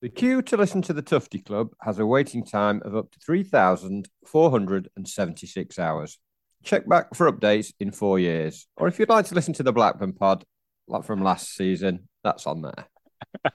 The 0.00 0.08
queue 0.08 0.42
to 0.42 0.56
listen 0.56 0.80
to 0.82 0.92
the 0.92 1.02
Tufty 1.02 1.40
Club 1.40 1.70
has 1.82 1.98
a 1.98 2.06
waiting 2.06 2.44
time 2.44 2.80
of 2.84 2.94
up 2.94 3.10
to 3.10 3.18
3,476 3.18 5.78
hours. 5.80 6.20
Check 6.62 6.88
back 6.88 7.16
for 7.16 7.32
updates 7.32 7.72
in 7.80 7.90
four 7.90 8.20
years. 8.20 8.68
Or 8.76 8.86
if 8.86 9.00
you'd 9.00 9.08
like 9.08 9.26
to 9.26 9.34
listen 9.34 9.54
to 9.54 9.64
the 9.64 9.72
Blackburn 9.72 10.12
pod, 10.12 10.44
like 10.86 11.04
from 11.04 11.24
last 11.24 11.52
season, 11.52 12.08
that's 12.22 12.46
on 12.46 12.62
there. 12.62 12.86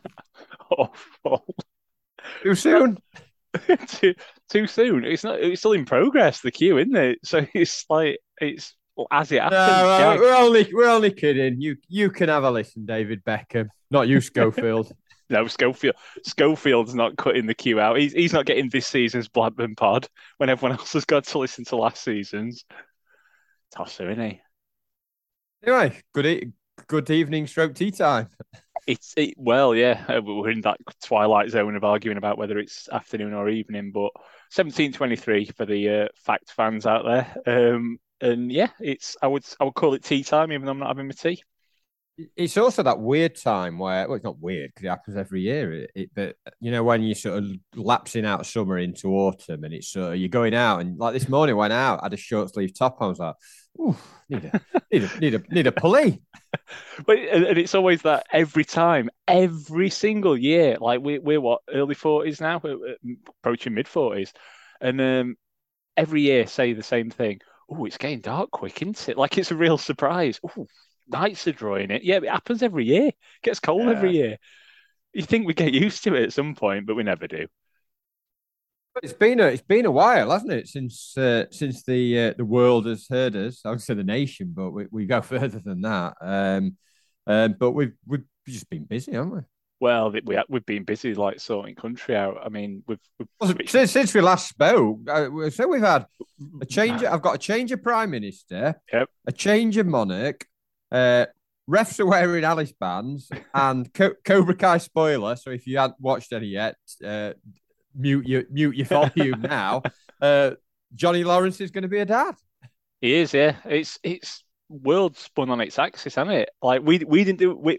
Awful. 0.69 1.45
Too 2.41 2.55
soon? 2.55 2.97
too, 3.87 4.13
too 4.49 4.67
soon. 4.67 5.05
It's 5.05 5.23
not. 5.23 5.39
It's 5.39 5.61
still 5.61 5.71
in 5.73 5.85
progress. 5.85 6.41
The 6.41 6.51
queue, 6.51 6.77
isn't 6.77 6.95
it? 6.95 7.19
So 7.23 7.45
it's 7.53 7.85
like 7.89 8.19
it's 8.39 8.75
as 9.11 9.31
it 9.31 9.41
happens. 9.41 9.59
No, 9.59 10.17
we're 10.19 10.35
only 10.35 10.69
we're 10.73 10.89
only 10.89 11.11
kidding. 11.11 11.61
You 11.61 11.77
you 11.87 12.09
can 12.09 12.29
have 12.29 12.43
a 12.43 12.51
listen, 12.51 12.85
David 12.85 13.23
Beckham, 13.23 13.67
not 13.91 14.07
you, 14.07 14.21
Schofield. 14.21 14.91
No, 15.29 15.47
Schofield. 15.47 15.95
Schofield's 16.25 16.93
not 16.95 17.17
cutting 17.17 17.45
the 17.45 17.53
queue 17.55 17.79
out. 17.79 17.97
He's 17.97 18.13
he's 18.13 18.33
not 18.33 18.45
getting 18.45 18.69
this 18.69 18.87
season's 18.87 19.27
Blackburn 19.29 19.75
pod 19.75 20.07
when 20.37 20.49
everyone 20.49 20.77
else 20.79 20.93
has 20.93 21.05
got 21.05 21.25
to 21.25 21.39
listen 21.39 21.65
to 21.65 21.75
last 21.75 22.03
season's. 22.03 22.65
Tosser, 23.71 24.09
isn't 24.09 24.23
he? 24.23 24.41
anyway, 25.65 26.01
good 26.13 26.25
e- 26.25 26.51
good 26.87 27.09
evening, 27.09 27.47
stroke 27.47 27.75
tea 27.75 27.91
time. 27.91 28.29
It's 28.85 29.13
it, 29.15 29.35
well, 29.37 29.73
yeah. 29.75 30.03
uh, 30.09 30.21
We're 30.21 30.49
in 30.49 30.61
that 30.61 30.77
twilight 31.03 31.49
zone 31.49 31.75
of 31.75 31.83
arguing 31.83 32.17
about 32.17 32.37
whether 32.37 32.57
it's 32.59 32.89
afternoon 32.89 33.33
or 33.33 33.47
evening, 33.49 33.91
but 33.91 34.11
seventeen 34.51 34.91
twenty 34.91 35.15
three 35.15 35.45
for 35.45 35.65
the 35.65 35.89
uh, 35.89 36.07
fact 36.15 36.51
fans 36.51 36.85
out 36.85 37.05
there. 37.05 37.73
Um, 37.75 37.97
and 38.19 38.51
yeah, 38.51 38.69
it's 38.79 39.15
I 39.21 39.27
would 39.27 39.45
I 39.59 39.63
would 39.65 39.75
call 39.75 39.93
it 39.93 40.03
tea 40.03 40.23
time, 40.23 40.51
even 40.51 40.65
though 40.65 40.71
I'm 40.71 40.79
not 40.79 40.89
having 40.89 41.07
my 41.07 41.13
tea. 41.13 41.41
It's 42.35 42.57
also 42.57 42.83
that 42.83 42.99
weird 42.99 43.35
time 43.35 43.79
where 43.79 44.07
well, 44.07 44.15
it's 44.15 44.23
not 44.23 44.39
weird 44.39 44.69
because 44.69 44.85
it 44.85 44.89
happens 44.89 45.17
every 45.17 45.41
year. 45.41 45.73
It, 45.73 45.91
it, 45.95 46.11
but 46.13 46.35
you 46.59 46.69
know 46.69 46.83
when 46.83 47.01
you're 47.01 47.15
sort 47.15 47.39
of 47.39 47.45
lapsing 47.75 48.23
out 48.23 48.45
summer 48.45 48.77
into 48.77 49.09
autumn, 49.09 49.63
and 49.63 49.73
it's 49.73 49.87
sort 49.89 50.13
of 50.13 50.19
you're 50.19 50.29
going 50.29 50.53
out, 50.53 50.81
and 50.81 50.97
like 50.99 51.13
this 51.13 51.27
morning, 51.27 51.55
I 51.55 51.57
went 51.57 51.73
out, 51.73 52.01
I 52.01 52.05
had 52.05 52.13
a 52.13 52.17
short 52.17 52.53
sleeve 52.53 52.77
top 52.77 53.01
on. 53.01 53.07
I 53.07 53.09
was 53.09 53.19
like, 53.19 53.35
"Ooh, 53.79 53.97
need 54.29 54.45
a 54.45 54.61
need 54.91 55.03
a 55.03 55.19
need 55.19 55.33
a 55.35 55.53
need 55.53 55.67
a 55.67 55.71
pulley." 55.71 56.21
But 57.07 57.17
and 57.17 57.57
it's 57.57 57.73
always 57.73 58.03
that 58.03 58.27
every 58.31 58.63
time, 58.63 59.09
every 59.27 59.89
single 59.89 60.37
year. 60.37 60.77
Like 60.79 61.01
we 61.01 61.17
we're 61.17 61.41
what 61.41 61.61
early 61.73 61.95
forties 61.95 62.39
now, 62.39 62.61
we're 62.63 62.95
approaching 63.39 63.73
mid 63.73 63.87
forties, 63.87 64.33
and 64.79 65.01
um, 65.01 65.35
every 65.97 66.21
year 66.21 66.47
say 66.47 66.73
the 66.73 66.83
same 66.83 67.09
thing. 67.09 67.39
Oh, 67.69 67.85
it's 67.85 67.97
getting 67.97 68.21
dark 68.21 68.51
quick, 68.51 68.81
isn't 68.81 69.09
it? 69.09 69.17
Like 69.17 69.37
it's 69.37 69.51
a 69.51 69.55
real 69.55 69.77
surprise. 69.77 70.39
Nights 71.07 71.47
are 71.47 71.51
drawing 71.51 71.91
it. 71.91 72.03
Yeah, 72.03 72.17
it 72.17 72.29
happens 72.29 72.63
every 72.63 72.85
year. 72.85 73.07
It 73.07 73.15
gets 73.43 73.59
cold 73.59 73.87
every 73.89 74.11
year. 74.13 74.37
You 75.13 75.23
think 75.23 75.45
we 75.45 75.53
get 75.53 75.73
used 75.73 76.03
to 76.05 76.15
it 76.15 76.23
at 76.23 76.33
some 76.33 76.55
point, 76.55 76.85
but 76.87 76.95
we 76.95 77.03
never 77.03 77.27
do. 77.27 77.47
But 78.93 79.03
It's 79.03 79.13
been 79.13 79.39
a 79.39 79.45
it's 79.45 79.61
been 79.63 79.85
a 79.85 79.91
while, 79.91 80.29
hasn't 80.31 80.51
it, 80.51 80.67
since 80.67 81.17
uh, 81.17 81.45
since 81.51 81.83
the 81.83 82.19
uh, 82.19 82.33
the 82.37 82.45
world 82.45 82.85
has 82.85 83.07
heard 83.09 83.35
us. 83.35 83.61
I 83.65 83.71
would 83.71 83.81
say 83.81 83.95
the 83.95 84.03
nation, 84.03 84.53
but 84.55 84.71
we, 84.71 84.85
we 84.91 85.05
go 85.05 85.21
further 85.33 85.59
than 85.63 85.81
that. 85.81 86.15
Um, 86.21 86.77
um, 87.25 87.55
but 87.59 87.71
we've 87.71 87.93
we've 88.05 88.25
just 88.47 88.69
been 88.69 88.85
busy, 88.85 89.13
haven't 89.13 89.31
we? 89.31 89.41
Well, 89.79 90.11
we 90.11 90.39
we've 90.47 90.65
been 90.65 90.83
busy 90.83 91.13
like 91.13 91.39
sorting 91.39 91.75
country 91.75 92.15
out. 92.15 92.37
I 92.43 92.49
mean, 92.49 92.83
we've, 92.87 92.99
we've 93.19 93.27
Well, 93.39 93.53
since, 93.65 93.91
since 93.91 94.13
we 94.13 94.21
last 94.21 94.47
spoke, 94.47 94.99
so 95.51 95.67
we've 95.67 95.81
had 95.81 96.05
a 96.61 96.65
change. 96.65 97.03
I've 97.03 97.21
got 97.21 97.35
a 97.35 97.39
change 97.39 97.71
of 97.71 97.83
prime 97.83 98.11
minister, 98.11 98.79
Yep. 98.93 99.09
a 99.27 99.31
change 99.31 99.77
of 99.77 99.87
monarch. 99.87 100.45
Uh, 100.93 101.25
refs 101.69 101.99
are 101.99 102.05
wearing 102.05 102.43
Alice 102.43 102.71
bands 102.71 103.29
and 103.53 103.91
Co- 103.93 104.15
Cobra 104.23 104.55
Kai 104.55 104.77
spoiler. 104.77 105.35
So 105.35 105.49
if 105.49 105.65
you 105.67 105.79
hadn't 105.79 105.99
watched 105.99 106.31
any 106.31 106.47
yet, 106.47 106.75
uh, 107.05 107.33
mute 107.95 108.27
your 108.27 108.43
mute 108.49 108.75
your 108.75 108.85
volume 108.85 109.41
now. 109.49 109.81
Uh, 110.21 110.51
Johnny 110.95 111.23
Lawrence 111.23 111.59
is 111.59 111.71
going 111.71 111.81
to 111.81 111.87
be 111.87 111.99
a 111.99 112.05
dad. 112.05 112.35
He 113.01 113.15
is, 113.15 113.33
yeah. 113.33 113.55
It's 113.65 113.99
it's 114.03 114.43
world 114.69 115.17
spun 115.17 115.49
on 115.49 115.61
its 115.61 115.77
axis, 115.77 116.15
hasn't 116.15 116.35
it? 116.35 116.49
Like 116.61 116.81
we 116.83 116.99
we 116.99 117.23
didn't 117.23 117.39
do 117.39 117.55
we 117.55 117.77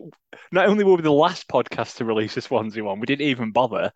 not 0.53 0.67
only 0.67 0.85
were 0.85 0.97
we 0.97 1.03
the 1.03 1.13
last 1.13 1.49
podcast 1.49 1.97
to 1.97 2.05
release 2.05 2.37
a 2.37 2.41
Swansea 2.41 2.85
one, 2.85 3.01
we 3.01 3.07
didn't 3.07 3.27
even 3.27 3.53
bother. 3.53 3.93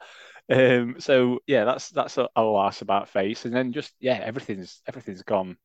Um, 0.51 0.97
so 0.99 1.41
yeah, 1.47 1.65
that's 1.65 1.91
that's 1.91 2.17
a, 2.17 2.29
a 2.35 2.43
loss 2.43 2.81
about 2.81 3.09
face, 3.09 3.45
and 3.45 3.55
then 3.55 3.73
just 3.73 3.93
yeah, 4.01 4.15
everything's 4.23 4.81
everything's 4.87 5.23
gone 5.23 5.57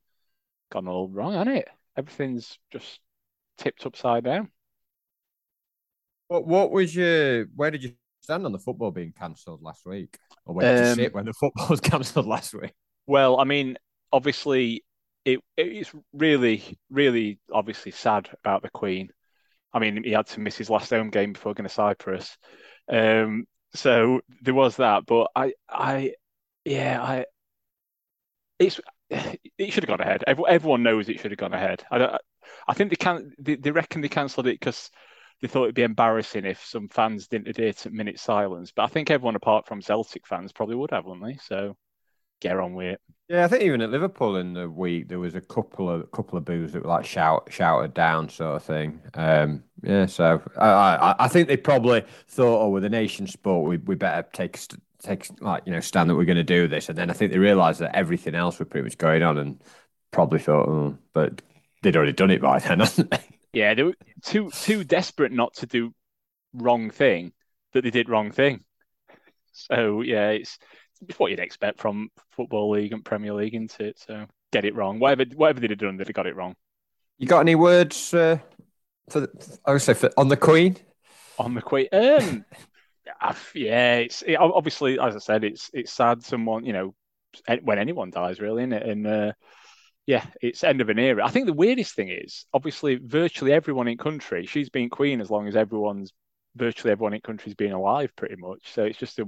gone 0.72 0.88
all 0.88 1.08
wrong, 1.08 1.34
hasn't 1.34 1.58
it? 1.58 1.70
Everything's 1.96 2.58
just 2.72 3.00
tipped 3.58 3.86
upside 3.86 4.24
down. 4.24 4.52
What 6.28 6.46
what 6.48 6.72
was 6.72 6.96
your 6.96 7.46
where 7.56 7.72
did 7.72 7.84
you 7.84 7.94
stand 8.22 8.46
on 8.46 8.52
the 8.52 8.60
football 8.60 8.92
being 8.92 9.14
cancelled 9.14 9.62
last 9.62 9.86
week, 9.86 10.18
or 10.46 10.56
where 10.56 10.66
did 10.66 10.80
you 10.80 10.86
Um, 10.86 11.00
sit 11.04 11.14
when 11.14 11.26
the 11.26 11.34
football 11.34 11.68
was 11.70 11.80
cancelled 11.82 12.26
last 12.26 12.54
week? 12.54 12.74
Well, 13.08 13.40
I 13.40 13.44
mean, 13.44 13.78
obviously, 14.12 14.84
it 15.26 15.40
it's 15.58 15.94
really, 16.14 16.80
really 16.90 17.40
obviously 17.52 17.92
sad 17.92 18.30
about 18.44 18.62
the 18.64 18.70
Queen. 18.70 19.12
I 19.74 19.80
mean, 19.80 20.04
he 20.04 20.12
had 20.12 20.28
to 20.30 20.40
miss 20.42 20.58
his 20.58 20.70
last 20.70 20.90
home 20.92 21.10
game 21.12 21.34
before 21.34 21.54
going 21.54 21.68
to 21.68 21.74
Cyprus. 21.74 22.38
Um, 22.90 23.48
so 23.76 24.22
there 24.42 24.54
was 24.56 24.78
that, 24.78 25.06
but 25.08 25.32
I, 25.36 25.54
I, 25.70 26.16
yeah, 26.66 27.02
I, 27.04 27.26
it's 28.60 28.80
it 29.10 29.72
should 29.72 29.84
have 29.84 29.88
gone 29.88 30.02
ahead. 30.02 30.24
Everyone, 30.28 30.52
everyone 30.52 30.84
knows 30.84 31.10
it 31.10 31.20
should 31.20 31.32
have 31.32 31.38
gone 31.38 31.54
ahead. 31.54 31.84
I 31.92 31.98
don't, 31.98 32.22
I 32.68 32.74
think 32.74 32.90
they 32.90 32.96
can. 32.96 33.34
They, 33.40 33.56
they 33.56 33.72
reckon 33.72 34.02
they 34.02 34.10
cancelled 34.10 34.48
it 34.48 34.60
because 34.60 34.90
they 35.42 35.48
thought 35.48 35.64
it'd 35.64 35.76
be 35.76 35.84
embarrassing 35.84 36.46
if 36.46 36.64
some 36.64 36.90
fans 36.90 37.28
didn't 37.28 37.50
adhere 37.50 37.74
to 37.74 37.90
minute 37.90 38.20
silence. 38.20 38.72
But 38.76 38.84
I 38.84 38.88
think 38.88 39.12
everyone 39.12 39.36
apart 39.36 39.68
from 39.68 39.82
Celtic 39.82 40.26
fans 40.28 40.52
probably 40.52 40.76
would 40.76 40.92
have, 40.92 41.06
wouldn't 41.06 41.26
they? 41.26 41.38
So 41.44 41.76
get 42.44 42.58
on 42.58 42.74
with 42.74 42.94
it. 42.94 43.02
Yeah, 43.30 43.46
I 43.46 43.48
think 43.48 43.64
even 43.64 43.82
at 43.82 43.90
Liverpool 43.90 44.36
in 44.36 44.54
the 44.54 44.70
week 44.70 45.08
there 45.08 45.20
was 45.20 45.34
a 45.34 45.42
couple 45.42 45.90
of 45.90 46.12
couple 46.12 46.38
of 46.38 46.46
boos 46.46 46.74
that 46.74 46.84
were 46.84 46.90
like 46.90 47.06
shout 47.06 47.48
shouted 47.50 47.94
down 47.94 48.30
sort 48.30 48.58
of 48.58 48.64
thing. 48.64 49.02
Um, 49.14 49.64
yeah, 49.82 50.06
so 50.06 50.42
I, 50.58 50.68
I 50.68 51.16
I 51.20 51.28
think 51.30 51.48
they 51.48 51.58
probably 51.58 52.04
thought, 52.28 52.62
oh, 52.66 52.70
with 52.70 52.84
a 52.84 52.90
nation 52.90 53.28
sport, 53.28 53.68
we 53.68 53.78
we 53.78 53.96
better 53.96 54.28
take 54.34 54.60
take 55.02 55.28
like 55.42 55.64
you 55.66 55.72
know 55.72 55.80
stand 55.80 56.10
that 56.10 56.16
we're 56.16 56.26
going 56.26 56.36
to 56.36 56.44
do 56.44 56.68
this, 56.68 56.90
and 56.90 56.98
then 56.98 57.10
I 57.10 57.14
think 57.14 57.32
they 57.32 57.40
realised 57.40 57.80
that 57.80 57.96
everything 57.96 58.36
else 58.36 58.60
was 58.60 58.68
pretty 58.68 58.84
much 58.84 58.98
going 58.98 59.24
on, 59.24 59.38
and 59.38 59.62
probably 60.12 60.40
thought, 60.40 60.68
oh, 60.68 60.98
but 61.14 61.42
they'd 61.84 61.96
already 61.96 62.14
done 62.14 62.32
it 62.32 62.42
by 62.42 62.60
then, 62.60 62.80
hadn't 62.80 63.12
they? 63.12 63.20
Yeah, 63.54 63.76
they 63.76 63.84
were 63.84 63.96
too 64.24 64.50
too 64.50 64.84
desperate 64.84 65.32
not 65.32 65.54
to 65.56 65.68
do 65.68 65.94
wrong 66.54 66.90
thing 66.90 67.34
that 67.74 67.84
they 67.84 67.92
did 67.92 68.10
wrong 68.10 68.32
thing. 68.32 68.64
So 69.52 70.02
yeah, 70.02 70.30
it's 70.30 70.58
it's 71.08 71.20
what 71.20 71.30
you'd 71.30 71.40
expect 71.40 71.80
from 71.80 72.10
football 72.32 72.72
league 72.72 72.94
and 72.94 73.06
Premier 73.06 73.34
League, 73.34 73.54
isn't 73.54 73.80
it? 73.80 74.00
So 74.00 74.26
get 74.52 74.66
it 74.66 74.76
wrong. 74.76 75.00
Whatever 75.00 75.26
whatever 75.36 75.60
they'd 75.60 75.70
have 75.70 75.80
done, 75.80 75.98
they'd 75.98 76.08
have 76.08 76.16
got 76.16 76.28
it 76.28 76.36
wrong. 76.36 76.56
You 77.20 77.28
got 77.28 77.42
any 77.42 77.56
words 77.56 78.14
uh, 78.14 78.40
for 79.10 79.22
the, 79.22 79.60
I 79.66 79.74
would 79.74 79.82
say 79.82 79.94
for, 79.94 80.10
on 80.18 80.30
the 80.30 80.38
Queen? 80.38 80.78
On 81.38 81.54
the 81.54 81.62
Queen, 81.62 81.88
um, 81.92 82.46
yeah, 83.54 83.98
it's 83.98 84.24
it, 84.24 84.36
obviously 84.36 85.00
as 85.00 85.16
I 85.16 85.20
said, 85.20 85.44
it's 85.44 85.70
it's 85.74 85.92
sad. 85.92 86.24
Someone 86.24 86.66
you 86.66 86.74
know 86.74 86.96
when 87.64 87.80
anyone 87.80 88.10
dies, 88.10 88.40
really, 88.40 88.64
isn't 88.64 88.74
it? 88.74 88.88
And 88.88 89.08
uh, 89.08 89.34
yeah, 90.06 90.26
it's 90.42 90.64
end 90.64 90.82
of 90.82 90.90
an 90.90 91.00
era. 91.00 91.26
I 91.26 91.30
think 91.30 91.46
the 91.46 91.54
weirdest 91.54 91.96
thing 91.96 92.10
is 92.10 92.46
obviously 92.54 92.96
virtually 92.96 93.54
everyone 93.54 93.88
in 93.88 93.98
country. 93.98 94.46
She's 94.46 94.70
been 94.70 94.90
queen 94.90 95.22
as 95.22 95.30
long 95.32 95.48
as 95.48 95.56
everyone's 95.56 96.12
virtually 96.56 96.92
everyone 96.92 97.14
in 97.14 97.22
country's 97.22 97.56
been 97.56 97.72
alive, 97.72 98.16
pretty 98.16 98.36
much. 98.38 98.74
So 98.74 98.84
it's 98.84 99.00
just 99.00 99.20
a 99.20 99.26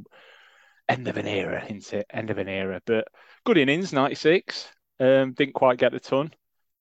end 0.89 1.07
of 1.07 1.17
an 1.17 1.27
era, 1.27 1.63
isn't 1.65 1.93
it? 1.93 2.07
End 2.09 2.29
of 2.29 2.37
an 2.37 2.49
era. 2.49 2.81
But 2.85 3.07
good 3.45 3.57
innings, 3.57 3.93
ninety 3.93 4.15
six. 4.15 4.67
Um, 4.99 5.33
didn't 5.33 5.53
quite 5.55 5.77
get 5.79 5.91
the 5.93 5.99
ton, 5.99 6.33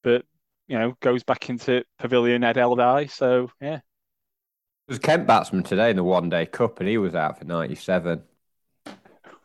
but 0.03 0.25
you 0.69 0.79
know 0.79 0.95
goes 1.01 1.25
back 1.25 1.51
into 1.51 1.85
Pavilion 1.99 2.45
Ed 2.45 2.57
Eldai. 2.57 3.11
So 3.11 3.51
yeah, 3.61 3.81
It 4.89 4.93
was 4.93 4.99
Kent 4.99 5.27
batsman 5.27 5.63
today 5.63 5.91
in 5.91 5.97
the 5.97 6.05
one 6.05 6.31
day 6.31 6.47
cup, 6.47 6.81
and 6.81 6.89
he 6.89 6.97
was 6.97 7.15
out 7.15 7.39
for 7.39 7.45
ninety 7.45 7.75
seven. 7.75 8.23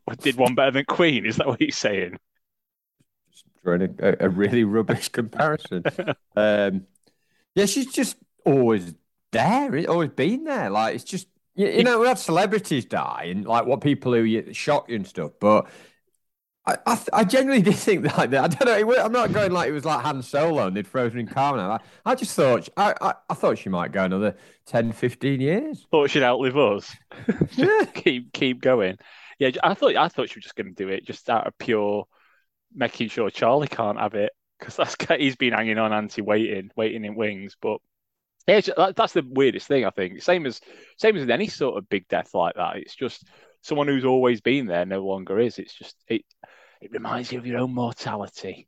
Did 0.22 0.38
one 0.38 0.56
better 0.56 0.72
than 0.72 0.86
Queen? 0.86 1.26
Is 1.26 1.38
that 1.38 1.48
what 1.48 1.60
he's 1.62 1.78
saying? 1.78 2.18
Drawing 3.64 3.96
a, 4.00 4.16
a 4.22 4.30
really 4.30 4.64
rubbish 4.64 5.10
comparison. 5.10 5.84
um, 6.36 6.86
yeah, 7.56 7.66
she's 7.66 7.88
just 7.88 8.18
always 8.46 8.94
there. 9.32 9.76
It's 9.76 9.88
always 9.88 10.10
been 10.10 10.44
there. 10.44 10.70
Like 10.70 10.96
it's 10.96 11.04
just 11.04 11.28
you, 11.56 11.68
you 11.68 11.84
know 11.84 12.00
we 12.00 12.08
had 12.08 12.20
celebrities 12.20 12.86
die 12.86 13.28
and 13.30 13.46
like 13.46 13.66
what 13.66 13.82
people 13.82 14.14
who 14.14 14.54
shock 14.54 14.90
you 14.90 14.96
and 14.96 15.08
stuff, 15.08 15.32
but. 15.40 15.68
I, 16.66 16.78
I, 16.86 16.96
th- 16.96 17.10
I 17.14 17.24
genuinely 17.24 17.64
did 17.72 17.78
think 17.80 18.04
that. 18.04 18.18
Like, 18.18 18.30
that. 18.32 18.44
I 18.44 18.48
don't 18.48 18.66
know. 18.66 18.92
It, 18.92 19.00
I'm 19.00 19.14
not 19.14 19.32
going 19.32 19.52
like 19.52 19.70
it 19.70 19.72
was 19.72 19.86
like 19.86 20.02
Han 20.02 20.22
Solo 20.22 20.68
and 20.68 20.76
they'd 20.76 20.86
frozen 20.86 21.18
in 21.18 21.26
carbon. 21.26 21.62
I, 21.62 21.80
I 22.06 22.14
just 22.14 22.36
thought 22.36 22.70
I, 22.78 22.94
I, 23.02 23.14
I 23.28 23.34
thought 23.34 23.58
she 23.58 23.70
might 23.70 23.92
go 23.92 24.04
another 24.04 24.36
10, 24.68 24.92
15 24.92 25.42
years. 25.42 25.88
Thought 25.90 26.12
she'd 26.12 26.22
outlive 26.22 26.58
us. 26.58 26.96
Yeah. 27.54 27.86
keep 27.94 28.34
keep 28.34 28.62
going. 28.62 28.98
Yeah, 29.40 29.52
I 29.64 29.74
thought 29.74 29.96
I 29.96 30.10
thought 30.10 30.30
she 30.30 30.38
was 30.38 30.44
just 30.44 30.56
going 30.56 30.68
to 30.68 30.74
do 30.74 30.90
it 30.90 31.06
just 31.06 31.30
out 31.30 31.48
of 31.48 31.58
pure 31.58 32.06
making 32.74 33.10
sure 33.10 33.30
Charlie 33.30 33.68
can't 33.68 34.00
have 34.00 34.16
it 34.16 34.32
because 34.60 34.76
that's 34.76 34.96
he's 35.18 35.36
been 35.36 35.54
hanging 35.54 35.78
on 35.78 35.94
anti 35.94 36.22
waiting, 36.22 36.72
waiting 36.76 37.06
in 37.06 37.16
wings. 37.16 37.56
But 37.62 37.80
Yeah, 38.48 38.62
that's 38.96 39.14
the 39.14 39.26
weirdest 39.28 39.68
thing. 39.68 39.86
I 39.86 39.90
think 39.90 40.22
same 40.22 40.46
as 40.46 40.62
same 40.98 41.16
as 41.16 41.24
in 41.24 41.32
any 41.32 41.48
sort 41.48 41.78
of 41.78 41.90
big 41.90 42.08
death 42.08 42.34
like 42.34 42.56
that. 42.56 42.78
It's 42.78 42.96
just 42.96 43.28
someone 43.62 43.88
who's 43.88 44.06
always 44.06 44.42
been 44.42 44.68
there 44.68 44.86
no 44.86 45.06
longer 45.06 45.40
is. 45.40 45.60
It's 45.60 45.74
just 45.74 45.96
it. 46.08 46.24
It 46.82 46.92
reminds 46.92 47.32
you 47.32 47.40
of 47.40 47.46
your 47.46 47.60
own 47.60 47.74
mortality. 47.74 48.68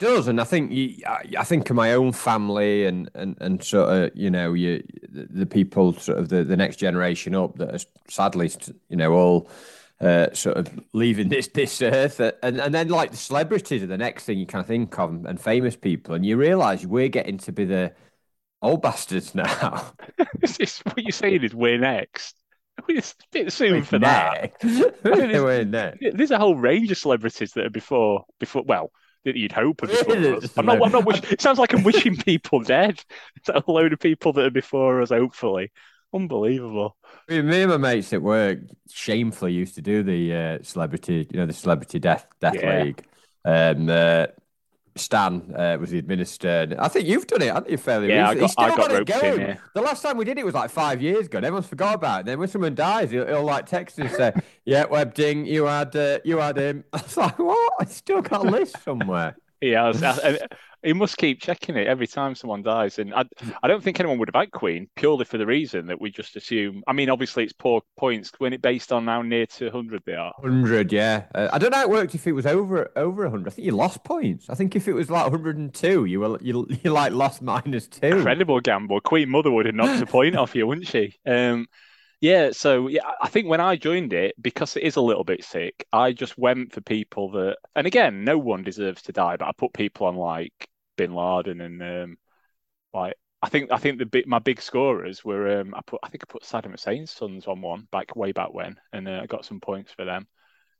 It 0.00 0.04
does, 0.04 0.28
and 0.28 0.40
I 0.40 0.44
think 0.44 0.70
you, 0.70 1.02
I 1.06 1.44
think 1.44 1.70
of 1.70 1.76
my 1.76 1.94
own 1.94 2.12
family 2.12 2.84
and 2.84 3.10
and 3.14 3.36
and 3.40 3.64
sort 3.64 3.90
of 3.90 4.10
you 4.14 4.30
know 4.30 4.52
you 4.52 4.82
the 5.10 5.46
people 5.46 5.94
sort 5.94 6.18
of 6.18 6.28
the, 6.28 6.44
the 6.44 6.56
next 6.56 6.76
generation 6.76 7.34
up 7.34 7.56
that 7.56 7.74
are 7.74 7.86
sadly 8.08 8.50
you 8.88 8.96
know 8.96 9.12
all 9.12 9.50
uh, 10.00 10.32
sort 10.32 10.56
of 10.56 10.68
leaving 10.92 11.28
this 11.28 11.48
this 11.48 11.82
earth, 11.82 12.20
and 12.20 12.60
and 12.60 12.74
then 12.74 12.88
like 12.88 13.10
the 13.10 13.16
celebrities 13.16 13.82
are 13.82 13.88
the 13.88 13.98
next 13.98 14.24
thing 14.24 14.38
you 14.38 14.46
kind 14.46 14.60
of 14.60 14.66
think 14.68 14.98
of, 14.98 15.24
and 15.24 15.40
famous 15.40 15.76
people, 15.76 16.14
and 16.14 16.24
you 16.24 16.36
realise 16.36 16.84
we're 16.84 17.08
getting 17.08 17.38
to 17.38 17.52
be 17.52 17.64
the 17.64 17.92
old 18.62 18.82
bastards 18.82 19.34
now. 19.34 19.92
is, 20.42 20.78
what 20.80 20.98
you're 20.98 21.10
saying 21.10 21.42
is 21.44 21.54
we're 21.54 21.78
next. 21.78 22.36
It's 22.88 23.10
a 23.10 23.24
bit 23.32 23.52
soon 23.52 23.82
for 23.82 23.98
that. 23.98 24.52
we're 25.02 25.64
next. 25.64 25.98
There's 26.14 26.30
a 26.30 26.38
whole 26.38 26.54
range 26.54 26.92
of 26.92 26.96
celebrities 26.96 27.50
that 27.54 27.66
are 27.66 27.70
before 27.70 28.24
before 28.38 28.62
well 28.62 28.92
that 29.24 29.34
you'd 29.34 29.50
hope 29.50 29.82
are 29.82 29.88
before 29.88 30.16
us. 30.16 30.56
I'm 30.56 30.66
not, 30.66 30.80
I'm 30.80 30.92
not 30.92 31.04
wishing, 31.04 31.24
it 31.28 31.40
sounds 31.40 31.58
like 31.58 31.72
I'm 31.72 31.82
wishing 31.82 32.16
people 32.16 32.60
dead. 32.60 33.02
a 33.48 33.62
load 33.66 33.92
of 33.92 33.98
people 33.98 34.32
that 34.34 34.44
are 34.44 34.50
before 34.50 35.02
us, 35.02 35.10
hopefully. 35.10 35.72
Unbelievable. 36.14 36.96
Me 37.28 37.62
and 37.62 37.70
my 37.70 37.76
mates 37.76 38.12
at 38.12 38.22
work 38.22 38.60
shamefully 38.90 39.52
used 39.52 39.74
to 39.74 39.82
do 39.82 40.02
the 40.02 40.34
uh, 40.34 40.58
celebrity, 40.62 41.26
you 41.30 41.38
know, 41.38 41.46
the 41.46 41.52
celebrity 41.52 41.98
death 41.98 42.26
death 42.40 42.56
yeah. 42.60 42.82
league. 42.82 43.04
Um, 43.44 43.88
uh, 43.90 44.26
Stan 44.98 45.54
uh, 45.56 45.76
was 45.80 45.90
the 45.90 45.98
administrator. 45.98 46.76
I 46.78 46.88
think 46.88 47.06
you've 47.06 47.26
done 47.26 47.42
it, 47.42 47.52
haven't 47.52 47.70
you, 47.70 47.76
fairly 47.76 48.08
yeah, 48.08 48.30
recently? 48.32 48.52
I 48.58 48.68
got, 48.70 48.78
I 48.78 48.88
got 48.88 48.92
roped 48.92 49.24
in, 49.24 49.40
yeah. 49.40 49.56
The 49.74 49.80
last 49.80 50.02
time 50.02 50.16
we 50.16 50.24
did 50.24 50.38
it 50.38 50.44
was 50.44 50.54
like 50.54 50.70
five 50.70 51.00
years 51.00 51.26
ago. 51.26 51.38
And 51.38 51.46
everyone's 51.46 51.68
forgot 51.68 51.94
about 51.94 52.20
it. 52.20 52.26
then 52.26 52.38
when 52.38 52.48
someone 52.48 52.74
dies, 52.74 53.10
he'll, 53.10 53.26
he'll 53.26 53.44
like 53.44 53.66
text 53.66 53.98
and 53.98 54.10
say, 54.10 54.32
"Yeah, 54.64 54.84
Web 54.86 55.14
Ding, 55.14 55.46
you 55.46 55.64
had 55.64 55.94
uh, 55.94 56.18
you 56.24 56.38
had 56.38 56.56
him." 56.56 56.84
I 56.92 57.02
was 57.02 57.16
like, 57.16 57.38
"What? 57.38 57.72
I 57.80 57.84
still 57.84 58.22
got 58.22 58.46
a 58.46 58.50
list 58.50 58.82
somewhere." 58.82 59.36
Yeah, 59.60 59.92
he 60.82 60.92
must 60.92 61.16
keep 61.16 61.40
checking 61.40 61.76
it 61.76 61.86
every 61.86 62.06
time 62.06 62.34
someone 62.34 62.62
dies. 62.62 62.98
And 62.98 63.12
I, 63.12 63.24
I 63.62 63.68
don't 63.68 63.82
think 63.82 63.98
anyone 63.98 64.18
would 64.18 64.28
have 64.32 64.40
had 64.40 64.52
Queen 64.52 64.88
purely 64.94 65.24
for 65.24 65.36
the 65.36 65.46
reason 65.46 65.86
that 65.86 66.00
we 66.00 66.10
just 66.10 66.36
assume. 66.36 66.82
I 66.86 66.92
mean, 66.92 67.10
obviously 67.10 67.44
it's 67.44 67.52
poor 67.52 67.82
points 67.98 68.30
when 68.38 68.52
it 68.52 68.62
based 68.62 68.92
on 68.92 69.06
how 69.06 69.22
near 69.22 69.46
to 69.46 69.64
100 69.64 70.02
they 70.06 70.14
are. 70.14 70.32
100, 70.38 70.92
yeah. 70.92 71.24
Uh, 71.34 71.48
I 71.52 71.58
don't 71.58 71.70
know 71.70 71.78
how 71.78 71.82
it 71.82 71.90
worked 71.90 72.14
if 72.14 72.26
it 72.26 72.32
was 72.32 72.46
over 72.46 72.90
over 72.96 73.22
100. 73.24 73.48
I 73.48 73.50
think 73.50 73.66
you 73.66 73.72
lost 73.72 74.04
points. 74.04 74.48
I 74.48 74.54
think 74.54 74.76
if 74.76 74.86
it 74.86 74.92
was 74.92 75.10
like 75.10 75.24
102, 75.24 76.04
you 76.04 76.20
were 76.20 76.38
you, 76.40 76.66
you 76.84 76.92
like 76.92 77.12
lost 77.12 77.42
minus 77.42 77.88
two. 77.88 78.06
Incredible 78.06 78.60
gamble. 78.60 79.00
Queen 79.00 79.28
Mother 79.28 79.50
would 79.50 79.66
have 79.66 79.74
knocked 79.74 80.00
a 80.00 80.06
point 80.06 80.36
off 80.36 80.54
you, 80.54 80.66
wouldn't 80.66 80.86
she? 80.86 81.18
Um, 81.26 81.66
yeah, 82.20 82.50
so 82.50 82.88
yeah, 82.88 83.02
I 83.20 83.28
think 83.28 83.46
when 83.48 83.60
I 83.60 83.76
joined 83.76 84.12
it, 84.12 84.34
because 84.40 84.76
it 84.76 84.82
is 84.82 84.96
a 84.96 85.00
little 85.00 85.22
bit 85.24 85.44
sick, 85.44 85.86
I 85.92 86.12
just 86.12 86.36
went 86.36 86.72
for 86.72 86.80
people 86.80 87.30
that, 87.32 87.58
and 87.76 87.86
again, 87.86 88.24
no 88.24 88.38
one 88.38 88.64
deserves 88.64 89.02
to 89.02 89.12
die, 89.12 89.36
but 89.36 89.46
I 89.46 89.52
put 89.56 89.72
people 89.72 90.06
on 90.08 90.16
like 90.16 90.68
Bin 90.96 91.14
Laden 91.14 91.60
and 91.60 91.82
um, 91.82 92.18
like 92.92 93.14
I 93.40 93.48
think 93.48 93.70
I 93.70 93.78
think 93.78 93.98
the 93.98 94.06
big, 94.06 94.26
my 94.26 94.40
big 94.40 94.60
scorers 94.60 95.24
were 95.24 95.60
um, 95.60 95.74
I 95.76 95.80
put 95.86 96.00
I 96.02 96.08
think 96.08 96.24
I 96.24 96.32
put 96.32 96.42
Saddam 96.42 96.72
Hussein's 96.72 97.12
sons 97.12 97.46
on 97.46 97.60
one 97.60 97.86
back 97.92 98.16
way 98.16 98.32
back 98.32 98.52
when, 98.52 98.76
and 98.92 99.08
uh, 99.08 99.20
I 99.22 99.26
got 99.26 99.44
some 99.44 99.60
points 99.60 99.92
for 99.92 100.04
them. 100.04 100.26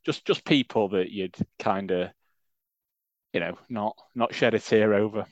Just 0.04 0.24
just 0.24 0.44
people 0.44 0.88
that 0.90 1.10
you'd 1.12 1.36
kind 1.60 1.92
of, 1.92 2.10
you 3.32 3.38
know, 3.38 3.56
not 3.68 3.96
not 4.14 4.34
shed 4.34 4.54
a 4.54 4.58
tear 4.58 4.92
over. 4.94 5.24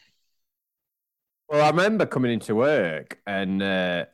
Well, 1.49 1.65
I 1.65 1.71
remember 1.71 2.07
coming 2.07 2.33
into 2.33 2.55
work 2.55 3.19
and. 3.27 3.61
Uh 3.61 4.05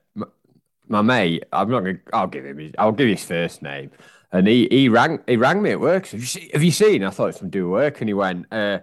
my 0.92 1.02
mate, 1.02 1.44
I'm 1.52 1.70
not 1.70 1.80
gonna. 1.80 1.98
I'll 2.12 2.28
give 2.28 2.44
him. 2.44 2.58
His, 2.58 2.72
I'll 2.78 2.92
give 2.92 3.08
his 3.08 3.24
first 3.24 3.62
name. 3.62 3.90
And 4.30 4.46
he 4.46 4.68
he 4.70 4.88
rang 4.88 5.20
he 5.26 5.36
rang 5.36 5.60
me 5.60 5.70
at 5.70 5.80
work. 5.80 6.06
Have 6.08 6.20
you 6.20 6.26
seen? 6.26 6.50
Have 6.52 6.62
you 6.62 6.70
seen? 6.70 7.02
I 7.02 7.10
thought 7.10 7.24
it 7.24 7.26
was 7.26 7.36
some 7.36 7.50
do 7.50 7.68
work, 7.68 8.00
and 8.00 8.08
he 8.08 8.14
went. 8.14 8.46
Uh, 8.52 8.80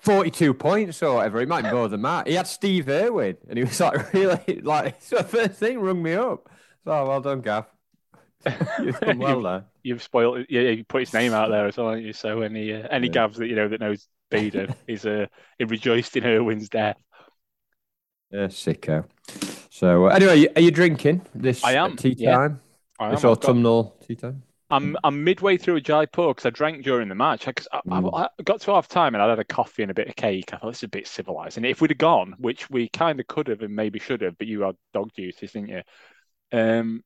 42 0.00 0.52
points 0.52 1.02
or 1.02 1.14
whatever. 1.14 1.40
He 1.40 1.46
might 1.46 1.62
be 1.62 1.70
more 1.70 1.88
than 1.88 2.02
that. 2.02 2.26
He 2.26 2.34
had 2.34 2.46
Steve 2.46 2.90
Irwin, 2.90 3.38
and 3.48 3.56
he 3.56 3.64
was 3.64 3.80
like, 3.80 4.12
really, 4.12 4.60
like, 4.60 5.00
so 5.00 5.22
first 5.22 5.54
thing 5.54 5.80
rung 5.80 6.02
me 6.02 6.12
up. 6.12 6.50
So, 6.84 7.08
well 7.08 7.22
done, 7.22 7.40
Gav. 7.40 7.64
You've 8.82 9.00
done 9.00 9.18
well 9.18 9.40
there. 9.40 9.64
You've 9.82 10.02
spoiled. 10.02 10.44
Yeah, 10.50 10.60
you 10.62 10.84
put 10.84 11.00
his 11.00 11.14
name 11.14 11.32
out 11.32 11.48
there 11.48 11.66
as 11.66 11.78
well, 11.78 11.86
aren't 11.86 12.04
you? 12.04 12.12
So 12.12 12.42
any 12.42 12.70
uh, 12.74 12.86
any 12.90 13.06
yeah. 13.06 13.12
Gavs 13.14 13.36
that 13.36 13.46
you 13.46 13.56
know 13.56 13.68
that 13.68 13.80
knows 13.80 14.06
Bader, 14.30 14.74
he's 14.86 15.06
uh, 15.06 15.24
he 15.58 15.64
rejoiced 15.64 16.16
in 16.18 16.24
Irwin's 16.24 16.68
death. 16.68 16.98
Yeah, 18.30 18.48
sicko. 18.48 19.06
So 19.74 20.06
uh, 20.06 20.10
anyway, 20.10 20.46
are 20.54 20.60
you 20.60 20.70
drinking 20.70 21.22
this 21.34 21.64
I 21.64 21.72
am. 21.72 21.96
tea 21.96 22.14
time? 22.14 22.60
Yeah. 23.00 23.10
This 23.10 23.24
autumnal 23.24 23.96
tea 24.06 24.14
time? 24.14 24.44
I'm 24.70 24.96
I'm 25.02 25.24
midway 25.24 25.56
through 25.56 25.74
a 25.74 25.80
Jaipur 25.80 26.28
because 26.28 26.46
I 26.46 26.50
drank 26.50 26.84
during 26.84 27.08
the 27.08 27.16
match. 27.16 27.48
I, 27.48 27.54
I, 27.72 27.80
mm. 27.80 28.10
I, 28.14 28.28
got 28.44 28.60
to 28.60 28.70
half 28.70 28.86
time 28.86 29.16
and 29.16 29.22
I'd 29.22 29.30
had 29.30 29.40
a 29.40 29.44
coffee 29.44 29.82
and 29.82 29.90
a 29.90 29.94
bit 29.94 30.06
of 30.06 30.14
cake. 30.14 30.50
I 30.52 30.58
thought 30.58 30.68
this 30.68 30.78
is 30.78 30.82
a 30.84 30.88
bit 30.88 31.08
civilized. 31.08 31.56
And 31.56 31.66
if 31.66 31.80
we'd 31.80 31.90
have 31.90 31.98
gone, 31.98 32.36
which 32.38 32.70
we 32.70 32.88
kind 32.88 33.18
of 33.18 33.26
could 33.26 33.48
have 33.48 33.62
and 33.62 33.74
maybe 33.74 33.98
should 33.98 34.20
have, 34.20 34.38
but 34.38 34.46
you 34.46 34.60
had 34.60 34.76
dog 34.92 35.12
duties, 35.12 35.50
didn't 35.50 35.68
you? 35.68 35.82
Um, 36.52 37.02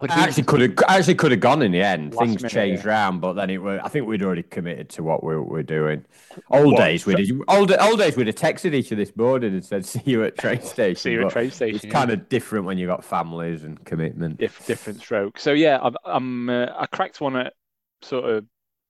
like 0.00 0.12
I 0.12 0.20
actually 0.20 0.44
could 0.44 0.60
have 0.60 0.74
actually 0.86 1.16
could 1.16 1.32
have 1.32 1.40
gone 1.40 1.60
in 1.60 1.72
the 1.72 1.82
end. 1.82 2.14
Things 2.14 2.36
minute, 2.36 2.52
changed 2.52 2.84
yeah. 2.84 2.90
round, 2.90 3.20
but 3.20 3.32
then 3.32 3.50
it 3.50 3.58
were. 3.58 3.80
I 3.82 3.88
think 3.88 4.06
we'd 4.06 4.22
already 4.22 4.44
committed 4.44 4.90
to 4.90 5.02
what 5.02 5.24
we 5.24 5.36
we're 5.36 5.64
doing. 5.64 6.04
Old 6.50 6.74
what? 6.74 6.78
days, 6.78 7.04
we'd 7.04 7.42
old 7.48 7.72
old 7.72 7.98
days 7.98 8.16
we'd 8.16 8.28
have 8.28 8.36
texted 8.36 8.74
each 8.74 8.92
other 8.92 9.04
this 9.04 9.16
morning 9.16 9.54
and 9.54 9.64
said, 9.64 9.84
"See 9.84 10.02
you 10.04 10.22
at 10.22 10.38
train 10.38 10.62
station." 10.62 10.96
See 11.00 11.12
you 11.12 11.26
at 11.26 11.32
train 11.32 11.50
station. 11.50 11.76
It's 11.76 11.84
yeah. 11.84 11.90
kind 11.90 12.12
of 12.12 12.28
different 12.28 12.64
when 12.64 12.78
you 12.78 12.86
got 12.86 13.04
families 13.04 13.64
and 13.64 13.84
commitment. 13.84 14.36
If, 14.40 14.64
different 14.66 15.00
stroke. 15.00 15.40
So 15.40 15.52
yeah, 15.52 15.80
I'm, 15.82 15.96
I'm 16.04 16.48
uh, 16.48 16.66
I 16.78 16.86
cracked 16.86 17.20
one 17.20 17.36
at 17.36 17.54
sort 18.02 18.24
of 18.24 18.44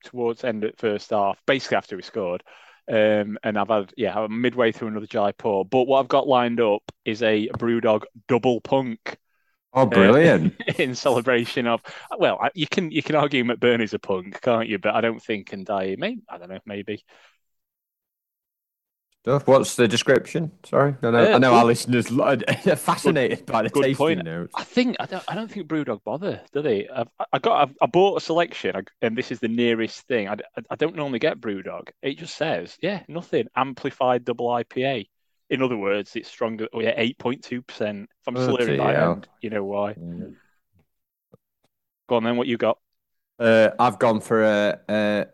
towards 0.04 0.44
end 0.44 0.64
at 0.64 0.78
first 0.78 1.08
half, 1.10 1.40
basically 1.46 1.78
after 1.78 1.96
we 1.96 2.02
scored. 2.02 2.42
Um, 2.90 3.38
and 3.42 3.58
I've 3.58 3.68
had 3.68 3.92
yeah, 3.96 4.18
I'm 4.18 4.42
midway 4.42 4.72
through 4.72 4.88
another 4.88 5.06
Jaipur. 5.06 5.64
But 5.64 5.84
what 5.84 6.00
I've 6.00 6.08
got 6.08 6.28
lined 6.28 6.60
up 6.60 6.82
is 7.06 7.22
a 7.22 7.48
BrewDog 7.58 8.04
double 8.28 8.60
punk. 8.60 9.16
Oh, 9.72 9.86
brilliant! 9.86 10.54
Uh, 10.66 10.72
in 10.78 10.94
celebration 10.94 11.66
of, 11.66 11.82
well, 12.18 12.40
you 12.54 12.66
can 12.66 12.90
you 12.90 13.02
can 13.02 13.14
argue 13.14 13.44
McBurney's 13.44 13.94
a 13.94 13.98
punk, 13.98 14.40
can't 14.40 14.68
you? 14.68 14.78
But 14.78 14.94
I 14.94 15.00
don't 15.00 15.22
think 15.22 15.52
and 15.52 15.66
die. 15.66 15.96
Maybe 15.98 16.22
I 16.28 16.38
don't 16.38 16.48
know. 16.48 16.60
Maybe. 16.64 17.04
Stuff. 19.24 19.46
What's 19.46 19.76
the 19.76 19.86
description? 19.86 20.52
Sorry, 20.64 20.94
I 21.02 21.10
know, 21.10 21.18
uh, 21.18 21.34
I 21.34 21.38
know 21.38 21.52
our 21.52 21.64
listeners 21.64 22.10
are 22.18 22.38
fascinated 22.76 23.40
good, 23.40 23.52
by 23.52 23.62
the 23.62 23.68
tasting 23.68 23.94
point. 23.94 24.24
notes. 24.24 24.52
I 24.56 24.64
think 24.64 24.96
I 25.00 25.06
don't. 25.06 25.24
I 25.28 25.34
don't 25.34 25.50
think 25.50 25.68
BrewDog 25.68 26.02
bother, 26.02 26.40
do 26.52 26.62
they? 26.62 26.88
I've, 26.88 27.08
I 27.32 27.38
got. 27.38 27.68
I've, 27.68 27.76
i 27.82 27.86
bought 27.86 28.16
a 28.16 28.24
selection, 28.24 28.74
and 29.02 29.18
this 29.18 29.30
is 29.30 29.40
the 29.40 29.48
nearest 29.48 30.00
thing. 30.06 30.28
I, 30.28 30.36
I 30.70 30.76
don't 30.76 30.96
normally 30.96 31.18
get 31.18 31.40
BrewDog. 31.40 31.90
It 32.00 32.16
just 32.16 32.36
says, 32.36 32.78
yeah, 32.80 33.02
nothing. 33.06 33.48
Amplified 33.54 34.24
double 34.24 34.46
IPA. 34.46 35.08
In 35.50 35.62
other 35.62 35.76
words, 35.76 36.14
it's 36.14 36.28
stronger. 36.28 36.68
Oh 36.72 36.80
yeah, 36.80 36.94
eight 36.96 37.18
point 37.18 37.42
two 37.42 37.62
percent. 37.62 38.10
If 38.20 38.28
I'm 38.28 38.36
oh, 38.36 38.46
slurring 38.46 38.78
my 38.78 39.10
end, 39.10 39.28
you 39.40 39.50
know 39.50 39.64
why. 39.64 39.94
Mm. 39.94 40.34
Go 42.08 42.16
on 42.16 42.24
then. 42.24 42.36
What 42.36 42.46
you 42.46 42.56
got? 42.56 42.78
Uh, 43.38 43.70
I've 43.78 43.98
gone 43.98 44.20
for 44.20 44.44
a 44.44 44.80
a, 44.88 45.26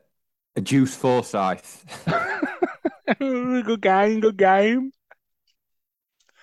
a 0.57 0.61
juice 0.61 0.95
Forsyth. 0.95 1.85
good 3.19 3.81
game. 3.81 4.21
Good 4.21 4.37
game. 4.37 4.93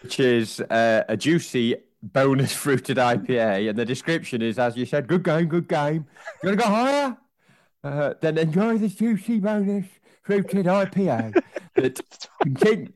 Which 0.02 0.20
is 0.20 0.60
uh, 0.60 1.04
a 1.08 1.16
juicy 1.16 1.76
bonus 2.02 2.54
fruited 2.54 2.98
IPA, 2.98 3.70
and 3.70 3.78
the 3.78 3.86
description 3.86 4.42
is, 4.42 4.58
as 4.58 4.76
you 4.76 4.86
said, 4.86 5.08
good 5.08 5.24
game, 5.24 5.48
good 5.48 5.68
game. 5.68 6.06
You 6.44 6.50
want 6.50 6.60
to 6.60 6.66
go 6.66 6.70
higher? 6.70 7.18
Uh, 7.84 8.14
then 8.20 8.38
enjoy 8.38 8.78
this 8.78 8.96
juicy 8.96 9.40
bonus 9.40 9.86
fruited 10.24 10.66
IPA 10.66 11.42
that 11.76 12.00
contain, 12.42 12.94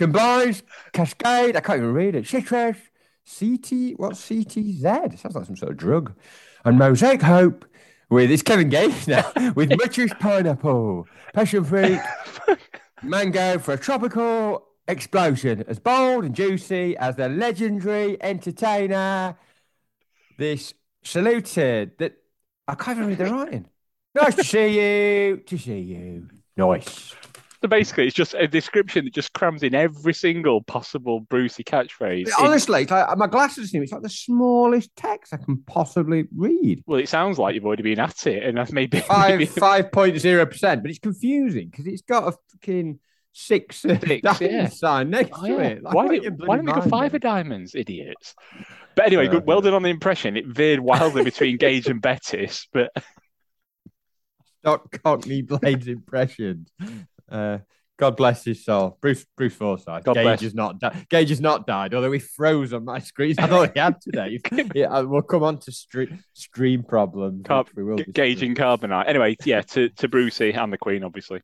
Combines, 0.00 0.62
Cascade, 0.94 1.56
I 1.56 1.60
can't 1.60 1.80
even 1.80 1.92
read 1.92 2.14
it. 2.14 2.26
Citrus, 2.26 2.78
CT, 3.26 3.98
what's 3.98 4.18
CTZ? 4.26 5.12
It 5.12 5.18
sounds 5.18 5.34
like 5.34 5.44
some 5.44 5.56
sort 5.56 5.72
of 5.72 5.76
drug. 5.76 6.14
And 6.64 6.78
Mosaic 6.78 7.20
Hope 7.20 7.66
with, 8.08 8.30
it's 8.30 8.42
Kevin 8.42 8.70
Gates 8.70 9.06
now, 9.06 9.30
with 9.54 9.68
Muchus 9.68 10.10
Pineapple, 10.18 11.06
Passion 11.34 11.64
Fruit, 11.64 12.00
Mango 13.02 13.58
for 13.58 13.74
a 13.74 13.78
tropical 13.78 14.68
explosion, 14.88 15.64
as 15.68 15.78
bold 15.78 16.24
and 16.24 16.34
juicy 16.34 16.96
as 16.96 17.16
the 17.16 17.28
legendary 17.28 18.16
entertainer. 18.22 19.36
This 20.38 20.72
saluted 21.04 21.98
that 21.98 22.14
I 22.66 22.74
can't 22.74 22.96
even 22.96 23.08
read 23.10 23.18
the 23.18 23.26
writing. 23.26 23.66
Nice 24.14 24.34
to 24.36 24.44
see 24.44 25.28
you. 25.28 25.36
To 25.36 25.58
see 25.58 25.78
you. 25.78 26.28
Nice. 26.56 27.14
So 27.62 27.68
basically, 27.68 28.06
it's 28.06 28.16
just 28.16 28.32
a 28.34 28.48
description 28.48 29.04
that 29.04 29.12
just 29.12 29.34
crams 29.34 29.62
in 29.62 29.74
every 29.74 30.14
single 30.14 30.62
possible 30.62 31.20
Brucey 31.20 31.62
catchphrase. 31.62 32.30
Honestly, 32.38 32.82
it's 32.82 32.90
like, 32.90 33.08
uh, 33.08 33.14
my 33.16 33.26
glasses 33.26 33.74
new. 33.74 33.82
It's 33.82 33.92
like 33.92 34.00
the 34.00 34.08
smallest 34.08 34.96
text 34.96 35.34
I 35.34 35.36
can 35.36 35.58
possibly 35.64 36.24
read. 36.34 36.82
Well, 36.86 36.98
it 36.98 37.10
sounds 37.10 37.38
like 37.38 37.54
you've 37.54 37.66
already 37.66 37.82
been 37.82 38.00
at 38.00 38.26
it, 38.26 38.44
and 38.44 38.56
that's 38.56 38.72
maybe 38.72 39.00
five 39.00 39.46
five 39.50 39.92
point 39.92 40.18
zero 40.18 40.46
percent. 40.46 40.82
But 40.82 40.90
it's 40.90 41.00
confusing 41.00 41.68
because 41.68 41.86
it's 41.86 42.00
got 42.00 42.28
a 42.28 42.36
fucking 42.52 42.98
six, 43.32 43.84
uh, 43.84 43.98
six 43.98 44.22
diamonds 44.22 44.40
yeah. 44.40 44.68
sign 44.68 45.10
next 45.10 45.32
Oh, 45.34 45.46
to 45.46 45.52
yeah. 45.52 45.60
it. 45.60 45.82
Like, 45.82 45.94
why 45.94 46.08
did 46.08 46.46
why 46.46 46.56
didn't 46.56 46.66
they 46.66 46.80
go 46.80 46.88
five 46.88 47.14
of 47.14 47.20
diamonds, 47.20 47.74
idiots? 47.74 48.34
But 48.94 49.06
anyway, 49.06 49.26
Yeah, 49.26 49.32
good, 49.32 49.46
well 49.46 49.60
done 49.60 49.74
on 49.74 49.82
the 49.82 49.90
impression. 49.90 50.38
It 50.38 50.46
veered 50.46 50.80
wildly 50.80 51.24
between 51.24 51.56
Gage 51.58 51.88
and 51.88 52.00
Bettis, 52.00 52.68
but 52.72 52.90
Cockney 55.02 55.42
Blades 55.42 55.88
impressions. 55.88 56.70
Uh, 57.30 57.58
God 57.98 58.16
bless 58.16 58.44
his 58.44 58.64
soul, 58.64 58.96
Bruce 59.02 59.26
Bruce 59.36 59.54
Forsyth. 59.54 60.04
God 60.04 60.14
Gage 60.14 60.24
bless. 60.24 60.40
has 60.40 60.54
not 60.54 60.80
di- 60.80 61.06
Gage 61.10 61.28
has 61.28 61.40
not 61.40 61.66
died, 61.66 61.92
although 61.92 62.10
he 62.10 62.18
froze 62.18 62.72
on 62.72 62.84
my 62.84 62.98
screen. 62.98 63.34
I 63.38 63.46
thought 63.46 63.72
he 63.74 63.78
had 63.78 64.00
today. 64.00 64.40
yeah, 64.74 64.86
uh, 64.86 65.04
we'll 65.04 65.20
come 65.20 65.42
on 65.42 65.58
to 65.58 65.72
stream 65.72 66.24
stream 66.32 66.82
problems. 66.82 67.42
Car- 67.46 67.66
we 67.76 67.84
will 67.84 67.96
G- 67.98 68.04
discuss. 68.04 68.14
Gage 68.14 68.42
and 68.42 68.56
Carbonite. 68.56 69.06
Anyway, 69.06 69.36
yeah, 69.44 69.60
to, 69.60 69.90
to 69.90 70.08
Brucey 70.08 70.52
and 70.52 70.72
the 70.72 70.78
Queen, 70.78 71.04
obviously. 71.04 71.42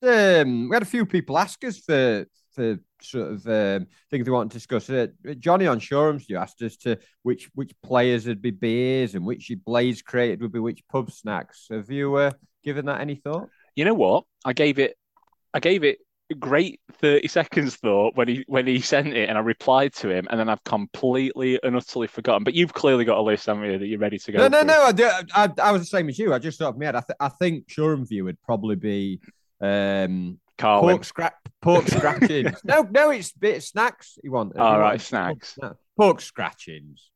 Um, 0.00 0.68
we 0.68 0.74
had 0.76 0.82
a 0.82 0.86
few 0.86 1.04
people 1.06 1.36
ask 1.38 1.62
us 1.64 1.78
for 1.78 2.26
for 2.52 2.78
sort 3.02 3.32
of 3.32 3.46
um, 3.46 3.86
things 4.10 4.24
they 4.24 4.30
want 4.30 4.52
to 4.52 4.56
discuss. 4.58 4.88
Uh, 4.88 5.08
Johnny 5.40 5.66
on 5.66 5.80
Shorehams, 5.80 6.28
you 6.28 6.36
asked 6.36 6.62
us 6.62 6.76
to 6.78 6.98
which 7.22 7.50
which 7.54 7.72
players 7.82 8.26
would 8.26 8.42
be 8.42 8.52
beers 8.52 9.16
and 9.16 9.26
which 9.26 9.50
Blaze 9.66 10.02
created 10.02 10.40
would 10.40 10.52
be 10.52 10.60
which 10.60 10.82
pub 10.88 11.10
snacks. 11.10 11.66
Have 11.70 11.90
you 11.90 12.14
uh, 12.14 12.30
given 12.62 12.86
that 12.86 13.00
any 13.00 13.16
thought? 13.16 13.48
You 13.78 13.84
know 13.84 13.94
what? 13.94 14.24
I 14.44 14.54
gave 14.54 14.80
it 14.80 14.96
I 15.54 15.60
gave 15.60 15.84
it 15.84 15.98
a 16.32 16.34
great 16.34 16.80
30 17.00 17.28
seconds 17.38 17.76
thought 17.76 18.16
when 18.16 18.26
he 18.26 18.44
when 18.48 18.66
he 18.66 18.80
sent 18.80 19.14
it 19.14 19.28
and 19.28 19.38
I 19.38 19.40
replied 19.40 19.92
to 19.94 20.08
him 20.10 20.26
and 20.28 20.40
then 20.40 20.48
I've 20.48 20.64
completely 20.64 21.60
and 21.62 21.76
utterly 21.76 22.08
forgotten. 22.08 22.42
But 22.42 22.54
you've 22.54 22.74
clearly 22.74 23.04
got 23.04 23.18
a 23.18 23.22
list, 23.22 23.46
haven't 23.46 23.62
you, 23.70 23.78
that 23.78 23.86
you're 23.86 24.00
ready 24.00 24.18
to 24.18 24.32
go. 24.32 24.38
No, 24.38 24.48
no, 24.48 24.58
through. 24.58 24.66
no. 24.66 24.82
I, 24.82 24.92
do- 24.92 25.28
I, 25.32 25.68
I 25.68 25.70
was 25.70 25.82
the 25.82 25.86
same 25.86 26.08
as 26.08 26.18
you. 26.18 26.34
I 26.34 26.40
just 26.40 26.58
thought 26.58 26.70
of 26.70 26.78
my 26.78 26.86
head. 26.86 26.96
I, 26.96 27.02
th- 27.02 27.16
I 27.20 27.28
think 27.28 27.70
Shoreham 27.70 28.04
View 28.04 28.24
would 28.24 28.42
probably 28.42 28.74
be 28.74 29.20
um, 29.60 30.40
Carwin. 30.58 30.96
pork 30.96 31.04
scrap, 31.04 31.36
pork 31.62 31.86
scratchings. 31.86 32.58
no, 32.64 32.82
no, 32.90 33.10
it's 33.10 33.30
bit 33.30 33.58
of 33.58 33.62
snacks. 33.62 34.18
You 34.24 34.32
want? 34.32 34.56
All 34.56 34.72
you 34.74 34.80
right, 34.80 34.88
want 34.90 35.02
snacks. 35.02 35.54
Pork, 35.60 35.76
pork 35.96 36.20
scratchings. 36.20 37.10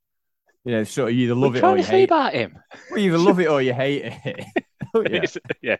You 0.64 0.74
know, 0.74 0.84
sort 0.84 1.10
of 1.10 1.16
you 1.16 1.24
either 1.24 1.34
love 1.34 1.54
What 1.54 1.56
it 1.56 1.64
or 1.64 1.70
you 1.70 1.78
you 1.78 1.82
trying 1.82 1.82
to 1.82 1.88
say 1.88 1.98
hate. 1.98 2.04
about 2.08 2.34
him? 2.34 2.56
Well, 2.88 3.00
you 3.00 3.08
either 3.12 3.18
love 3.18 3.40
it 3.40 3.48
or 3.48 3.60
you 3.60 3.74
hate 3.74 4.04
it. 4.24 4.44
Oh, 4.94 5.02
yeah. 5.08 5.24
Yeah, 5.62 5.76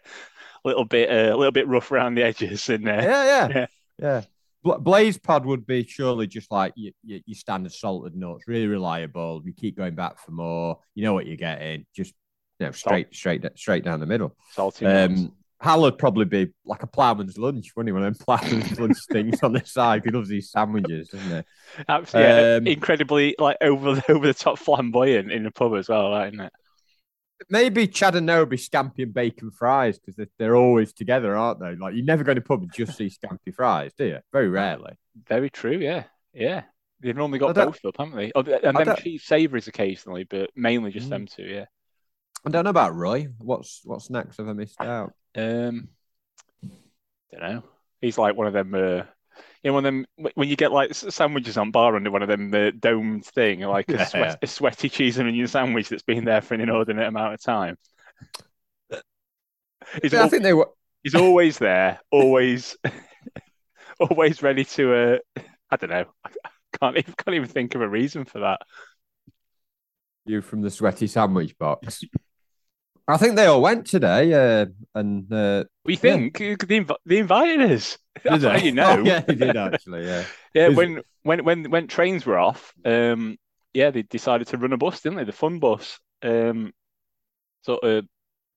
little 0.64 0.85
bit, 0.85 1.11
uh, 1.11 1.35
a 1.35 1.37
little 1.37 1.52
bit 1.52 1.66
rough 1.69 1.90
around 1.92 2.14
the 2.14 2.23
edges, 2.23 2.69
and 2.69 2.88
uh, 2.88 2.92
yeah, 2.92 3.25
yeah, 3.25 3.49
Yeah. 3.49 3.66
yeah. 3.99 4.23
Bla- 4.64 4.78
Blades 4.78 5.19
Pod 5.19 5.45
would 5.45 5.66
be 5.66 5.85
surely 5.85 6.26
just 6.28 6.50
like 6.52 6.73
you, 6.76 6.92
you, 7.02 7.21
you 7.26 7.35
standard 7.35 7.73
salted 7.73 8.14
nuts, 8.14 8.45
really 8.47 8.69
reliable. 8.69 9.42
You 9.45 9.52
keep 9.52 9.76
going 9.76 9.95
back 9.97 10.19
for 10.21 10.31
more. 10.31 10.78
You 10.95 11.02
know 11.04 11.14
what 11.14 11.26
you're 11.26 11.37
getting. 11.37 11.85
Just 11.97 12.14
you 12.61 12.66
know, 12.66 12.73
straight, 12.73 13.12
straight, 13.14 13.45
straight 13.57 13.83
down 13.85 13.99
the 13.99 14.07
middle. 14.07 14.37
salty. 14.52 14.85
nuts. 14.85 15.21
Um, 15.21 15.33
Hal 15.61 15.83
would 15.83 15.97
probably 15.97 16.25
be 16.25 16.52
like 16.64 16.83
a 16.83 16.88
ploughman's 16.88 17.38
lunch, 17.38 17.71
wouldn't 17.76 17.88
he? 17.88 17.92
One 17.92 18.02
of 18.04 18.16
them 18.19 18.25
ploughman's 18.25 18.78
lunch 18.81 18.99
things 19.11 19.42
on 19.45 19.52
the 19.52 19.64
side. 19.64 20.02
He 20.04 20.11
loves 20.11 20.28
these 20.28 20.50
sandwiches, 20.50 21.09
doesn't 21.09 21.31
he? 21.38 21.85
Absolutely, 21.88 22.54
um, 22.57 22.66
incredibly 22.66 23.37
like 23.38 23.57
over 23.61 23.95
the 23.95 24.12
over 24.12 24.26
the 24.26 24.35
top 24.35 24.59
flamboyant 24.59 25.31
in 25.31 25.45
the 25.45 25.52
pub 25.52 25.75
as 25.75 25.88
well, 25.88 26.11
right, 26.11 26.33
isn't 26.33 26.40
it? 26.47 26.52
Maybe 27.51 27.87
Chad 27.87 28.15
and 28.17 28.29
Noby 28.29 28.55
scampi 28.55 29.03
and 29.05 29.15
bacon 29.15 29.51
fries 29.51 29.99
because 29.99 30.17
they're, 30.17 30.29
they're 30.39 30.57
always 30.57 30.93
together, 30.93 31.37
aren't 31.37 31.61
they? 31.61 31.75
Like 31.77 31.95
you 31.95 32.05
never 32.05 32.25
go 32.25 32.35
to 32.35 32.41
pub 32.41 32.63
and 32.63 32.73
just 32.73 32.97
see 32.97 33.11
scampi 33.11 33.55
fries, 33.55 33.93
do 33.97 34.05
you? 34.05 34.19
Very 34.33 34.49
rarely. 34.49 34.93
Very 35.29 35.51
true. 35.51 35.79
Yeah, 35.79 36.05
yeah. 36.33 36.63
They've 37.01 37.17
normally 37.17 37.41
got 37.41 37.55
both 37.55 37.85
up, 37.85 37.97
haven't 37.99 38.17
they? 38.17 38.31
Oh, 38.35 38.43
and 38.43 38.77
then 38.77 38.97
cheese 38.97 39.25
savouries 39.25 39.67
occasionally, 39.69 40.25
but 40.25 40.51
mainly 40.55 40.93
just 40.93 41.07
Mm. 41.09 41.11
them 41.11 41.27
two. 41.27 41.43
Yeah. 41.43 41.65
I 42.47 42.51
don't 42.51 42.65
know 42.65 42.71
about 42.71 42.95
Roy. 42.95 43.29
What's 43.39 43.81
what 43.85 44.03
snacks 44.03 44.37
have 44.37 44.49
I 44.49 44.53
missed 44.53 44.81
out? 44.81 45.13
Um, 45.37 45.89
don't 47.31 47.41
know. 47.41 47.63
He's 48.01 48.19
like 48.19 48.37
one 48.37 48.47
of 48.47 48.53
them. 48.53 48.75
Uh, 48.75 49.03
you 49.63 49.71
know, 49.71 49.75
one 49.75 49.85
of 49.87 49.93
them 49.93 50.07
when 50.35 50.49
you 50.49 50.57
get 50.57 50.73
like 50.73 50.95
sandwiches 50.95 51.57
on 51.57 51.71
bar 51.71 51.97
under 51.97 52.11
one 52.11 52.23
of 52.23 52.29
them 52.29 52.51
the 52.51 52.73
domed 52.73 53.25
thing, 53.27 53.61
like 53.61 53.93
a, 53.93 53.99
Yeah, 53.99 54.05
sweat, 54.05 54.31
yeah. 54.31 54.37
a 54.43 54.47
sweaty 54.47 54.89
cheese 54.89 55.19
and 55.19 55.29
onion 55.29 55.47
sandwich 55.47 55.89
that's 55.89 56.03
been 56.03 56.25
there 56.25 56.41
for 56.43 56.55
an 56.55 56.61
inordinate 56.61 57.07
amount 57.07 57.35
of 57.35 57.43
time. 57.43 57.77
He's, 60.03 60.13
Yeah, 60.13 60.25
I 60.25 60.29
think 60.29 60.43
they 60.43 60.53
were. 60.55 60.69
he's 61.03 61.15
always 61.15 61.59
there, 61.59 62.01
always, 62.11 62.77
always 64.01 64.43
ready 64.43 64.65
to. 64.65 64.95
Uh, 64.95 65.43
I 65.71 65.77
don't 65.77 65.91
know. 65.91 66.05
I 66.25 66.31
can't 66.81 66.97
even 66.97 67.15
can't 67.15 67.35
even 67.37 67.49
think 67.49 67.75
of 67.75 67.81
a 67.83 67.89
reason 67.89 68.25
for 68.25 68.41
that. 68.41 68.61
You 70.25 70.41
from 70.41 70.63
the 70.63 70.71
sweaty 70.71 71.07
sandwich 71.07 71.59
box. 71.59 72.05
I 73.09 73.16
think 73.16 73.37
they 73.37 73.47
all 73.47 73.61
went 73.61 73.87
today, 73.87 74.32
uh, 74.32 74.66
and 74.94 75.30
uh, 75.32 75.64
We 75.85 75.94
Yeah. 75.94 75.99
think 76.00 76.38
they, 76.38 76.54
inv- 76.56 76.97
they 77.04 77.18
invited 77.18 77.61
us. 77.73 77.99
That's 78.23 78.42
did 78.42 78.50
how 78.52 78.59
they? 78.59 78.64
you 78.66 78.73
know. 78.73 78.97
Oh, 78.99 79.04
yeah, 79.04 79.21
they 79.21 79.35
did 79.35 79.56
actually. 79.56 80.06
Yeah. 80.06 80.25
Yeah, 80.54 80.68
Is- 80.68 80.76
when 80.76 81.02
when 81.23 81.44
when 81.44 81.71
when 81.71 81.87
trains 81.88 82.25
were 82.26 82.38
off, 82.38 82.73
um, 82.85 83.37
yeah, 83.75 83.90
they 83.90 84.02
decided 84.02 84.47
to 84.49 84.56
run 84.59 84.73
a 84.73 84.76
bus, 84.76 85.00
didn't 85.00 85.18
they? 85.18 85.25
The 85.25 85.32
fun 85.32 85.59
bus. 85.59 85.99
Um, 86.23 86.73
sort 87.62 87.82
of 87.82 88.06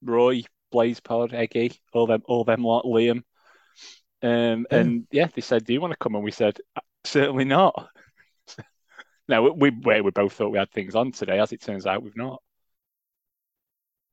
Roy, 0.03 0.43
Blades 0.71 0.99
Pod, 0.99 1.33
Eggy, 1.33 1.79
all 1.93 2.05
them, 2.07 2.21
all 2.25 2.43
them 2.43 2.63
lot, 2.63 2.85
Liam. 2.85 3.23
Um, 4.21 4.65
Yeah. 4.71 4.77
and 4.77 5.07
yeah, 5.11 5.27
they 5.33 5.41
said, 5.41 5.65
"Do 5.65 5.73
you 5.73 5.81
want 5.81 5.91
to 5.91 5.97
come?" 5.97 6.15
And 6.15 6.23
we 6.23 6.31
said, 6.31 6.59
"Uh, 6.75 6.81
"Certainly 7.03 7.45
not." 7.45 7.89
no, 9.27 9.41
we 9.51 9.71
we 9.71 10.01
we 10.01 10.11
both 10.11 10.33
thought 10.33 10.51
we 10.51 10.59
had 10.59 10.71
things 10.71 10.93
on 10.95 11.11
today. 11.11 11.39
As 11.39 11.51
it 11.51 11.61
turns 11.61 11.85
out, 11.87 12.03
we've 12.03 12.15
not. 12.15 12.41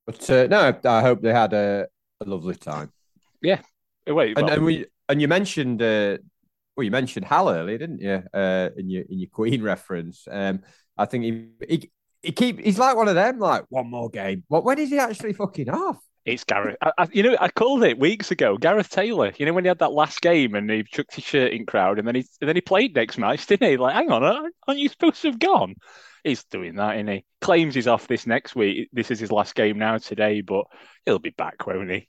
But 0.07 0.29
uh, 0.31 0.47
no, 0.49 0.79
I 0.85 1.01
hope 1.01 1.23
they 1.23 1.33
had 1.33 1.53
a, 1.53 1.87
a 2.21 2.25
lovely 2.25 2.57
time. 2.57 2.93
Yeah. 3.41 3.61
wait, 4.07 4.37
And, 4.37 4.47
well, 4.47 4.55
and 4.55 4.65
we 4.65 4.87
and 5.09 5.21
you 5.21 5.29
mentioned 5.29 5.83
uh, 5.83 6.19
well, 6.77 6.85
you 6.85 6.91
mentioned 6.91 7.27
Hal 7.27 7.51
earlier, 7.51 7.79
didn't 7.79 8.01
you? 8.01 8.23
Uh, 8.33 8.71
in 8.77 8.89
your 8.89 9.03
in 9.09 9.19
your 9.19 9.29
Queen 9.31 9.63
reference. 9.73 10.27
Um, 10.31 10.61
I 10.97 11.07
think 11.07 11.25
he 11.25 11.49
he, 11.69 11.91
he 12.23 12.33
keep 12.33 12.61
he's 12.61 12.79
like 12.79 12.97
one 12.97 13.09
of 13.09 13.15
them, 13.15 13.39
like 13.39 13.65
one 13.69 13.91
more 13.91 14.11
game. 14.11 14.45
What 14.49 14.65
when 14.65 14.79
is 14.79 14.91
he 14.91 14.99
actually 14.99 15.35
fucking 15.35 15.69
off? 15.69 15.99
It's 16.25 16.45
Gareth. 16.45 16.77
I, 16.81 16.93
I, 16.99 17.09
you 17.13 17.25
know, 17.25 17.37
I 17.41 17.49
called 17.49 17.83
it 17.83 17.99
weeks 17.99 18.31
ago. 18.31 18.57
Gareth 18.57 18.91
Taylor. 18.91 19.33
You 19.37 19.47
know 19.47 19.53
when 19.53 19.65
he 19.65 19.69
had 19.69 19.81
that 19.81 19.93
last 19.93 20.21
game 20.21 20.55
and 20.55 20.71
he 20.71 20.85
chucked 20.85 21.17
his 21.17 21.25
shirt 21.25 21.53
in 21.53 21.67
crowd, 21.67 21.99
and 21.99 22.07
then 22.07 22.15
he 22.15 22.25
and 22.41 22.49
then 22.49 22.57
he 22.57 22.61
played 22.61 22.95
next 22.95 23.19
match, 23.19 23.47
didn't 23.47 23.69
he? 23.69 23.77
Like, 23.77 23.95
hang 23.95 24.11
on, 24.11 24.23
aren't 24.23 24.55
aren't 24.67 24.81
you 24.81 24.89
supposed 24.89 25.21
to 25.23 25.29
have 25.29 25.39
gone? 25.39 25.75
He's 26.25 26.45
doing 26.45 26.77
that, 26.77 26.97
isn't 26.97 27.09
he? 27.09 27.25
Claims 27.41 27.75
he's 27.75 27.89
off 27.89 28.07
this 28.07 28.27
next 28.27 28.55
week. 28.55 28.89
This 28.93 29.11
is 29.11 29.19
his 29.19 29.33
last 29.33 29.55
game 29.55 29.79
now 29.79 29.99
today, 29.99 30.41
but 30.41 30.65
he'll 31.05 31.19
be 31.19 31.31
back, 31.31 31.67
won't 31.67 31.91
he? 31.91 32.09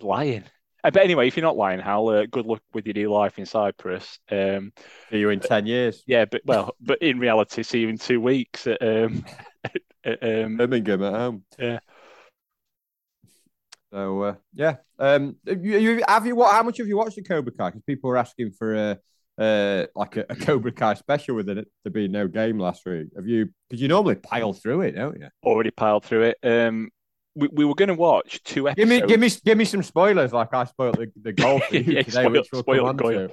Lying. 0.00 0.44
Uh, 0.82 0.90
But 0.90 1.02
anyway, 1.04 1.28
if 1.28 1.36
you're 1.36 1.44
not 1.46 1.56
lying, 1.56 1.78
Hal, 1.80 2.08
uh, 2.08 2.26
good 2.26 2.46
luck 2.46 2.62
with 2.72 2.86
your 2.86 2.94
new 2.94 3.12
life 3.12 3.38
in 3.38 3.46
Cyprus. 3.46 4.18
Um, 4.30 4.72
See 5.10 5.18
you 5.18 5.30
in 5.30 5.40
ten 5.40 5.66
years. 5.66 6.02
yeah, 6.06 6.24
but 6.24 6.42
well, 6.44 6.74
but 6.80 7.00
in 7.02 7.18
reality, 7.18 7.62
see 7.62 7.80
you 7.80 7.88
in 7.88 7.98
two 7.98 8.20
weeks 8.20 8.66
at 8.66 8.82
um, 8.82 9.24
at, 10.04 10.22
um, 10.22 10.56
Birmingham 10.56 11.02
at 11.04 11.12
home. 11.12 11.44
Yeah. 11.58 11.78
So 13.92 14.22
uh, 14.22 14.34
yeah, 14.54 14.76
um, 14.98 15.36
you, 15.44 15.78
you 15.78 16.02
have 16.06 16.26
you 16.26 16.36
what? 16.36 16.52
How 16.52 16.62
much 16.62 16.78
have 16.78 16.86
you 16.86 16.96
watched 16.96 17.16
the 17.16 17.22
Cobra 17.22 17.52
Kai? 17.52 17.70
Because 17.70 17.82
people 17.82 18.10
are 18.10 18.16
asking 18.16 18.52
for 18.52 18.74
a 18.74 18.98
uh, 19.40 19.86
like 19.96 20.16
a, 20.16 20.26
a 20.28 20.36
Cobra 20.36 20.70
Kai 20.70 20.94
special 20.94 21.34
with 21.34 21.48
it 21.48 21.66
there 21.82 21.92
being 21.92 22.12
no 22.12 22.28
game 22.28 22.58
last 22.58 22.84
week. 22.84 23.08
Have 23.16 23.26
you? 23.26 23.48
Because 23.68 23.80
you 23.80 23.88
normally 23.88 24.16
pile 24.16 24.52
through 24.52 24.82
it, 24.82 24.92
don't 24.92 25.18
you? 25.18 25.28
already 25.42 25.70
piled 25.70 26.04
through 26.04 26.34
it. 26.34 26.38
Um, 26.42 26.90
we, 27.34 27.48
we 27.52 27.64
were 27.64 27.74
going 27.74 27.88
to 27.88 27.94
watch 27.94 28.42
two 28.44 28.68
Give 28.76 28.88
me, 28.88 29.00
give 29.00 29.18
me, 29.18 29.30
give 29.44 29.56
me 29.56 29.64
some 29.64 29.82
spoilers, 29.82 30.32
like 30.32 30.52
I 30.52 30.64
spoiled 30.64 30.96
the, 30.96 31.10
the 31.22 31.32
goal 31.32 31.60
for 31.60 31.74
you 31.76 31.94
yeah, 31.94 32.02
today, 32.02 32.10
spoiled, 32.10 32.32
which 32.32 32.48
we'll 32.52 32.62
spoiled, 32.62 32.98
come 32.98 33.06
on 33.06 33.30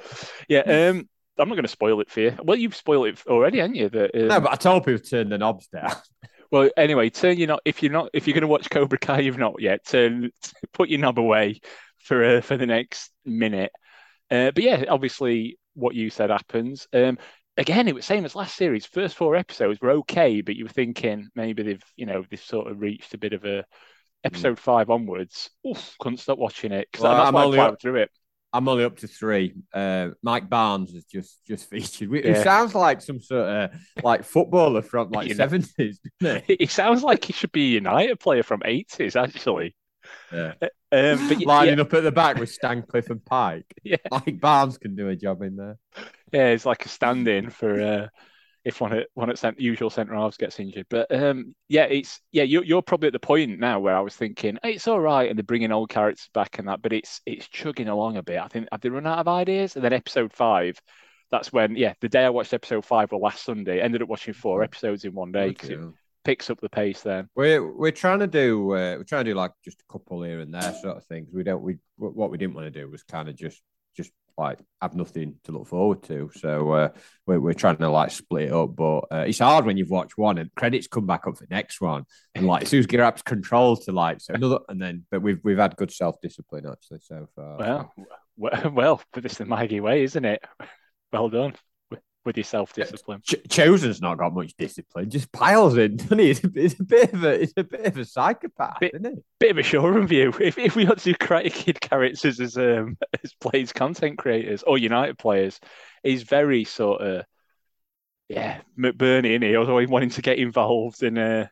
Yeah, 0.47 0.59
um, 0.59 1.09
I'm 1.37 1.49
not 1.49 1.55
going 1.55 1.63
to 1.63 1.67
spoil 1.67 1.99
it 1.99 2.09
for 2.09 2.21
you. 2.21 2.37
Well, 2.41 2.57
you've 2.57 2.75
spoiled 2.75 3.07
it 3.07 3.27
already, 3.27 3.59
haven't 3.59 3.75
you? 3.75 3.89
That, 3.89 4.15
um, 4.15 4.27
No, 4.27 4.39
but 4.39 4.53
I 4.53 4.55
told 4.55 4.85
people 4.85 4.99
to 4.99 5.09
turn 5.09 5.29
the 5.29 5.37
knobs 5.37 5.67
down. 5.67 5.91
well, 6.51 6.69
anyway, 6.77 7.09
turn 7.09 7.37
your 7.37 7.47
not 7.47 7.61
if 7.65 7.83
you're 7.83 7.91
not 7.91 8.09
if 8.13 8.27
you're 8.27 8.33
going 8.33 8.41
to 8.41 8.47
watch 8.47 8.69
Cobra 8.69 8.97
Kai, 8.97 9.19
you've 9.19 9.37
not 9.37 9.61
yet. 9.61 9.85
Turn 9.85 10.31
put 10.73 10.89
your 10.89 10.99
knob 10.99 11.19
away 11.19 11.59
for 11.97 12.23
uh, 12.23 12.41
for 12.41 12.55
the 12.55 12.65
next 12.65 13.11
minute. 13.25 13.71
Uh, 14.29 14.51
but 14.51 14.63
yeah, 14.63 14.85
obviously, 14.89 15.57
what 15.77 15.96
you 15.96 16.10
said 16.10 16.29
happens. 16.29 16.88
Um, 16.93 17.17
again, 17.55 17.88
it 17.88 17.96
was 17.96 18.05
same 18.05 18.25
as 18.25 18.36
last 18.36 18.55
series. 18.57 18.86
First 18.86 19.15
four 19.15 19.36
episodes 19.36 19.79
were 19.79 19.91
okay, 19.91 20.41
but 20.41 20.55
you 20.55 20.65
were 20.65 20.69
thinking 20.69 21.29
maybe 21.36 21.63
they've 21.63 21.84
you 21.96 22.05
know 22.05 22.24
they've 22.29 22.41
sort 22.41 22.69
of 22.69 22.81
reached 22.81 23.13
a 23.13 23.17
bit 23.17 23.34
of 23.34 23.46
a 23.46 23.63
episode 24.24 24.60
five 24.60 24.89
onwards. 24.89 25.50
Oof, 25.67 25.96
couldn't 26.00 26.17
stop 26.17 26.38
watching 26.39 26.72
it 26.72 26.88
because 26.91 27.03
Well, 27.03 27.15
that's 27.15 27.27
I'm 27.29 27.34
why 27.36 27.43
only 27.43 27.57
plowed 27.57 27.74
up- 27.74 27.81
through 27.81 27.98
it. 27.98 28.12
I'm 28.53 28.69
only 28.69 28.86
up 28.86 28.98
to 29.00 29.07
three. 29.07 29.53
Uh, 29.74 30.10
Mike 30.24 30.50
Barnes 30.50 30.93
has 30.93 31.03
just 31.05 31.46
just 31.46 31.69
featured. 31.69 32.13
It 32.15 32.25
Yeah. 32.25 32.43
sounds 32.43 32.74
like 32.74 33.01
some 33.01 33.19
sort 33.19 33.48
of 33.48 33.72
like 34.03 34.24
footballer 34.24 34.81
from 34.81 35.12
like 35.12 35.31
seventies, 35.36 36.00
it? 36.22 36.55
He 36.60 36.65
sounds 36.65 37.03
like 37.03 37.25
he 37.25 37.34
should 37.34 37.51
be 37.51 37.67
a 37.67 37.74
United 37.75 38.19
player 38.19 38.43
from 38.43 38.62
80s, 38.62 39.15
actually. 39.22 39.75
Yeah. 40.31 40.53
Um, 40.91 41.27
but 41.27 41.39
yeah, 41.39 41.47
Lining 41.47 41.79
up 41.79 41.93
at 41.93 42.03
the 42.03 42.11
back 42.11 42.37
with 42.37 42.49
Stancliffe 42.51 43.09
and 43.09 43.23
Pike. 43.23 43.65
Yeah. 43.83 43.97
Like 44.11 44.39
Barnes 44.39 44.77
can 44.77 44.95
do 44.95 45.09
a 45.09 45.15
job 45.15 45.41
in 45.41 45.55
there. 45.55 45.77
yeah, 46.31 46.47
it's 46.49 46.65
like 46.65 46.85
a 46.85 46.89
stand-in 46.89 47.49
for. 47.49 47.81
Uh, 47.81 48.07
if 48.67 48.81
one 48.81 48.91
at 48.91 49.07
one 49.13 49.29
at 49.29 49.37
cent, 49.37 49.61
usual 49.61 49.89
centre 49.89 50.13
halves 50.13 50.35
gets 50.35 50.59
injured. 50.59 50.87
But 50.89 51.09
um, 51.09 51.55
yeah, 51.69 51.85
it's 51.85 52.19
yeah, 52.33 52.43
you're 52.43 52.65
you're 52.65 52.81
probably 52.81 53.07
at 53.07 53.13
the 53.13 53.19
point 53.19 53.59
now 53.61 53.79
where 53.79 53.95
I 53.95 54.01
was 54.01 54.13
thinking 54.13 54.57
hey, 54.61 54.73
it's 54.73 54.89
all 54.89 54.99
right, 54.99 55.29
and 55.29 55.39
they're 55.39 55.43
bringing 55.43 55.71
old 55.71 55.89
characters 55.89 56.29
back 56.33 56.59
and 56.59 56.67
that, 56.67 56.81
but 56.81 56.91
it's 56.91 57.21
it's 57.25 57.47
chugging 57.47 57.87
along 57.87 58.17
a 58.17 58.23
bit. 58.23 58.39
I 58.39 58.49
think 58.49 58.67
have 58.69 58.81
they 58.81 58.89
run 58.89 59.07
out 59.07 59.19
of 59.19 59.29
ideas? 59.29 59.77
And 59.77 59.85
then 59.85 59.93
episode 59.93 60.33
five, 60.33 60.77
that's 61.31 61.53
when 61.53 61.77
yeah, 61.77 61.93
the 62.01 62.09
day 62.09 62.25
I 62.25 62.29
watched 62.29 62.53
episode 62.53 62.83
five 62.83 63.13
or 63.13 63.21
last 63.21 63.45
Sunday, 63.45 63.79
ended 63.79 64.01
up 64.01 64.09
watching 64.09 64.33
four 64.33 64.61
episodes 64.63 65.05
in 65.05 65.13
one 65.13 65.31
day 65.31 65.47
because 65.47 65.69
it 65.69 65.79
picks 66.27 66.50
up 66.50 66.60
the 66.60 66.67
pace. 66.69 67.01
Then 67.01 67.29
we're 67.36 67.65
we're 67.65 67.91
trying 67.91 68.19
to 68.19 68.27
do 68.27 68.74
uh, 68.74 68.98
we're 68.98 69.03
trying 69.03 69.24
to 69.24 69.31
do 69.31 69.36
like 69.36 69.51
just 69.63 69.81
a 69.81 69.91
couple 69.91 70.22
here 70.24 70.41
and 70.41 70.53
there 70.53 70.75
sort 70.81 70.98
of 70.98 71.05
things. 71.05 71.29
We 71.34 71.43
don't 71.43 71.63
we 71.63 71.77
what 71.96 72.29
we 72.29 72.38
didn't 72.38 72.53
want 72.53 72.72
to 72.72 72.79
do 72.79 72.91
was 72.91 73.01
kind 73.03 73.29
of 73.29 73.36
just 73.38 73.62
just 73.96 74.12
like 74.38 74.60
have 74.81 74.93
nothing 74.93 75.36
to 75.46 75.53
look 75.53 75.67
forward 75.67 76.03
to. 76.03 76.29
So 76.36 76.72
uh, 76.74 76.89
we're, 77.25 77.39
we're 77.39 77.53
trying 77.53 77.77
to 77.77 77.89
like 77.89 78.12
split 78.12 78.50
it 78.50 78.53
up, 78.53 78.75
but 78.75 79.00
uh, 79.10 79.24
it's 79.25 79.39
hard 79.39 79.65
when 79.65 79.77
you've 79.77 79.89
watched 79.89 80.17
one 80.17 80.38
and 80.38 80.53
credits 80.53 80.88
come 80.88 81.07
back 81.07 81.25
up 81.25 81.38
for 81.38 81.46
the 81.46 81.55
next 81.55 81.79
one, 81.79 82.03
and 82.36 82.46
like 82.46 82.67
soon 82.67 82.79
as 82.79 82.88
Garap's 82.88 83.22
control 83.22 83.77
to 83.77 83.93
like 83.93 84.19
so 84.19 84.34
another, 84.34 84.60
and 84.67 84.81
then 84.81 85.05
but 85.10 85.22
we've 85.22 85.39
we've 85.46 85.57
had 85.57 85.77
good 85.77 85.91
self 85.91 86.17
discipline 86.22 86.65
actually 86.69 87.00
so 87.03 87.29
far. 87.38 87.57
Well, 87.57 87.93
well, 88.36 88.72
well, 88.74 89.01
but 89.13 89.24
it's 89.24 89.38
the 89.38 89.46
Maggie 89.46 89.79
way, 89.79 90.03
isn't 90.03 90.25
it? 90.25 90.43
Well 91.13 91.29
done 91.29 91.53
with 92.27 92.38
your 92.38 92.43
self 92.43 92.74
discipline. 92.74 93.22
Ch- 93.24 93.41
Chozen's 93.50 94.01
not 94.01 94.19
got 94.19 94.36
much 94.36 94.53
discipline, 94.57 95.10
just 95.10 95.31
piles 95.31 95.75
in, 95.77 95.98
doesn't 95.98 96.19
he? 96.19 96.29
It's 96.31 96.43
a, 96.43 96.51
it's 96.53 96.79
a 96.79 96.84
bit 96.84 97.13
of 97.13 97.24
a 97.24 97.41
it's 97.41 97.53
a 97.57 97.63
bit 97.63 97.86
of 97.86 97.98
a 97.98 98.05
psychopath, 98.05 98.79
bit, 98.79 98.93
isn't 98.93 99.05
it? 99.05 99.24
Bit 99.39 99.51
of 99.51 99.57
a 99.57 99.63
Shoreham 99.63 100.07
View. 100.07 100.31
If 100.39 100.60
if 100.60 100.75
we 100.75 100.86
had 100.86 101.00
to 101.00 101.13
create 101.15 101.53
Kid 101.53 101.81
characters 101.81 102.39
as 102.39 102.55
um 102.57 102.98
as 103.24 103.34
plays 103.34 103.74
content 103.74 104.19
creators 104.19 104.62
or 104.62 104.77
United 104.77 105.17
players, 105.17 105.60
he's 106.03 106.22
very 106.24 106.63
sort 106.65 107.01
of 107.01 107.25
yeah 108.29 108.62
McBurney, 108.77 109.34
and 109.34 109.43
he? 109.43 109.55
Always 109.55 109.89
wanting 109.89 110.12
to 110.12 110.22
get 110.22 110.38
involved 110.38 111.01
and 111.01 111.17
uh 111.17 111.48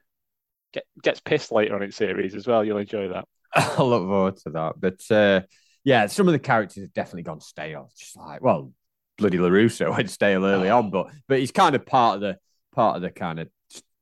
get, 0.74 0.84
gets 1.02 1.22
pissed 1.22 1.52
later 1.52 1.76
on 1.76 1.82
in 1.82 1.92
series 1.92 2.36
as 2.36 2.46
well. 2.46 2.64
You'll 2.64 2.78
enjoy 2.78 3.08
that. 3.08 3.26
I 3.56 3.82
look 3.82 4.04
forward 4.04 4.38
to 4.38 4.50
that, 4.52 4.74
but. 4.80 5.02
uh 5.10 5.42
yeah, 5.86 6.08
some 6.08 6.28
of 6.28 6.32
the 6.32 6.40
characters 6.40 6.82
have 6.82 6.94
definitely 6.94 7.22
gone 7.22 7.40
stale. 7.40 7.92
Just 7.96 8.18
like, 8.18 8.42
well, 8.42 8.74
bloody 9.18 9.38
LaRusso 9.38 9.90
went 9.96 10.10
stale 10.10 10.46
early 10.46 10.70
on, 10.70 10.90
but 10.90 11.08
but 11.28 11.40
he's 11.40 11.52
kind 11.52 11.76
of 11.76 11.86
part 11.86 12.16
of 12.16 12.22
the 12.22 12.38
part 12.74 12.96
of 12.96 13.02
the 13.02 13.12
kind 13.12 13.40
of 13.40 13.50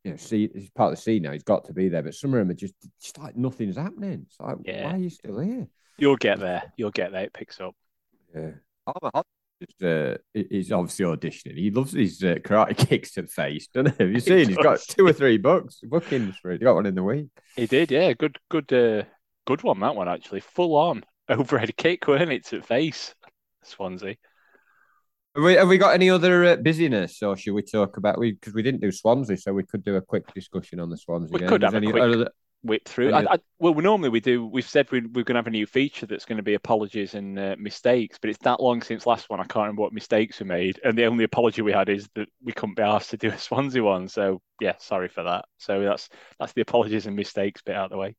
you 0.04 0.12
know, 0.12 0.18
see 0.18 0.50
he's 0.54 0.70
part 0.72 0.92
of 0.92 0.98
the 0.98 1.02
scene 1.02 1.24
now. 1.24 1.32
He's 1.32 1.44
got 1.44 1.66
to 1.66 1.74
be 1.74 1.90
there, 1.90 2.04
but 2.04 2.14
some 2.14 2.34
of 2.34 2.40
them 2.40 2.50
are 2.50 2.56
just 2.56 2.74
just 3.02 3.18
like 3.18 3.36
nothing's 3.36 3.78
happening. 3.78 4.26
It's 4.28 4.40
like, 4.40 4.58
yeah. 4.66 4.86
why 4.86 4.96
are 4.96 4.98
you 4.98 5.10
still 5.10 5.40
here? 5.40 5.68
You'll 5.98 6.18
get 6.18 6.40
there. 6.40 6.74
You'll 6.76 6.92
get 6.92 7.12
there. 7.12 7.24
It 7.24 7.34
picks 7.34 7.60
up. 7.60 7.76
Yeah. 8.36 8.52
Just, 9.62 9.84
uh, 9.84 10.18
he's 10.34 10.72
obviously 10.72 11.06
auditioning. 11.06 11.58
He 11.58 11.72
loves 11.72 11.94
these 11.94 12.22
uh, 12.24 12.36
karate 12.36 12.76
kicks 12.90 13.12
to 13.12 13.22
the 13.22 13.28
face, 13.28 13.68
doesn't 13.68 13.98
he? 13.98 14.04
Have 14.04 14.12
you 14.12 14.20
seen? 14.20 14.40
He 14.40 14.46
he's 14.46 14.58
got 14.58 14.82
two 14.82 15.06
or 15.06 15.14
three 15.14 15.38
books, 15.38 15.80
bookings 15.84 16.36
for 16.38 16.52
it. 16.52 16.60
He 16.60 16.66
got 16.66 16.76
one 16.76 16.86
in 16.86 16.96
the 16.96 17.04
week. 17.04 17.28
He 17.56 17.66
did, 17.68 17.92
yeah. 17.92 18.12
Good, 18.14 18.38
good, 18.50 18.74
uh, 18.74 19.04
good 19.46 19.64
one. 19.64 19.80
That 19.80 19.96
one 19.96 20.10
actually, 20.10 20.42
full 20.42 20.76
on 20.76 21.06
overhead 21.30 21.78
kick, 21.78 22.08
weren't 22.08 22.32
it? 22.32 22.46
To 22.48 22.62
face, 22.62 23.16
Swansea. 23.64 24.16
Have 25.36 25.44
we, 25.44 25.54
have 25.54 25.68
we 25.68 25.78
got 25.80 25.96
any 25.96 26.12
other 26.12 26.46
uh, 26.46 26.56
busyness, 26.58 27.24
or 27.24 27.36
should 27.36 27.54
we 27.54 27.64
talk 27.64 27.98
about 27.98 28.20
we 28.20 28.34
because 28.34 28.54
we 28.54 28.62
didn't 28.62 28.82
do 28.82 28.92
Swansea, 28.92 29.38
so 29.38 29.52
we 29.52 29.64
could 29.64 29.84
do 29.84 29.96
a 29.96 30.02
quick 30.02 30.32
discussion 30.34 30.80
on 30.80 30.90
the 30.90 30.98
Swansea. 30.98 31.34
We 31.34 31.40
game. 31.40 31.50
could 31.50 31.64
have 31.64 31.74
any, 31.74 31.88
a 31.88 31.92
quick 31.92 32.04
other, 32.04 32.30
whip 32.62 32.88
through. 32.88 33.14
I, 33.14 33.34
I, 33.34 33.38
well, 33.58 33.74
normally 33.74 34.10
we 34.10 34.20
do. 34.20 34.46
We've 34.46 34.68
said 34.68 34.92
we, 34.92 35.00
are 35.00 35.02
going 35.02 35.26
to 35.26 35.36
have 35.36 35.48
a 35.48 35.52
new 35.52 35.66
feature 35.66 36.06
that's 36.06 36.26
going 36.26 36.38
to 36.38 36.44
be 36.44 36.54
apologies 36.54 37.16
and 37.16 37.40
uh, 37.40 37.56
mistakes, 37.58 38.20
but 38.22 38.30
it's 38.30 38.40
that 38.44 38.62
long 38.62 38.84
since 38.84 39.08
last 39.08 39.28
one. 39.28 39.40
I 39.40 39.44
can't 39.44 39.64
remember 39.64 39.82
what 39.82 39.92
mistakes 39.92 40.40
we 40.40 40.46
made, 40.46 40.80
and 40.84 40.96
the 40.96 41.06
only 41.06 41.24
apology 41.24 41.64
we 41.64 41.74
had 41.74 41.90
is 41.90 42.08
that 42.14 42.30
we 42.44 42.54
couldn't 42.54 42.76
be 42.76 42.84
asked 42.84 43.10
to 43.10 43.18
do 43.18 43.30
a 43.30 43.38
Swansea 43.38 43.84
one. 43.84 44.08
So 44.08 44.40
yeah, 44.62 44.76
sorry 44.78 45.10
for 45.10 45.24
that. 45.24 45.46
So 45.58 45.82
that's 45.82 46.10
that's 46.40 46.54
the 46.54 46.62
apologies 46.62 47.08
and 47.08 47.16
mistakes 47.16 47.64
bit 47.64 47.76
out 47.76 47.86
of 47.86 47.92
the 47.92 47.98
way. 47.98 48.16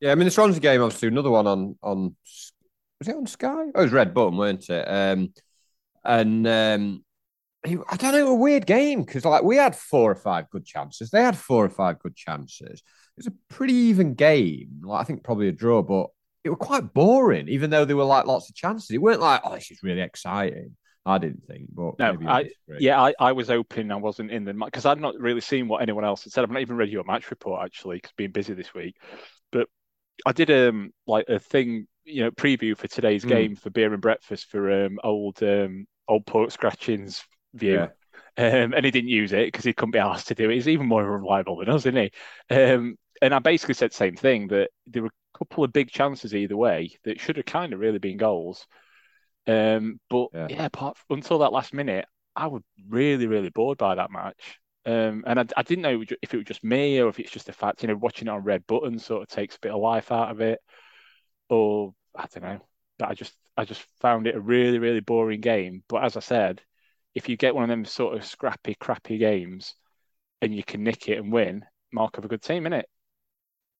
Yeah, 0.00 0.12
I 0.12 0.14
mean 0.14 0.24
the 0.24 0.30
Swansea 0.30 0.60
game, 0.60 0.82
obviously 0.82 1.08
another 1.08 1.30
one 1.30 1.46
on 1.46 1.78
on 1.82 2.16
was 3.00 3.08
it 3.08 3.16
on 3.16 3.26
Sky? 3.26 3.66
Oh, 3.74 3.80
it 3.80 3.82
was 3.82 3.92
Red 3.92 4.14
Button, 4.14 4.38
weren't 4.38 4.70
it? 4.70 4.84
Um, 4.88 5.32
and 6.08 6.46
um, 6.46 7.04
I 7.64 7.96
don't 7.96 8.12
know, 8.12 8.28
a 8.28 8.34
weird 8.34 8.66
game 8.66 9.04
because 9.04 9.24
like 9.24 9.42
we 9.42 9.56
had 9.56 9.76
four 9.76 10.10
or 10.10 10.16
five 10.16 10.48
good 10.50 10.64
chances. 10.64 11.10
They 11.10 11.22
had 11.22 11.36
four 11.36 11.64
or 11.64 11.70
five 11.70 11.98
good 11.98 12.16
chances. 12.16 12.80
It 12.80 13.18
was 13.18 13.26
a 13.26 13.34
pretty 13.48 13.74
even 13.74 14.14
game. 14.14 14.80
Like 14.82 15.02
I 15.02 15.04
think 15.04 15.22
probably 15.22 15.48
a 15.48 15.52
draw, 15.52 15.82
but 15.82 16.08
it 16.44 16.50
was 16.50 16.58
quite 16.58 16.94
boring, 16.94 17.48
even 17.48 17.70
though 17.70 17.84
there 17.84 17.96
were 17.96 18.04
like 18.04 18.26
lots 18.26 18.48
of 18.48 18.56
chances. 18.56 18.90
It 18.90 19.02
weren't 19.02 19.20
like, 19.20 19.42
oh, 19.44 19.54
this 19.54 19.70
is 19.70 19.82
really 19.82 20.00
exciting. 20.00 20.76
I 21.04 21.18
didn't 21.18 21.44
think, 21.46 21.68
but 21.72 21.98
no, 21.98 22.18
I, 22.26 22.50
yeah, 22.78 23.00
I, 23.00 23.14
I 23.18 23.32
was 23.32 23.48
hoping 23.48 23.90
I 23.90 23.96
wasn't 23.96 24.30
in 24.30 24.44
the 24.44 24.52
because 24.52 24.84
I'd 24.84 25.00
not 25.00 25.18
really 25.18 25.40
seen 25.40 25.66
what 25.66 25.80
anyone 25.80 26.04
else 26.04 26.24
had 26.24 26.32
said. 26.32 26.44
I've 26.44 26.50
not 26.50 26.60
even 26.60 26.76
read 26.76 26.90
your 26.90 27.04
match 27.04 27.30
report 27.30 27.64
actually 27.64 27.96
because 27.96 28.12
being 28.16 28.30
busy 28.30 28.52
this 28.52 28.74
week. 28.74 28.96
But 29.50 29.68
I 30.26 30.32
did 30.32 30.50
um 30.50 30.92
like 31.06 31.26
a 31.28 31.38
thing, 31.38 31.86
you 32.04 32.24
know, 32.24 32.30
preview 32.30 32.76
for 32.76 32.88
today's 32.88 33.24
mm. 33.24 33.28
game 33.28 33.56
for 33.56 33.70
beer 33.70 33.92
and 33.92 34.02
breakfast 34.02 34.50
for 34.50 34.84
um 34.84 34.98
old 35.02 35.42
um 35.42 35.86
old 36.08 36.26
pork 36.26 36.50
scratchings 36.50 37.24
view. 37.54 37.74
Yeah. 37.74 37.88
Um, 38.36 38.72
and 38.72 38.84
he 38.84 38.90
didn't 38.90 39.10
use 39.10 39.32
it 39.32 39.48
because 39.48 39.64
he 39.64 39.72
couldn't 39.72 39.92
be 39.92 39.98
asked 39.98 40.28
to 40.28 40.34
do 40.34 40.48
it. 40.48 40.54
He's 40.54 40.68
even 40.68 40.86
more 40.86 41.04
reliable 41.04 41.56
than 41.56 41.68
us, 41.68 41.86
isn't 41.86 41.96
he? 41.96 42.54
Um, 42.54 42.96
and 43.20 43.34
I 43.34 43.40
basically 43.40 43.74
said 43.74 43.90
the 43.90 43.96
same 43.96 44.14
thing 44.14 44.48
that 44.48 44.70
there 44.86 45.02
were 45.02 45.08
a 45.08 45.38
couple 45.38 45.64
of 45.64 45.72
big 45.72 45.90
chances 45.90 46.34
either 46.34 46.56
way 46.56 46.96
that 47.04 47.20
should 47.20 47.36
have 47.36 47.46
kind 47.46 47.72
of 47.72 47.80
really 47.80 47.98
been 47.98 48.16
goals. 48.16 48.66
Um, 49.48 49.98
but 50.08 50.28
yeah, 50.32 50.46
yeah 50.50 50.64
apart, 50.66 50.98
until 51.10 51.40
that 51.40 51.52
last 51.52 51.74
minute, 51.74 52.06
I 52.36 52.46
was 52.46 52.62
really, 52.88 53.26
really 53.26 53.50
bored 53.50 53.78
by 53.78 53.96
that 53.96 54.12
match. 54.12 54.60
Um, 54.86 55.24
and 55.26 55.40
I, 55.40 55.44
I, 55.56 55.62
didn't 55.62 55.82
know 55.82 56.02
if 56.22 56.32
it 56.32 56.36
was 56.36 56.46
just 56.46 56.64
me 56.64 56.98
or 57.00 57.08
if 57.08 57.18
it's 57.18 57.30
just 57.30 57.46
the 57.46 57.52
fact, 57.52 57.82
you 57.82 57.88
know, 57.88 57.96
watching 57.96 58.28
it 58.28 58.30
on 58.30 58.44
red 58.44 58.66
button 58.66 58.98
sort 58.98 59.22
of 59.22 59.28
takes 59.28 59.56
a 59.56 59.60
bit 59.60 59.72
of 59.72 59.80
life 59.80 60.12
out 60.12 60.30
of 60.30 60.40
it, 60.40 60.60
or 61.50 61.92
I 62.16 62.26
don't 62.32 62.44
know. 62.44 62.60
But 62.98 63.08
I 63.10 63.14
just, 63.14 63.34
I 63.56 63.64
just 63.64 63.84
found 64.00 64.26
it 64.26 64.34
a 64.34 64.40
really, 64.40 64.78
really 64.78 65.00
boring 65.00 65.40
game. 65.40 65.82
But 65.88 66.04
as 66.04 66.16
I 66.16 66.20
said, 66.20 66.60
if 67.14 67.28
you 67.28 67.36
get 67.36 67.54
one 67.54 67.64
of 67.64 67.70
them 67.70 67.84
sort 67.84 68.16
of 68.16 68.24
scrappy, 68.24 68.74
crappy 68.74 69.18
games, 69.18 69.74
and 70.40 70.54
you 70.54 70.62
can 70.62 70.84
nick 70.84 71.08
it 71.08 71.18
and 71.18 71.32
win, 71.32 71.64
mark 71.92 72.18
of 72.18 72.24
a 72.24 72.28
good 72.28 72.42
team, 72.42 72.64
innit? 72.64 72.84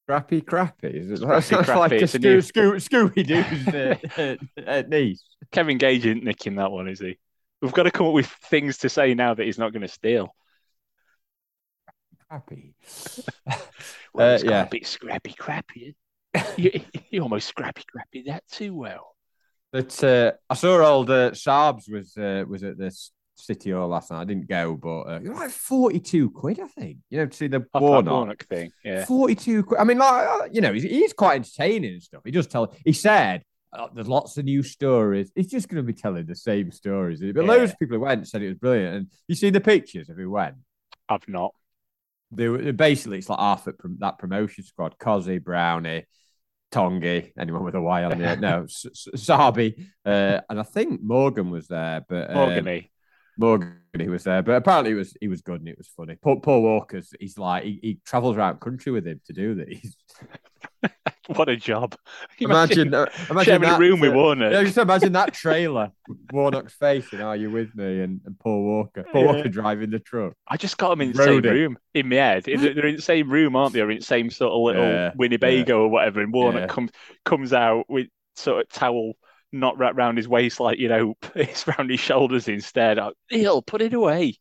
Scrappy, 0.04 0.40
crappy. 0.40 0.88
Is 0.88 1.10
it 1.10 1.16
scrappy, 1.18 1.56
like, 1.56 1.64
crappy. 1.66 1.78
like 1.78 1.92
a 1.92 2.04
Scoo- 2.04 2.20
new... 2.22 2.38
Scoo- 2.38 3.12
Scooby 3.14 3.26
Doo's 3.26 4.66
uh, 4.66 4.82
niece? 4.88 5.24
Kevin 5.52 5.78
Gage 5.78 6.06
isn't 6.06 6.24
nicking 6.24 6.56
that 6.56 6.70
one, 6.70 6.88
is 6.88 7.00
he? 7.00 7.18
We've 7.60 7.72
got 7.72 7.84
to 7.84 7.90
come 7.90 8.06
up 8.06 8.12
with 8.12 8.26
things 8.26 8.78
to 8.78 8.88
say 8.88 9.14
now 9.14 9.34
that 9.34 9.44
he's 9.44 9.58
not 9.58 9.72
going 9.72 9.82
to 9.82 9.88
steal 9.88 10.34
crappy. 12.28 12.74
well, 14.14 14.34
uh, 14.36 14.38
yeah. 14.42 14.64
bit 14.64 14.86
scrappy 14.86 15.32
crappy. 15.32 15.94
you, 16.56 16.80
you 17.10 17.22
almost 17.22 17.48
scrappy 17.48 17.82
crappy 17.90 18.24
that 18.26 18.44
too 18.50 18.74
well. 18.74 19.14
But 19.72 20.02
uh, 20.02 20.32
I 20.48 20.54
saw 20.54 20.84
old 20.86 21.10
uh, 21.10 21.32
Saabs 21.32 21.90
was 21.90 22.16
uh, 22.16 22.44
was 22.48 22.62
at 22.62 22.78
this 22.78 23.12
City 23.34 23.70
Hall 23.70 23.88
last 23.88 24.10
night. 24.10 24.22
I 24.22 24.24
didn't 24.24 24.48
go, 24.48 24.74
but 24.74 25.00
uh, 25.02 25.20
you're 25.22 25.34
like 25.34 25.50
forty 25.50 26.00
two 26.00 26.30
quid, 26.30 26.60
I 26.60 26.68
think. 26.68 26.98
You 27.10 27.18
know, 27.18 27.26
to 27.26 27.36
see 27.36 27.48
the 27.48 27.66
Warnock. 27.74 28.12
Warnock 28.12 28.46
thing. 28.46 28.70
Yeah, 28.84 29.04
forty 29.04 29.34
two 29.34 29.62
quid. 29.62 29.80
I 29.80 29.84
mean, 29.84 29.98
like 29.98 30.26
uh, 30.26 30.48
you 30.50 30.60
know, 30.60 30.72
he's, 30.72 30.84
he's 30.84 31.12
quite 31.12 31.36
entertaining 31.36 31.94
and 31.94 32.02
stuff. 32.02 32.22
He 32.24 32.30
just 32.30 32.50
tell. 32.50 32.74
He 32.84 32.92
said 32.92 33.42
uh, 33.72 33.88
there's 33.94 34.08
lots 34.08 34.38
of 34.38 34.44
new 34.44 34.62
stories. 34.62 35.30
He's 35.34 35.50
just 35.50 35.68
going 35.68 35.84
to 35.84 35.86
be 35.86 35.98
telling 35.98 36.26
the 36.26 36.34
same 36.34 36.72
stories. 36.72 37.20
But 37.20 37.36
yeah. 37.36 37.42
loads 37.42 37.72
of 37.72 37.78
people 37.78 37.98
who 37.98 38.04
went 38.04 38.26
said 38.26 38.42
it 38.42 38.48
was 38.48 38.58
brilliant. 38.58 38.96
And 38.96 39.06
you 39.26 39.34
see 39.34 39.50
the 39.50 39.60
pictures 39.60 40.08
of 40.08 40.16
who 40.16 40.30
went. 40.30 40.56
I've 41.10 41.26
not 41.28 41.54
they 42.30 42.48
were 42.48 42.72
basically 42.72 43.18
it's 43.18 43.28
like 43.28 43.38
half 43.38 43.66
at 43.68 43.74
that 43.98 44.18
promotion 44.18 44.64
squad: 44.64 44.98
Cozzy, 44.98 45.42
Brownie, 45.42 46.06
Tongi, 46.70 47.32
anyone 47.38 47.64
with 47.64 47.74
a 47.74 47.80
Y 47.80 48.04
on 48.04 48.18
there? 48.18 48.36
no, 48.40 48.66
Sabi, 48.68 49.88
uh, 50.04 50.40
and 50.48 50.60
I 50.60 50.62
think 50.62 51.02
Morgan 51.02 51.50
was 51.50 51.68
there, 51.68 52.04
but 52.08 52.30
um, 52.30 52.36
Morgany. 52.36 52.88
Morgan, 53.38 53.80
he 53.96 54.08
was 54.08 54.24
there, 54.24 54.42
but 54.42 54.56
apparently 54.56 54.90
he 54.90 54.94
was 54.96 55.16
he 55.20 55.28
was 55.28 55.42
good 55.42 55.60
and 55.60 55.68
it 55.68 55.78
was 55.78 55.88
funny. 55.88 56.16
Paul, 56.16 56.40
Paul 56.40 56.62
Walker's 56.62 57.12
he's 57.20 57.38
like 57.38 57.62
he, 57.62 57.78
he 57.80 58.00
travels 58.04 58.36
around 58.36 58.60
country 58.60 58.90
with 58.90 59.06
him 59.06 59.20
to 59.26 59.32
do 59.32 59.54
these. 59.54 59.96
what 61.36 61.48
a 61.48 61.56
job! 61.56 61.94
Imagine, 62.38 62.94
uh, 62.94 63.02
imagine, 63.02 63.26
imagine 63.30 63.44
sharing 63.44 63.62
that, 63.62 63.76
a 63.76 63.78
room 63.78 64.00
with 64.00 64.14
Warner. 64.14 64.50
Yeah, 64.50 64.62
just 64.62 64.78
imagine 64.78 65.12
that 65.12 65.34
trailer, 65.34 65.92
Warnock's 66.32 66.74
face, 66.74 67.12
and 67.12 67.22
"Are 67.22 67.36
you 67.36 67.50
with 67.50 67.74
me?" 67.74 68.00
and, 68.00 68.20
and 68.24 68.38
Paul 68.38 68.64
Walker, 68.64 69.04
Paul 69.12 69.24
yeah. 69.24 69.32
Walker 69.32 69.48
driving 69.48 69.90
the 69.90 69.98
truck. 69.98 70.32
I 70.46 70.56
just 70.56 70.78
got 70.78 70.90
them 70.90 71.02
in 71.02 71.12
the 71.12 71.22
same 71.22 71.42
room 71.42 71.78
in 71.92 72.08
my 72.08 72.16
head. 72.16 72.44
They're 72.44 72.86
in 72.86 72.96
the 72.96 73.02
same 73.02 73.30
room, 73.30 73.56
aren't 73.56 73.74
they? 73.74 73.80
Or 73.80 73.90
in 73.90 73.98
the 73.98 74.04
same 74.04 74.30
sort 74.30 74.52
of 74.52 74.60
little 74.60 74.90
yeah. 74.90 75.12
Winnebago 75.16 75.76
yeah. 75.76 75.82
or 75.82 75.88
whatever. 75.88 76.20
And 76.20 76.32
Warnock 76.32 76.70
comes 76.70 76.90
comes 77.24 77.52
out 77.52 77.84
with 77.88 78.06
sort 78.36 78.62
of 78.62 78.68
towel 78.70 79.14
not 79.52 79.78
wrapped 79.78 79.96
around 79.96 80.16
his 80.16 80.28
waist 80.28 80.60
like 80.60 80.78
you 80.78 80.88
know 80.88 81.14
it's 81.34 81.66
around 81.68 81.90
his 81.90 82.00
shoulders 82.00 82.48
instead. 82.48 82.98
Neil, 83.30 83.62
put 83.62 83.82
it 83.82 83.94
away. 83.94 84.38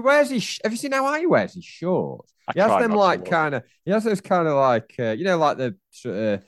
Where's 0.00 0.30
he? 0.30 0.42
Have 0.62 0.72
you 0.72 0.78
seen 0.78 0.92
how 0.92 1.06
high 1.06 1.20
he 1.20 1.26
wears 1.26 1.54
his 1.54 1.64
shorts? 1.64 2.32
I 2.48 2.52
he 2.54 2.60
has 2.60 2.80
them 2.80 2.92
like 2.92 3.24
kind 3.28 3.54
of. 3.54 3.62
He 3.84 3.90
has 3.90 4.04
those 4.04 4.20
kind 4.20 4.46
of 4.46 4.54
like 4.54 4.94
uh, 4.98 5.12
you 5.12 5.24
know 5.24 5.38
like 5.38 5.58
the 5.58 5.76
sort 5.90 6.16
of 6.16 6.42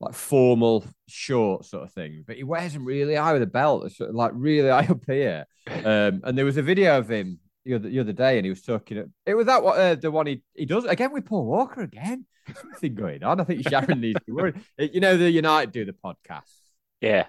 like 0.00 0.14
formal 0.14 0.84
short 1.08 1.64
sort 1.64 1.84
of 1.84 1.92
thing, 1.92 2.24
but 2.26 2.36
he 2.36 2.44
wears 2.44 2.72
them 2.72 2.84
really 2.84 3.14
high 3.14 3.32
with 3.32 3.42
a 3.42 3.46
belt, 3.46 3.90
sort 3.92 4.10
of 4.10 4.16
like 4.16 4.32
really 4.34 4.68
high 4.70 4.86
up 4.86 5.04
here. 5.06 5.46
Um, 5.66 6.20
and 6.24 6.36
there 6.36 6.44
was 6.44 6.56
a 6.56 6.62
video 6.62 6.98
of 6.98 7.10
him 7.10 7.40
the 7.64 7.74
other, 7.74 7.88
the 7.88 8.00
other 8.00 8.12
day, 8.12 8.38
and 8.38 8.46
he 8.46 8.50
was 8.50 8.62
talking. 8.62 9.12
It 9.26 9.34
was 9.34 9.46
that 9.46 9.62
what 9.62 9.78
uh, 9.78 9.94
the 9.96 10.10
one 10.10 10.26
he, 10.26 10.42
he 10.54 10.64
does 10.64 10.84
again 10.84 11.12
with 11.12 11.26
Paul 11.26 11.46
Walker 11.46 11.82
again. 11.82 12.24
Something 12.62 12.94
going 12.94 13.22
on. 13.22 13.40
I 13.40 13.44
think 13.44 13.68
Sharon 13.68 14.00
needs 14.00 14.18
to 14.18 14.24
be 14.24 14.32
worried. 14.32 14.54
You 14.78 15.00
know, 15.00 15.18
the 15.18 15.30
United 15.30 15.70
do 15.70 15.84
the 15.84 15.92
podcast. 15.92 16.50
Yeah. 17.00 17.26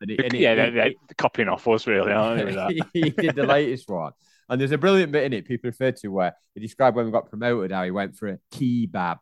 And 0.00 0.10
it, 0.10 0.20
and 0.20 0.34
yeah, 0.34 0.52
it, 0.52 0.56
they're, 0.56 0.70
they're 0.70 0.92
copying 1.16 1.48
off 1.48 1.66
us, 1.66 1.86
really, 1.86 2.12
aren't 2.12 2.54
they? 2.54 2.80
he 2.92 3.10
did 3.10 3.34
the 3.34 3.46
latest 3.46 3.88
one. 3.88 4.12
And 4.48 4.60
there's 4.60 4.72
a 4.72 4.78
brilliant 4.78 5.12
bit 5.12 5.24
in 5.24 5.32
it 5.32 5.44
people 5.44 5.68
refer 5.68 5.92
to 5.92 6.08
where 6.08 6.34
he 6.54 6.60
described 6.60 6.96
when 6.96 7.06
we 7.06 7.12
got 7.12 7.28
promoted 7.28 7.70
how 7.70 7.84
he 7.84 7.90
went 7.90 8.16
for 8.16 8.28
a 8.28 8.38
kebab. 8.52 9.18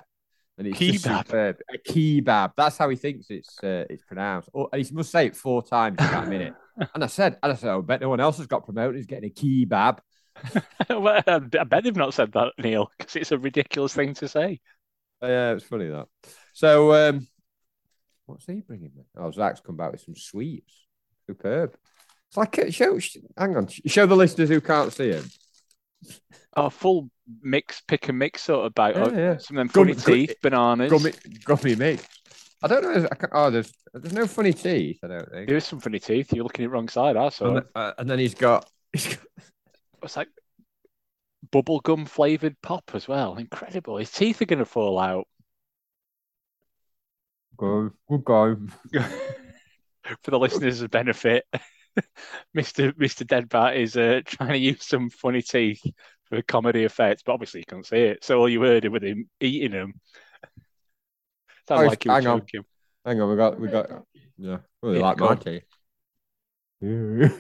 And 0.59 0.67
it's 0.69 0.79
Kebab? 0.79 1.27
superb. 1.27 1.57
A 1.73 1.79
kebab. 1.79 2.53
That's 2.57 2.79
how 2.79 2.89
he 2.89 2.97
thinks 2.97 3.27
it's 3.29 3.63
uh, 3.63 3.85
it's 3.91 4.03
pronounced. 4.05 4.49
Oh, 4.55 4.69
he 4.75 4.87
must 4.93 5.11
say 5.11 5.27
it 5.27 5.37
four 5.37 5.63
times 5.63 5.99
in 6.01 6.07
that 6.07 6.29
minute. 6.31 6.55
And 6.95 7.05
I 7.05 7.09
said, 7.09 7.37
and 7.43 7.53
I 7.53 7.57
said, 7.57 7.71
oh, 7.71 7.79
I 7.79 7.83
bet 7.83 8.01
no 8.01 8.09
one 8.09 8.21
else 8.21 8.39
has 8.39 8.47
got 8.47 8.65
promoted. 8.65 8.97
He's 8.97 9.07
getting 9.07 9.31
a 9.31 9.33
kebab. 9.33 9.99
well, 10.91 11.23
I 11.27 11.39
bet 11.39 11.85
they've 11.85 11.97
not 11.97 12.15
said 12.15 12.33
that, 12.33 12.53
Neil, 12.59 12.91
because 12.97 13.17
it's 13.17 13.33
a 13.33 13.39
ridiculous 13.39 13.95
thing 13.95 14.15
to 14.15 14.29
say. 14.29 14.61
Uh, 15.23 15.27
yeah, 15.27 15.53
it's 15.53 15.65
funny 15.65 15.89
that. 15.89 16.07
So, 16.53 16.93
um, 16.93 17.27
what's 18.27 18.47
he 18.47 18.61
bringing 18.61 18.93
me? 18.95 19.05
Oh, 19.17 19.31
Zach's 19.31 19.61
come 19.61 19.77
back 19.77 19.93
with 19.93 20.03
some 20.03 20.17
sweets. 20.17 20.87
Superb. 21.27 21.75
It's 22.29 22.37
like 22.37 22.59
a 22.59 22.71
show. 22.73 22.99
Hang 23.37 23.57
on, 23.57 23.69
show 23.69 24.07
the 24.07 24.17
listeners 24.17 24.49
who 24.49 24.61
can't 24.61 24.93
see 24.93 25.11
him. 25.11 25.25
Oh, 26.57 26.71
full 26.71 27.11
mix, 27.43 27.83
pick 27.83 28.09
and 28.09 28.19
mix 28.19 28.43
sort 28.43 28.67
of 28.67 28.75
bite. 28.75 28.97
Yeah, 28.97 29.11
yeah. 29.11 29.37
Some 29.39 29.59
of 29.59 29.73
them 29.73 29.73
Gummy- 29.73 29.95
funny 29.95 30.27
teeth, 30.27 30.37
bananas. 30.43 30.91
Gummy, 30.91 31.13
gummy 31.45 31.77
mix. 31.77 32.07
I 32.63 32.69
don't 32.69 32.83
know. 32.83 33.09
I 33.13 33.27
oh, 33.33 33.51
there's 33.51 33.73
there's 33.93 34.15
no 34.15 34.27
funny 34.27 34.53
teeth. 34.53 34.99
I 35.05 35.09
don't 35.09 35.31
think. 35.31 35.49
There 35.49 35.57
is 35.57 35.65
some 35.67 35.81
funny 35.81 35.99
teeth. 35.99 36.33
You're 36.33 36.45
looking 36.45 36.65
at 36.65 36.69
the 36.69 36.73
wrong 36.73 36.89
side. 36.89 37.17
I 37.17 37.29
saw. 37.29 37.47
And, 37.49 37.57
then- 37.57 37.65
uh, 37.75 37.93
and 37.99 38.09
then 38.11 38.19
he's 38.19 38.35
got. 38.35 38.69
He's 38.93 39.07
got 39.09 39.19
It's 40.03 40.17
like 40.17 40.29
bubblegum 41.53 42.09
flavored 42.09 42.57
pop 42.63 42.91
as 42.95 43.09
well. 43.09 43.37
Incredible. 43.37 43.97
His 43.97 44.11
teeth 44.11 44.41
are 44.41 44.47
going 44.47 44.59
to 44.61 44.65
fall 44.65 44.99
out. 44.99 45.27
go, 47.57 47.91
good 48.09 48.25
go. 48.25 48.57
For 50.23 50.31
the 50.31 50.39
listeners' 50.39 50.87
benefit, 50.87 51.45
Mr. 52.57 52.93
Mr. 52.93 53.25
Deadbat 53.25 53.77
is 53.77 53.97
uh, 53.97 54.21
trying 54.25 54.53
to 54.53 54.59
use 54.59 54.87
some 54.87 55.11
funny 55.11 55.43
teeth 55.43 55.83
for 56.25 56.43
comedy 56.43 56.85
effects, 56.85 57.23
but 57.25 57.33
obviously 57.33 57.61
you 57.61 57.67
can't 57.67 57.87
see 57.87 57.99
it. 57.99 58.25
So 58.25 58.39
all 58.39 58.49
you 58.49 58.63
heard 58.63 58.85
it 58.85 58.93
with 58.93 59.05
him 59.05 59.29
eating 59.41 59.73
them. 59.73 59.95
Sounded 61.69 61.85
Oh, 61.85 61.89
like 61.89 62.05
was 62.05 62.15
hang 62.15 62.27
on. 62.27 62.41
joking. 62.41 62.65
Hang 63.05 63.21
on, 63.21 63.31
we 63.31 63.37
got 63.37 63.61
we 63.61 63.69
got. 63.69 63.91
Yeah, 64.39 64.59
really 64.83 64.99
Yeah, 64.99 65.03
like 65.05 65.19
my 65.19 65.35
teeth. 65.37 65.63
Why'd 66.81 67.33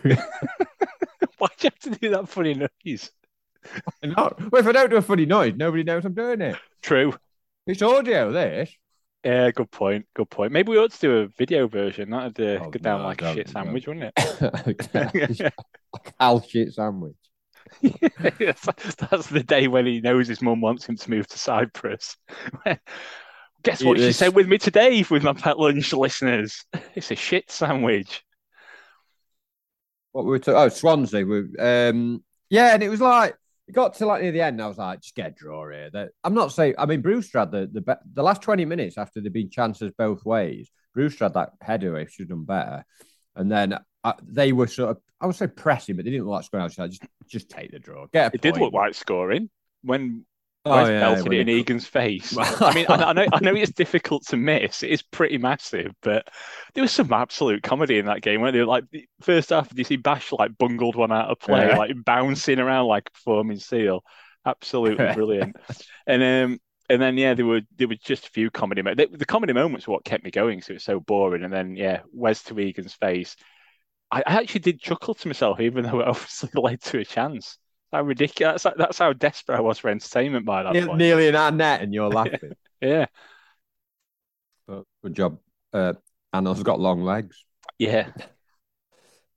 you 1.62 1.71
have 1.71 1.79
to 1.81 1.90
do 1.90 2.11
that 2.11 2.29
funny 2.29 2.55
noise? 2.55 3.11
no, 4.03 4.35
well, 4.51 4.61
if 4.61 4.66
I 4.66 4.73
don't 4.73 4.90
do 4.90 4.97
a 4.97 5.03
funny 5.03 5.27
noise, 5.27 5.55
nobody 5.57 5.83
knows 5.83 6.05
I'm 6.05 6.14
doing 6.14 6.40
it. 6.40 6.57
True. 6.83 7.14
It's 7.66 7.83
audio. 7.83 8.33
This. 8.33 8.71
Yeah, 9.24 9.50
good 9.50 9.70
point. 9.70 10.07
Good 10.14 10.31
point. 10.31 10.52
Maybe 10.52 10.70
we 10.70 10.79
ought 10.79 10.92
to 10.92 10.98
do 11.00 11.16
a 11.18 11.26
video 11.29 11.66
version. 11.66 12.11
That'd 12.11 12.40
uh, 12.40 12.64
Oh, 12.64 12.70
go 12.70 12.79
down 12.79 13.00
no, 13.00 13.07
like 13.07 13.22
a 13.22 13.35
shit 13.35 13.48
no. 13.48 13.52
sandwich, 13.52 13.87
wouldn't 13.88 14.12
it? 14.16 15.52
Al 16.20 16.40
shit 16.42 16.72
sandwich. 16.74 17.16
that's, 17.83 18.64
that's 19.11 19.26
the 19.29 19.42
day 19.44 19.66
when 19.66 19.85
he 19.87 20.00
knows 20.00 20.29
his 20.29 20.40
mum 20.42 20.61
wants 20.61 20.87
him 20.88 20.96
to 20.96 21.11
move 21.11 21.26
to 21.29 21.38
Cyprus. 21.38 22.16
Guess 23.64 23.83
what 23.83 23.96
It 23.96 24.02
she 24.02 24.07
is- 24.09 24.16
said 24.18 24.35
with 24.35 24.46
me 24.46 24.59
today 24.59 25.05
with 25.11 25.24
my 25.24 25.33
pet 25.33 25.59
lunch 25.59 25.92
listeners? 25.92 26.64
It's 26.94 27.11
a 27.11 27.16
shit 27.16 27.50
sandwich. 27.50 28.22
What 30.12 30.24
we 30.24 30.31
were 30.31 30.38
talking? 30.38 30.61
Oh, 30.61 30.68
Swansea. 30.68 31.26
We, 31.26 31.57
um, 31.59 32.22
yeah, 32.48 32.74
and 32.74 32.83
it 32.83 32.88
was 32.88 33.00
like 33.00 33.35
it 33.68 33.72
got 33.72 33.94
to 33.94 34.07
like 34.07 34.22
near 34.22 34.33
the 34.33 34.40
end. 34.40 34.62
I 34.62 34.68
was 34.68 34.79
like, 34.79 35.00
just 35.00 35.14
get 35.14 35.29
a 35.29 35.31
draw 35.31 35.68
here. 35.68 35.90
That 35.92 36.11
I'm 36.22 36.35
not 36.35 36.52
saying. 36.52 36.74
I 36.79 36.87
mean, 36.87 37.02
Brewster 37.02 37.40
had 37.40 37.50
the 37.50 37.68
the 37.70 37.81
be- 37.81 38.12
the 38.14 38.22
last 38.22 38.42
20 38.42 38.64
minutes 38.64 38.96
after 38.96 39.20
there'd 39.20 39.33
been 39.33 39.50
chances 39.50 39.92
both 39.98 40.24
ways. 40.24 40.70
Brewster 40.94 41.24
had 41.24 41.35
that 41.35 41.50
header. 41.61 41.98
He 41.98 42.07
should 42.07 42.24
have 42.24 42.29
done 42.31 42.44
better. 42.44 42.85
And 43.35 43.50
then 43.50 43.76
uh, 44.02 44.12
they 44.22 44.52
were 44.52 44.66
sort 44.66 44.90
of, 44.90 44.98
I 45.20 45.26
would 45.26 45.37
say 45.37 45.46
pressing, 45.46 45.96
but 45.96 46.05
they 46.05 46.11
didn't 46.11 46.26
look 46.26 46.35
like 46.35 46.44
scoring. 46.44 46.62
I 46.62 46.66
was 46.66 46.79
like, 46.79 46.90
just 46.90 47.05
just 47.26 47.50
take 47.50 47.72
the 47.72 47.79
draw. 47.79 48.07
Get 48.12 48.33
a 48.33 48.35
It 48.35 48.40
did 48.40 48.57
look 48.57 48.72
like 48.72 48.94
scoring 48.94 49.50
when 49.83 50.24
Oh, 50.68 50.74
Wes 50.74 50.90
yeah, 50.90 50.98
belted 50.98 51.33
it 51.33 51.40
in 51.40 51.48
Egan's 51.48 51.87
face. 51.87 52.37
I 52.61 52.72
mean, 52.74 52.87
I, 52.88 52.94
I 52.96 53.12
know 53.12 53.26
I 53.33 53.40
know 53.40 53.55
it's 53.55 53.72
difficult 53.72 54.26
to 54.29 54.37
miss. 54.37 54.83
It 54.83 54.90
is 54.90 55.02
pretty 55.02 55.38
massive, 55.38 55.92
but 56.02 56.29
there 56.74 56.83
was 56.83 56.90
some 56.92 57.12
absolute 57.12 57.62
comedy 57.62 57.98
in 57.98 58.07
that 58.07 58.22
game. 58.22 58.40
Weren't 58.40 58.55
there? 58.55 58.66
Like 58.66 58.85
the 58.90 59.07
first 59.20 59.50
half, 59.50 59.68
you 59.74 59.85
see 59.85 59.96
Bash 59.96 60.33
like 60.33 60.59
bungled 60.59 60.96
one 60.96 61.12
out 61.12 61.31
of 61.31 61.38
play, 61.38 61.68
Yeah. 61.68 61.76
like 61.76 61.92
bouncing 62.05 62.59
around 62.59 62.87
like 62.87 63.09
a 63.14 63.18
foaming 63.18 63.59
seal? 63.61 64.02
Absolutely 64.44 65.07
brilliant. 65.14 65.57
and 66.07 66.22
um, 66.22 66.59
and 66.90 67.00
then 67.00 67.16
yeah, 67.16 67.35
there 67.35 67.46
were 67.46 67.62
there 67.76 67.88
were 67.88 67.96
just 67.96 68.26
a 68.26 68.31
few 68.31 68.50
comedy. 68.50 68.83
Mo- 68.83 68.94
the, 68.94 69.07
the 69.07 69.24
comedy 69.26 69.52
moments 69.52 69.87
were 69.87 69.94
what 69.94 70.05
kept 70.05 70.24
me 70.24 70.31
going, 70.33 70.62
so 70.62 70.72
it 70.72 70.74
was 70.74 70.85
so 70.85 70.98
boring. 71.00 71.44
And 71.44 71.52
then 71.52 71.76
yeah, 71.76 72.00
Wes 72.12 72.42
to 72.44 72.59
Egan's 72.59 72.94
face. 72.94 73.37
I, 74.11 74.22
I 74.26 74.35
actually 74.40 74.61
did 74.61 74.81
chuckle 74.81 75.14
to 75.14 75.29
myself, 75.29 75.61
even 75.61 75.85
though 75.85 76.00
it 76.00 76.09
obviously 76.09 76.50
led 76.55 76.83
to 76.83 76.98
a 76.98 77.05
chance. 77.05 77.59
How 77.92 78.03
ridiculous! 78.03 78.62
That's, 78.64 78.77
that's 78.79 78.99
how 78.99 79.12
desperate 79.12 79.57
I 79.59 79.61
was 79.61 79.79
for 79.79 79.88
entertainment 79.88 80.44
by 80.44 80.62
that 80.64 80.72
Ne- 80.72 80.87
point. 80.87 80.99
nearly 80.99 81.29
in 81.29 81.37
our 81.37 81.51
net, 81.51 81.83
and 81.83 81.94
you're 81.94 82.09
laughing. 82.20 82.53
Yeah, 82.81 83.07
but 84.66 84.85
good 85.03 85.14
job. 85.14 85.38
Uh, 85.72 85.94
Anna's 86.33 86.62
got 86.62 86.81
long 86.81 87.03
legs. 87.03 87.44
yeah, 87.79 88.11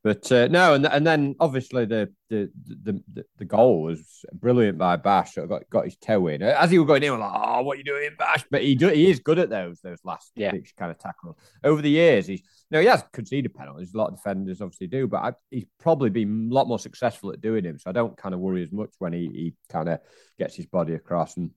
But 0.04 0.32
uh, 0.32 0.48
no, 0.48 0.74
and 0.74 0.86
and 0.88 1.06
then 1.06 1.36
obviously 1.40 1.86
the 1.86 2.12
the 2.30 2.50
the 2.66 3.04
the, 3.14 3.26
the 3.38 3.46
goal 3.46 3.84
was 3.84 4.26
brilliant 4.34 4.78
by 4.78 4.96
Bash. 4.96 5.34
Sort 5.36 5.44
of 5.46 5.50
got 5.50 5.70
got 5.70 5.86
his 5.86 5.98
toe 5.98 6.28
in 6.28 6.42
as 6.42 6.72
he 6.72 6.80
was 6.80 6.88
going 6.88 7.04
in. 7.04 7.12
We're 7.12 7.20
like, 7.20 7.32
oh, 7.36 7.62
what 7.62 7.76
are 7.76 7.78
you 7.78 7.84
doing, 7.84 8.12
Bash? 8.18 8.46
But 8.50 8.64
he 8.64 8.76
do, 8.76 8.88
he 8.90 9.10
is 9.10 9.20
good 9.20 9.40
at 9.40 9.50
those 9.50 9.80
those 9.82 10.00
last 10.04 10.32
Yeah. 10.36 10.54
kind 10.78 10.90
of 10.92 10.98
tackles. 10.98 11.36
Over 11.64 11.82
the 11.82 11.90
years, 11.90 12.28
he's 12.28 12.42
no, 12.72 12.80
he 12.80 12.88
has 12.88 13.04
conceded 13.14 13.54
penalties. 13.54 13.94
A 13.94 13.98
lot 13.98 14.10
of 14.10 14.16
defenders 14.16 14.62
obviously 14.62 14.88
do, 14.88 15.08
but 15.08 15.18
I, 15.18 15.34
he's 15.50 15.66
probably 15.80 16.10
been 16.10 16.50
a 16.52 16.54
lot 16.54 16.68
more 16.68 16.80
successful 16.80 17.32
at 17.32 17.42
doing 17.42 17.66
him. 17.66 17.80
So 17.80 17.90
I 17.90 17.94
don't 17.94 18.16
kind 18.18 18.36
of 18.36 18.42
worry 18.42 18.62
as 18.64 18.72
much 18.72 18.92
when 19.00 19.14
he 19.14 19.28
he 19.28 19.54
kind 19.70 19.90
of 19.90 20.00
gets 20.38 20.56
his 20.56 20.66
body 20.66 20.94
across 20.94 21.38
and. 21.38 21.52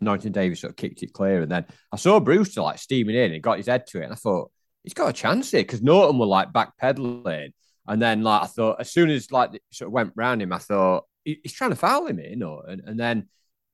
Norrington 0.00 0.32
Davis 0.32 0.58
sort 0.58 0.72
of 0.72 0.76
kicked 0.76 1.04
it 1.04 1.12
clear, 1.12 1.42
and 1.42 1.52
then 1.52 1.64
I 1.92 1.96
saw 1.96 2.18
Brewster 2.18 2.60
like 2.60 2.80
steaming 2.80 3.14
in 3.14 3.34
and 3.34 3.40
got 3.40 3.58
his 3.58 3.68
head 3.68 3.86
to 3.88 4.00
it, 4.00 4.04
and 4.04 4.12
I 4.12 4.16
thought 4.16 4.50
he's 4.82 4.94
got 4.94 5.10
a 5.10 5.12
chance 5.12 5.52
here 5.52 5.60
because 5.60 5.80
Norrington 5.80 6.18
were 6.18 6.26
like 6.26 6.52
backpedaling, 6.52 7.52
and 7.86 8.02
then 8.02 8.22
like 8.22 8.42
I 8.42 8.46
thought, 8.46 8.80
as 8.80 8.90
soon 8.90 9.10
as 9.10 9.30
like 9.30 9.54
it 9.54 9.62
sort 9.70 9.86
of 9.86 9.92
went 9.92 10.12
round 10.16 10.42
him, 10.42 10.52
I 10.52 10.58
thought 10.58 11.04
he's 11.24 11.52
trying 11.52 11.70
to 11.70 11.76
foul 11.76 12.06
him 12.06 12.18
here, 12.18 12.34
no? 12.36 12.62
And, 12.66 12.98
then 12.98 13.28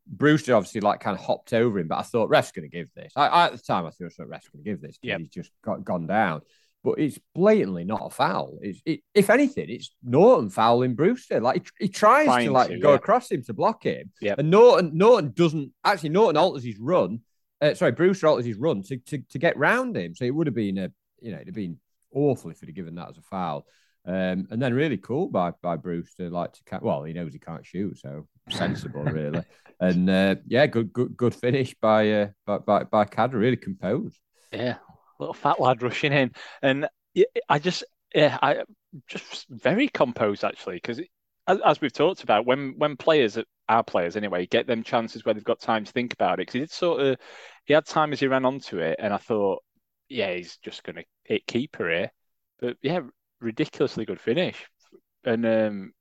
Brewster 0.07 0.55
obviously 0.55 0.81
like 0.81 1.01
kind 1.01 1.19
of 1.19 1.25
hopped 1.25 1.53
over 1.53 1.79
him, 1.79 1.89
but 1.89 1.99
I 1.99 2.03
thought 2.03 2.31
ref's 2.31 2.53
going 2.53 2.69
to 2.69 2.77
give 2.77 2.93
this. 2.95 3.13
I, 3.17 3.27
I 3.27 3.47
at 3.47 3.53
the 3.53 3.59
time 3.59 3.87
I 3.87 3.91
thought 3.91 4.29
ref's 4.29 4.49
going 4.49 4.65
to 4.65 4.71
give 4.71 4.81
this. 4.81 4.99
Yep. 5.03 5.21
he's 5.21 5.29
just 5.29 5.51
got 5.63 5.85
gone 5.85 6.07
down. 6.07 6.43
But 6.91 7.01
it's 7.03 7.19
blatantly 7.35 7.85
not 7.85 8.07
a 8.07 8.11
foul. 8.11 8.59
It's 8.63 8.81
it, 8.85 9.01
if 9.15 9.31
anything, 9.31 9.67
it's 9.69 9.91
Norrington 10.03 10.51
fouling 10.51 10.95
Brewster. 10.95 11.41
Like 11.41 11.69
he, 11.79 11.87
he 11.87 11.89
tries 11.89 12.45
to 12.45 12.51
like 12.51 12.69
to, 12.69 12.79
go 12.79 12.91
yeah. 12.91 12.97
across 12.97 13.31
him 13.31 13.43
to 13.45 13.53
block 13.53 13.85
him, 13.85 14.11
Yep. 14.21 14.39
and 14.39 14.51
Norrington 14.51 14.97
Norrington 14.97 15.35
doesn't 15.35 15.73
actually. 15.85 16.11
Norrington 16.11 16.43
alters 16.43 16.65
his 16.65 16.79
run. 16.79 17.21
Uh, 17.61 17.75
sorry, 17.75 17.93
Brewster 17.93 18.29
alters 18.29 18.47
his 18.47 18.57
run 18.57 18.83
to, 18.85 18.97
to 18.97 19.19
to 19.19 19.39
get 19.39 19.57
round 19.57 19.97
him. 19.97 20.15
So 20.15 20.25
it 20.25 20.35
would 20.35 20.47
have 20.47 20.55
been 20.55 20.79
a 20.79 20.91
you 21.21 21.31
know 21.31 21.37
it'd 21.37 21.49
have 21.49 21.55
been 21.55 21.79
awful 22.13 22.51
if 22.51 22.61
he'd 22.61 22.67
have 22.69 22.77
given 22.77 22.95
that 22.97 23.11
as 23.11 23.19
a 23.19 23.23
foul. 23.23 23.67
Um, 24.07 24.47
and 24.51 24.63
then 24.63 24.73
really 24.73 24.97
cool 24.97 25.29
by 25.29 25.53
by 25.63 25.77
Brewster, 25.77 26.31
like 26.31 26.53
to 26.55 26.61
ca- 26.65 26.81
well, 26.81 27.05
he 27.05 27.13
knows 27.13 27.33
he 27.33 27.39
can't 27.39 27.67
shoot, 27.67 27.99
so 27.99 28.27
sensible 28.51 29.03
really. 29.03 29.43
And 29.81 30.09
uh, 30.09 30.37
yeah, 30.47 30.67
good 30.67 30.93
good 30.93 31.17
good 31.17 31.35
finish 31.35 31.75
by 31.81 32.11
uh, 32.13 32.29
by 32.47 32.59
by, 32.59 32.85
by 32.85 33.05
Cadder, 33.05 33.39
really 33.39 33.57
composed. 33.57 34.19
yeah. 34.53 34.77
Little 35.19 35.35
fat 35.35 35.61
lad 35.61 35.83
rushing 35.83 36.13
in, 36.13 36.33
and 36.63 36.89
I 37.49 37.59
just 37.59 37.85
yeah, 38.15 38.39
I 38.41 38.63
just 39.09 39.47
very 39.49 39.89
composed 39.89 40.45
actually 40.45 40.77
because 40.77 41.01
as, 41.47 41.81
we've 41.81 41.93
talked 41.93 42.23
about, 42.23 42.47
when 42.47 42.75
when 42.77 42.97
players, 42.97 43.39
our 43.69 43.83
players 43.83 44.17
anyway, 44.17 44.47
get 44.47 44.67
them 44.67 44.83
chances 44.83 45.25
where 45.25 45.35
they've 45.35 45.43
got 45.45 45.61
time 45.61 45.85
to 45.85 45.93
think 45.93 46.13
about 46.13 46.35
it, 46.35 46.43
because 46.43 46.55
he 46.55 46.61
did 46.61 46.71
sort 46.71 47.01
of 47.01 47.17
he 47.65 47.75
had 47.75 47.87
time 47.87 48.13
as 48.13 48.21
he 48.21 48.27
ran 48.27 48.45
onto 48.45 48.79
it, 48.79 48.97
and 48.99 49.13
I 49.13 49.19
thought, 49.19 49.63
yeah, 50.09 50.35
he's 50.35 50.57
just 50.59 50.85
going 50.85 50.97
to 50.97 51.05
hit 51.25 51.47
keeper 51.47 51.91
here, 51.91 52.13
but 52.61 52.77
yeah, 52.83 53.01
ridiculously 53.41 54.05
good 54.05 54.21
finish, 54.21 54.67
and 55.25 55.45
um. 55.47 55.93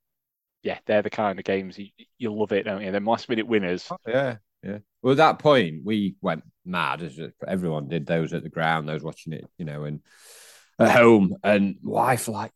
Yeah, 0.63 0.79
they're 0.85 1.03
the 1.03 1.09
kind 1.09 1.39
of 1.39 1.45
games 1.45 1.77
you, 1.77 1.89
you 2.17 2.33
love 2.33 2.51
it, 2.51 2.63
don't 2.63 2.81
you? 2.81 2.91
Them 2.91 3.05
last 3.05 3.29
minute 3.29 3.47
winners. 3.47 3.89
Yeah, 4.05 4.37
yeah. 4.63 4.79
Well, 5.01 5.11
at 5.11 5.17
that 5.17 5.39
point, 5.39 5.81
we 5.85 6.15
went 6.21 6.43
mad 6.65 7.01
as 7.01 7.19
everyone 7.47 7.87
did. 7.87 8.05
Those 8.05 8.33
at 8.33 8.43
the 8.43 8.49
ground, 8.49 8.87
those 8.87 9.03
watching 9.03 9.33
it, 9.33 9.45
you 9.57 9.65
know, 9.65 9.83
and 9.83 10.01
at 10.79 10.91
home. 10.91 11.35
And 11.43 11.77
wife 11.81 12.27
like, 12.27 12.51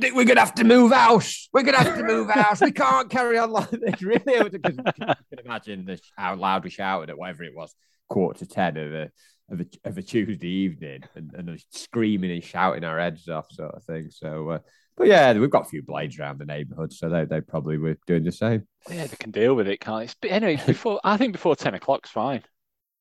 we're 0.00 0.24
gonna 0.24 0.40
have 0.40 0.54
to 0.54 0.64
move 0.64 0.92
house. 0.92 1.48
We're 1.52 1.62
gonna 1.62 1.78
have 1.78 1.98
to 1.98 2.04
move 2.04 2.30
house. 2.34 2.60
We 2.60 2.72
can't 2.72 3.10
carry 3.10 3.38
on 3.38 3.50
like 3.50 3.70
this. 3.70 3.80
Really, 4.02 4.48
because 4.48 4.76
you 4.76 4.82
can 4.82 5.14
imagine 5.44 5.84
the, 5.84 6.00
how 6.16 6.36
loud 6.36 6.64
we 6.64 6.70
shouted 6.70 7.10
at 7.10 7.18
whatever 7.18 7.44
it 7.44 7.54
was, 7.54 7.74
quarter 8.08 8.40
to 8.40 8.46
ten 8.46 8.76
of 8.76 8.94
a 8.94 9.10
of 9.50 9.60
a, 9.60 9.66
of 9.84 9.98
a 9.98 10.02
Tuesday 10.02 10.48
evening, 10.48 11.02
and, 11.14 11.32
and 11.34 11.64
screaming 11.70 12.30
and 12.30 12.44
shouting 12.44 12.84
our 12.84 12.98
heads 12.98 13.28
off, 13.28 13.50
sort 13.52 13.74
of 13.74 13.84
thing. 13.84 14.10
So, 14.10 14.50
uh, 14.50 14.58
but 15.00 15.08
yeah, 15.08 15.32
we've 15.32 15.48
got 15.48 15.62
a 15.62 15.68
few 15.68 15.82
blades 15.82 16.18
around 16.18 16.38
the 16.38 16.44
neighbourhood, 16.44 16.92
so 16.92 17.08
they 17.08 17.24
they 17.24 17.40
probably 17.40 17.78
were 17.78 17.96
doing 18.06 18.22
the 18.22 18.30
same. 18.30 18.68
Yeah, 18.90 19.06
they 19.06 19.16
can 19.16 19.30
deal 19.30 19.54
with 19.54 19.66
it, 19.66 19.80
can't 19.80 20.06
they? 20.06 20.12
But 20.20 20.30
anyway, 20.30 20.62
before 20.66 21.00
I 21.02 21.16
think 21.16 21.32
before 21.32 21.56
ten 21.56 21.74
o'clock's 21.74 22.10
fine. 22.10 22.42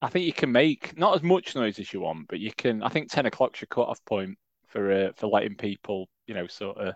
I 0.02 0.08
think 0.08 0.26
you 0.26 0.32
can 0.32 0.50
make 0.54 0.98
not 0.98 1.14
as 1.14 1.24
much 1.24 1.56
noise 1.56 1.78
as 1.78 1.92
you 1.92 2.00
want, 2.00 2.30
but 2.30 2.40
you 2.40 2.54
can. 2.58 2.82
I 2.84 2.88
think 2.88 3.12
ten 3.12 3.26
o'clock's 3.26 3.60
your 3.60 3.68
cut 3.68 3.90
off 3.90 4.00
point 4.06 4.38
for 4.68 4.90
uh, 4.90 5.12
for 5.18 5.28
letting 5.28 5.56
people, 5.56 6.08
you 6.26 6.34
know, 6.34 6.48
sort 6.48 6.78
of 6.78 6.94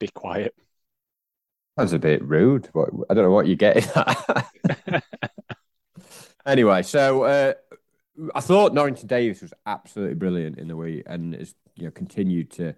be 0.00 0.08
quiet. 0.08 0.52
That's 1.76 1.92
a 1.92 2.00
bit 2.00 2.24
rude. 2.24 2.68
I 3.08 3.14
don't 3.14 3.24
know 3.24 3.30
what 3.30 3.46
you're 3.46 3.54
getting 3.54 3.88
at. 3.94 5.04
anyway, 6.46 6.82
so 6.82 7.22
uh, 7.22 7.52
I 8.34 8.40
thought 8.40 8.74
Norrington 8.74 9.06
Davis 9.06 9.42
was 9.42 9.54
absolutely 9.64 10.16
brilliant 10.16 10.58
in 10.58 10.66
the 10.66 10.76
week, 10.76 11.04
and 11.06 11.34
has 11.36 11.54
you 11.76 11.84
know 11.84 11.92
continued 11.92 12.50
to 12.54 12.74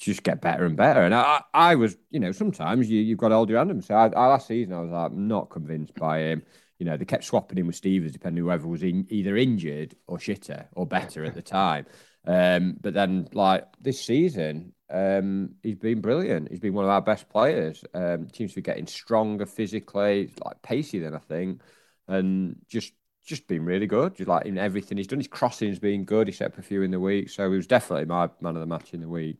just 0.00 0.22
get 0.22 0.40
better 0.40 0.64
and 0.64 0.76
better. 0.76 1.02
And 1.02 1.14
I, 1.14 1.42
I 1.52 1.74
was, 1.74 1.96
you 2.10 2.20
know, 2.20 2.32
sometimes 2.32 2.90
you, 2.90 3.00
you've 3.00 3.18
got 3.18 3.28
to 3.28 3.34
hold 3.34 3.50
your 3.50 3.58
hand 3.58 3.84
So 3.84 3.94
I, 3.94 4.06
I, 4.06 4.26
last 4.28 4.48
season, 4.48 4.72
I 4.72 4.80
was 4.80 4.90
like, 4.90 5.12
not 5.12 5.50
convinced 5.50 5.94
by 5.94 6.20
him. 6.20 6.42
You 6.78 6.86
know, 6.86 6.96
they 6.96 7.04
kept 7.04 7.24
swapping 7.24 7.58
him 7.58 7.66
with 7.66 7.76
Stevens, 7.76 8.12
depending 8.12 8.42
whoever 8.42 8.66
was 8.66 8.82
in, 8.82 9.06
either 9.10 9.36
injured 9.36 9.94
or 10.06 10.16
shitter 10.16 10.66
or 10.72 10.86
better 10.86 11.24
at 11.24 11.34
the 11.34 11.42
time. 11.42 11.84
Um, 12.26 12.76
but 12.80 12.94
then, 12.94 13.28
like 13.34 13.66
this 13.80 14.00
season, 14.00 14.72
um, 14.88 15.56
he's 15.62 15.76
been 15.76 16.00
brilliant. 16.00 16.50
He's 16.50 16.60
been 16.60 16.72
one 16.72 16.84
of 16.86 16.90
our 16.90 17.02
best 17.02 17.28
players. 17.28 17.84
Um, 17.92 18.28
seems 18.32 18.52
to 18.52 18.56
be 18.56 18.62
getting 18.62 18.86
stronger 18.86 19.44
physically, 19.44 20.30
like 20.42 20.62
pacey 20.62 20.98
than 20.98 21.14
I 21.14 21.18
think, 21.18 21.60
and 22.08 22.56
just 22.68 22.94
just 23.26 23.46
been 23.46 23.66
really 23.66 23.86
good. 23.86 24.16
Just 24.16 24.28
like 24.28 24.46
in 24.46 24.56
everything 24.56 24.96
he's 24.96 25.06
done, 25.06 25.20
his 25.20 25.28
crossing's 25.28 25.78
been 25.78 26.04
good. 26.04 26.28
He 26.28 26.32
set 26.32 26.52
up 26.52 26.58
a 26.58 26.62
few 26.62 26.82
in 26.82 26.90
the 26.90 27.00
week, 27.00 27.28
so 27.28 27.50
he 27.50 27.56
was 27.56 27.66
definitely 27.66 28.06
my 28.06 28.30
man 28.40 28.56
of 28.56 28.60
the 28.60 28.66
match 28.66 28.94
in 28.94 29.00
the 29.02 29.08
week. 29.08 29.36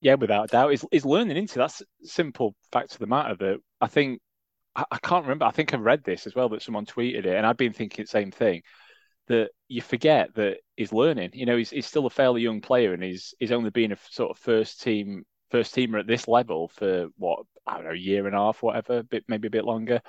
Yeah, 0.00 0.14
without 0.14 0.44
a 0.44 0.48
doubt, 0.48 0.72
is 0.72 0.84
he's 0.92 1.04
learning 1.04 1.36
into 1.36 1.58
that 1.58 1.74
simple 2.02 2.54
fact 2.70 2.92
of 2.92 2.98
the 2.98 3.06
matter 3.06 3.34
that 3.36 3.58
I 3.80 3.88
think 3.88 4.20
I, 4.76 4.84
I 4.92 4.98
can't 4.98 5.24
remember. 5.24 5.44
I 5.44 5.50
think 5.50 5.74
I've 5.74 5.80
read 5.80 6.04
this 6.04 6.26
as 6.26 6.34
well 6.34 6.48
that 6.50 6.62
someone 6.62 6.86
tweeted 6.86 7.26
it, 7.26 7.36
and 7.36 7.46
I've 7.46 7.56
been 7.56 7.72
thinking 7.72 8.04
the 8.04 8.08
same 8.08 8.30
thing 8.30 8.62
that 9.28 9.50
you 9.68 9.82
forget 9.82 10.34
that 10.36 10.58
he's 10.76 10.92
learning. 10.92 11.30
You 11.34 11.46
know, 11.46 11.56
he's, 11.56 11.70
he's 11.70 11.86
still 11.86 12.06
a 12.06 12.10
fairly 12.10 12.42
young 12.42 12.60
player, 12.60 12.92
and 12.94 13.02
he's 13.02 13.34
he's 13.40 13.52
only 13.52 13.70
been 13.70 13.92
a 13.92 13.96
sort 14.10 14.30
of 14.30 14.38
first 14.38 14.80
team 14.82 15.24
first 15.50 15.74
teamer 15.74 16.00
at 16.00 16.06
this 16.06 16.28
level 16.28 16.68
for 16.68 17.08
what 17.16 17.40
I 17.66 17.74
don't 17.74 17.84
know, 17.84 17.90
a 17.90 17.96
year 17.96 18.26
and 18.26 18.34
a 18.36 18.38
half, 18.38 18.62
whatever, 18.62 19.02
bit 19.02 19.24
maybe 19.28 19.48
a 19.48 19.50
bit 19.50 19.64
longer. 19.64 20.00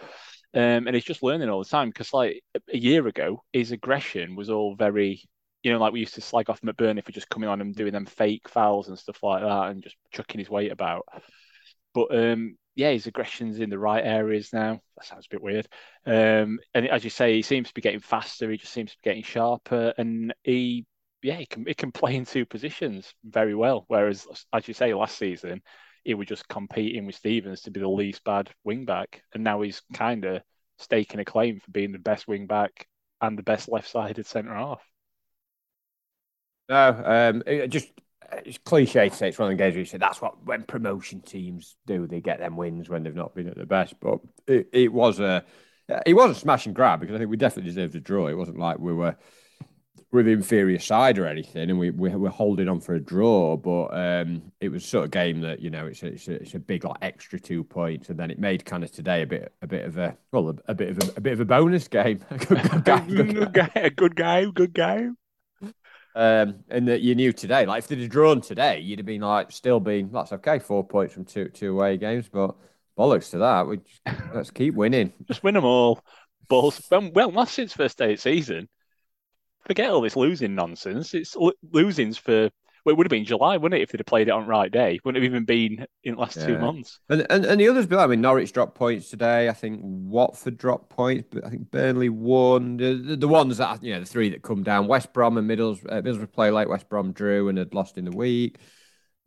Um, 0.53 0.87
and 0.87 0.95
he's 0.95 1.03
just 1.03 1.23
learning 1.23 1.49
all 1.49 1.63
the 1.63 1.69
time 1.69 1.89
because, 1.89 2.13
like 2.13 2.41
a 2.71 2.77
year 2.77 3.07
ago, 3.07 3.43
his 3.53 3.71
aggression 3.71 4.35
was 4.35 4.49
all 4.49 4.75
very, 4.75 5.23
you 5.63 5.71
know, 5.71 5.79
like 5.79 5.93
we 5.93 5.99
used 5.99 6.15
to 6.15 6.21
slag 6.21 6.49
off 6.49 6.61
McBurney 6.61 7.03
for 7.03 7.11
just 7.11 7.29
coming 7.29 7.49
on 7.49 7.61
and 7.61 7.75
doing 7.75 7.93
them 7.93 8.05
fake 8.05 8.47
fouls 8.49 8.87
and 8.87 8.97
stuff 8.97 9.21
like 9.23 9.41
that, 9.41 9.69
and 9.69 9.83
just 9.83 9.97
chucking 10.11 10.39
his 10.39 10.49
weight 10.49 10.71
about. 10.71 11.05
But 11.93 12.15
um, 12.15 12.57
yeah, 12.75 12.91
his 12.91 13.07
aggression's 13.07 13.59
in 13.59 13.69
the 13.69 13.79
right 13.79 14.05
areas 14.05 14.53
now. 14.53 14.79
That 14.95 15.05
sounds 15.05 15.25
a 15.25 15.35
bit 15.35 15.41
weird. 15.41 15.67
Um, 16.05 16.59
and 16.73 16.87
as 16.87 17.03
you 17.03 17.09
say, 17.09 17.33
he 17.33 17.41
seems 17.41 17.67
to 17.67 17.73
be 17.73 17.81
getting 17.81 17.99
faster. 17.99 18.49
He 18.49 18.57
just 18.57 18.73
seems 18.73 18.91
to 18.91 18.97
be 19.03 19.09
getting 19.09 19.23
sharper, 19.23 19.93
and 19.97 20.33
he, 20.43 20.85
yeah, 21.21 21.35
he 21.35 21.45
can 21.45 21.65
he 21.65 21.73
can 21.73 21.91
play 21.91 22.15
in 22.15 22.25
two 22.25 22.45
positions 22.45 23.13
very 23.23 23.55
well. 23.55 23.85
Whereas, 23.87 24.27
as 24.53 24.67
you 24.67 24.73
say, 24.73 24.93
last 24.93 25.17
season 25.17 25.61
he 26.03 26.13
was 26.13 26.27
just 26.27 26.47
competing 26.47 27.05
with 27.05 27.15
Stevens 27.15 27.61
to 27.61 27.71
be 27.71 27.79
the 27.79 27.87
least 27.87 28.23
bad 28.23 28.49
wing 28.63 28.85
back, 28.85 29.21
and 29.33 29.43
now 29.43 29.61
he's 29.61 29.81
kind 29.93 30.25
of 30.25 30.41
staking 30.77 31.19
a 31.19 31.25
claim 31.25 31.59
for 31.59 31.71
being 31.71 31.91
the 31.91 31.99
best 31.99 32.27
wing 32.27 32.47
back 32.47 32.87
and 33.21 33.37
the 33.37 33.43
best 33.43 33.67
left-sided 33.67 34.25
centre 34.25 34.53
half. 34.55 34.81
No, 36.69 37.01
um, 37.03 37.43
it 37.47 37.69
just 37.69 37.91
it's 38.31 38.59
cliche 38.59 39.09
to 39.09 39.15
say 39.15 39.29
it's 39.29 39.39
one 39.39 39.51
of 39.51 39.57
the 39.57 39.61
games 39.61 39.73
where 39.73 39.79
you 39.79 39.85
say 39.85 39.97
that's 39.97 40.21
what 40.21 40.45
when 40.45 40.63
promotion 40.63 41.21
teams 41.21 41.75
do, 41.87 42.05
they 42.05 42.21
get 42.21 42.39
them 42.39 42.55
wins 42.55 42.87
when 42.87 43.03
they've 43.03 43.15
not 43.15 43.33
been 43.33 43.47
at 43.47 43.57
the 43.57 43.65
best. 43.65 43.95
But 43.99 44.19
it, 44.47 44.69
it 44.71 44.93
was 44.93 45.19
a 45.19 45.43
it 46.05 46.13
was 46.13 46.37
a 46.37 46.39
smash 46.39 46.67
and 46.67 46.75
grab 46.75 46.99
because 46.99 47.15
I 47.15 47.17
think 47.17 47.31
we 47.31 47.37
definitely 47.37 47.71
deserved 47.71 47.95
a 47.95 47.99
draw. 47.99 48.27
It 48.27 48.35
wasn't 48.35 48.59
like 48.59 48.77
we 48.77 48.93
were 48.93 49.17
with 50.11 50.27
inferior 50.27 50.79
side 50.79 51.19
or 51.19 51.27
anything, 51.27 51.69
and 51.69 51.79
we, 51.79 51.91
we 51.91 52.09
we're 52.09 52.29
holding 52.29 52.67
on 52.67 52.79
for 52.79 52.95
a 52.95 52.99
draw. 52.99 53.57
But 53.57 53.87
um, 53.87 54.51
it 54.59 54.69
was 54.69 54.85
sort 54.85 55.05
of 55.05 55.11
game 55.11 55.41
that 55.41 55.59
you 55.59 55.71
know 55.71 55.87
it's 55.87 56.03
a, 56.03 56.07
it's 56.07 56.27
a, 56.27 56.33
it's 56.33 56.53
a 56.53 56.59
big 56.59 56.83
like 56.83 56.97
extra 57.01 57.39
two 57.39 57.63
points, 57.63 58.09
and 58.09 58.19
then 58.19 58.29
it 58.29 58.37
made 58.37 58.65
kind 58.65 58.83
of 58.83 58.91
today 58.91 59.23
a 59.23 59.27
bit 59.27 59.53
a 59.63 59.67
bit 59.67 59.85
of 59.85 59.97
a 59.97 60.15
well 60.31 60.49
a, 60.49 60.55
a 60.67 60.75
bit 60.75 60.89
of 60.89 61.09
a, 61.09 61.17
a, 61.17 61.21
bit 61.21 61.33
of 61.33 61.39
a 61.39 61.45
bonus 61.45 61.87
game. 61.87 62.23
a 62.29 62.37
good, 62.37 62.57
a 63.75 63.89
good 63.89 64.15
game, 64.15 64.51
good 64.51 64.73
game. 64.73 65.17
Um, 66.19 66.65
and 66.69 66.85
that 66.89 66.99
you 66.99 67.15
knew 67.15 67.31
today, 67.31 67.65
like 67.65 67.79
if 67.79 67.87
they'd 67.87 68.01
have 68.01 68.09
drawn 68.09 68.41
today, 68.41 68.81
you'd 68.81 68.99
have 68.99 69.05
been 69.05 69.21
like 69.21 69.53
still 69.53 69.79
been 69.79 70.11
that's 70.11 70.33
okay, 70.33 70.59
four 70.59 70.85
points 70.85 71.13
from 71.13 71.23
two 71.23 71.47
two 71.47 71.71
away 71.71 71.95
games, 71.95 72.27
but 72.27 72.57
bollocks 72.97 73.29
to 73.31 73.37
that. 73.37 73.67
We 73.67 73.77
just, 73.77 74.01
let's 74.33 74.51
keep 74.51 74.73
winning, 74.73 75.13
just 75.27 75.43
win 75.43 75.53
them 75.53 75.63
all. 75.63 76.01
Balls. 76.49 76.81
Well, 76.91 77.31
not 77.31 77.47
since 77.47 77.71
first 77.71 77.97
day 77.97 78.13
of 78.13 78.19
season 78.19 78.67
forget 79.65 79.91
all 79.91 80.01
this 80.01 80.15
losing 80.15 80.55
nonsense. 80.55 81.13
It's 81.13 81.35
lo- 81.35 81.53
losings 81.71 82.17
for 82.17 82.49
well, 82.89 82.95
it 82.95 82.97
would 82.97 83.05
have 83.05 83.11
been 83.11 83.25
July, 83.25 83.57
wouldn't 83.57 83.79
it, 83.79 83.83
if 83.83 83.91
they'd 83.91 83.99
have 83.99 84.07
played 84.07 84.27
it 84.27 84.31
on 84.31 84.47
right 84.47 84.71
day? 84.71 84.99
Wouldn't 85.05 85.23
have 85.23 85.29
even 85.29 85.45
been 85.45 85.85
in 86.03 86.15
the 86.15 86.19
last 86.19 86.37
yeah. 86.37 86.47
two 86.47 86.57
months. 86.57 86.99
And, 87.07 87.27
and 87.29 87.45
and 87.45 87.61
the 87.61 87.67
others, 87.67 87.87
I 87.91 88.07
mean, 88.07 88.21
Norwich 88.21 88.51
dropped 88.51 88.73
points 88.73 89.09
today. 89.09 89.47
I 89.47 89.53
think 89.53 89.81
Watford 89.83 90.57
dropped 90.57 90.89
points, 90.89 91.27
but 91.31 91.45
I 91.45 91.49
think 91.49 91.69
Burnley 91.69 92.09
won. 92.09 92.77
The, 92.77 93.15
the 93.15 93.27
ones 93.27 93.57
that 93.57 93.83
you 93.83 93.93
know, 93.93 93.99
the 93.99 94.05
three 94.07 94.29
that 94.31 94.41
come 94.41 94.63
down: 94.63 94.87
West 94.87 95.13
Brom 95.13 95.37
and 95.37 95.47
Middles. 95.47 95.79
Uh, 95.87 96.01
Middlesbrough 96.01 96.31
play 96.31 96.49
late. 96.49 96.67
West 96.67 96.89
Brom 96.89 97.11
drew 97.11 97.47
and 97.49 97.57
had 97.57 97.75
lost 97.75 97.99
in 97.99 98.05
the 98.05 98.15
week. 98.15 98.57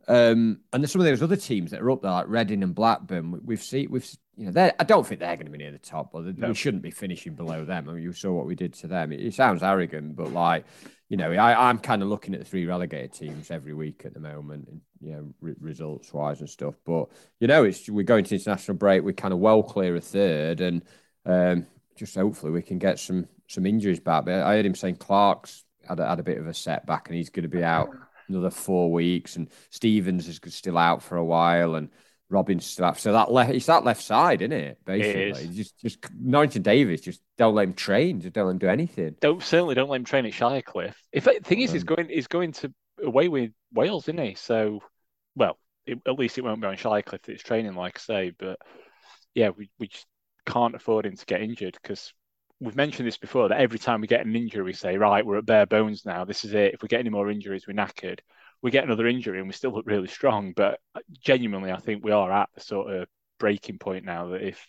Um, 0.09 0.59
and 0.73 0.83
there's 0.83 0.91
some 0.91 1.01
of 1.01 1.07
those 1.07 1.23
other 1.23 1.37
teams 1.37 1.71
that 1.71 1.81
are 1.81 1.91
up 1.91 2.03
there, 2.03 2.11
like 2.11 2.29
Reading 2.29 2.65
and 2.65 2.75
Blackburn. 2.75 3.41
We've 3.45 3.63
seen, 3.63 3.89
we've 3.89 4.09
you 4.37 4.51
know, 4.51 4.71
I 4.79 4.85
don't 4.85 5.07
think 5.07 5.21
they're 5.21 5.37
going 5.37 5.47
to 5.47 5.53
be 5.53 5.59
near 5.59 5.71
the 5.71 5.79
top, 5.79 6.11
but 6.13 6.37
no. 6.37 6.49
we 6.49 6.55
shouldn't 6.55 6.83
be 6.83 6.91
finishing 6.91 7.35
below 7.35 7.65
them. 7.65 7.89
I 7.89 7.93
mean, 7.93 8.03
you 8.03 8.13
saw 8.13 8.33
what 8.33 8.47
we 8.47 8.55
did 8.55 8.75
to 8.75 8.89
them. 8.89 9.13
It, 9.13 9.21
it 9.21 9.35
sounds 9.35 9.63
arrogant, 9.63 10.17
but 10.17 10.33
like, 10.33 10.65
you 11.13 11.19
know, 11.19 11.31
I, 11.31 11.69
am 11.69 11.79
kind 11.79 12.03
of 12.03 12.09
looking 12.09 12.33
at 12.33 12.41
the 12.41 12.47
three 12.47 12.65
relegated 12.65 13.13
teams 13.13 13.51
every 13.51 13.75
week 13.75 14.05
at 14.07 14.15
the 14.15 14.19
moment, 14.19 14.67
and 14.69 14.81
you 15.03 15.13
know, 15.13 15.35
re- 15.43 15.55
results 15.61 16.11
wise 16.11 16.41
and 16.41 16.49
stuff. 16.49 16.75
But 16.87 17.09
you 17.39 17.49
know, 17.49 17.65
it's 17.65 17.87
we're 17.87 18.03
going 18.03 18.25
to 18.25 18.35
international 18.35 18.79
break. 18.79 19.03
We're 19.03 19.13
kind 19.13 19.35
of 19.35 19.39
well 19.39 19.63
clear 19.63 19.95
a 19.95 20.01
third, 20.01 20.63
and 20.63 20.83
um, 21.27 21.67
just 21.97 22.15
hopefully 22.15 22.51
we 22.51 22.63
can 22.63 22.79
get 22.79 22.99
some 22.99 23.29
some 23.47 23.67
injuries 23.67 24.01
back. 24.01 24.25
But 24.25 24.41
I 24.41 24.55
heard 24.55 24.65
him 24.65 24.75
saying 24.75 24.97
Clark's 24.97 25.65
had 25.87 26.01
a, 26.01 26.09
had 26.09 26.19
a 26.19 26.23
bit 26.23 26.39
of 26.39 26.47
a 26.47 26.55
setback, 26.55 27.09
and 27.09 27.19
he's 27.19 27.29
going 27.29 27.43
to 27.43 27.49
be 27.55 27.63
out 27.63 27.91
another 28.31 28.49
four 28.49 28.91
weeks, 28.91 29.37
and 29.37 29.51
Stevens 29.69 30.27
is 30.29 30.41
still 30.47 30.79
out 30.79 31.03
for 31.03 31.19
a 31.19 31.25
while, 31.27 31.75
and 31.75 31.91
Robin's 32.33 32.81
out. 32.81 32.99
So 32.99 33.13
that 33.13 33.31
left, 33.31 33.53
it's 33.53 33.67
that 33.67 33.85
left 33.85 34.03
side, 34.03 34.43
isn't 34.43 34.53
it? 34.53 34.79
Basically, 34.85 35.45
it 35.45 35.53
just 35.53 35.79
just 35.79 35.99
Norrington 36.19 36.63
Davis, 36.63 37.01
just 37.01 37.21
don't 37.39 37.55
let 37.55 37.65
him 37.65 37.75
train, 37.75 38.21
just 38.21 38.35
don't 38.35 38.47
let 38.47 38.53
him 38.53 38.59
do 38.59 38.69
anything. 38.69 39.17
Don't 39.21 39.43
certainly 39.43 39.75
don't 39.75 39.91
let 39.91 39.97
him 39.97 40.05
train 40.05 40.27
at 40.27 40.33
Shirecliffe. 40.33 40.95
If 41.13 41.25
the 41.25 41.41
thing 41.43 41.61
is, 41.61 41.71
um, 41.71 41.75
he's 41.75 41.85
going 41.85 42.09
he's 42.09 42.27
going 42.27 42.53
to 42.53 42.73
away 43.03 43.29
with 43.29 43.53
Wales, 43.73 44.05
isn't 44.09 44.19
he? 44.19 44.35
So, 44.35 44.81
well, 45.35 45.59
it, 45.87 46.01
at 46.07 46.19
least 46.19 46.39
it 46.39 46.45
won't 46.45 46.61
be 46.61 46.67
on 46.67 46.77
Shirecliffe. 46.77 47.29
It's 47.29 47.43
training, 47.43 47.75
like 47.75 47.99
I 47.99 48.01
say, 48.01 48.33
but 48.37 48.59
yeah, 49.35 49.51
we 49.51 49.71
we 49.79 49.89
just 49.89 50.07
can't 50.47 50.75
afford 50.75 51.07
him 51.07 51.17
to 51.17 51.27
get 51.27 51.43
injured 51.43 51.79
because 51.81 52.13
we've 52.61 52.77
mentioned 52.77 53.07
this 53.07 53.19
before 53.19 53.49
that 53.49 53.61
every 53.61 53.79
time 53.79 54.01
we 54.01 54.07
get 54.07 54.25
an 54.25 54.37
injury, 54.37 54.63
we 54.63 54.73
say, 54.73 54.97
right, 54.97 55.27
we're 55.27 55.39
at 55.39 55.47
bare 55.47 55.67
bones 55.67 56.07
now. 56.07 56.25
This 56.25 56.45
is 56.45 56.55
it. 56.55 56.75
If 56.75 56.83
we 56.83 56.89
get 56.89 57.01
any 57.01 57.11
more 57.11 57.31
injuries, 57.31 57.67
we're 57.67 57.75
knackered. 57.75 58.21
We 58.63 58.71
get 58.71 58.85
another 58.85 59.07
injury 59.07 59.39
and 59.39 59.49
we 59.49 59.55
still 59.55 59.73
look 59.73 59.87
really 59.87 60.09
strong. 60.09 60.53
But 60.55 60.79
genuinely, 61.21 61.73
I 61.73 61.79
think 61.79 62.05
we 62.05 62.13
are 62.13 62.31
at 62.31 62.49
the 62.55 62.61
sort 62.61 62.95
of 62.95 63.09
breaking 63.39 63.79
point 63.79 64.05
now 64.05 64.29
that 64.29 64.43
if, 64.43 64.65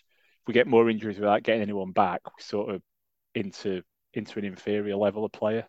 we 0.47 0.53
get 0.53 0.67
more 0.67 0.89
injuries 0.89 1.17
without 1.17 1.43
getting 1.43 1.62
anyone 1.62 1.91
back, 1.91 2.21
we're 2.25 2.43
sort 2.43 2.75
of 2.75 2.82
into 3.34 3.82
into 4.13 4.39
an 4.39 4.45
inferior 4.45 4.95
level 4.95 5.25
of 5.25 5.32
player. 5.32 5.65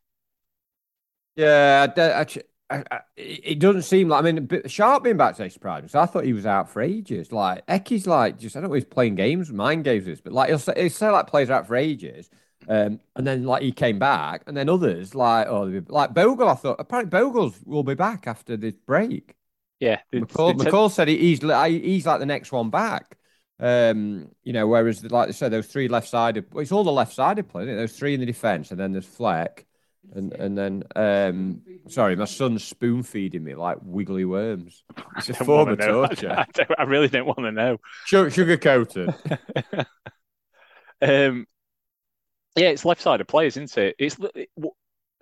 Yeah, 1.36 1.92
actually, 1.96 2.44
it 3.16 3.58
doesn't 3.58 3.82
seem 3.82 4.08
like 4.08 4.24
I 4.24 4.32
mean 4.32 4.48
Sharp 4.66 5.04
being 5.04 5.16
back 5.16 5.36
today 5.36 5.48
surprised 5.48 5.84
me. 5.84 5.88
So 5.88 6.00
I 6.00 6.06
thought 6.06 6.24
he 6.24 6.32
was 6.32 6.46
out 6.46 6.70
for 6.70 6.82
ages. 6.82 7.32
Like 7.32 7.64
Ecky's 7.68 8.06
like 8.06 8.38
just 8.38 8.56
I 8.56 8.60
don't 8.60 8.70
know 8.70 8.74
he's 8.74 8.84
playing 8.84 9.14
games, 9.14 9.52
mind 9.52 9.84
games 9.84 10.06
this, 10.06 10.20
but 10.20 10.32
like 10.32 10.48
he'll 10.48 10.58
say, 10.58 10.74
he'll 10.76 10.90
say 10.90 11.10
like 11.10 11.26
plays 11.26 11.50
out 11.50 11.66
for 11.66 11.76
ages. 11.76 12.30
Um, 12.68 13.00
and 13.16 13.26
then 13.26 13.44
like 13.44 13.62
he 13.62 13.72
came 13.72 13.98
back, 13.98 14.42
and 14.46 14.56
then 14.56 14.68
others 14.68 15.14
like 15.14 15.46
oh 15.48 15.82
like 15.88 16.14
Bogle. 16.14 16.48
I 16.48 16.54
thought 16.54 16.76
apparently 16.78 17.10
Bogle's 17.10 17.58
will 17.64 17.82
be 17.82 17.94
back 17.94 18.26
after 18.26 18.56
this 18.56 18.74
break. 18.74 19.34
Yeah, 19.80 20.00
McCall, 20.12 20.54
McCall 20.54 20.90
said 20.90 21.08
he's 21.08 21.40
he's 21.40 22.06
like 22.06 22.20
the 22.20 22.26
next 22.26 22.52
one 22.52 22.70
back. 22.70 23.16
Um, 23.60 24.30
you 24.42 24.52
know, 24.52 24.66
whereas 24.66 25.04
like 25.04 25.28
they 25.28 25.32
said, 25.32 25.52
those 25.52 25.66
three 25.66 25.88
left 25.88 26.08
sided. 26.08 26.46
Well, 26.52 26.62
it's 26.62 26.72
all 26.72 26.84
the 26.84 26.92
left 26.92 27.14
sided 27.14 27.48
players. 27.48 27.66
There's 27.66 27.98
three 27.98 28.14
in 28.14 28.20
the 28.20 28.26
defense, 28.26 28.70
and 28.70 28.80
then 28.80 28.92
there's 28.92 29.06
Fleck 29.06 29.66
and 30.12 30.32
and 30.34 30.56
then 30.58 30.84
um, 30.96 31.62
sorry, 31.88 32.16
my 32.16 32.24
son's 32.24 32.64
spoon 32.64 33.02
feeding 33.02 33.44
me 33.44 33.54
like 33.54 33.78
wiggly 33.82 34.24
worms. 34.24 34.84
It's 35.16 35.28
a 35.28 35.34
form 35.34 35.68
of 35.68 35.78
torture. 35.80 36.30
I, 36.30 36.44
I, 36.58 36.66
I, 36.78 36.82
really 36.82 37.08
don't 37.08 37.26
want 37.26 37.40
to 37.40 37.52
know. 37.52 37.78
Sugar 38.04 38.56
coated. 38.56 39.14
um, 41.02 41.46
yeah, 42.56 42.68
it's 42.68 42.84
left-sided 42.84 43.26
players, 43.26 43.56
isn't 43.56 43.76
it? 43.78 43.96
It's 43.98 44.16
it, 44.34 44.50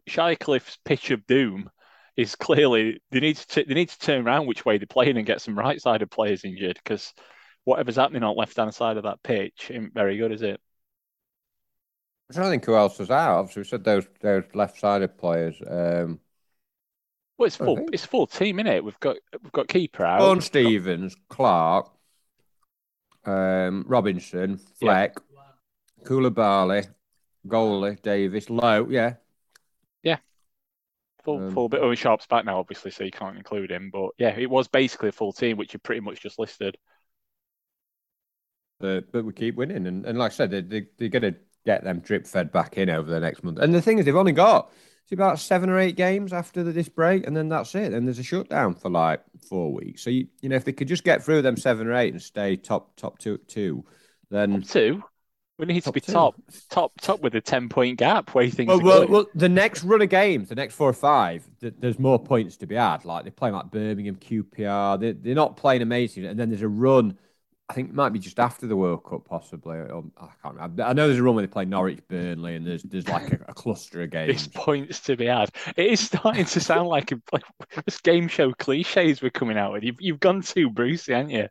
Shirecliffe's 0.08 0.78
pitch 0.84 1.10
of 1.10 1.26
doom 1.26 1.70
is 2.16 2.34
clearly 2.34 3.00
they 3.10 3.20
need 3.20 3.36
to 3.36 3.64
they 3.64 3.74
need 3.74 3.88
to 3.88 3.98
turn 3.98 4.26
around 4.26 4.46
which 4.46 4.64
way 4.64 4.76
they're 4.76 4.86
playing 4.86 5.16
and 5.16 5.26
get 5.26 5.40
some 5.40 5.58
right-sided 5.58 6.10
players 6.10 6.44
injured 6.44 6.78
because 6.82 7.14
whatever's 7.64 7.96
happening 7.96 8.22
on 8.22 8.36
left-hand 8.36 8.74
side 8.74 8.96
of 8.96 9.04
that 9.04 9.22
pitch 9.22 9.70
isn't 9.70 9.94
very 9.94 10.16
good, 10.16 10.32
is 10.32 10.42
it? 10.42 10.60
I 12.30 12.34
don't 12.34 12.50
think 12.50 12.64
who 12.64 12.74
else 12.74 12.98
was 12.98 13.10
out. 13.10 13.38
Obviously, 13.38 13.60
we 13.60 13.68
said 13.68 13.84
those 13.84 14.06
those 14.20 14.44
left-sided 14.54 15.18
players. 15.18 15.56
Um, 15.66 16.20
well, 17.38 17.46
it's 17.46 17.56
full. 17.56 17.86
It's 17.92 18.06
full 18.06 18.26
team, 18.26 18.58
isn't 18.58 18.72
it? 18.72 18.84
We've 18.84 19.00
got 19.00 19.16
we've 19.42 19.52
got 19.52 19.68
keeper 19.68 20.04
out. 20.04 20.20
Vaughan 20.20 20.40
Stevens, 20.40 21.16
Clark, 21.28 21.90
um, 23.24 23.84
Robinson, 23.86 24.58
Fleck, 24.80 25.16
yeah. 25.16 26.06
Koulibaly, 26.06 26.88
goalie, 27.46 28.00
Davis, 28.02 28.50
Lowe. 28.50 28.88
Yeah, 28.88 29.14
yeah. 30.02 30.18
Full 31.24 31.46
um, 31.46 31.50
full 31.52 31.68
bit. 31.68 31.80
Owen 31.80 31.96
Sharp's 31.96 32.26
back 32.26 32.44
now, 32.44 32.58
obviously, 32.58 32.90
so 32.90 33.04
you 33.04 33.10
can't 33.10 33.36
include 33.36 33.70
him. 33.70 33.90
But 33.92 34.10
yeah, 34.18 34.36
it 34.36 34.50
was 34.50 34.68
basically 34.68 35.10
a 35.10 35.12
full 35.12 35.32
team, 35.32 35.56
which 35.56 35.72
you 35.72 35.78
pretty 35.78 36.00
much 36.00 36.20
just 36.20 36.38
listed. 36.38 36.76
But, 38.80 39.12
but 39.12 39.24
we 39.24 39.32
keep 39.32 39.54
winning, 39.54 39.86
and, 39.86 40.04
and 40.04 40.18
like 40.18 40.32
I 40.32 40.34
said, 40.34 40.50
they, 40.50 40.60
they, 40.60 40.86
they're 40.98 41.08
going 41.08 41.22
to 41.22 41.36
get 41.64 41.84
them 41.84 42.00
drip 42.00 42.26
fed 42.26 42.50
back 42.50 42.76
in 42.76 42.90
over 42.90 43.08
the 43.08 43.20
next 43.20 43.44
month. 43.44 43.60
And 43.60 43.72
the 43.72 43.80
thing 43.80 43.98
is, 43.98 44.04
they've 44.04 44.16
only 44.16 44.32
got 44.32 44.72
it's 45.04 45.12
about 45.12 45.38
seven 45.38 45.68
or 45.68 45.78
eight 45.78 45.96
games 45.96 46.32
after 46.32 46.62
the, 46.62 46.72
this 46.72 46.88
break, 46.88 47.26
and 47.26 47.36
then 47.36 47.48
that's 47.48 47.74
it. 47.74 47.92
And 47.92 48.06
there's 48.06 48.18
a 48.18 48.24
shutdown 48.24 48.74
for 48.74 48.90
like 48.90 49.20
four 49.48 49.72
weeks. 49.72 50.02
So 50.02 50.10
you, 50.10 50.26
you 50.40 50.48
know, 50.48 50.56
if 50.56 50.64
they 50.64 50.72
could 50.72 50.88
just 50.88 51.04
get 51.04 51.22
through 51.22 51.42
them 51.42 51.56
seven 51.56 51.86
or 51.86 51.94
eight 51.94 52.12
and 52.12 52.22
stay 52.22 52.56
top 52.56 52.96
top 52.96 53.18
two 53.18 53.38
two, 53.46 53.84
then 54.30 54.62
top 54.62 54.70
two. 54.70 55.02
We 55.58 55.66
need 55.66 55.84
to 55.84 55.92
be 55.92 56.00
two. 56.00 56.12
top, 56.12 56.34
top, 56.70 56.92
top 57.00 57.20
with 57.20 57.34
a 57.34 57.40
ten 57.40 57.68
point 57.68 57.98
gap. 57.98 58.34
Where 58.34 58.44
you 58.44 58.50
think? 58.50 58.68
Well, 58.68 58.80
well, 58.80 59.06
well, 59.06 59.26
the 59.34 59.48
next 59.48 59.84
run 59.84 60.02
of 60.02 60.08
games, 60.08 60.48
the 60.48 60.54
next 60.54 60.74
four 60.74 60.88
or 60.88 60.94
five, 60.94 61.46
th- 61.60 61.74
there's 61.78 61.98
more 61.98 62.18
points 62.18 62.56
to 62.58 62.66
be 62.66 62.74
had. 62.74 63.04
Like 63.04 63.24
they're 63.24 63.32
playing 63.32 63.54
like 63.54 63.70
Birmingham, 63.70 64.16
QPR. 64.16 64.98
They, 64.98 65.12
they're 65.12 65.34
not 65.34 65.56
playing 65.56 65.82
amazing, 65.82 66.24
and 66.24 66.38
then 66.38 66.48
there's 66.48 66.62
a 66.62 66.68
run 66.68 67.16
I 67.72 67.74
think 67.74 67.88
it 67.88 67.94
might 67.94 68.12
be 68.12 68.18
just 68.18 68.38
after 68.38 68.66
the 68.66 68.76
World 68.76 69.02
Cup, 69.02 69.24
possibly. 69.24 69.78
Or, 69.78 70.04
I 70.18 70.28
can't 70.42 70.56
remember. 70.56 70.82
I 70.82 70.92
know 70.92 71.06
there's 71.06 71.18
a 71.18 71.22
run 71.22 71.36
where 71.36 71.46
they 71.46 71.50
play 71.50 71.64
Norwich, 71.64 72.00
Burnley, 72.06 72.54
and 72.54 72.66
there's 72.66 72.82
there's 72.82 73.08
like 73.08 73.32
a, 73.32 73.38
a 73.48 73.54
cluster 73.54 74.02
of 74.02 74.10
games. 74.10 74.28
There's 74.28 74.48
points 74.48 75.00
to 75.00 75.16
be 75.16 75.24
had. 75.24 75.48
It 75.74 75.86
is 75.86 76.00
starting 76.00 76.44
to 76.44 76.60
sound 76.60 76.88
like, 76.88 77.12
a, 77.12 77.22
like 77.32 77.44
this 77.86 77.98
game 78.02 78.28
show 78.28 78.52
cliches 78.52 79.22
we're 79.22 79.30
coming 79.30 79.56
out 79.56 79.72
with. 79.72 79.84
You've 79.84 79.96
you've 80.00 80.20
gone 80.20 80.42
too 80.42 80.68
Brucey, 80.68 81.14
haven't 81.14 81.30
you? 81.30 81.48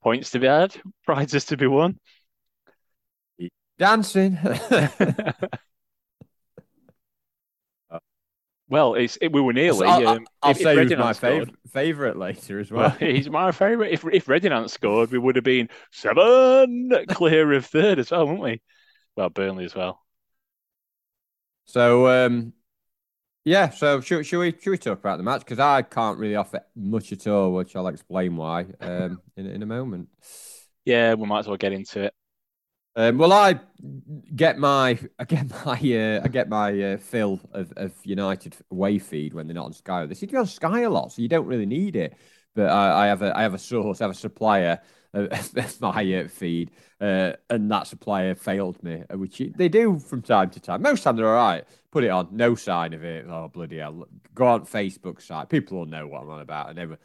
Points 0.00 0.30
to 0.30 0.38
be 0.38 0.46
had, 0.46 0.76
prizes 1.04 1.46
to 1.46 1.56
be 1.56 1.66
won. 1.66 1.98
Dancing. 3.82 4.38
Well, 8.68 8.94
it's 8.94 9.18
it, 9.20 9.32
we 9.32 9.42
were 9.42 9.52
nearly. 9.52 9.86
I'll, 9.86 10.08
um, 10.08 10.26
I'll 10.40 10.52
if, 10.52 10.56
say 10.56 10.78
if 10.78 10.88
he's 10.88 10.96
my 10.96 11.12
fav- 11.12 11.52
favourite 11.74 12.16
later 12.16 12.58
as 12.58 12.70
well. 12.70 12.88
well 12.88 12.90
he's 13.12 13.28
my 13.28 13.52
favourite. 13.52 13.92
If 13.92 14.02
if 14.10 14.28
Reading 14.28 14.50
hadn't 14.50 14.70
scored, 14.70 15.10
we 15.10 15.18
would 15.18 15.36
have 15.36 15.44
been 15.44 15.68
seven 15.90 16.90
clear 17.08 17.52
of 17.52 17.66
third 17.66 17.98
as 17.98 18.10
well, 18.10 18.24
wouldn't 18.24 18.42
we? 18.42 18.62
Well, 19.14 19.28
Burnley 19.28 19.66
as 19.66 19.74
well. 19.74 20.00
So, 21.66 22.08
um, 22.08 22.54
yeah. 23.44 23.68
So, 23.68 24.00
should, 24.00 24.24
should 24.24 24.38
we 24.38 24.52
should 24.52 24.70
we 24.70 24.78
talk 24.78 25.00
about 25.00 25.18
the 25.18 25.24
match? 25.24 25.40
Because 25.40 25.58
I 25.58 25.82
can't 25.82 26.18
really 26.18 26.36
offer 26.36 26.64
much 26.74 27.12
at 27.12 27.26
all, 27.26 27.52
which 27.52 27.76
I'll 27.76 27.88
explain 27.88 28.36
why 28.36 28.68
um, 28.80 29.20
in 29.36 29.46
in 29.46 29.62
a 29.62 29.66
moment. 29.66 30.08
Yeah, 30.86 31.12
we 31.12 31.26
might 31.26 31.40
as 31.40 31.46
well 31.46 31.58
get 31.58 31.72
into 31.72 32.04
it. 32.04 32.14
Um, 32.94 33.16
well, 33.16 33.32
I 33.32 33.58
get 34.34 34.58
my 34.58 34.98
I 35.18 35.24
get 35.24 35.48
my 35.66 35.72
uh, 35.72 36.20
I 36.24 36.28
get 36.28 36.48
my 36.48 36.80
uh, 36.82 36.96
fill 36.98 37.40
of, 37.52 37.72
of 37.76 37.92
United 38.04 38.56
away 38.70 38.98
feed 38.98 39.34
when 39.34 39.46
they're 39.46 39.54
not 39.54 39.66
on 39.66 39.72
Sky. 39.72 40.04
They 40.06 40.14
seem 40.14 40.28
to 40.28 40.32
be 40.32 40.38
on 40.38 40.46
Sky 40.46 40.80
a 40.80 40.90
lot, 40.90 41.12
so 41.12 41.22
you 41.22 41.28
don't 41.28 41.46
really 41.46 41.66
need 41.66 41.96
it. 41.96 42.14
But 42.54 42.68
I, 42.68 43.04
I 43.04 43.06
have 43.06 43.22
a 43.22 43.36
I 43.36 43.42
have 43.42 43.54
a 43.54 43.58
source, 43.58 44.00
I 44.00 44.04
have 44.04 44.10
a 44.10 44.14
supplier 44.14 44.80
of 45.14 45.80
my 45.80 46.14
uh, 46.14 46.28
feed, 46.28 46.70
uh, 47.00 47.32
and 47.48 47.70
that 47.70 47.86
supplier 47.86 48.34
failed 48.34 48.82
me, 48.82 49.04
uh, 49.10 49.16
which 49.16 49.40
they 49.56 49.68
do 49.68 49.98
from 49.98 50.20
time 50.20 50.50
to 50.50 50.60
time. 50.60 50.82
Most 50.82 51.02
time 51.02 51.16
they're 51.16 51.28
all 51.28 51.34
right. 51.34 51.64
Put 51.90 52.04
it 52.04 52.08
on, 52.10 52.28
no 52.30 52.54
sign 52.54 52.92
of 52.92 53.04
it. 53.04 53.26
Oh 53.26 53.48
bloody 53.48 53.78
hell! 53.78 54.06
Go 54.34 54.46
on 54.46 54.66
Facebook 54.66 55.22
site, 55.22 55.48
people 55.48 55.78
will 55.78 55.86
know 55.86 56.06
what 56.06 56.22
I'm 56.22 56.30
on 56.30 56.40
about, 56.40 56.68
and 56.68 56.78
everyone 56.78 56.98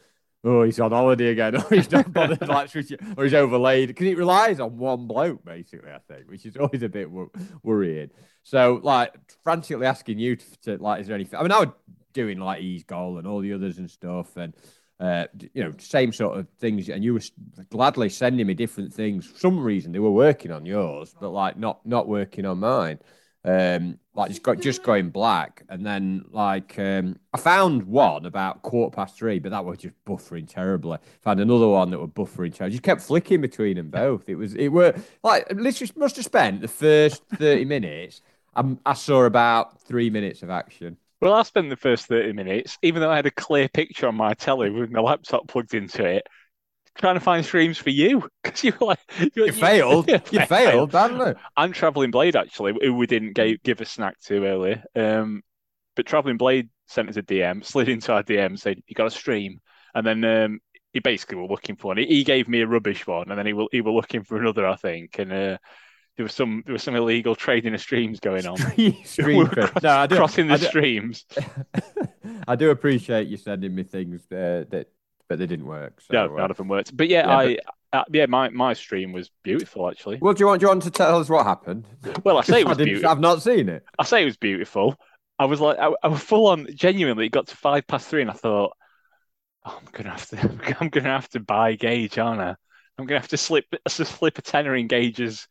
oh, 0.43 0.63
he's 0.63 0.79
on 0.79 0.91
holiday 0.91 1.27
again, 1.27 1.55
or 1.61 1.67
he's 1.69 1.91
not 1.91 2.11
bothered 2.11 2.47
like 2.47 2.75
or 2.75 3.23
he's 3.23 3.33
overlaid 3.33 3.87
because 3.87 4.07
it 4.07 4.17
relies 4.17 4.59
on 4.59 4.77
one 4.77 5.07
bloke 5.07 5.43
basically. 5.43 5.91
I 5.91 5.99
think, 6.07 6.29
which 6.29 6.45
is 6.45 6.57
always 6.57 6.83
a 6.83 6.89
bit 6.89 7.09
wor- 7.09 7.31
worrying. 7.63 8.09
So, 8.43 8.79
like, 8.81 9.13
frantically 9.43 9.85
asking 9.85 10.19
you 10.19 10.37
to, 10.37 10.59
to, 10.61 10.77
like, 10.77 11.01
is 11.01 11.07
there 11.07 11.15
anything? 11.15 11.37
I 11.37 11.43
mean, 11.43 11.51
I 11.51 11.59
was 11.59 11.69
doing 12.13 12.39
like 12.39 12.61
E's 12.61 12.83
goal 12.83 13.17
and 13.17 13.27
all 13.27 13.41
the 13.41 13.53
others 13.53 13.77
and 13.77 13.91
stuff, 13.91 14.37
and 14.37 14.53
uh, 14.99 15.25
you 15.53 15.63
know, 15.63 15.73
same 15.79 16.13
sort 16.13 16.37
of 16.37 16.47
things. 16.59 16.89
And 16.89 17.03
you 17.03 17.13
were 17.13 17.21
gladly 17.69 18.09
sending 18.09 18.47
me 18.47 18.53
different 18.53 18.93
things. 18.93 19.25
For 19.27 19.39
some 19.39 19.59
reason 19.59 19.91
they 19.91 19.99
were 19.99 20.11
working 20.11 20.51
on 20.51 20.65
yours, 20.65 21.13
but 21.19 21.29
like 21.29 21.57
not 21.57 21.85
not 21.85 22.07
working 22.07 22.45
on 22.45 22.59
mine 22.59 22.99
um, 23.47 23.97
like 24.17 24.29
just 24.29 24.43
got 24.43 24.59
just 24.59 24.83
going 24.83 25.09
black, 25.09 25.63
and 25.69 25.85
then 25.85 26.25
like 26.31 26.77
um, 26.79 27.19
I 27.33 27.37
found 27.37 27.83
one 27.83 28.25
about 28.25 28.63
quarter 28.63 28.93
past 28.93 29.17
three, 29.17 29.39
but 29.39 29.51
that 29.51 29.63
was 29.63 29.77
just 29.77 29.93
buffering 30.05 30.49
terribly. 30.49 30.97
Found 31.21 31.39
another 31.39 31.67
one 31.67 31.91
that 31.91 31.99
were 31.99 32.07
buffering 32.07 32.53
terribly. 32.53 32.71
Just 32.71 32.83
kept 32.83 33.01
flicking 33.01 33.41
between 33.41 33.77
them 33.77 33.89
both. 33.91 34.27
It 34.27 34.35
was 34.35 34.55
it 34.55 34.69
were 34.69 34.95
like 35.23 35.47
literally 35.53 35.91
must 35.95 36.17
have 36.17 36.25
spent 36.25 36.61
the 36.61 36.67
first 36.67 37.23
thirty 37.37 37.65
minutes. 37.77 38.21
I, 38.55 38.75
I 38.85 38.93
saw 38.93 39.23
about 39.25 39.81
three 39.83 40.09
minutes 40.09 40.41
of 40.43 40.49
action. 40.49 40.97
Well, 41.21 41.33
I 41.33 41.43
spent 41.43 41.69
the 41.69 41.75
first 41.75 42.05
30 42.07 42.33
minutes, 42.33 42.77
even 42.83 43.01
though 43.01 43.09
I 43.09 43.15
had 43.15 43.25
a 43.25 43.31
clear 43.31 43.67
picture 43.69 44.07
on 44.07 44.15
my 44.15 44.33
telly 44.35 44.69
with 44.69 44.91
my 44.91 44.99
laptop 44.99 45.47
plugged 45.47 45.73
into 45.73 46.05
it, 46.05 46.27
trying 46.97 47.15
to 47.15 47.21
find 47.21 47.45
streams 47.45 47.77
for 47.77 47.89
you 47.89 48.29
because 48.43 48.63
you 48.63 48.73
like 48.81 48.99
you, 49.19 49.45
you 49.45 49.51
failed. 49.51 50.09
You, 50.09 50.19
you 50.31 50.45
failed, 50.45 50.91
badly. 50.91 51.33
And 51.55 51.73
Traveling 51.73 52.11
Blade 52.11 52.35
actually, 52.35 52.73
who 52.81 52.93
we 52.93 53.07
didn't 53.07 53.33
give, 53.33 53.63
give 53.63 53.81
a 53.81 53.85
snack 53.85 54.19
to 54.25 54.45
earlier. 54.45 54.83
Um, 54.95 55.43
but 55.95 56.05
Traveling 56.05 56.37
Blade 56.37 56.69
sent 56.87 57.09
us 57.09 57.17
a 57.17 57.23
DM, 57.23 57.63
slid 57.65 57.89
into 57.89 58.13
our 58.13 58.23
DM, 58.23 58.59
said 58.59 58.81
you 58.87 58.95
got 58.95 59.07
a 59.07 59.11
stream, 59.11 59.61
and 59.93 60.05
then 60.05 60.23
um, 60.25 60.59
he 60.93 60.99
basically 60.99 61.37
were 61.37 61.47
looking 61.47 61.75
for 61.75 61.87
one. 61.87 61.97
He, 61.97 62.05
he, 62.07 62.23
gave 62.23 62.47
me 62.47 62.61
a 62.61 62.67
rubbish 62.67 63.05
one, 63.07 63.29
and 63.29 63.37
then 63.37 63.45
he 63.45 63.53
will 63.53 63.69
he 63.71 63.81
were 63.81 63.91
looking 63.91 64.23
for 64.23 64.37
another, 64.37 64.67
I 64.67 64.75
think, 64.75 65.19
and. 65.19 65.31
Uh, 65.31 65.57
there 66.15 66.23
was 66.23 66.33
some 66.33 66.63
there 66.65 66.73
was 66.73 66.81
some 66.81 66.95
illegal 66.95 67.35
trading 67.35 67.75
of 67.75 67.79
streams 67.79 68.19
going 68.19 68.47
on. 68.47 68.57
Stream, 69.05 69.37
we 69.37 69.45
cross, 69.45 69.83
no, 69.83 69.89
I 69.89 70.07
do, 70.07 70.15
crossing 70.15 70.47
the 70.47 70.55
I 70.55 70.57
do, 70.57 70.65
streams. 70.65 71.25
I 72.47 72.55
do 72.55 72.71
appreciate 72.71 73.27
you 73.27 73.37
sending 73.37 73.75
me 73.75 73.83
things 73.83 74.23
uh, 74.31 74.65
that 74.71 74.87
but 75.27 75.39
they 75.39 75.47
didn't 75.47 75.65
work. 75.65 76.01
So, 76.01 76.13
no, 76.13 76.35
none 76.35 76.51
of 76.51 76.57
them 76.57 76.67
worked. 76.67 76.95
But 76.95 77.09
yeah, 77.09 77.27
yeah 77.27 77.37
I 77.37 77.57
but... 77.91 77.99
uh, 77.99 78.03
yeah, 78.11 78.25
my, 78.27 78.49
my 78.49 78.73
stream 78.73 79.11
was 79.11 79.29
beautiful 79.43 79.89
actually. 79.89 80.17
Well, 80.21 80.33
do 80.33 80.41
you 80.41 80.47
want 80.47 80.59
do 80.59 80.65
you 80.65 80.69
want 80.69 80.83
to 80.83 80.91
tell 80.91 81.19
us 81.19 81.29
what 81.29 81.45
happened? 81.45 81.85
Well, 82.23 82.37
I 82.37 82.41
say 82.41 82.61
it 82.61 82.67
was 82.67 82.77
beautiful. 82.77 83.09
I've 83.09 83.19
not 83.19 83.41
seen 83.41 83.69
it. 83.69 83.83
I 83.97 84.03
say 84.03 84.21
it 84.21 84.25
was 84.25 84.37
beautiful. 84.37 84.95
I 85.39 85.45
was 85.45 85.61
like, 85.61 85.77
I, 85.77 85.91
I 86.01 86.07
was 86.07 86.21
full 86.21 86.47
on. 86.47 86.67
Genuinely, 86.73 87.27
it 87.27 87.31
got 87.31 87.47
to 87.47 87.57
five 87.57 87.85
past 87.87 88.07
three, 88.07 88.21
and 88.21 88.31
I 88.31 88.33
thought, 88.33 88.75
oh, 89.65 89.79
I'm 89.79 89.87
gonna 89.91 90.11
have 90.11 90.27
to, 90.29 90.77
I'm 90.79 90.89
gonna 90.89 91.09
have 91.09 91.29
to 91.29 91.39
buy 91.39 91.75
Gage, 91.75 92.17
aren't 92.17 92.41
I? 92.41 92.55
I'm 92.97 93.05
gonna 93.05 93.19
have 93.19 93.29
to 93.29 93.37
slip, 93.37 93.65
slip 93.87 94.37
a 94.37 94.41
tenner 94.41 94.75
in 94.75 94.87
Gage's 94.87 95.47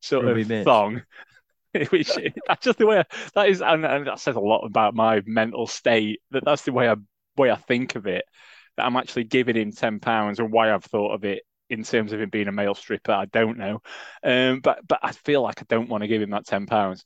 sort 0.00 0.26
Ruby 0.26 0.58
of 0.58 0.64
thong. 0.64 1.02
Which 1.90 2.10
that's 2.48 2.64
just 2.64 2.78
the 2.78 2.86
way 2.86 3.00
I, 3.00 3.04
that 3.34 3.48
is, 3.50 3.60
and, 3.60 3.84
and 3.84 4.06
that 4.06 4.18
says 4.18 4.36
a 4.36 4.40
lot 4.40 4.64
about 4.64 4.94
my 4.94 5.20
mental 5.26 5.66
state. 5.66 6.20
That 6.30 6.42
that's 6.42 6.62
the 6.62 6.72
way 6.72 6.88
I 6.88 6.94
way 7.36 7.50
I 7.50 7.56
think 7.56 7.96
of 7.96 8.06
it 8.06 8.24
that 8.76 8.86
I'm 8.86 8.96
actually 8.96 9.24
giving 9.24 9.56
him 9.56 9.72
ten 9.72 10.00
pounds, 10.00 10.40
or 10.40 10.46
why 10.46 10.72
I've 10.72 10.84
thought 10.84 11.12
of 11.14 11.24
it 11.24 11.42
in 11.68 11.82
terms 11.82 12.12
of 12.12 12.20
him 12.20 12.30
being 12.30 12.48
a 12.48 12.52
male 12.52 12.74
stripper, 12.74 13.12
I 13.12 13.26
don't 13.26 13.58
know. 13.58 13.80
Um, 14.22 14.60
but 14.60 14.86
but 14.86 15.00
I 15.02 15.12
feel 15.12 15.42
like 15.42 15.60
I 15.60 15.66
don't 15.68 15.88
want 15.88 16.02
to 16.02 16.08
give 16.08 16.22
him 16.22 16.30
that 16.30 16.46
ten 16.46 16.66
pounds. 16.66 17.04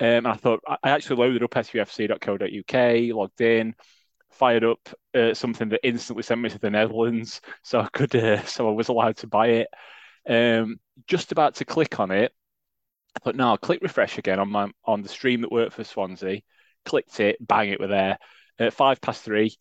Um, 0.00 0.08
and 0.08 0.28
I 0.28 0.34
thought 0.34 0.60
I 0.66 0.90
actually 0.90 1.16
loaded 1.16 1.42
up 1.42 1.50
sufc.co.uk, 1.52 3.14
logged 3.16 3.40
in, 3.40 3.74
fired 4.30 4.64
up 4.64 4.80
uh, 5.14 5.34
something 5.34 5.68
that 5.70 5.86
instantly 5.86 6.22
sent 6.22 6.40
me 6.40 6.50
to 6.50 6.58
the 6.58 6.70
Netherlands, 6.70 7.40
so 7.62 7.80
I 7.80 7.88
could 7.88 8.14
uh, 8.16 8.44
so 8.44 8.68
I 8.68 8.72
was 8.72 8.88
allowed 8.88 9.16
to 9.18 9.26
buy 9.26 9.48
it. 9.48 9.68
Um, 10.28 10.78
just 11.06 11.32
about 11.32 11.56
to 11.56 11.64
click 11.64 11.98
on 12.00 12.10
it, 12.10 12.32
I 13.16 13.20
thought, 13.20 13.36
no, 13.36 13.48
I'll 13.48 13.58
click 13.58 13.82
refresh 13.82 14.18
again 14.18 14.38
on 14.38 14.50
my 14.50 14.70
on 14.84 15.02
the 15.02 15.08
stream 15.08 15.42
that 15.42 15.52
worked 15.52 15.74
for 15.74 15.84
Swansea. 15.84 16.42
Clicked 16.84 17.20
it, 17.20 17.36
bang, 17.40 17.70
it 17.70 17.80
were 17.80 17.86
there. 17.88 18.18
At 18.58 18.72
five 18.74 19.00
past 19.00 19.22
three, 19.22 19.56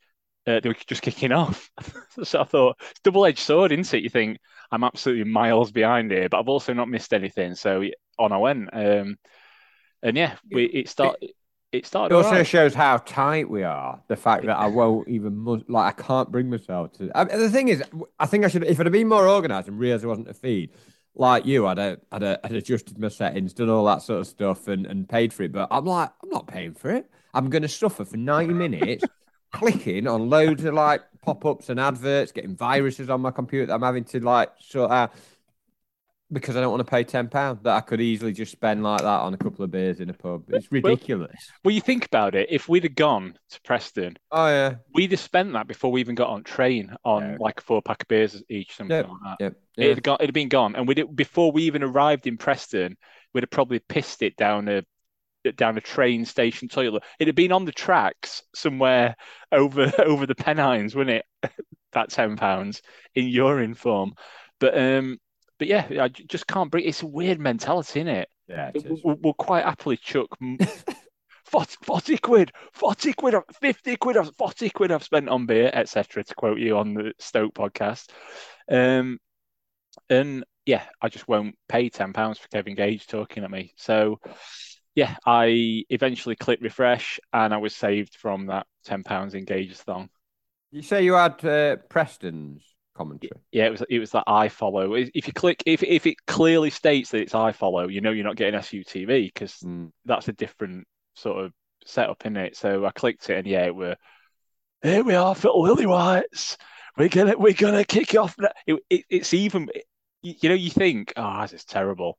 uh, 0.48 0.60
they 0.60 0.70
were 0.70 0.76
just 0.88 1.02
kicking 1.02 1.32
off. 1.32 1.70
so 2.24 2.42
I 2.42 2.44
thought 2.44 2.78
it's 2.90 3.00
double 3.02 3.26
edged 3.26 3.40
sword, 3.40 3.72
isn't 3.72 3.94
it? 3.94 4.04
You 4.04 4.10
think 4.10 4.40
I'm 4.72 4.84
absolutely 4.84 5.26
miles 5.26 5.72
behind 5.72 6.12
here, 6.12 6.30
but 6.30 6.40
I've 6.40 6.50
also 6.50 6.74
not 6.74 6.90
missed 6.90 7.14
anything. 7.14 7.56
So 7.56 7.84
on 8.18 8.32
I 8.32 8.38
went. 8.38 8.70
Um, 8.74 9.18
and 10.02 10.18
yeah, 10.18 10.36
we 10.52 10.66
it 10.66 10.90
started. 10.90 11.32
it 11.72 11.86
started. 11.86 12.16
It 12.16 12.18
also 12.18 12.30
alright. 12.30 12.48
shows 12.48 12.74
how 12.74 12.98
tight 12.98 13.50
we 13.50 13.64
are. 13.64 14.02
The 14.08 14.16
fact 14.16 14.46
that 14.46 14.58
I 14.58 14.68
won't 14.68 15.08
even 15.08 15.64
like 15.68 16.00
I 16.00 16.04
can't 16.04 16.32
bring 16.32 16.50
myself 16.50 16.94
to. 16.94 17.12
I 17.14 17.26
the 17.26 17.50
thing 17.50 17.68
is, 17.68 17.84
I 18.20 18.26
think 18.26 18.44
I 18.44 18.48
should 18.48 18.64
if 18.64 18.80
I'd 18.80 18.86
have 18.86 18.94
been 18.94 19.10
more 19.10 19.28
organised 19.28 19.68
and 19.68 19.78
realised 19.78 20.04
it 20.04 20.08
wasn't 20.08 20.30
a 20.30 20.34
feed 20.34 20.72
like 21.14 21.46
you. 21.46 21.68
I'd 21.68 21.78
have, 21.78 22.00
I'd, 22.12 22.22
have, 22.24 22.40
I'd 22.44 22.54
adjusted 22.54 22.98
my 22.98 23.10
settings, 23.10 23.54
done 23.54 23.70
all 23.70 23.86
that 23.86 24.02
sort 24.02 24.22
of 24.22 24.28
stuff, 24.28 24.68
and 24.68 24.88
and 24.88 25.08
paid 25.08 25.34
for 25.34 25.44
it. 25.44 25.52
But 25.52 25.68
I'm 25.70 25.86
like, 25.86 26.10
I'm 26.24 26.30
not 26.30 26.48
paying 26.48 26.74
for 26.74 26.90
it. 26.90 27.06
I'm 27.34 27.50
going 27.52 27.62
to 27.62 27.70
suffer 27.70 28.06
for 28.06 28.18
ninety 28.18 28.56
minutes. 28.56 29.04
Clicking 29.52 30.08
on 30.08 30.30
loads 30.30 30.64
of 30.66 30.74
like 30.74 31.02
pop-ups 31.22 31.70
and 31.70 31.80
adverts, 31.80 32.32
getting 32.32 32.56
viruses 32.56 33.10
on 33.10 33.22
my 33.22 33.32
computer 33.32 33.68
that 33.68 33.74
I'm 33.74 33.82
having 33.82 34.06
to 34.06 34.20
like 34.20 34.52
sort 34.60 34.92
out 34.92 35.14
because 36.34 36.56
I 36.56 36.62
don't 36.62 36.72
want 36.72 36.80
to 36.80 36.90
pay 36.90 37.04
ten 37.04 37.28
pounds 37.28 37.62
that 37.64 37.76
I 37.76 37.82
could 37.82 38.00
easily 38.00 38.32
just 38.32 38.54
spend 38.54 38.84
like 38.84 39.02
that 39.02 39.06
on 39.06 39.34
a 39.34 39.38
couple 39.38 39.66
of 39.66 39.72
beers 39.72 40.00
in 40.00 40.10
a 40.10 40.14
pub. 40.14 40.44
It's 40.48 40.72
ridiculous. 40.72 41.36
Well, 41.64 41.74
you 41.76 41.82
think 41.82 42.06
about 42.06 42.36
it. 42.36 42.48
If 42.50 42.70
we'd 42.70 42.84
have 42.86 42.96
gone 42.96 43.38
to 43.50 43.62
Preston, 43.64 44.16
oh 44.32 44.48
yeah, 44.48 44.76
we'd 44.94 45.12
have 45.12 45.20
spent 45.20 45.52
that 45.54 45.68
before 45.68 45.92
we 45.92 46.00
even 46.00 46.16
got 46.16 46.30
on 46.30 46.44
train 46.44 46.96
on 47.04 47.22
Yeah. 47.32 47.38
like 47.40 47.60
a 47.60 47.64
four 47.64 47.82
pack 47.82 48.04
of 48.04 48.08
beers 48.08 48.42
each, 48.50 48.76
something 48.78 48.96
Yep. 48.96 49.08
like 49.10 49.20
that. 49.40 49.44
yep, 49.44 49.54
It'd 49.78 49.88
yeah. 49.90 49.94
have 49.96 50.04
gone, 50.04 50.18
it'd 50.22 50.34
been 50.34 50.48
gone, 50.50 50.76
and 50.78 50.88
we'd 50.88 51.04
before 51.16 51.52
we 51.52 51.64
even 51.64 51.84
arrived 51.84 52.26
in 52.28 52.38
Preston, 52.38 52.96
we'd 53.34 53.44
have 53.44 53.50
probably 53.50 53.80
pissed 53.80 54.22
it 54.22 54.38
down 54.38 54.70
a 54.70 54.84
down 55.56 55.78
a 55.78 55.82
train 55.82 56.26
station 56.26 56.68
toilet. 56.68 57.04
It'd 57.20 57.30
have 57.30 57.36
been 57.36 57.52
on 57.52 57.66
the 57.66 57.72
tracks 57.72 58.44
somewhere 58.54 59.16
over 59.52 59.92
over 60.00 60.26
the 60.26 60.36
Pennines, 60.36 60.96
wouldn't 60.96 61.24
it? 61.44 61.52
that 61.94 62.10
ten 62.10 62.38
pounds 62.38 62.82
in 63.16 63.28
urine 63.28 63.74
form, 63.74 64.14
but 64.60 64.78
um, 64.78 65.20
but 65.60 65.68
yeah, 65.68 65.86
I 66.00 66.08
just 66.08 66.48
can't 66.48 66.72
bring. 66.72 66.86
It's 66.86 67.04
a 67.04 67.08
weird 67.08 67.40
mentality, 67.40 68.02
isn't 68.02 68.16
it? 68.16 68.30
yeah 68.48 68.72
it 68.74 68.86
is. 68.86 69.02
We'll, 69.04 69.18
we'll 69.22 69.34
quite 69.34 69.66
happily 69.66 69.98
chuck 69.98 70.28
40, 71.46 71.76
40 71.84 72.18
quid, 72.18 72.52
40 72.74 73.14
quid, 73.14 73.36
50 73.60 73.96
quid, 73.98 74.18
40 74.38 74.70
quid 74.70 74.92
I've 74.92 75.04
spent 75.04 75.30
on 75.30 75.46
beer, 75.46 75.70
etc. 75.74 76.24
To 76.24 76.36
quote 76.36 76.60
you 76.60 76.78
on 76.78 76.94
the 76.94 77.14
Stoke 77.20 77.54
podcast. 77.54 78.10
Um, 78.70 79.20
and 80.10 80.46
yeah, 80.66 80.84
I 81.02 81.10
just 81.10 81.28
won't 81.28 81.56
pay 81.68 81.90
£10 81.90 82.38
for 82.38 82.48
Kevin 82.48 82.76
Gage 82.76 83.06
talking 83.08 83.44
at 83.44 83.52
me. 83.52 83.74
So 83.76 84.20
yeah, 84.96 85.16
I 85.26 85.86
eventually 85.90 86.36
clicked 86.36 86.64
refresh 86.64 87.20
and 87.32 87.54
I 87.54 87.58
was 87.58 87.76
saved 87.76 88.16
from 88.16 88.48
that 88.48 88.68
£10 88.86 89.34
in 89.34 89.46
Gage's 89.46 89.82
thong. 89.82 90.10
You 90.72 90.82
say 90.82 91.04
you 91.04 91.14
had 91.14 91.44
uh, 91.46 91.78
Preston's 91.90 92.64
commentary. 92.96 93.42
Yeah, 93.52 93.66
it 93.66 93.72
was 93.72 93.84
it 93.90 94.00
was 94.00 94.12
that 94.12 94.24
iFollow. 94.28 95.10
If 95.14 95.28
you 95.28 95.34
click, 95.34 95.64
if 95.66 95.84
if 95.84 96.06
it 96.06 96.16
clearly 96.28 96.70
states 96.70 97.12
that 97.12 97.22
it's 97.22 97.34
iFollow, 97.34 97.92
you 97.92 98.00
know 98.02 98.12
you're 98.12 98.26
not 98.26 98.38
getting 98.38 98.60
SUTV 98.60 99.28
because 99.34 99.54
Mm. 99.58 99.92
that's 100.06 100.28
a 100.30 100.34
different 100.34 100.88
sort 101.16 101.44
of 101.44 101.52
setup 101.86 102.26
in 102.26 102.38
it. 102.38 102.56
So 102.56 102.86
I 102.86 102.92
clicked 102.92 103.30
it, 103.30 103.38
and 103.38 103.48
yeah, 103.48 103.66
it 103.66 103.76
were 103.76 103.98
here 104.82 105.04
we 105.04 105.16
are 105.16 105.36
for 105.36 105.50
Lily 105.52 105.86
Whites. 105.86 106.58
We're 106.98 107.10
gonna 107.10 107.38
we're 107.38 107.54
gonna 107.54 107.84
kick 107.86 108.16
off. 108.16 108.36
now." 108.40 108.50
It, 108.66 108.80
it, 108.90 109.06
it's 109.10 109.34
even 109.34 109.70
you, 110.22 110.36
you 110.42 110.50
know 110.50 110.56
you 110.56 110.70
think 110.70 111.14
oh 111.18 111.42
this 111.42 111.54
is 111.54 111.66
terrible. 111.66 112.18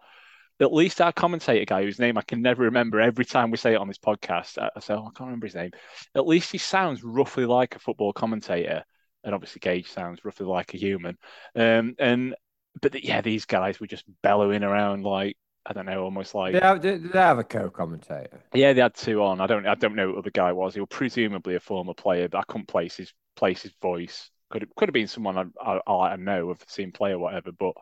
At 0.63 0.73
least 0.73 1.01
our 1.01 1.13
commentator 1.13 1.65
guy, 1.65 1.83
whose 1.83 1.99
name 1.99 2.17
I 2.17 2.23
can 2.23 2.41
never 2.41 2.63
remember 2.65 3.01
every 3.01 3.25
time 3.25 3.51
we 3.51 3.57
say 3.57 3.75
it 3.75 3.79
on 3.81 3.89
this 3.89 3.99
podcast, 3.99 4.59
I, 4.59 4.71
I 4.77 4.81
say 4.81 4.95
oh, 4.95 5.01
I 5.01 5.11
can't 5.17 5.27
remember 5.29 5.47
his 5.47 5.55
name. 5.57 5.73
At 6.15 6.27
least 6.27 6.53
he 6.53 6.59
sounds 6.59 7.03
roughly 7.03 7.47
like 7.47 7.77
a 7.77 7.81
football 7.81 8.13
commentator, 8.13 8.85
and 9.25 9.35
obviously 9.35 9.61
Gage 9.61 9.91
sounds 9.91 10.25
roughly 10.25 10.47
like 10.47 10.73
a 10.73 10.79
human. 10.79 11.19
Um, 11.55 11.95
and 11.99 12.35
but 12.81 12.93
the, 12.93 13.05
yeah, 13.05 13.21
these 13.21 13.45
guys 13.45 13.81
were 13.81 13.87
just 13.87 14.05
bellowing 14.23 14.63
around 14.63 15.05
like 15.05 15.37
I 15.67 15.73
don't 15.73 15.87
know, 15.87 16.03
almost 16.03 16.35
like 16.35 16.55
They 16.55 16.61
have, 16.61 16.83
they 16.83 16.99
have 17.13 17.39
a 17.39 17.45
co-commentator. 17.45 18.43
yeah, 18.55 18.73
they 18.73 18.81
had 18.81 18.95
two 18.95 19.23
on. 19.23 19.41
I 19.41 19.47
don't 19.47 19.67
I 19.67 19.75
don't 19.75 19.95
know 19.95 20.15
who 20.15 20.23
the 20.23 20.31
guy 20.31 20.53
was. 20.53 20.75
He 20.75 20.81
was 20.81 20.89
presumably 20.91 21.55
a 21.55 21.61
former 21.61 21.95
player, 21.95 22.29
but 22.29 22.39
I 22.39 22.43
couldn't 22.45 22.69
place 22.69 22.97
his 22.97 23.13
place 23.37 23.63
his 23.63 23.73
voice. 23.81 24.31
Could 24.51 24.63
have, 24.63 24.75
could 24.77 24.89
have 24.89 24.95
been 24.95 25.09
someone 25.09 25.53
I, 25.61 25.81
I 25.87 25.93
I 25.93 26.17
know 26.17 26.51
of 26.51 26.59
seen 26.67 26.93
play 26.93 27.13
or 27.13 27.19
whatever. 27.19 27.53
But 27.53 27.75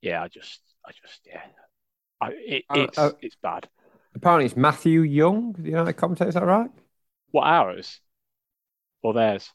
yeah, 0.00 0.22
I 0.22 0.28
just 0.28 0.60
I 0.86 0.92
just 0.92 1.20
yeah, 1.26 1.42
I 2.20 2.30
it, 2.30 2.64
Uh, 2.70 2.74
it's 2.78 2.98
uh, 2.98 3.10
it's 3.20 3.36
bad. 3.36 3.68
Apparently, 4.14 4.46
it's 4.46 4.56
Matthew 4.56 5.00
Young, 5.02 5.52
the 5.58 5.70
United 5.70 5.94
commentator. 5.94 6.28
Is 6.28 6.34
that 6.34 6.44
right? 6.44 6.70
What 7.32 7.46
ours 7.46 8.00
or 9.02 9.12
theirs? 9.12 9.50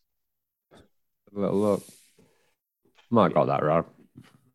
A 1.35 1.39
little 1.39 1.59
look. 1.59 1.83
Might 3.09 3.23
have 3.23 3.33
got 3.33 3.45
that 3.47 3.63
wrong. 3.63 3.85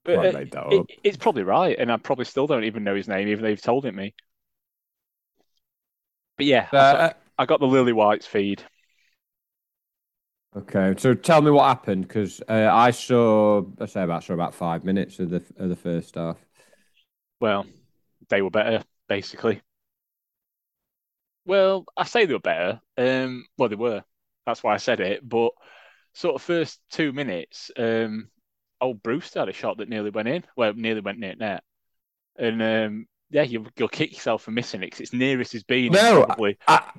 But, 0.04 0.18
uh, 0.18 0.32
made 0.32 0.50
that 0.52 0.66
it- 0.70 0.80
up. 0.80 0.86
it's 1.02 1.16
probably 1.16 1.42
right, 1.44 1.76
and 1.78 1.90
I 1.90 1.96
probably 1.96 2.26
still 2.26 2.46
don't 2.46 2.64
even 2.64 2.84
know 2.84 2.94
his 2.94 3.08
name, 3.08 3.28
even 3.28 3.42
though 3.42 3.48
you've 3.48 3.62
told 3.62 3.86
it 3.86 3.94
me. 3.94 4.14
But 6.36 6.46
yeah, 6.46 6.68
I, 6.72 6.76
Uh, 6.76 7.12
I 7.38 7.46
got 7.46 7.60
the 7.60 7.66
Lily 7.66 7.92
White's 7.92 8.26
feed. 8.26 8.62
Okay, 10.56 10.94
so 10.98 11.14
tell 11.14 11.42
me 11.42 11.50
what 11.50 11.66
happened 11.66 12.06
because 12.06 12.40
uh, 12.48 12.68
I 12.72 12.92
saw, 12.92 13.62
I 13.80 13.86
say 13.86 14.02
about 14.02 14.22
saw 14.22 14.34
about 14.34 14.54
five 14.54 14.84
minutes 14.84 15.18
of 15.18 15.30
the 15.30 15.42
of 15.56 15.68
the 15.68 15.76
first 15.76 16.14
half. 16.14 16.38
Well, 17.40 17.66
they 18.28 18.42
were 18.42 18.50
better, 18.50 18.82
basically. 19.08 19.62
Well, 21.46 21.84
I 21.96 22.04
say 22.04 22.26
they 22.26 22.32
were 22.32 22.38
better. 22.40 22.80
Um, 22.96 23.46
well, 23.58 23.68
they 23.68 23.76
were. 23.76 24.02
That's 24.46 24.62
why 24.62 24.74
I 24.74 24.78
said 24.78 25.00
it. 25.00 25.26
But 25.26 25.52
sort 26.14 26.34
of 26.36 26.42
first 26.42 26.80
two 26.90 27.12
minutes, 27.12 27.70
um, 27.76 28.30
old 28.80 29.02
Brewster 29.02 29.40
had 29.40 29.48
a 29.48 29.52
shot 29.52 29.78
that 29.78 29.88
nearly 29.88 30.10
went 30.10 30.28
in. 30.28 30.44
Well, 30.56 30.72
nearly 30.74 31.00
went 31.00 31.18
near 31.18 31.34
net. 31.34 31.62
And 32.36 32.62
um, 32.62 33.06
yeah, 33.30 33.42
you, 33.42 33.66
you'll 33.76 33.88
kick 33.88 34.12
yourself 34.12 34.42
for 34.42 34.50
missing 34.50 34.82
it 34.82 34.90
'cause 34.90 35.00
it's 35.00 35.12
nearest 35.12 35.54
as 35.54 35.64
been. 35.64 35.92
No, 35.92 36.24
probably. 36.24 36.58
I, 36.66 36.90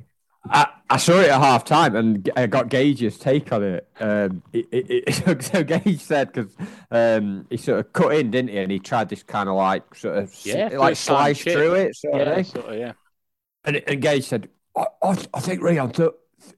I, 0.49 0.67
I 0.89 0.97
saw 0.97 1.19
it 1.19 1.29
at 1.29 1.39
half 1.41 1.65
time 1.65 1.95
and 1.95 2.29
I 2.35 2.45
got 2.47 2.69
Gage's 2.69 3.17
take 3.17 3.51
on 3.51 3.63
it. 3.63 3.87
Um, 3.99 4.43
it, 4.53 4.67
it, 4.71 5.03
it 5.07 5.43
so 5.43 5.63
Gage 5.63 5.99
said 5.99 6.31
because 6.31 6.55
um, 6.91 7.47
he 7.49 7.57
sort 7.57 7.79
of 7.79 7.93
cut 7.93 8.13
in, 8.15 8.31
didn't 8.31 8.51
he? 8.51 8.57
And 8.59 8.71
he 8.71 8.79
tried 8.79 9.09
this 9.09 9.23
kind 9.23 9.49
of 9.49 9.55
like 9.55 9.95
sort 9.95 10.17
of 10.17 10.33
Yeah, 10.45 10.69
like 10.77 10.95
slice 10.95 11.41
through 11.41 11.73
it. 11.75 11.95
Sort 11.95 12.13
of 12.21 12.27
Yeah, 12.27 12.35
thing. 12.35 12.43
sort 12.43 12.65
of, 12.65 12.77
yeah. 12.79 12.93
And, 13.63 13.77
and 13.87 14.01
Gage 14.01 14.25
said, 14.25 14.49
I, 14.77 14.85
I, 15.01 15.17
I 15.33 15.39
think 15.39 15.61
Rhian 15.61 15.93
thought 15.93 16.17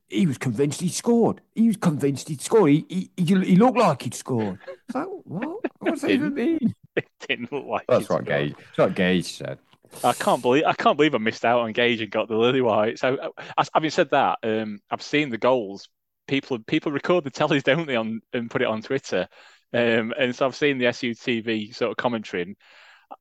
he 0.09 0.27
was 0.27 0.37
convinced 0.37 0.81
he'd 0.81 0.93
scored. 0.93 1.41
He 1.55 1.67
was 1.67 1.77
convinced 1.77 2.27
he'd 2.27 2.41
scored. 2.41 2.71
He, 2.71 2.85
he, 2.89 3.11
he, 3.15 3.23
he 3.45 3.55
looked 3.55 3.77
like 3.77 4.01
he'd 4.01 4.13
scored. 4.13 4.59
It's 4.87 4.95
like, 4.95 5.07
what? 5.23 5.59
What 5.79 5.91
does 5.93 6.01
that 6.01 6.11
even 6.11 6.33
mean? 6.33 6.73
It 6.97 7.05
didn't 7.27 7.51
look 7.51 7.67
like 7.67 7.85
That's 7.87 8.09
what 8.09 8.25
scored. 8.25 8.25
Gage. 8.25 8.55
That's 8.57 8.77
what 8.79 8.95
Gage 8.95 9.25
said. 9.37 9.59
I 10.03 10.13
can't 10.13 10.41
believe 10.41 10.63
I 10.65 10.73
can't 10.73 10.97
believe 10.97 11.15
I 11.15 11.19
missed 11.19 11.45
out 11.45 11.61
on 11.61 11.71
Gage 11.71 12.01
and 12.01 12.11
got 12.11 12.27
the 12.27 12.35
Lily 12.37 12.61
White. 12.61 12.99
So, 12.99 13.15
uh, 13.15 13.63
having 13.73 13.89
said 13.89 14.09
that, 14.11 14.39
um, 14.43 14.79
I've 14.89 15.01
seen 15.01 15.29
the 15.29 15.37
goals. 15.37 15.89
People 16.27 16.59
people 16.59 16.91
record 16.91 17.23
the 17.23 17.31
tellies, 17.31 17.63
don't 17.63 17.87
they, 17.87 17.95
on 17.95 18.21
and 18.33 18.49
put 18.51 18.61
it 18.61 18.67
on 18.67 18.81
Twitter. 18.81 19.27
Um, 19.73 20.13
and 20.17 20.35
so 20.35 20.45
I've 20.45 20.55
seen 20.55 20.77
the 20.77 20.85
SUTV 20.85 21.75
sort 21.75 21.91
of 21.91 21.97
commentary, 21.97 22.43
and 22.43 22.55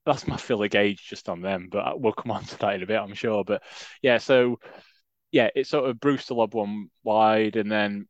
that's 0.04 0.26
my 0.26 0.36
fill 0.36 0.62
of 0.62 0.70
Gage 0.70 1.06
just 1.06 1.28
on 1.28 1.40
them. 1.40 1.68
But 1.70 2.00
we'll 2.00 2.12
come 2.12 2.32
on 2.32 2.44
to 2.46 2.58
that 2.58 2.74
in 2.74 2.82
a 2.82 2.86
bit, 2.86 3.00
I'm 3.00 3.14
sure. 3.14 3.44
But 3.44 3.62
yeah, 4.02 4.18
so 4.18 4.58
yeah, 5.32 5.50
it's 5.54 5.70
sort 5.70 5.88
of 5.88 6.00
Brewster 6.00 6.34
lob 6.34 6.54
one 6.54 6.88
wide, 7.04 7.56
and 7.56 7.70
then 7.70 8.08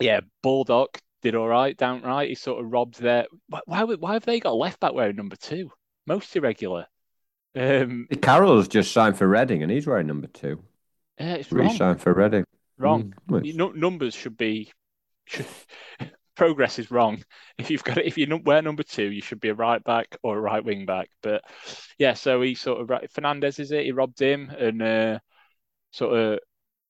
yeah, 0.00 0.20
Bulldog 0.42 0.90
did 1.22 1.34
all 1.34 1.48
right 1.48 1.76
down 1.76 2.02
right. 2.02 2.28
He 2.28 2.34
sort 2.34 2.64
of 2.64 2.70
robbed 2.70 3.00
there. 3.00 3.26
Why 3.48 3.84
why, 3.84 4.14
have 4.14 4.24
they 4.24 4.40
got 4.40 4.56
left 4.56 4.80
back 4.80 4.92
wearing 4.92 5.16
number 5.16 5.36
two? 5.36 5.70
Most 6.06 6.34
irregular. 6.36 6.86
Um, 7.56 8.08
Carroll's 8.20 8.68
just 8.68 8.92
signed 8.92 9.16
for 9.16 9.28
Reading 9.28 9.62
and 9.62 9.70
he's 9.70 9.86
wearing 9.86 10.06
number 10.06 10.26
two. 10.26 10.62
yeah, 11.18 11.34
it's 11.34 11.52
wrong. 11.52 11.68
Re-signed 11.68 12.00
for 12.00 12.12
Reading. 12.12 12.44
Wrong. 12.78 13.14
Mm, 13.30 13.74
numbers 13.76 14.14
should 14.14 14.36
be. 14.36 14.72
Should, 15.26 15.46
progress 16.34 16.78
is 16.78 16.90
wrong. 16.90 17.22
If 17.58 17.70
you've 17.70 17.84
got 17.84 17.98
it, 17.98 18.06
if 18.06 18.18
you 18.18 18.40
wear 18.44 18.60
number 18.62 18.82
two, 18.82 19.10
you 19.10 19.20
should 19.20 19.40
be 19.40 19.50
a 19.50 19.54
right 19.54 19.82
back 19.84 20.16
or 20.22 20.36
a 20.36 20.40
right 20.40 20.64
wing 20.64 20.86
back. 20.86 21.08
But 21.22 21.44
yeah, 21.98 22.14
so 22.14 22.42
he 22.42 22.54
sort 22.54 22.80
of 22.80 22.90
right- 22.90 23.10
Fernandez 23.10 23.58
is 23.58 23.70
it? 23.70 23.84
He 23.84 23.92
robbed 23.92 24.20
him 24.20 24.50
and 24.50 24.82
uh, 24.82 25.18
sort 25.92 26.18
of 26.18 26.38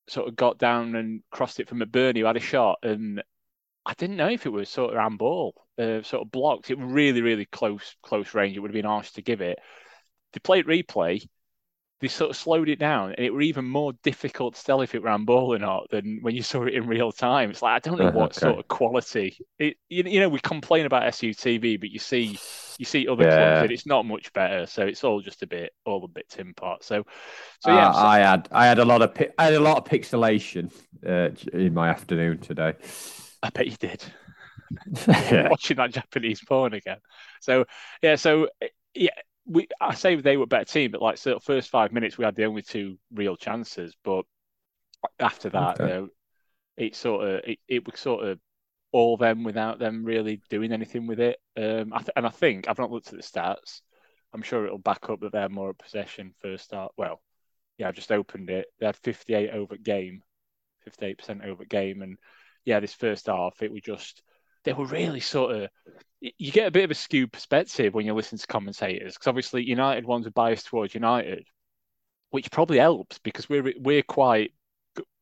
sort 0.09 0.29
of 0.29 0.37
got 0.37 0.59
down 0.59 0.95
and 0.97 1.23
crossed 1.31 1.61
it 1.61 1.69
from 1.69 1.83
a 1.83 1.87
McBurnie 1.87 2.19
who 2.21 2.27
had 2.27 2.37
a 2.37 2.41
shot 2.41 2.79
and 2.83 3.23
I 3.87 3.95
didn't 3.95 4.17
know 4.17 4.29
if 4.29 4.47
it 4.47 4.51
was 4.51 4.69
sort 4.69 4.95
of 4.95 5.01
handball, 5.01 5.55
uh, 5.79 6.03
sort 6.03 6.23
of 6.23 6.31
blocked. 6.31 6.71
It 6.71 6.79
was 6.79 6.91
really 6.91 7.21
really 7.21 7.45
close 7.45 7.97
close 8.03 8.33
range. 8.35 8.57
It 8.57 8.61
would 8.61 8.71
have 8.71 8.75
been 8.75 8.85
harsh 8.87 9.13
to 9.13 9.23
give 9.23 9.41
it. 9.43 9.59
They 10.35 10.41
played 10.41 10.67
replay. 10.67 11.29
They 12.01 12.09
sort 12.09 12.31
of 12.31 12.37
slowed 12.37 12.69
it 12.69 12.79
down, 12.79 13.13
and 13.15 13.27
it 13.27 13.33
were 13.33 13.41
even 13.43 13.65
more 13.67 13.95
difficult 14.03 14.57
to 14.57 14.65
tell 14.65 14.83
if 14.83 14.95
it 14.95 15.03
ran 15.03 15.25
ball 15.25 15.55
or 15.55 15.59
not 15.59 15.89
than 15.91 16.19
when 16.23 16.35
you 16.37 16.43
saw 16.43 16.65
it 16.65 16.75
in 16.75 16.87
real 16.87 17.13
time. 17.13 17.51
It's 17.51 17.63
like 17.63 17.77
I 17.77 17.89
don't 17.89 17.99
know 17.99 18.07
Uh-huh, 18.07 18.11
what 18.11 18.35
okay. 18.37 18.37
sort 18.37 18.59
of 18.59 18.69
quality. 18.69 19.39
It, 19.59 19.79
you, 19.89 20.05
you 20.05 20.21
know, 20.21 20.29
we 20.29 20.41
complain 20.41 20.87
about 20.87 21.05
SUTV, 21.05 21.79
but 21.79 21.91
you 21.91 21.99
see, 22.01 22.43
you 22.79 22.85
see 22.85 23.09
other 23.09 23.27
clubs, 23.27 23.63
and 23.63 23.73
it's 23.73 23.87
not 23.87 24.07
much 24.07 24.33
better. 24.35 24.67
So 24.67 24.83
it's 24.87 25.05
all 25.05 25.21
just 25.23 25.43
a 25.43 25.47
bit, 25.47 25.73
all 25.87 26.05
a 26.05 26.09
bit 26.09 26.29
tin 26.29 26.55
pot. 26.55 26.85
So, 26.85 27.05
so 27.61 27.71
yeah, 27.71 27.91
Uh, 27.91 27.93
so- 27.93 28.09
I 28.09 28.19
had 28.19 28.49
I 28.53 28.67
had 28.67 28.79
a 28.79 28.85
lot 28.85 29.01
of 29.03 29.15
pi- 29.15 29.31
I 29.39 29.45
had 29.45 29.55
a 29.55 29.61
lot 29.61 29.79
of 29.79 29.85
pixelation 29.85 30.71
uh, 31.07 31.31
in 31.57 31.73
my 31.73 31.89
afternoon 31.89 32.39
today. 32.39 32.75
I 33.43 33.51
bet 33.51 33.67
you 33.67 33.77
did. 33.77 34.03
yeah. 35.31 35.49
watching 35.49 35.77
that 35.77 35.93
Japanese 35.93 36.41
porn 36.43 36.75
again. 36.75 36.99
So 37.41 37.65
yeah, 38.03 38.17
so 38.17 38.49
yeah, 38.95 39.11
we 39.47 39.69
I 39.81 39.95
say 39.95 40.17
they 40.17 40.37
were 40.37 40.45
a 40.45 40.49
better 40.49 40.65
team, 40.65 40.91
but 40.91 41.03
like 41.03 41.19
so 41.19 41.39
first 41.39 41.71
five 41.71 41.93
minutes 41.93 42.17
we 42.17 42.25
had 42.25 42.35
the 42.35 42.45
only 42.45 42.63
two 42.63 42.99
real 43.13 43.37
chances, 43.37 43.95
but 44.05 44.25
after 45.19 45.51
that, 45.51 45.81
okay. 45.81 45.85
you 45.85 45.89
know, 45.89 46.09
it 46.77 46.97
sort 46.97 47.29
of 47.29 47.41
it, 47.45 47.59
it 47.69 47.87
was 47.87 48.01
sort 48.01 48.25
of 48.25 48.39
all 48.93 49.17
them 49.17 49.43
without 49.45 49.79
them 49.79 50.05
really 50.05 50.41
doing 50.49 50.73
anything 50.73 51.07
with 51.07 51.21
it. 51.21 51.39
Um, 51.57 51.93
I 51.93 51.99
th- 51.99 52.11
and 52.17 52.27
I 52.27 52.31
think 52.31 52.69
I've 52.69 52.79
not 52.79 52.91
looked 52.91 53.13
at 53.13 53.17
the 53.19 53.23
stats. 53.23 53.81
I'm 54.33 54.43
sure 54.43 54.65
it'll 54.65 54.79
back 54.79 55.11
up 55.11 55.21
that 55.21 55.33
they're 55.33 55.49
more 55.49 55.71
a 55.71 55.75
possession 55.75 56.35
first 56.41 56.65
start. 56.65 56.93
Well, 56.97 57.21
yeah, 57.77 57.89
I've 57.89 57.95
just 57.95 58.13
opened 58.13 58.51
it. 58.51 58.67
They 58.79 58.87
had 58.87 58.97
58 58.97 59.51
over 59.51 59.77
game, 59.77 60.23
58% 60.89 61.45
over 61.45 61.65
game, 61.65 62.03
and 62.03 62.19
yeah, 62.65 62.81
this 62.81 62.95
first 62.95 63.27
half 63.27 63.63
it 63.63 63.73
was 63.73 63.83
just 63.83 64.23
they 64.65 64.73
were 64.73 64.87
really 64.87 65.21
sort 65.21 65.55
of 65.57 65.69
you 66.21 66.51
get 66.53 66.67
a 66.67 66.71
bit 66.71 66.85
of 66.85 66.91
a 66.91 66.95
skewed 66.95 67.33
perspective 67.33 67.93
when 67.93 68.07
you 68.07 68.15
listen 68.15 68.39
to 68.39 68.47
commentators 68.47 69.15
because 69.15 69.27
obviously 69.27 69.63
United 69.63 70.07
ones 70.07 70.27
are 70.27 70.31
biased 70.31 70.67
towards 70.67 70.95
United, 70.95 71.47
which 72.31 72.51
probably 72.51 72.79
helps 72.79 73.19
because 73.19 73.49
we're 73.49 73.75
we're 73.79 74.03
quite 74.03 74.53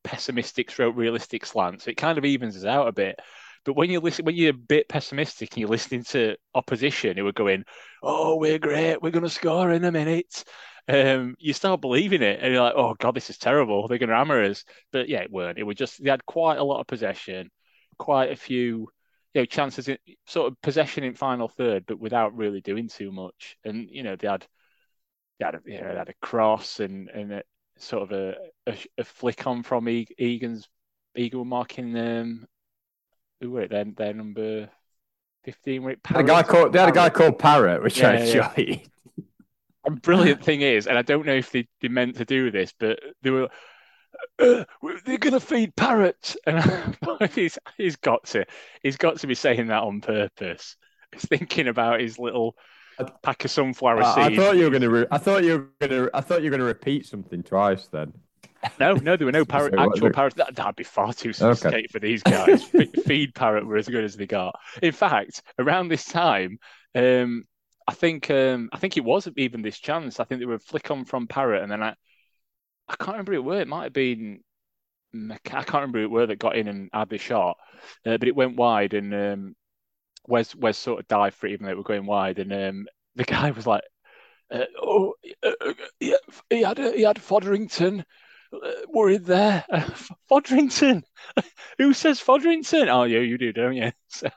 pessimistic 0.04 0.70
stroke 0.70 0.96
realistic 0.96 1.46
slant, 1.46 1.82
so 1.82 1.90
it 1.90 1.96
kind 1.96 2.18
of 2.18 2.24
evens 2.24 2.56
us 2.56 2.64
out 2.64 2.88
a 2.88 2.92
bit. 2.92 3.18
But 3.64 3.74
when 3.74 3.90
you 3.90 4.00
listen, 4.00 4.24
when 4.24 4.34
you're 4.34 4.50
a 4.50 4.54
bit 4.54 4.88
pessimistic 4.88 5.52
and 5.52 5.60
you're 5.60 5.68
listening 5.68 6.04
to 6.04 6.36
opposition 6.54 7.16
who 7.16 7.26
are 7.26 7.32
going, 7.32 7.64
"Oh, 8.02 8.36
we're 8.36 8.58
great, 8.58 9.00
we're 9.02 9.10
going 9.10 9.24
to 9.24 9.30
score 9.30 9.70
in 9.70 9.84
a 9.84 9.92
minute," 9.92 10.44
um, 10.88 11.36
you 11.38 11.52
start 11.52 11.80
believing 11.80 12.22
it, 12.22 12.40
and 12.42 12.52
you're 12.52 12.62
like, 12.62 12.74
"Oh 12.76 12.94
God, 12.98 13.14
this 13.14 13.30
is 13.30 13.38
terrible. 13.38 13.86
They're 13.88 13.98
going 13.98 14.10
to 14.10 14.16
hammer 14.16 14.42
us." 14.44 14.64
But 14.92 15.08
yeah, 15.08 15.20
it 15.20 15.32
weren't. 15.32 15.58
It 15.58 15.64
was 15.64 15.76
just 15.76 16.02
they 16.02 16.10
had 16.10 16.26
quite 16.26 16.58
a 16.58 16.64
lot 16.64 16.80
of 16.80 16.86
possession, 16.86 17.50
quite 17.98 18.32
a 18.32 18.36
few, 18.36 18.88
you 19.34 19.42
know, 19.42 19.44
chances, 19.46 19.88
in, 19.88 19.98
sort 20.26 20.50
of 20.50 20.60
possession 20.60 21.04
in 21.04 21.14
final 21.14 21.48
third, 21.48 21.84
but 21.86 21.98
without 21.98 22.36
really 22.36 22.60
doing 22.60 22.88
too 22.88 23.10
much. 23.12 23.56
And 23.64 23.88
you 23.90 24.02
know, 24.02 24.16
they 24.16 24.28
had 24.28 24.46
they 25.38 25.46
had 25.46 25.54
a, 25.54 25.60
you 25.64 25.80
know, 25.80 25.88
they 25.88 25.98
had 25.98 26.08
a 26.08 26.26
cross 26.26 26.80
and 26.80 27.08
and 27.08 27.32
a, 27.32 27.42
sort 27.78 28.02
of 28.02 28.12
a, 28.12 28.34
a, 28.66 28.76
a 28.98 29.04
flick 29.04 29.46
on 29.46 29.62
from 29.62 29.88
Egan's 29.88 30.68
Egan 31.14 31.46
marking 31.46 31.92
them. 31.92 32.46
who 33.40 33.50
were 33.50 33.62
it 33.62 33.70
then? 33.70 33.94
Their 33.96 34.14
number 34.14 34.68
fifteen. 35.44 35.82
Were 35.82 35.96
a 36.14 36.22
guy 36.22 36.42
called 36.42 36.72
they 36.72 36.78
had 36.78 36.90
a 36.90 36.92
guy 36.92 37.10
called 37.10 37.38
Parrot, 37.38 37.82
which 37.82 37.98
yeah, 37.98 38.10
I 38.10 38.14
enjoyed. 38.14 38.52
Yeah. 38.56 39.24
And 39.84 40.00
brilliant 40.00 40.44
thing 40.44 40.60
is, 40.60 40.86
and 40.86 40.96
I 40.96 41.02
don't 41.02 41.26
know 41.26 41.34
if 41.34 41.50
they, 41.50 41.66
they 41.80 41.88
meant 41.88 42.16
to 42.18 42.24
do 42.24 42.52
this, 42.52 42.72
but 42.78 43.00
they 43.22 43.30
were 43.30 43.48
they're 44.38 45.18
going 45.18 45.32
to 45.32 45.40
feed 45.40 45.74
parrots, 45.76 46.36
and 46.46 46.96
he's 47.34 47.58
he's 47.76 47.96
got 47.96 48.24
to 48.24 48.44
he's 48.82 48.96
got 48.96 49.18
to 49.18 49.26
be 49.26 49.34
saying 49.34 49.68
that 49.68 49.82
on 49.82 50.00
purpose. 50.00 50.76
He's 51.12 51.26
thinking 51.26 51.68
about 51.68 52.00
his 52.00 52.18
little 52.18 52.56
pack 53.22 53.44
of 53.44 53.50
sunflower 53.50 54.04
seeds. 54.04 54.16
I 54.16 54.36
thought 54.36 54.56
you 54.56 54.64
were 54.64 54.70
going 54.70 54.82
to. 54.82 54.90
Re- 54.90 55.06
I 55.10 55.18
thought 55.18 55.44
you 55.44 55.52
were 55.52 55.88
going 55.88 56.04
to. 56.04 56.10
I 56.14 56.20
thought 56.20 56.42
you 56.42 56.50
were 56.50 56.56
going 56.56 56.60
to 56.60 56.66
repeat 56.66 57.06
something 57.06 57.42
twice. 57.42 57.88
Then 57.88 58.12
no, 58.78 58.94
no, 58.94 59.16
there 59.16 59.26
were 59.26 59.32
no 59.32 59.44
parrot, 59.46 59.74
actual 59.76 60.10
parrots. 60.10 60.36
That, 60.36 60.58
would 60.64 60.76
be 60.76 60.84
far 60.84 61.12
too 61.12 61.32
sophisticated 61.32 61.86
okay. 61.86 61.86
for 61.88 61.98
these 61.98 62.22
guys. 62.22 62.64
Feed 62.64 63.34
parrot 63.34 63.66
were 63.66 63.76
as 63.76 63.88
good 63.88 64.04
as 64.04 64.16
they 64.16 64.26
got. 64.26 64.58
In 64.82 64.92
fact, 64.92 65.42
around 65.58 65.88
this 65.88 66.04
time, 66.04 66.58
um, 66.94 67.44
I 67.86 67.94
think 67.94 68.30
um, 68.30 68.70
I 68.72 68.78
think 68.78 68.96
it 68.96 69.04
was 69.04 69.28
even 69.36 69.62
this 69.62 69.78
chance. 69.78 70.20
I 70.20 70.24
think 70.24 70.40
they 70.40 70.46
were 70.46 70.58
flick 70.58 70.90
on 70.90 71.04
from 71.04 71.26
parrot, 71.26 71.62
and 71.62 71.70
then 71.70 71.82
I 71.82 71.94
I 72.92 72.96
can't 72.96 73.16
remember 73.16 73.32
who 73.32 73.38
it 73.38 73.44
were. 73.44 73.60
It 73.60 73.68
might 73.68 73.84
have 73.84 73.92
been 73.92 74.40
I 75.14 75.38
can't 75.44 75.72
remember 75.72 75.98
who 75.98 76.04
it 76.04 76.10
were 76.10 76.26
that 76.26 76.38
got 76.38 76.56
in 76.56 76.68
and 76.68 76.90
had 76.92 77.08
the 77.08 77.18
shot, 77.18 77.58
uh, 78.06 78.16
but 78.16 78.28
it 78.28 78.36
went 78.36 78.56
wide, 78.56 78.94
and 78.94 79.14
um, 79.14 79.56
Wes 80.26 80.54
Wes 80.54 80.78
sort 80.78 81.00
of 81.00 81.08
dived 81.08 81.36
for 81.36 81.46
it, 81.46 81.52
even 81.52 81.66
though 81.66 81.72
it 81.72 81.76
were 81.76 81.82
going 81.82 82.06
wide, 82.06 82.38
and 82.38 82.52
um, 82.52 82.86
the 83.16 83.24
guy 83.24 83.50
was 83.50 83.66
like. 83.66 83.82
Uh, 84.50 84.66
oh, 84.82 85.14
uh, 85.42 85.52
uh 85.62 85.72
he, 85.98 86.14
he 86.50 86.62
had 86.62 86.76
he 86.76 87.02
had 87.02 87.18
Fodrington, 87.18 88.04
worried 88.88 89.24
there. 89.24 89.64
Fodrington. 90.28 91.04
Who 91.78 91.94
says 91.94 92.20
Fodrington? 92.20 92.90
Oh, 92.90 93.04
yeah, 93.04 93.20
you 93.20 93.38
do, 93.38 93.52
don't 93.54 93.76
you? 93.76 93.92
So, 94.08 94.28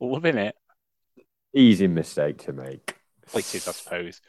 loving 0.00 0.36
it. 0.36 0.54
Easy 1.54 1.86
mistake 1.86 2.44
to 2.44 2.52
make. 2.52 2.96
It 3.32 3.54
is, 3.54 3.66
I 3.66 3.72
suppose. 3.72 4.20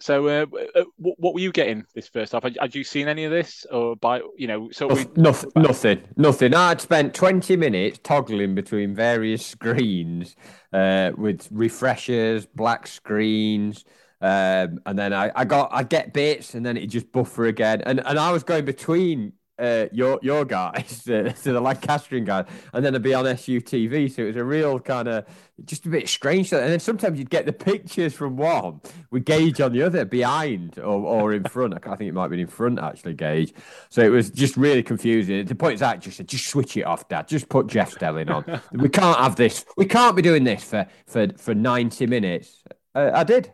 So, 0.00 0.28
uh, 0.28 0.46
uh 0.74 0.84
what 0.96 1.34
were 1.34 1.40
you 1.40 1.52
getting 1.52 1.84
this 1.94 2.08
first 2.08 2.32
half? 2.32 2.42
Had, 2.42 2.56
had, 2.60 2.74
you 2.74 2.84
seen 2.84 3.06
any 3.06 3.24
of 3.24 3.30
this, 3.30 3.66
or 3.70 3.96
by 3.96 4.22
you 4.36 4.46
know, 4.46 4.70
so 4.70 4.86
we... 4.86 5.06
nothing, 5.16 5.50
nothing, 5.56 6.02
nothing. 6.16 6.54
I'd 6.54 6.80
spent 6.80 7.14
twenty 7.14 7.56
minutes 7.56 8.00
toggling 8.02 8.54
between 8.54 8.94
various 8.94 9.44
screens 9.54 10.36
uh, 10.72 11.12
with 11.16 11.46
refreshers, 11.50 12.46
black 12.46 12.86
screens, 12.86 13.84
um, 14.20 14.80
and 14.86 14.98
then 14.98 15.12
I, 15.12 15.30
I 15.34 15.44
got 15.44 15.70
I 15.72 15.82
get 15.82 16.12
bits 16.12 16.54
and 16.54 16.64
then 16.64 16.76
it 16.76 16.86
just 16.86 17.10
buffer 17.12 17.46
again. 17.46 17.82
And 17.84 18.04
and 18.04 18.18
I 18.18 18.32
was 18.32 18.42
going 18.42 18.64
between 18.64 19.32
uh, 19.60 19.86
your 19.92 20.18
your 20.22 20.44
guys 20.44 21.02
to, 21.04 21.34
the 21.42 21.60
Lancastrian 21.60 22.24
guys, 22.24 22.46
and 22.72 22.84
then 22.84 22.94
I'd 22.94 23.02
be 23.02 23.14
on 23.14 23.24
SUTV. 23.24 24.10
So 24.10 24.22
it 24.22 24.26
was 24.26 24.36
a 24.36 24.44
real 24.44 24.80
kind 24.80 25.08
of 25.08 25.26
just 25.64 25.86
a 25.86 25.88
bit 25.88 26.08
strange. 26.08 26.52
And 26.52 26.72
then 26.72 26.80
sometimes 26.80 27.18
you'd 27.18 27.30
get 27.30 27.46
the 27.46 27.52
pictures 27.52 28.14
from 28.14 28.36
one 28.36 28.80
with 29.10 29.24
Gage 29.24 29.60
on 29.60 29.72
the 29.72 29.82
other, 29.82 30.04
behind 30.04 30.78
or, 30.78 31.04
or 31.04 31.32
in 31.32 31.44
front. 31.44 31.74
I 31.74 31.96
think 31.96 32.08
it 32.08 32.14
might 32.14 32.28
be 32.28 32.40
in 32.40 32.46
front 32.46 32.78
actually, 32.78 33.14
Gage. 33.14 33.52
So 33.90 34.02
it 34.02 34.10
was 34.10 34.30
just 34.30 34.56
really 34.56 34.82
confusing. 34.82 35.44
The 35.44 35.54
point 35.54 35.74
is, 35.74 35.82
I 35.82 35.96
just 35.96 36.16
said, 36.16 36.28
just 36.28 36.48
switch 36.48 36.76
it 36.76 36.82
off, 36.82 37.08
Dad. 37.08 37.28
Just 37.28 37.48
put 37.48 37.66
Jeff 37.66 37.92
Stelling 37.92 38.30
on. 38.30 38.60
we 38.72 38.88
can't 38.88 39.18
have 39.18 39.36
this. 39.36 39.64
We 39.76 39.86
can't 39.86 40.16
be 40.16 40.22
doing 40.22 40.44
this 40.44 40.64
for 40.64 40.86
for 41.06 41.28
for 41.36 41.54
ninety 41.54 42.06
minutes. 42.06 42.62
Uh, 42.94 43.10
I 43.14 43.24
did 43.24 43.52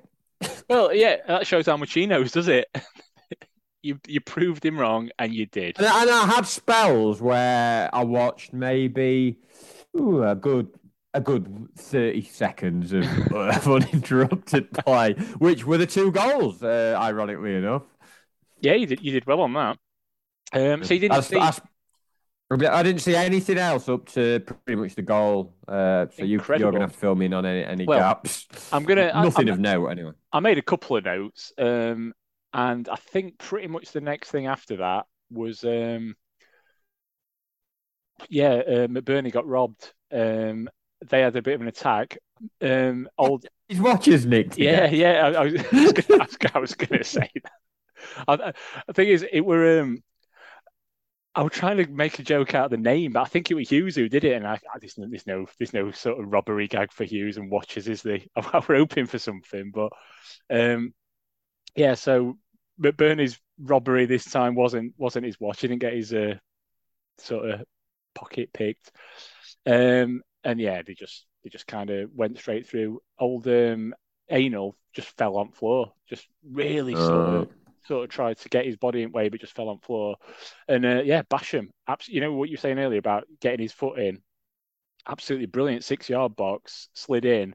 well, 0.68 0.92
yeah, 0.94 1.16
that 1.28 1.46
shows 1.46 1.66
how 1.66 1.76
much 1.76 1.92
he 1.92 2.07
knows, 2.07 2.32
does 2.32 2.48
it? 2.48 2.68
you 3.87 4.01
you 4.07 4.20
proved 4.20 4.64
him 4.64 4.78
wrong, 4.78 5.11
and 5.18 5.34
you 5.34 5.47
did. 5.47 5.78
And, 5.78 5.87
and 5.87 6.11
I 6.11 6.26
had 6.26 6.47
spells 6.47 7.20
where 7.20 7.89
I 7.95 8.05
watched 8.05 8.53
maybe 8.53 9.39
ooh, 9.97 10.24
a 10.24 10.34
good 10.34 10.68
a 11.14 11.20
good 11.20 11.68
thirty 11.76 12.22
seconds 12.22 12.93
of, 12.93 13.05
of 13.32 13.68
uninterrupted 13.68 14.72
play, 14.72 15.14
which 15.39 15.64
were 15.64 15.78
the 15.78 15.87
two 15.87 16.11
goals. 16.11 16.62
Uh, 16.62 16.97
ironically 17.01 17.55
enough. 17.55 17.82
Yeah, 18.61 18.74
you 18.74 18.87
did. 18.87 19.03
You 19.03 19.12
did 19.12 19.26
well 19.26 19.41
on 19.41 19.53
that. 19.55 19.78
Um, 20.53 20.84
so 20.84 20.95
you 20.95 21.01
didn't 21.01 21.16
I, 21.16 21.20
see. 21.20 21.39
I, 21.39 21.53
I 22.51 22.82
didn't 22.82 23.01
see 23.01 23.16
anything 23.16 23.59
else 23.59 23.89
up 23.89 24.09
to 24.11 24.41
pretty 24.41 24.80
much 24.80 24.95
the 24.95 25.03
goal. 25.03 25.55
Uh, 25.66 26.07
so 26.16 26.24
you, 26.24 26.39
are 26.39 26.59
going 26.59 26.74
to 26.74 26.80
have 26.80 26.93
to 26.93 26.99
fill 26.99 27.16
me 27.16 27.26
in 27.26 27.34
on 27.34 27.45
any, 27.45 27.64
any 27.64 27.84
well, 27.84 27.99
gaps. 27.99 28.47
I'm 28.72 28.84
going 28.84 28.99
to 29.09 29.20
nothing 29.20 29.51
I, 29.51 29.53
of 29.53 29.59
note 29.59 29.87
anyway. 29.89 30.12
I 30.32 30.41
made 30.41 30.59
a 30.59 30.62
couple 30.62 30.97
of 30.97 31.05
notes, 31.05 31.53
um, 31.59 32.14
and 32.57 32.88
I 32.88 32.96
think 32.96 33.36
pretty 33.36 33.68
much 33.68 33.92
the 33.92 34.00
next 34.00 34.30
thing 34.30 34.46
after 34.46 34.78
that 34.78 35.04
was, 35.30 35.62
um, 35.62 36.16
yeah, 38.30 38.54
uh, 38.54 38.86
McBurnie 38.86 39.30
got 39.30 39.46
robbed. 39.46 39.92
Um, 40.11 40.70
they 41.07 41.20
had 41.20 41.36
a 41.36 41.42
bit 41.42 41.57
of 41.57 41.61
an 41.61 41.68
attack. 41.68 42.16
Um, 42.62 43.11
old 43.18 43.44
his 43.68 43.78
watch 43.78 44.09
is 44.09 44.24
nicked. 44.24 44.57
Yeah, 44.57 44.86
yeah. 44.86 45.26
I, 45.26 45.32
I, 45.32 45.44
was, 45.44 45.54
I 46.54 46.59
was 46.59 46.74
going 46.74 46.98
to 46.98 47.04
say 47.04 47.30
that. 47.42 47.52
I, 48.26 48.52
the 48.86 48.92
thing 48.94 49.09
is, 49.09 49.26
it 49.30 49.42
were 49.42 49.80
um, 49.80 50.02
I 51.34 51.42
was 51.42 51.52
trying 51.52 51.76
to 51.76 51.86
make 51.88 52.18
a 52.18 52.22
joke 52.22 52.54
out 52.54 52.66
of 52.66 52.70
the 52.70 52.78
name, 52.78 53.12
but 53.12 53.20
I 53.20 53.26
think 53.26 53.50
it 53.50 53.54
was 53.54 53.68
Hughes 53.68 53.96
who 53.96 54.09
did 54.09 54.24
it, 54.24 54.32
and 54.32 54.46
I, 54.46 54.54
I 54.54 54.78
there's, 54.80 54.96
no, 54.96 55.07
there's 55.11 55.26
no 55.26 55.46
there's 55.59 55.74
no 55.74 55.90
sort 55.90 56.18
of 56.18 56.32
robbery 56.32 56.68
gag 56.68 56.90
for 56.90 57.04
Hughes 57.04 57.36
and 57.36 57.50
watches, 57.50 57.86
is 57.86 58.00
there? 58.00 58.20
I, 58.36 58.62
we're 58.66 58.78
hoping 58.78 59.04
for 59.04 59.18
something, 59.18 59.72
but 59.74 59.92
um, 60.48 60.94
yeah. 61.74 61.92
So 61.92 62.38
McBurnie's 62.81 63.39
robbery 63.59 64.07
this 64.07 64.24
time 64.24 64.55
wasn't 64.55 64.95
wasn't 64.97 65.27
his 65.27 65.41
watch. 65.41 65.61
He 65.61 65.68
didn't 65.68 65.81
get 65.81 65.95
his 65.95 66.12
uh, 66.12 66.35
sort 67.18 67.51
of 67.51 67.64
pocket 68.14 68.53
picked, 68.53 68.91
um, 69.66 70.22
and 70.45 70.61
yeah, 70.61 70.83
they 70.87 70.95
just 70.95 71.27
they 71.43 71.51
just 71.51 71.66
kind 71.66 71.91
of 71.91 72.11
went 72.14 72.39
straight 72.39 72.66
through. 72.66 73.01
Old 73.18 73.47
um, 73.49 73.95
Anal 74.31 74.77
just 74.95 75.16
fell 75.16 75.37
on 75.37 75.53
floor, 75.53 75.93
just 76.09 76.27
really 76.49 76.95
uh. 76.95 77.07
sort 77.07 77.29
of 77.29 77.49
sort 77.87 78.05
of 78.05 78.11
tried 78.11 78.37
to 78.39 78.49
get 78.49 78.66
his 78.66 78.77
body 78.77 79.03
in 79.03 79.12
way, 79.12 79.29
but 79.29 79.41
just 79.41 79.55
fell 79.55 79.68
on 79.68 79.79
floor. 79.79 80.16
And 80.68 80.85
uh, 80.85 81.03
yeah, 81.05 81.22
Basham, 81.22 81.68
abs- 81.87 82.09
you 82.09 82.20
know 82.20 82.33
what 82.33 82.49
you 82.49 82.55
were 82.55 82.61
saying 82.61 82.79
earlier 82.79 82.99
about 82.99 83.27
getting 83.41 83.61
his 83.61 83.72
foot 83.72 83.99
in, 83.99 84.20
absolutely 85.07 85.47
brilliant 85.47 85.85
six 85.85 86.09
yard 86.09 86.37
box, 86.37 86.89
slid 86.95 87.24
in, 87.24 87.55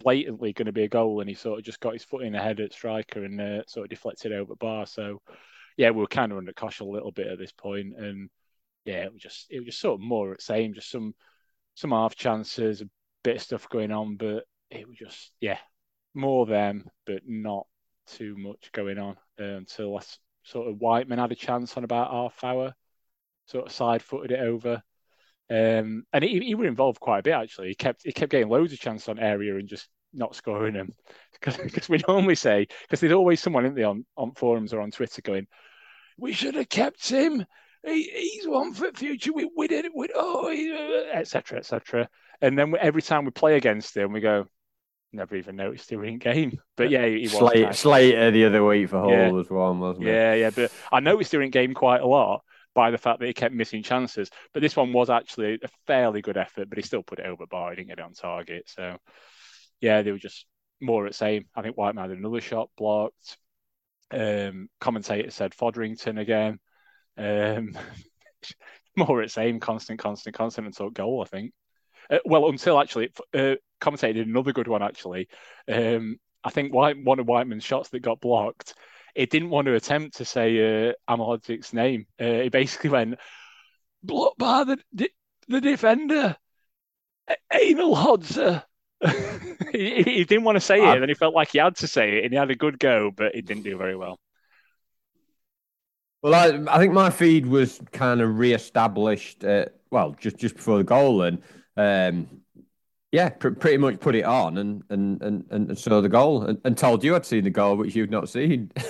blatantly 0.00 0.52
going 0.52 0.66
to 0.66 0.72
be 0.72 0.84
a 0.84 0.88
goal, 0.88 1.20
and 1.20 1.28
he 1.28 1.34
sort 1.34 1.58
of 1.58 1.64
just 1.64 1.80
got 1.80 1.94
his 1.94 2.04
foot 2.04 2.24
in 2.24 2.34
ahead 2.34 2.60
at 2.60 2.72
striker 2.72 3.24
and 3.24 3.40
uh, 3.40 3.62
sort 3.66 3.84
of 3.84 3.90
deflected 3.90 4.32
over 4.32 4.50
the 4.50 4.56
bar. 4.56 4.86
So 4.86 5.20
yeah, 5.76 5.90
we 5.90 6.00
were 6.00 6.06
kind 6.06 6.32
of 6.32 6.38
under 6.38 6.52
Kosh 6.52 6.80
a 6.80 6.84
little 6.84 7.12
bit 7.12 7.26
at 7.26 7.38
this 7.38 7.52
point, 7.52 7.94
and 7.96 8.30
yeah, 8.84 9.04
it 9.04 9.12
was 9.12 9.22
just 9.22 9.46
it 9.50 9.58
was 9.58 9.66
just 9.66 9.80
sort 9.80 10.00
of 10.00 10.06
more 10.06 10.30
of 10.30 10.38
the 10.38 10.42
same, 10.42 10.74
just 10.74 10.90
some 10.90 11.14
some 11.74 11.90
half 11.90 12.14
chances, 12.16 12.80
a 12.80 12.88
bit 13.22 13.36
of 13.36 13.42
stuff 13.42 13.68
going 13.68 13.92
on, 13.92 14.16
but 14.16 14.44
it 14.70 14.88
was 14.88 14.96
just 14.96 15.32
yeah, 15.40 15.58
more 16.14 16.46
them, 16.46 16.84
but 17.04 17.22
not 17.26 17.66
too 18.06 18.36
much 18.36 18.70
going 18.72 18.98
on 18.98 19.16
until 19.38 20.00
sort 20.44 20.68
of 20.68 20.78
Whiteman 20.78 21.18
had 21.18 21.32
a 21.32 21.36
chance 21.36 21.76
on 21.76 21.84
about 21.84 22.10
half 22.10 22.42
hour, 22.44 22.74
sort 23.46 23.66
of 23.66 23.72
side 23.72 24.02
footed 24.02 24.32
it 24.32 24.40
over. 24.40 24.82
Um, 25.48 26.04
and 26.12 26.24
he, 26.24 26.40
he 26.40 26.54
were 26.54 26.66
involved 26.66 27.00
quite 27.00 27.20
a 27.20 27.22
bit 27.22 27.34
actually. 27.34 27.68
He 27.68 27.74
kept 27.74 28.02
he 28.04 28.12
kept 28.12 28.32
getting 28.32 28.48
loads 28.48 28.72
of 28.72 28.80
chances 28.80 29.08
on 29.08 29.18
area 29.18 29.56
and 29.56 29.68
just 29.68 29.88
not 30.12 30.34
scoring 30.34 30.74
them 30.74 30.90
because 31.40 31.88
we 31.88 32.02
normally 32.08 32.34
say 32.34 32.66
because 32.82 33.00
there's 33.00 33.12
always 33.12 33.40
someone 33.40 33.64
in 33.64 33.74
the 33.74 33.84
on, 33.84 34.04
on 34.16 34.32
forums 34.32 34.72
or 34.72 34.80
on 34.80 34.90
Twitter 34.90 35.22
going, 35.22 35.46
we 36.18 36.32
should 36.32 36.54
have 36.54 36.68
kept 36.68 37.08
him. 37.08 37.44
He, 37.84 38.02
he's 38.02 38.48
one 38.48 38.74
for 38.74 38.90
the 38.90 38.98
future. 38.98 39.32
We, 39.32 39.48
we 39.56 39.68
did 39.68 39.84
it. 39.84 39.92
We, 39.94 40.08
oh, 40.14 40.48
etc. 41.12 41.58
etc. 41.58 42.08
And 42.40 42.58
then 42.58 42.74
every 42.80 43.02
time 43.02 43.24
we 43.24 43.30
play 43.30 43.56
against 43.56 43.96
him, 43.96 44.12
we 44.12 44.20
go, 44.20 44.46
never 45.12 45.36
even 45.36 45.54
noticed 45.54 45.88
he 45.88 45.96
were 45.96 46.04
in 46.04 46.18
game. 46.18 46.58
But 46.76 46.90
yeah, 46.90 47.06
he 47.06 47.22
was. 47.22 47.32
Slater, 47.32 47.72
Slater 47.72 48.30
the 48.32 48.46
other 48.46 48.64
week 48.64 48.88
for 48.88 48.98
Hull 48.98 49.10
yeah. 49.10 49.30
was 49.30 49.48
one, 49.48 49.78
wasn't 49.78 50.08
it? 50.08 50.10
Yeah, 50.10 50.34
yeah. 50.34 50.50
But 50.50 50.72
I 50.90 50.98
noticed 50.98 51.30
he 51.30 51.36
were 51.36 51.44
in 51.44 51.50
game 51.50 51.74
quite 51.74 52.00
a 52.00 52.06
lot 52.06 52.42
by 52.76 52.90
the 52.90 52.98
fact 52.98 53.20
that 53.20 53.26
he 53.26 53.32
kept 53.32 53.54
missing 53.54 53.82
chances. 53.82 54.30
But 54.52 54.60
this 54.60 54.76
one 54.76 54.92
was 54.92 55.08
actually 55.08 55.58
a 55.64 55.68
fairly 55.86 56.20
good 56.20 56.36
effort, 56.36 56.68
but 56.68 56.76
he 56.76 56.82
still 56.82 57.02
put 57.02 57.18
it 57.18 57.26
over 57.26 57.46
bar. 57.46 57.70
He 57.70 57.76
didn't 57.76 57.88
get 57.88 57.98
it 57.98 58.04
on 58.04 58.12
target. 58.12 58.64
So 58.68 58.98
yeah, 59.80 60.02
they 60.02 60.12
were 60.12 60.18
just 60.18 60.44
more 60.80 61.06
at 61.06 61.14
same. 61.14 61.46
I 61.56 61.62
think 61.62 61.78
White 61.78 61.96
had 61.96 62.10
another 62.10 62.42
shot 62.42 62.68
blocked. 62.76 63.38
Um, 64.10 64.68
commentator 64.78 65.30
said 65.30 65.54
Fodrington 65.54 66.18
again. 66.18 66.60
Um, 67.16 67.76
more 68.96 69.22
at 69.22 69.30
same, 69.30 69.58
constant, 69.58 69.98
constant, 69.98 70.36
constant 70.36 70.66
until 70.66 70.90
goal. 70.90 71.22
I 71.22 71.28
think. 71.28 71.54
Uh, 72.10 72.18
well, 72.26 72.46
until 72.46 72.78
actually, 72.78 73.10
uh, 73.32 73.54
commentator 73.80 74.12
did 74.12 74.28
another 74.28 74.52
good 74.52 74.68
one 74.68 74.82
actually. 74.82 75.28
Um, 75.66 76.18
I 76.44 76.50
think 76.50 76.74
White, 76.74 77.02
one 77.02 77.20
of 77.20 77.26
Whiteman's 77.26 77.64
shots 77.64 77.88
that 77.88 78.00
got 78.00 78.20
blocked 78.20 78.74
it 79.16 79.30
didn't 79.30 79.50
want 79.50 79.66
to 79.66 79.74
attempt 79.74 80.18
to 80.18 80.24
say 80.24 80.88
uh, 80.88 80.92
Ahmedhodzic's 81.08 81.72
name. 81.72 82.06
Uh, 82.20 82.24
it 82.24 82.52
basically 82.52 82.90
went, 82.90 83.18
blocked 84.02 84.38
by 84.38 84.64
the, 84.64 85.08
the 85.48 85.60
defender, 85.60 86.36
Anal 87.52 87.96
Hodzer. 87.96 88.62
he, 89.72 90.02
he, 90.02 90.24
didn't 90.24 90.44
want 90.44 90.56
to 90.56 90.60
say 90.60 90.78
it, 90.78 91.02
and 91.02 91.08
he 91.08 91.14
felt 91.14 91.34
like 91.34 91.52
he 91.52 91.58
had 91.58 91.76
to 91.76 91.86
say 91.86 92.18
it, 92.18 92.24
and 92.24 92.32
he 92.32 92.38
had 92.38 92.50
a 92.50 92.54
good 92.54 92.78
go, 92.78 93.10
but 93.10 93.34
he 93.34 93.42
didn't 93.42 93.62
do 93.62 93.76
very 93.76 93.96
well. 93.96 94.18
Well, 96.22 96.34
I, 96.34 96.74
I 96.74 96.78
think 96.78 96.92
my 96.92 97.10
feed 97.10 97.46
was 97.46 97.80
kind 97.92 98.20
of 98.20 98.38
re-established. 98.38 99.44
Uh, 99.44 99.66
well, 99.90 100.16
just 100.18 100.36
just 100.36 100.56
before 100.56 100.78
the 100.78 100.84
goal, 100.84 101.22
and 101.22 101.42
um, 101.76 102.42
yeah, 103.12 103.28
pr- 103.30 103.50
pretty 103.50 103.76
much 103.78 104.00
put 104.00 104.14
it 104.14 104.24
on 104.24 104.58
and 104.58 104.82
and 104.90 105.22
and, 105.22 105.44
and 105.50 105.78
saw 105.78 106.00
the 106.00 106.08
goal 106.08 106.42
and, 106.42 106.58
and 106.64 106.76
told 106.76 107.04
you 107.04 107.14
I'd 107.14 107.26
seen 107.26 107.44
the 107.44 107.50
goal, 107.50 107.76
which 107.76 107.94
you've 107.94 108.10
not 108.10 108.28
seen. 108.28 108.70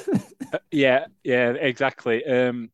Uh, 0.53 0.59
yeah, 0.71 1.07
yeah, 1.25 1.51
exactly. 1.51 2.25
Um, 2.25 2.71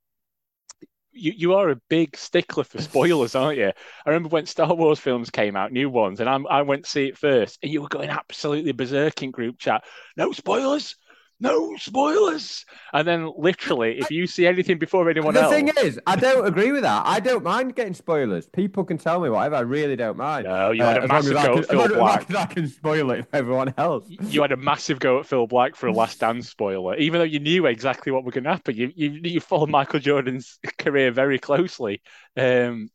you 1.13 1.33
you 1.35 1.55
are 1.55 1.71
a 1.71 1.81
big 1.89 2.17
stickler 2.17 2.65
for 2.65 2.83
spoilers, 2.83 3.35
aren't 3.35 3.59
you? 3.59 3.69
I 3.69 4.11
remember 4.11 4.29
when 4.29 4.45
Star 4.45 4.75
Wars 4.75 4.99
films 4.99 5.31
came 5.31 5.57
out, 5.57 5.73
new 5.73 5.89
ones, 5.89 6.21
and 6.21 6.29
I, 6.29 6.37
I 6.51 6.63
went 6.63 6.85
to 6.85 6.91
see 6.91 7.07
it 7.07 7.17
first, 7.17 7.59
and 7.63 7.73
you 7.73 7.81
were 7.81 7.89
going 7.89 8.11
absolutely 8.11 8.73
berserk 8.73 9.23
in 9.23 9.31
group 9.31 9.59
chat. 9.59 9.85
No 10.19 10.33
spoilers, 10.33 10.97
no 11.43 11.77
spoilers. 11.77 12.65
And 12.93 13.07
then 13.07 13.33
literally, 13.37 13.99
if 13.99 14.11
you 14.11 14.27
see 14.27 14.47
anything 14.47 14.79
before 14.79 15.11
anyone 15.11 15.35
the 15.35 15.43
else. 15.43 15.51
The 15.51 15.57
thing 15.57 15.71
is, 15.83 16.01
I 16.07 16.17
don't 16.17 16.47
agree 16.47 16.73
with 16.73 16.83
that. 16.83 17.03
I 17.05 17.21
don't 17.21 17.43
mind 17.43 17.75
getting 17.75 17.95
spoilers. 17.95 18.49
People 18.49 18.85
can 18.85 18.97
tell 18.97 19.21
me 19.21 19.29
whatever. 19.29 19.57
I 19.57 19.61
really 19.61 19.97
don't 19.97 20.17
mind. 20.17 20.45
No, 20.45 20.71
you 20.71 20.83
had 20.83 20.99
uh, 20.99 21.05
a 21.05 21.09
massive 21.09 21.35
go 21.35 21.59
at 21.59 21.67
Phil 21.67 21.89
Black. 21.89 22.35
I 22.35 22.47
can 22.47 22.69
spoil 22.69 23.11
it 23.11 23.29
for 23.29 23.37
everyone 23.37 23.75
else. 23.77 24.07
You 24.09 24.41
had 24.43 24.53
a 24.53 24.57
massive 24.57 25.01
go 25.01 25.21
at 25.21 25.27
Phil 25.27 25.47
Black 25.47 25.75
for 25.75 25.89
a 25.89 25.93
Last 25.93 26.21
Dance 26.21 26.49
spoiler, 26.49 26.97
even 26.97 27.19
though 27.19 27.25
you 27.25 27.41
knew 27.41 27.67
exactly 27.67 28.13
what 28.13 28.25
was 28.25 28.33
going 28.33 28.45
to 28.45 28.51
happen. 28.51 28.77
You 28.77 28.93
you 28.95 29.11
you 29.25 29.41
followed 29.41 29.71
Michael 29.71 30.01
Jordan's 30.01 30.59
career 30.79 31.11
very 31.11 31.39
closely, 31.39 32.01
um, 32.37 32.91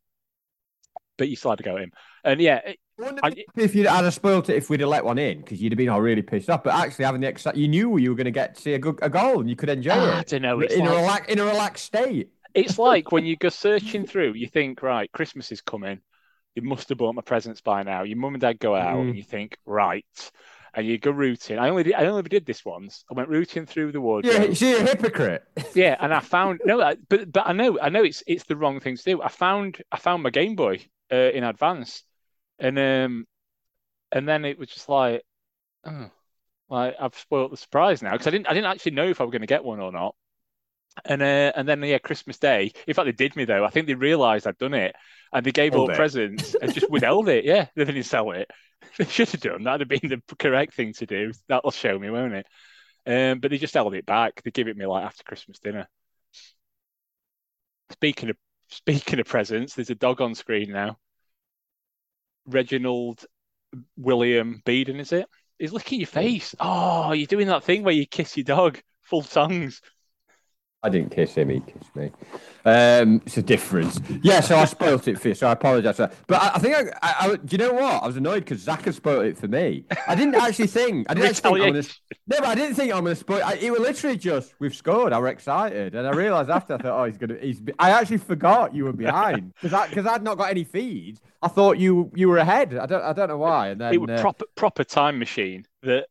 but 1.18 1.28
you 1.28 1.36
still 1.36 1.52
had 1.52 1.58
to 1.58 1.64
go 1.64 1.76
at 1.76 1.84
him. 1.84 1.91
And 2.24 2.39
yeah, 2.39 2.62
I, 3.00 3.45
if 3.56 3.76
you'd 3.76 3.86
had 3.86 4.10
spoiled 4.12 4.50
it 4.50 4.56
if 4.56 4.70
we'd 4.70 4.80
have 4.80 4.89
let 4.89 5.06
one 5.06 5.20
in 5.20 5.39
because 5.39 5.62
you'd 5.62 5.72
have 5.72 5.78
been 5.78 5.89
all 5.89 6.02
really 6.02 6.24
pissed 6.24 6.50
off. 6.50 6.64
But 6.64 6.74
actually, 6.74 7.06
having 7.06 7.22
the 7.22 7.32
exci- 7.32 7.56
you 7.56 7.68
knew 7.68 7.98
you 7.98 8.10
were 8.10 8.16
going 8.16 8.26
to 8.26 8.32
get 8.32 8.56
to 8.56 8.62
see 8.62 8.74
a, 8.74 8.80
good, 8.80 8.98
a 9.02 9.10
goal 9.10 9.39
and 9.39 9.50
you 9.50 9.56
could 9.56 9.70
enjoy 9.70 9.91
ah, 9.91 10.20
it. 10.20 10.20
I 10.20 10.24
don't 10.24 10.41
know. 10.41 10.62
in 10.62 10.80
like, 10.80 10.89
a 10.89 10.95
relax, 10.95 11.32
in 11.32 11.39
a 11.39 11.45
relaxed 11.45 11.86
state. 11.86 12.30
It's 12.54 12.80
like 12.80 13.12
when 13.12 13.26
you 13.26 13.36
go 13.36 13.50
searching 13.50 14.08
through, 14.08 14.34
you 14.34 14.48
think, 14.48 14.82
right, 14.82 15.12
Christmas 15.12 15.52
is 15.52 15.62
coming. 15.62 16.00
You 16.56 16.64
must 16.64 16.89
have 16.89 16.98
bought 16.98 17.14
my 17.14 17.22
presents 17.22 17.62
by 17.62 17.84
now. 17.84 18.02
Your 18.02 18.18
mum 18.18 18.34
and 18.34 18.41
dad 18.41 18.58
go 18.58 18.76
out, 18.76 18.95
mm. 18.95 19.10
and 19.10 19.16
you 19.16 19.22
think, 19.22 19.58
right, 19.68 20.32
and 20.74 20.88
you 20.88 20.98
go 20.98 21.12
rooting. 21.12 21.60
I 21.60 21.70
only 21.70 21.84
did, 21.84 21.93
I 21.93 22.06
only 22.06 22.24
did 22.24 22.48
this 22.48 22.66
once. 22.66 23.06
I 23.12 23.14
went 23.14 23.30
rooting 23.30 23.68
through 23.68 23.91
the 23.91 24.02
woods. 24.02 24.28
Yeah, 24.28 24.43
you're 24.43 24.80
a 24.80 24.84
hypocrite. 24.84 25.43
yeah, 25.76 25.98
and 26.00 26.12
I 26.12 26.20
found 26.20 26.62
no, 26.66 26.95
but 27.10 27.32
but 27.32 27.48
I 27.48 27.54
know 27.54 27.80
I 27.80 27.89
know 27.89 28.04
it's 28.04 28.24
it's 28.26 28.45
the 28.45 28.56
wrong 28.56 28.80
thing 28.80 28.98
to 28.98 29.04
do. 29.04 29.22
I 29.22 29.28
found 29.28 29.78
I 29.91 29.98
found 29.98 30.24
my 30.24 30.32
Game 30.32 30.56
Boy 30.56 30.80
uh, 31.12 31.16
in 31.16 31.43
advance, 31.43 32.04
and 32.60 32.78
um 32.80 33.28
and 34.12 34.28
then 34.28 34.45
it 34.45 34.58
was 34.58 34.70
just 34.70 34.89
like, 34.89 35.24
oh, 35.86 36.10
like 36.70 36.95
I've 36.99 37.16
spoiled 37.18 37.51
the 37.51 37.58
surprise 37.58 38.01
now 38.01 38.12
because 38.12 38.28
I 38.28 38.32
didn't 38.32 38.47
I 38.49 38.53
didn't 38.53 38.72
actually 38.72 38.93
know 38.93 39.08
if 39.10 39.22
I 39.22 39.24
was 39.24 39.32
going 39.32 39.41
to 39.41 39.47
get 39.47 39.64
one 39.64 39.80
or 39.80 39.91
not. 39.91 40.16
And 41.05 41.22
uh, 41.22 41.51
and 41.55 41.68
then 41.68 41.84
yeah, 41.84 41.99
Christmas 41.99 42.39
Day. 42.39 42.72
In 42.88 42.93
fact, 42.93 43.05
they 43.05 43.12
did 43.12 43.36
me 43.36 43.45
though. 43.45 43.64
I 43.64 43.70
think 43.70 43.88
they 43.88 43.93
realised 43.93 44.47
I'd 44.47 44.58
done 44.58 44.74
it, 44.74 44.95
and 45.32 45.45
they 45.45 45.51
gave 45.51 45.76
all 45.76 45.89
presents 45.89 46.55
and 46.55 46.74
just 46.74 46.89
withheld 46.89 47.30
it. 47.30 47.45
Yeah, 47.45 47.68
they 47.76 47.86
didn't 47.86 48.03
sell 48.03 48.32
it. 48.32 48.49
They 48.97 49.05
should 49.05 49.30
have 49.32 49.41
done. 49.41 49.64
That'd 49.64 49.89
have 49.89 50.01
been 50.01 50.10
the 50.10 50.36
correct 50.38 50.74
thing 50.76 50.93
to 50.93 51.05
do. 51.05 51.32
That'll 51.49 51.72
show 51.72 51.97
me, 51.99 52.10
won't 52.10 52.34
it? 52.34 52.47
Um, 53.05 53.39
but 53.39 53.51
they 53.51 53.58
just 53.58 53.74
held 53.74 53.93
it 53.95 54.05
back. 54.05 54.41
They 54.43 54.51
give 54.51 54.68
it 54.68 54.78
me 54.78 54.86
like 54.86 55.03
after 55.03 55.24
Christmas 55.24 55.60
dinner. 55.60 55.88
Speaking 57.91 58.30
of 58.30 58.38
speaking 58.70 59.20
of 59.20 59.28
presents, 59.28 59.76
there's 59.76 59.89
a 59.89 59.95
dog 59.95 60.22
on 60.22 60.36
screen 60.36 60.72
now. 60.72 60.97
Reginald 62.48 63.26
William 63.98 64.62
Beeden, 64.66 65.00
is 65.00 65.12
it? 65.12 65.28
He's 65.60 65.74
licking 65.74 66.00
your 66.00 66.08
face. 66.08 66.56
Oh, 66.60 67.12
you're 67.12 67.28
doing 67.28 67.48
that 67.48 67.64
thing 67.64 67.84
where 67.84 67.93
you 67.93 68.06
kiss 68.06 68.38
your 68.38 68.43
dog 68.45 68.80
full 69.02 69.24
tongues. 69.24 69.82
I 70.88 70.90
didn't 70.90 71.12
kiss 71.12 71.36
him; 71.36 71.50
he 71.50 71.60
kissed 71.60 71.96
me. 71.96 72.12
Um, 72.66 73.22
it's 73.26 73.38
a 73.38 73.42
difference. 73.42 74.00
Yeah, 74.24 74.42
so 74.42 74.58
I 74.58 74.66
spoilt 74.66 75.08
it 75.08 75.20
for 75.20 75.30
you, 75.30 75.36
so 75.36 75.48
I 75.48 75.52
apologise. 75.52 75.98
But 75.98 76.42
I, 76.42 76.52
I 76.56 76.60
think 76.60 76.76
I, 76.76 76.92
I, 77.02 77.16
I, 77.20 77.36
do 77.36 77.42
you 77.52 77.58
know 77.58 77.74
what? 77.74 78.04
I 78.04 78.08
was 78.08 78.18
annoyed 78.18 78.46
because 78.46 78.62
Zach 78.62 78.84
had 78.84 78.96
spoilt 78.96 79.26
it 79.26 79.38
for 79.38 79.48
me. 79.48 79.86
I 80.08 80.16
didn't 80.16 80.36
actually 80.36 80.68
think. 80.68 81.10
I 81.10 81.14
didn't 81.14 81.30
actually 81.30 81.62
think. 81.62 81.76
Gonna, 81.76 81.84
no, 82.28 82.38
but 82.40 82.46
I 82.46 82.56
didn't 82.56 82.76
think 82.76 82.94
I'm 82.94 83.04
going 83.04 83.16
to 83.16 83.20
spoil. 83.20 83.42
it. 83.48 83.64
it 83.64 83.72
was 83.72 83.80
literally 83.80 84.18
just 84.18 84.54
we've 84.60 84.76
scored. 84.76 85.14
I 85.14 85.20
was 85.20 85.32
excited, 85.32 85.96
and 85.96 86.08
I 86.08 86.12
realised 86.12 86.50
after 86.50 86.74
I 86.74 86.78
thought, 86.78 87.00
oh, 87.00 87.06
he's 87.06 87.18
gonna. 87.18 87.38
He's. 87.40 87.62
I 87.80 87.92
actually 87.92 88.18
forgot 88.18 88.76
you 88.76 88.86
were 88.86 88.94
behind 88.94 89.54
because 89.62 89.90
because 89.90 90.06
I'd 90.06 90.24
not 90.24 90.38
got 90.38 90.50
any 90.50 90.64
feeds. 90.64 91.22
I 91.42 91.48
thought 91.48 91.78
you 91.78 92.12
you 92.16 92.28
were 92.28 92.38
ahead. 92.38 92.76
I 92.76 92.86
don't 92.86 93.04
I 93.04 93.14
don't 93.14 93.30
know 93.30 93.38
why. 93.38 93.70
And 93.70 93.80
then 93.80 93.94
it 93.94 94.02
was 94.02 94.10
uh, 94.10 94.22
proper 94.22 94.46
proper 94.56 94.84
time 94.84 95.20
machine 95.20 95.66
that 95.84 96.08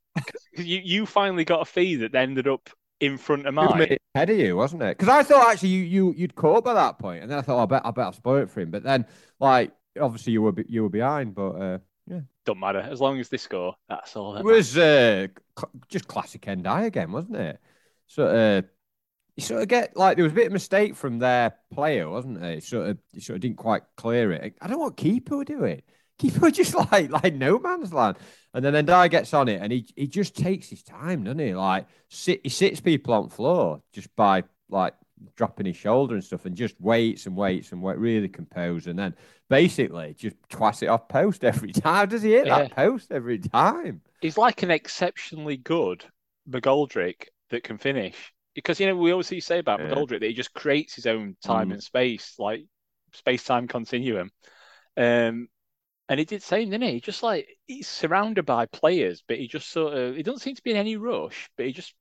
you 0.57 0.81
you 0.83 1.07
finally 1.07 1.45
got 1.45 1.61
a 1.61 1.64
feed 1.64 1.97
that 1.97 2.14
ended 2.14 2.49
up 2.49 2.70
in 3.01 3.18
front 3.18 3.47
of 3.47 3.55
mine. 3.55 3.97
Ahead 4.14 4.30
of 4.30 4.38
you, 4.38 4.57
wasn't 4.57 4.82
it? 4.82 4.97
Because 4.97 5.09
I 5.09 5.22
thought 5.22 5.51
actually 5.53 5.70
you 5.70 5.82
you 5.82 6.14
you'd 6.16 6.34
caught 6.34 6.64
by 6.64 6.74
that 6.74 6.99
point, 6.99 7.22
and 7.22 7.30
then 7.30 7.38
I 7.38 7.42
thought 7.42 7.59
oh, 7.59 7.62
I 7.62 7.66
bet 7.66 7.82
I 7.84 7.90
bet 7.90 8.07
I 8.07 8.11
spoil 8.12 8.42
it 8.42 8.51
for 8.51 8.61
him. 8.61 8.70
But 8.70 8.82
then 8.82 9.07
like 9.40 9.72
obviously 10.01 10.32
you 10.32 10.42
were 10.42 10.55
you 10.66 10.82
were 10.84 10.88
behind, 10.88 11.34
but 11.34 11.51
uh, 11.51 11.78
yeah, 12.07 12.20
don't 12.44 12.61
matter 12.61 12.78
as 12.78 13.01
long 13.01 13.20
as 13.20 13.28
they 13.28 13.36
score. 13.36 13.74
That's 13.88 14.16
all. 14.16 14.32
That 14.32 14.40
it 14.40 14.44
was 14.44 14.76
uh, 14.78 15.26
cl- 15.59 15.72
just 15.88 16.09
classic 16.09 16.42
Ndiaye 16.42 16.86
again, 16.86 17.12
wasn't 17.12 17.36
it? 17.36 17.61
So 18.07 18.26
uh, 18.26 18.62
you 19.36 19.42
sort 19.42 19.62
of 19.62 19.68
get 19.68 19.97
like 19.97 20.16
there 20.16 20.24
was 20.24 20.32
a 20.32 20.36
bit 20.36 20.47
of 20.47 20.53
mistake 20.53 20.94
from 20.94 21.18
their 21.18 21.55
player, 21.72 22.09
wasn't 22.09 22.42
it? 22.42 22.64
Sort 22.64 22.88
of 22.88 22.99
you 23.12 23.20
sort 23.20 23.36
of 23.36 23.40
didn't 23.42 23.59
quite 23.59 23.82
clear 23.97 24.32
it. 24.32 24.57
I 24.61 24.66
don't 24.66 24.78
know 24.78 24.84
what 24.84 24.97
keeper 24.97 25.36
would 25.36 25.47
do 25.47 25.64
it. 25.64 25.84
Keeper 26.19 26.51
just 26.51 26.75
like 26.75 27.11
like 27.11 27.35
no 27.35 27.59
man's 27.59 27.93
land. 27.93 28.17
And 28.55 28.64
then 28.64 28.87
Ndiaye 28.87 29.11
gets 29.11 29.35
on 29.35 29.49
it 29.49 29.61
and 29.61 29.73
he 29.73 29.87
he 29.97 30.07
just 30.07 30.37
takes 30.37 30.69
his 30.69 30.83
time, 30.83 31.25
doesn't 31.25 31.39
he? 31.39 31.55
Like 31.55 31.87
sit 32.09 32.41
he 32.43 32.49
sits 32.49 32.81
people 32.81 33.14
on 33.14 33.29
floor 33.29 33.83
just 33.93 34.14
by 34.17 34.45
like 34.69 34.95
dropping 35.35 35.67
his 35.67 35.77
shoulder 35.77 36.14
and 36.14 36.25
stuff 36.25 36.45
and 36.47 36.57
just 36.57 36.81
waits 36.81 37.27
and 37.27 37.37
waits 37.37 37.73
and 37.73 37.83
wait, 37.83 37.99
really 37.99 38.29
composed 38.29 38.87
and 38.87 38.99
then 38.99 39.14
basically 39.49 40.14
just 40.19 40.37
twice 40.49 40.83
it 40.83 40.89
off 40.89 41.09
post 41.09 41.45
every 41.45 41.73
time. 41.73 42.09
Does 42.09 42.23
he 42.23 42.33
hit 42.33 42.47
yeah. 42.47 42.61
that 42.61 42.77
post 42.77 43.12
every 43.12 43.39
time? 43.39 44.01
He's 44.21 44.39
like 44.39 44.62
an 44.62 44.71
exceptionally 44.71 45.57
good 45.57 46.05
McGoldrick 46.49 47.29
that 47.51 47.62
can 47.62 47.79
finish. 47.79 48.33
Because 48.55 48.81
you 48.81 48.87
know, 48.87 48.97
we 48.97 49.12
always 49.12 49.45
say 49.45 49.59
about 49.59 49.81
yeah. 49.81 49.91
McGoldrick 49.91 50.21
that 50.21 50.29
he 50.29 50.33
just 50.33 50.55
creates 50.55 50.95
his 50.95 51.07
own 51.07 51.37
time 51.45 51.69
mm. 51.69 51.75
and 51.75 51.83
space, 51.83 52.35
like 52.39 52.64
space 53.12 53.45
time 53.45 53.69
continuum. 53.69 54.31
Um, 54.97 55.49
and 56.09 56.18
he 56.18 56.24
did 56.24 56.40
the 56.40 56.46
same, 56.46 56.70
didn't 56.70 56.88
he? 56.88 57.00
Just 57.00 57.22
like 57.22 57.48
he's 57.66 57.88
surrounded 57.88 58.44
by 58.46 58.66
players, 58.66 59.22
but 59.26 59.38
he 59.38 59.48
just 59.48 59.70
sort 59.70 59.94
of 59.94 60.16
he 60.16 60.22
doesn't 60.22 60.40
seem 60.40 60.54
to 60.54 60.62
be 60.62 60.70
in 60.72 60.76
any 60.76 60.96
rush, 60.96 61.50
but 61.57 61.66
he 61.66 61.72
just 61.72 61.94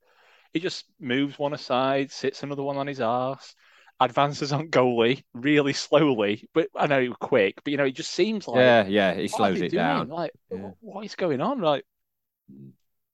he 0.54 0.60
just 0.60 0.86
moves 1.00 1.40
one 1.40 1.54
aside, 1.54 2.12
sits 2.12 2.44
another 2.44 2.64
one 2.64 2.78
on 2.78 2.88
his 2.88 3.02
arse, 3.02 3.56
advances 4.00 4.54
on 4.54 4.70
goalie 4.70 5.24
really 5.34 5.74
slowly. 5.74 6.50
But 6.54 6.70
I 6.76 6.88
know 6.88 7.02
he 7.02 7.10
was 7.10 7.18
quick, 7.20 7.56
but 7.64 7.72
you 7.72 7.78
know, 7.78 7.86
it 7.86 7.96
just 7.96 8.12
seems 8.12 8.48
like 8.48 8.60
Yeah, 8.60 8.86
yeah, 8.88 9.14
he 9.14 9.28
slows 9.28 9.62
it 9.62 9.70
doing? 9.70 9.76
down. 9.76 10.10
Like 10.10 10.32
yeah. 10.52 10.72
what 10.82 11.06
is 11.06 11.16
going 11.16 11.42
on? 11.42 11.62
Like 11.62 11.86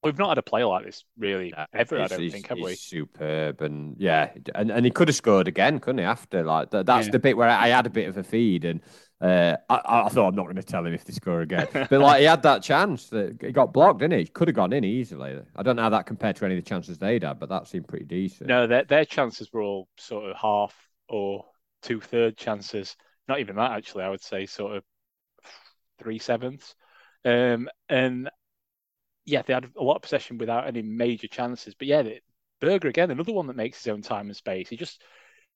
We've 0.04 0.18
not 0.18 0.30
had 0.30 0.38
a 0.40 0.42
player 0.44 0.66
like 0.66 0.86
this 0.86 1.06
really 1.18 1.54
ever. 1.74 2.00
I 2.02 2.08
don't 2.08 2.32
think 2.32 2.48
have 2.48 2.58
we? 2.58 2.76
Superb, 2.76 3.62
and 3.62 3.96
yeah, 4.00 4.32
and, 4.56 4.72
and 4.72 4.84
he 4.84 4.92
could 4.92 5.08
have 5.08 5.16
scored 5.16 5.48
again, 5.48 5.80
couldn't 5.80 6.00
he? 6.00 6.06
After 6.06 6.44
like 6.44 6.72
that, 6.72 6.88
that's 6.88 7.06
Yeah. 7.08 7.12
the 7.12 7.20
bit 7.20 7.38
where 7.38 7.48
I 7.50 7.68
had 7.68 7.86
a 7.86 7.90
bit 7.92 8.10
of 8.10 8.18
a 8.18 8.24
feed, 8.24 8.66
and 8.66 8.82
uh, 9.22 9.58
I, 9.70 10.04
I 10.06 10.10
thought 10.10 10.28
I'm 10.28 10.36
not 10.36 10.46
going 10.46 10.56
to 10.56 10.64
tell 10.64 10.84
him 10.84 10.94
if 10.94 11.06
they 11.06 11.14
score 11.14 11.42
again, 11.42 11.68
but 11.74 11.92
like 11.92 12.20
he 12.20 12.26
had 12.26 12.42
that 12.44 12.64
chance 12.64 13.10
that 13.10 13.38
he 13.42 13.52
got 13.52 13.74
blocked, 13.74 14.00
didn't 14.00 14.18
he? 14.20 14.26
Could 14.26 14.48
have 14.48 14.56
gone 14.56 14.74
in 14.74 14.84
easily. 14.84 15.40
I 15.56 15.62
don't 15.62 15.76
know 15.76 15.84
how 15.84 15.90
that 15.90 16.08
compared 16.08 16.36
to 16.38 16.46
any 16.46 16.58
of 16.58 16.64
the 16.64 16.68
chances 16.70 16.98
they'd 16.98 17.22
had, 17.22 17.40
but 17.40 17.50
that 17.50 17.68
seemed 17.68 17.88
pretty 17.88 18.06
decent. 18.06 18.48
No, 18.50 18.66
their 18.66 18.84
their 18.86 19.06
chances 19.06 19.54
were 19.54 19.62
all 19.62 19.88
sort 19.98 20.30
of 20.32 20.36
half 20.36 20.76
or 21.10 21.46
two 21.84 22.02
third 22.02 22.38
chances. 22.38 22.96
Not 23.28 23.40
even 23.40 23.56
that 23.58 23.72
actually. 23.72 24.04
I 24.04 24.10
would 24.10 24.24
say 24.24 24.48
sort 24.48 24.78
of 24.78 24.84
three 26.00 26.18
sevenths. 26.18 26.74
Um, 27.24 27.70
and 27.88 28.32
yeah, 29.26 29.42
they 29.42 29.54
had 29.54 29.70
a 29.78 29.84
lot 29.84 29.96
of 29.98 30.02
possession 30.02 30.38
without 30.38 30.68
any 30.68 30.82
major 30.82 31.28
chances. 31.28 31.76
But 31.76 31.88
yeah, 31.88 32.02
the, 32.02 32.20
Berge 32.60 32.86
again, 32.86 33.12
another 33.12 33.34
one 33.34 33.48
that 33.48 33.56
makes 33.56 33.84
his 33.84 33.92
own 33.92 34.02
time 34.02 34.28
and 34.28 34.36
space. 34.36 34.70
He 34.70 34.78
just 34.78 35.02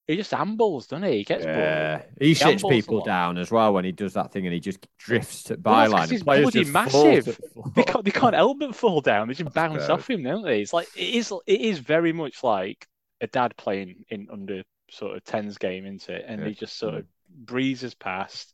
he 0.08 0.16
just 0.16 0.34
ambles, 0.34 0.88
doesn't 0.88 1.08
he? 1.08 1.18
He 1.18 1.24
gets 1.24 1.46
Yeah, 1.46 1.98
ball. 1.98 2.10
he 2.20 2.34
sits 2.34 2.64
people 2.64 3.02
down 3.02 3.38
as 3.38 3.52
well 3.52 3.74
when 3.74 3.86
he 3.86 3.92
does 3.92 4.14
that 4.14 4.32
thing, 4.32 4.46
and 4.46 4.54
he 4.54 4.60
just 4.60 4.88
drifts 4.98 5.44
to 5.44 5.58
Well, 5.58 5.80
byline. 5.82 6.10
he's 6.10 6.22
and 6.22 6.26
bloody 6.26 6.64
massive. 6.66 7.26
to 7.26 7.34
the 7.42 7.50
floor. 7.50 7.72
They 7.76 7.84
can't 7.84 8.06
they 8.06 8.12
can't 8.12 8.36
help 8.36 8.60
but 8.60 8.76
fall 8.76 9.02
down. 9.02 9.28
They 9.28 9.34
just 9.34 9.54
bounce 9.54 9.74
gross. 9.74 9.90
off 9.90 10.10
him, 10.10 10.24
don't 10.24 10.44
they? 10.44 10.62
It's 10.62 10.74
like 10.74 10.90
it 10.96 11.16
is 11.16 11.34
it 11.46 11.62
is 11.62 11.80
very 11.80 12.14
much 12.14 12.44
like 12.44 12.88
a 13.22 13.28
dad 13.28 13.56
playing 13.58 14.06
in 14.10 14.28
under 14.32 14.64
sort 14.92 15.18
of 15.18 15.24
tens 15.24 15.58
game 15.58 15.86
into 15.86 16.14
it, 16.14 16.26
and 16.28 16.42
Yeah. 16.42 16.48
he 16.48 16.54
just 16.54 16.78
sort 16.78 16.96
of 16.96 17.06
breezes 17.30 17.96
past. 17.96 18.54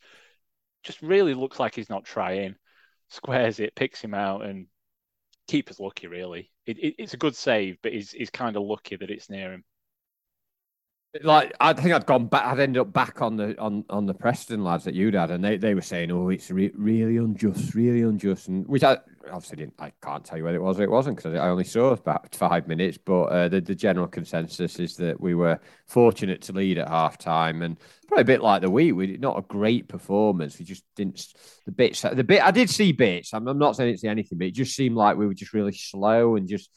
Just 0.84 1.01
really 1.01 1.34
looks 1.34 1.59
like 1.59 1.76
he's 1.76 1.89
not 1.89 2.05
trying. 2.05 2.55
Squares 3.09 3.59
it, 3.59 3.76
picks 3.76 4.01
him 4.01 4.14
out, 4.14 4.43
and 4.43 4.68
keeper's 5.52 5.80
lucky. 5.80 6.08
Really, 6.08 6.49
it, 6.66 6.78
it, 6.80 6.95
it's 6.97 7.14
a 7.14 7.18
good 7.18 7.36
save, 7.36 7.78
but 7.84 7.93
he's 7.93 8.12
he's 8.12 8.30
kind 8.30 8.56
of 8.56 8.64
lucky 8.64 8.95
that 8.95 9.12
it's 9.12 9.30
near 9.30 9.54
him. 9.54 9.64
Like 11.24 11.53
I 11.59 11.74
think 11.74 11.93
I'd 11.93 12.05
gone 12.05 12.28
back. 12.28 12.45
I'd 12.45 12.59
ended 12.59 12.82
up 12.82 12.93
back 12.93 13.22
on 13.22 13.36
the 13.36 13.59
on 13.59 13.84
on 13.89 14.05
the 14.05 14.14
Preston 14.14 14.64
lads 14.64 14.86
that 14.86 14.93
you'd 14.93 15.14
had, 15.14 15.30
and 15.32 15.43
they, 15.43 15.57
they 15.57 15.74
were 15.74 15.82
saying, 15.82 16.09
"Oh, 16.09 16.30
it's 16.30 16.49
re- 16.49 16.72
really 16.76 17.18
unjust, 17.18 17.76
really 17.76 18.01
unjust," 18.01 18.47
and 18.47 18.66
which 18.68 18.84
I 18.84 18.97
obviously 19.30 19.57
didn't. 19.57 19.74
I 19.78 19.91
can't 20.01 20.24
tell 20.24 20.38
you 20.38 20.45
whether 20.45 20.55
it 20.57 20.62
was 20.62 20.80
or 20.80 20.84
it 20.84 20.89
wasn't 20.89 21.18
because 21.18 21.36
I 21.36 21.49
only 21.49 21.66
saw 21.66 21.89
about 21.91 22.34
five 22.34 22.68
minutes. 22.68 22.97
But 22.97 23.24
uh, 23.24 23.47
the 23.49 23.59
the 23.59 23.76
general 23.76 24.07
consensus 24.07 24.80
is 24.80 24.95
that 24.97 25.20
we 25.20 25.36
were 25.36 25.59
fortunate 25.88 26.41
to 26.43 26.53
lead 26.53 26.78
at 26.78 26.88
half 26.88 27.18
time, 27.18 27.62
and 27.62 27.78
probably 28.07 28.22
a 28.22 28.26
bit 28.26 28.41
like 28.41 28.62
the 28.62 28.70
week. 28.70 28.95
We 28.95 29.18
not 29.18 29.38
a 29.38 29.41
great 29.41 29.89
performance. 29.89 30.59
We 30.59 30.66
just 30.66 30.86
didn't 30.95 31.28
the 31.66 31.74
bits. 31.74 32.01
The 32.01 32.24
bit 32.24 32.41
I 32.41 32.51
did 32.51 32.70
see 32.70 32.93
bits. 32.93 33.34
I'm, 33.34 33.49
I'm 33.49 33.59
not 33.59 33.76
saying 33.76 33.93
it's 33.93 34.05
anything, 34.05 34.38
but 34.38 34.47
it 34.47 34.53
just 34.53 34.76
seemed 34.76 34.95
like 34.95 35.18
we 35.18 35.28
were 35.28 35.34
just 35.34 35.53
really 35.53 35.74
slow 35.74 36.38
and 36.38 36.47
just 36.47 36.70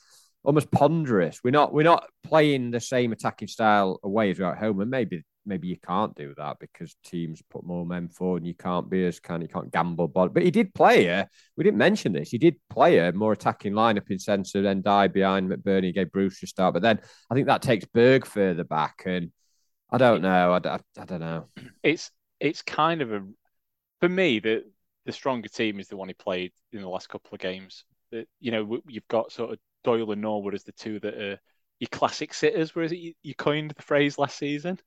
almost 0.45 0.71
ponderous. 0.71 1.41
We're 1.43 1.51
not 1.51 1.73
we're 1.73 1.83
not 1.83 2.09
playing 2.23 2.71
the 2.71 2.81
same 2.81 3.13
attacking 3.13 3.49
style 3.49 3.99
away 4.03 4.31
as 4.31 4.39
we're 4.39 4.53
at 4.53 4.59
home, 4.59 4.81
and 4.81 4.91
maybe 4.91 5.25
maybe 5.47 5.69
you 5.69 5.77
can't 5.79 6.15
do 6.15 6.35
that 6.37 6.59
because 6.59 6.95
teams 7.05 7.43
put 7.51 7.65
more 7.65 7.85
men 7.85 8.09
forward, 8.09 8.39
and 8.39 8.47
you 8.47 8.55
can't 8.55 8.89
be 8.89 9.05
as 9.07 9.21
kind. 9.21 9.43
You 9.43 9.49
can't 9.49 9.73
gamble, 9.73 10.09
but 10.09 10.33
but 10.33 10.43
he 10.43 10.51
did 10.51 10.75
play 10.75 11.07
a. 11.07 11.29
We 11.57 11.65
didn't 11.65 11.79
mention 11.79 12.13
this. 12.13 12.31
He 12.31 12.39
did 12.39 12.57
play 12.71 12.99
a 12.99 13.13
more 13.13 13.33
attacking 13.33 13.73
lineup 13.73 14.11
in 14.11 14.19
of 14.55 14.63
then 14.63 14.83
die 14.83 15.09
behind 15.09 15.51
McBurnie, 15.51 15.95
gave 15.95 16.13
Bruce 16.13 16.43
a 16.43 16.47
start, 16.47 16.75
but 16.75 16.83
then 16.83 17.01
I 17.31 17.35
think 17.35 17.47
that 17.47 17.63
takes 17.63 17.87
Berge 17.87 18.27
further 18.27 18.65
back, 18.65 19.03
and 19.07 19.33
I 19.91 19.99
don't 19.99 20.23
know. 20.23 20.53
I, 20.53 20.69
I, 20.69 20.79
I 20.99 21.05
don't 21.05 21.21
know. 21.21 21.49
It's 21.83 22.11
it's 22.41 22.63
kind 22.63 23.01
of 23.01 23.13
a 23.13 23.23
for 24.01 24.09
me 24.09 24.39
the 24.39 24.65
the 25.07 25.13
stronger 25.13 25.49
team 25.49 25.81
is 25.81 25.89
the 25.89 25.97
one 25.97 26.09
he 26.09 26.15
played 26.15 26.53
in 26.73 26.81
the 26.81 26.89
last 26.89 27.09
couple 27.09 27.31
of 27.33 27.41
games. 27.41 27.85
That 28.11 28.29
you 28.41 28.51
know 28.51 28.81
you've 28.87 29.09
got 29.09 29.33
sort 29.33 29.53
of 29.53 29.59
Doyle 29.85 30.11
and 30.13 30.23
Norwood 30.23 30.55
as 30.55 30.65
the 30.65 30.73
two 30.73 30.99
that 31.01 31.15
are 31.15 31.39
your 31.79 31.89
classic 31.93 32.35
sitters. 32.35 32.75
Whereas 32.75 32.93
you, 32.93 33.13
you 33.23 33.35
coined 33.35 33.73
the 33.77 33.83
phrase 33.83 34.19
last 34.19 34.39
season? 34.39 34.79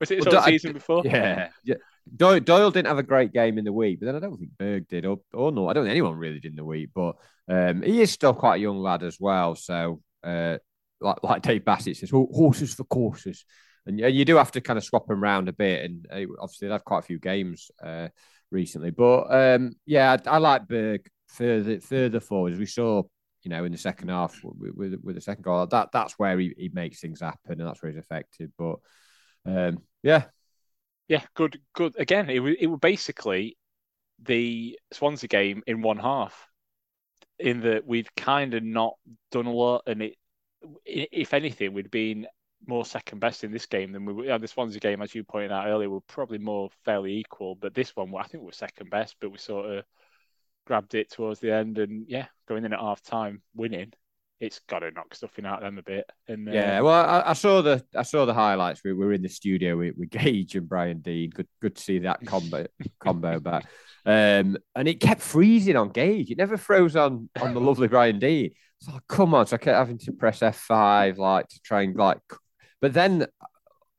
Was 0.00 0.10
it 0.10 0.16
Well, 0.20 0.32
sort 0.32 0.36
of 0.36 0.44
Do- 0.46 0.50
season 0.50 0.72
before? 0.72 1.02
Yeah, 1.04 1.50
yeah. 1.64 1.74
Doyle, 2.16 2.40
Doyle 2.40 2.70
didn't 2.70 2.88
have 2.88 2.98
a 2.98 3.04
great 3.04 3.32
game 3.32 3.58
in 3.58 3.64
the 3.64 3.72
week, 3.72 4.00
but 4.00 4.06
then 4.06 4.16
I 4.16 4.18
don't 4.18 4.38
think 4.38 4.50
Berge 4.58 4.88
did, 4.88 5.04
or, 5.04 5.20
or 5.32 5.52
no, 5.52 5.68
I 5.68 5.74
don't 5.74 5.84
think 5.84 5.92
anyone 5.92 6.16
really 6.16 6.40
did 6.40 6.52
in 6.52 6.56
the 6.56 6.64
week. 6.64 6.90
But 6.94 7.16
um, 7.48 7.82
he 7.82 8.00
is 8.00 8.10
still 8.10 8.34
quite 8.34 8.56
a 8.56 8.60
young 8.60 8.78
lad 8.78 9.02
as 9.02 9.18
well. 9.20 9.54
So, 9.54 10.00
uh, 10.24 10.56
like 11.00 11.22
like 11.22 11.42
Dave 11.42 11.64
Bassett 11.64 11.98
says, 11.98 12.10
horses 12.10 12.74
for 12.74 12.84
courses, 12.84 13.44
and, 13.86 14.00
and 14.00 14.14
you 14.14 14.24
do 14.24 14.36
have 14.36 14.50
to 14.52 14.60
kind 14.60 14.78
of 14.78 14.84
swap 14.84 15.06
them 15.06 15.22
around 15.22 15.48
a 15.48 15.52
bit. 15.52 15.84
And 15.84 16.06
uh, 16.10 16.32
obviously, 16.40 16.66
they've 16.66 16.72
had 16.72 16.84
quite 16.84 17.00
a 17.00 17.06
few 17.06 17.18
games 17.18 17.70
uh, 17.84 18.08
recently. 18.50 18.90
But 18.90 19.32
um, 19.32 19.74
yeah, 19.84 20.16
I, 20.26 20.30
I 20.30 20.38
like 20.38 20.66
Berge 20.66 21.06
further 21.28 21.80
further 21.80 22.20
forward 22.20 22.54
as 22.54 22.58
we 22.58 22.66
saw. 22.66 23.02
You 23.42 23.50
know, 23.50 23.64
in 23.64 23.72
the 23.72 23.78
second 23.78 24.08
half 24.08 24.38
with, 24.42 24.74
with, 24.74 25.00
with 25.02 25.14
the 25.14 25.20
second 25.20 25.42
goal, 25.42 25.66
that 25.66 25.92
that's 25.92 26.18
where 26.18 26.38
he, 26.38 26.54
he 26.56 26.70
makes 26.72 27.00
things 27.00 27.20
happen, 27.20 27.58
and 27.60 27.66
that's 27.66 27.82
where 27.82 27.90
he's 27.90 27.98
effective. 27.98 28.50
But 28.58 28.76
um, 29.46 29.78
yeah, 30.02 30.24
Yeah, 31.08 31.24
good, 31.34 31.60
good. 31.74 31.96
Again, 31.98 32.30
it 32.30 32.38
was 32.38 32.54
it 32.60 32.68
was 32.68 32.78
basically 32.78 33.56
the 34.22 34.78
Swansea 34.92 35.28
game 35.28 35.62
in 35.66 35.82
one 35.82 35.98
half. 35.98 36.46
In 37.40 37.62
that 37.62 37.86
we'd 37.86 38.14
kind 38.14 38.54
of 38.54 38.62
not 38.62 38.94
done 39.32 39.46
a 39.46 39.52
lot, 39.52 39.82
and 39.86 40.02
it, 40.02 40.14
if 40.84 41.34
anything, 41.34 41.72
we'd 41.72 41.90
been 41.90 42.26
more 42.66 42.84
second 42.84 43.18
best 43.18 43.42
in 43.42 43.50
this 43.50 43.66
game 43.66 43.90
than 43.92 44.04
we 44.04 44.12
were. 44.12 44.38
The 44.38 44.46
Swansea 44.46 44.78
game, 44.78 45.02
as 45.02 45.14
you 45.14 45.24
pointed 45.24 45.50
out 45.50 45.66
earlier, 45.66 45.90
were 45.90 46.02
probably 46.02 46.38
more 46.38 46.70
fairly 46.84 47.16
equal. 47.18 47.56
But 47.56 47.74
this 47.74 47.96
one, 47.96 48.14
I 48.14 48.22
think 48.24 48.42
we 48.42 48.46
were 48.46 48.52
second 48.52 48.90
best, 48.90 49.16
but 49.20 49.32
we 49.32 49.38
sort 49.38 49.66
of 49.66 49.84
grabbed 50.70 50.94
it 50.94 51.10
towards 51.10 51.40
the 51.40 51.52
end, 51.52 51.78
and 51.78 52.04
yeah, 52.06 52.26
going 52.46 52.64
in 52.64 52.72
at 52.72 52.78
half 52.78 53.02
time, 53.02 53.42
winning. 53.56 53.92
It's 54.38 54.60
got 54.68 54.78
to 54.78 54.92
knock 54.92 55.16
stuffing 55.16 55.44
out 55.44 55.58
of 55.58 55.64
them 55.64 55.78
a 55.78 55.82
bit. 55.82 56.08
And 56.28 56.48
uh, 56.48 56.52
Yeah, 56.52 56.80
well, 56.80 57.04
I, 57.04 57.30
I 57.30 57.32
saw 57.32 57.60
the 57.60 57.84
I 57.92 58.04
saw 58.04 58.24
the 58.24 58.32
highlights. 58.32 58.82
We 58.84 58.92
were 58.92 59.12
in 59.12 59.20
the 59.20 59.28
studio 59.28 59.76
with, 59.76 59.96
with 59.96 60.10
Gage 60.10 60.54
and 60.54 60.68
Brian 60.68 61.00
Deane. 61.00 61.30
Good, 61.30 61.48
good 61.60 61.74
to 61.74 61.82
see 61.82 61.98
that 61.98 62.24
combo 62.24 62.68
combo 63.00 63.40
back. 63.40 63.64
Um, 64.06 64.58
and 64.76 64.86
it 64.86 65.00
kept 65.00 65.22
freezing 65.22 65.74
on 65.74 65.88
Gage. 65.88 66.30
It 66.30 66.38
never 66.38 66.56
froze 66.56 66.94
on 66.94 67.28
on 67.42 67.52
the 67.52 67.60
lovely 67.60 67.88
Brian 67.88 68.20
Deane. 68.20 68.52
So 68.78 68.92
come 69.08 69.34
on, 69.34 69.48
so 69.48 69.56
I 69.56 69.58
kept 69.58 69.76
having 69.76 69.98
to 69.98 70.12
press 70.12 70.40
F 70.40 70.56
five 70.56 71.18
like 71.18 71.48
to 71.48 71.60
try 71.62 71.82
and 71.82 71.96
like. 71.96 72.20
But 72.80 72.92
then 72.92 73.26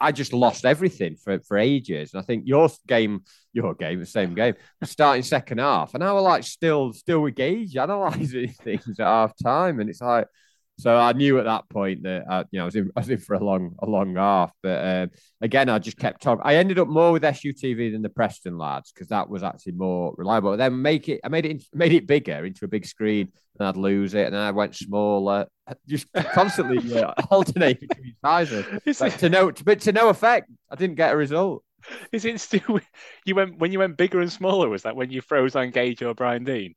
I 0.01 0.11
just 0.11 0.33
lost 0.33 0.65
everything 0.65 1.15
for 1.15 1.39
for 1.39 1.57
ages. 1.57 2.13
And 2.13 2.21
I 2.21 2.25
think 2.25 2.43
your 2.45 2.69
game, 2.87 3.23
your 3.53 3.75
game, 3.75 3.99
the 3.99 4.05
same 4.05 4.33
game, 4.33 4.55
starting 4.83 5.23
second 5.23 5.59
half, 5.59 5.93
and 5.93 6.03
I 6.03 6.11
was 6.11 6.23
like 6.23 6.43
still 6.43 6.91
still 6.93 7.21
with 7.21 7.35
Gage 7.35 7.75
analysing 7.75 8.49
things 8.63 8.99
at 8.99 9.05
half 9.05 9.33
time, 9.41 9.79
and 9.79 9.89
it's 9.89 10.01
like. 10.01 10.27
So 10.77 10.97
I 10.97 11.13
knew 11.13 11.37
at 11.37 11.45
that 11.45 11.69
point 11.69 12.03
that 12.03 12.23
uh, 12.27 12.43
you 12.51 12.57
know 12.57 12.63
I 12.63 12.65
was 12.65 12.75
in, 12.75 12.91
I 12.95 12.99
was 13.01 13.09
in 13.09 13.19
for 13.19 13.35
a 13.35 13.43
long 13.43 13.75
a 13.79 13.85
long 13.85 14.15
half, 14.15 14.51
but 14.63 14.83
um, 14.83 15.11
again 15.41 15.69
I 15.69 15.79
just 15.79 15.97
kept 15.97 16.21
talking. 16.21 16.41
I 16.43 16.55
ended 16.55 16.79
up 16.79 16.87
more 16.87 17.11
with 17.11 17.23
SUTV 17.23 17.91
than 17.91 18.01
the 18.01 18.09
Preston 18.09 18.57
lads 18.57 18.91
because 18.91 19.09
that 19.09 19.29
was 19.29 19.43
actually 19.43 19.73
more 19.73 20.13
reliable. 20.17 20.57
Then 20.57 20.81
make 20.81 21.07
it 21.09 21.21
I 21.23 21.29
made 21.29 21.45
it 21.45 21.63
made 21.73 21.93
it 21.93 22.07
bigger 22.07 22.45
into 22.45 22.65
a 22.65 22.67
big 22.67 22.85
screen, 22.85 23.31
and 23.59 23.67
I'd 23.67 23.77
lose 23.77 24.13
it, 24.13 24.25
and 24.25 24.33
then 24.33 24.41
I 24.41 24.51
went 24.51 24.75
smaller, 24.75 25.47
just 25.87 26.07
constantly 26.33 26.99
uh, 26.99 27.13
alternating 27.29 27.87
between 27.87 28.15
sizes. 28.23 28.65
But 28.99 29.19
to 29.19 29.29
no 29.29 29.51
but 29.51 29.81
to 29.81 29.91
no 29.91 30.09
effect. 30.09 30.49
I 30.69 30.75
didn't 30.75 30.95
get 30.95 31.13
a 31.13 31.17
result. 31.17 31.63
is 32.11 32.25
it 32.25 32.39
still 32.39 32.79
you 33.25 33.35
went 33.35 33.59
when 33.59 33.71
you 33.71 33.79
went 33.79 33.97
bigger 33.97 34.19
and 34.19 34.31
smaller? 34.31 34.69
Was 34.69 34.83
that 34.83 34.95
when 34.95 35.11
you 35.11 35.21
froze 35.21 35.55
on 35.55 35.71
Gage 35.71 36.01
or 36.01 36.13
Brian 36.13 36.43
Deane? 36.43 36.75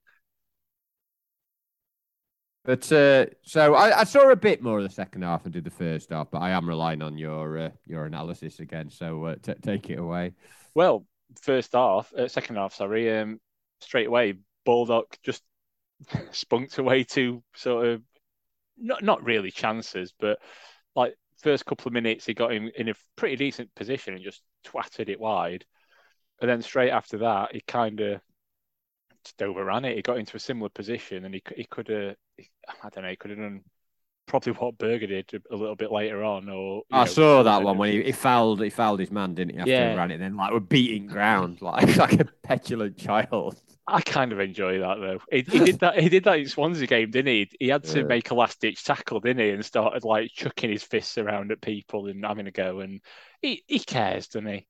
But 2.65 2.91
uh, 2.91 3.27
so 3.43 3.75
I, 3.75 4.01
I 4.01 4.05
saw 4.05 4.31
a 4.31 4.37
bit 4.37 4.63
more 4.63 4.79
of 4.79 4.85
the 4.85 4.91
second 4.91 5.23
half 5.23 5.45
and 5.45 5.53
did 5.53 5.65
the 5.65 5.71
first 5.71 6.11
half, 6.11 6.31
but 6.31 6.41
I 6.41 6.51
am 6.51 6.67
relying 6.67 7.03
on 7.03 7.19
your 7.19 7.59
uh, 7.59 7.71
your 7.87 8.07
analysis 8.07 8.59
again. 8.59 8.89
So 8.91 9.25
uh, 9.25 9.37
t- 9.43 9.55
take 9.61 9.91
it 9.91 9.99
away. 9.99 10.33
Well, 10.75 11.07
first 11.43 11.75
half, 11.75 12.13
uh, 12.15 12.27
second 12.27 12.57
half, 12.57 12.75
sorry, 12.75 13.15
um, 13.19 13.39
straight 13.81 14.07
away, 14.07 14.35
Baldock 14.65 15.19
just 15.23 15.43
spunked 16.31 16.79
away 16.79 17.05
to 17.05 17.43
sort 17.55 17.87
of 17.87 18.03
not 18.79 19.05
not 19.05 19.23
really 19.23 19.51
chances, 19.51 20.15
but 20.19 20.39
like 20.97 21.15
first 21.43 21.67
couple 21.67 21.89
of 21.89 21.93
minutes, 21.93 22.25
he 22.25 22.33
got 22.33 22.53
him 22.53 22.71
in 22.75 22.89
a 22.89 22.95
pretty 23.15 23.37
decent 23.37 23.75
position 23.75 24.15
and 24.15 24.25
just 24.25 24.41
twatted 24.67 25.11
it 25.11 25.21
wide, 25.21 25.67
and 26.41 26.49
then 26.49 26.63
straight 26.63 26.93
after 26.93 27.19
that, 27.19 27.55
he 27.55 27.61
kind 27.61 28.01
of 28.01 28.23
just 29.25 29.43
overran 29.43 29.85
it. 29.85 29.97
He 29.97 30.03
got 30.03 30.19
into 30.19 30.37
a 30.37 30.41
similar 30.41 30.69
position, 30.69 31.25
and 31.25 31.35
he 31.35 31.43
he 31.57 31.65
could 31.65 31.89
have, 31.89 32.17
I 32.83 32.89
don't 32.91 33.05
know, 33.05 33.11
he 33.11 33.17
could 33.17 33.31
have 33.31 33.39
done 33.41 33.63
probably 34.27 34.53
what 34.53 34.79
Berge 34.79 35.09
did 35.09 35.43
a 35.51 35.57
little 35.57 35.77
bit 35.77 35.93
later 35.93 36.25
on, 36.25 36.49
or 36.49 36.83
I 36.91 37.05
know, 37.05 37.05
saw 37.07 37.43
that 37.43 37.63
one 37.63 37.77
when 37.79 37.93
he, 37.93 38.03
he 38.05 38.13
fouled 38.13 38.63
he 38.63 38.71
fouled 38.71 39.01
his 39.01 39.11
man, 39.11 39.35
didn't 39.35 39.55
he? 39.55 39.61
After 39.61 39.71
Yeah. 39.71 39.89
he 39.91 39.97
ran 39.97 40.11
it, 40.11 40.19
then 40.19 40.37
like 40.37 40.53
we're 40.53 40.61
beating 40.61 41.07
ground 41.07 41.61
like 41.61 41.97
like 41.97 42.21
a 42.21 42.25
petulant 42.43 42.97
child. 42.99 43.61
I 43.87 44.01
kind 44.01 44.33
of 44.33 44.41
enjoy 44.41 44.79
that 44.79 44.99
though. 44.99 45.21
He, 45.31 45.43
he 45.43 45.61
did 45.61 45.81
that. 45.81 45.99
He 45.99 46.09
did 46.09 46.25
that 46.25 46.39
in 46.39 46.49
Swansea 46.49 46.87
game, 46.87 47.11
didn't 47.11 47.33
he? 47.35 47.51
He 47.61 47.69
had 47.69 47.85
to 47.85 47.99
Yeah. 47.99 48.05
make 48.05 48.31
a 48.31 48.35
last 48.35 48.61
ditch 48.61 48.83
tackle, 48.83 49.21
didn't 49.21 49.45
he? 49.45 49.51
And 49.51 49.65
started 49.65 50.05
like 50.05 50.31
chucking 50.33 50.71
his 50.71 50.83
fists 50.83 51.19
around 51.19 51.53
at 51.53 51.61
people 51.61 52.07
and 52.07 52.25
having 52.25 52.47
a 52.47 52.51
go. 52.51 52.81
And 52.81 53.03
he, 53.43 53.63
he 53.67 53.79
cares, 53.81 54.29
doesn't 54.29 54.47
he? 54.49 54.67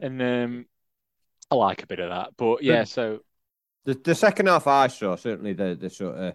And 0.00 0.22
um, 0.22 0.66
I 1.50 1.56
like 1.56 1.82
a 1.82 1.86
bit 1.86 2.00
of 2.00 2.10
that. 2.10 2.30
But 2.38 2.62
yeah, 2.62 2.84
so 2.84 3.20
The 3.88 3.94
the 3.94 4.14
second 4.14 4.48
half 4.48 4.66
I 4.66 4.88
saw 4.88 5.16
certainly 5.16 5.54
the 5.54 5.74
the 5.74 5.88
sort 5.88 6.14
of 6.16 6.34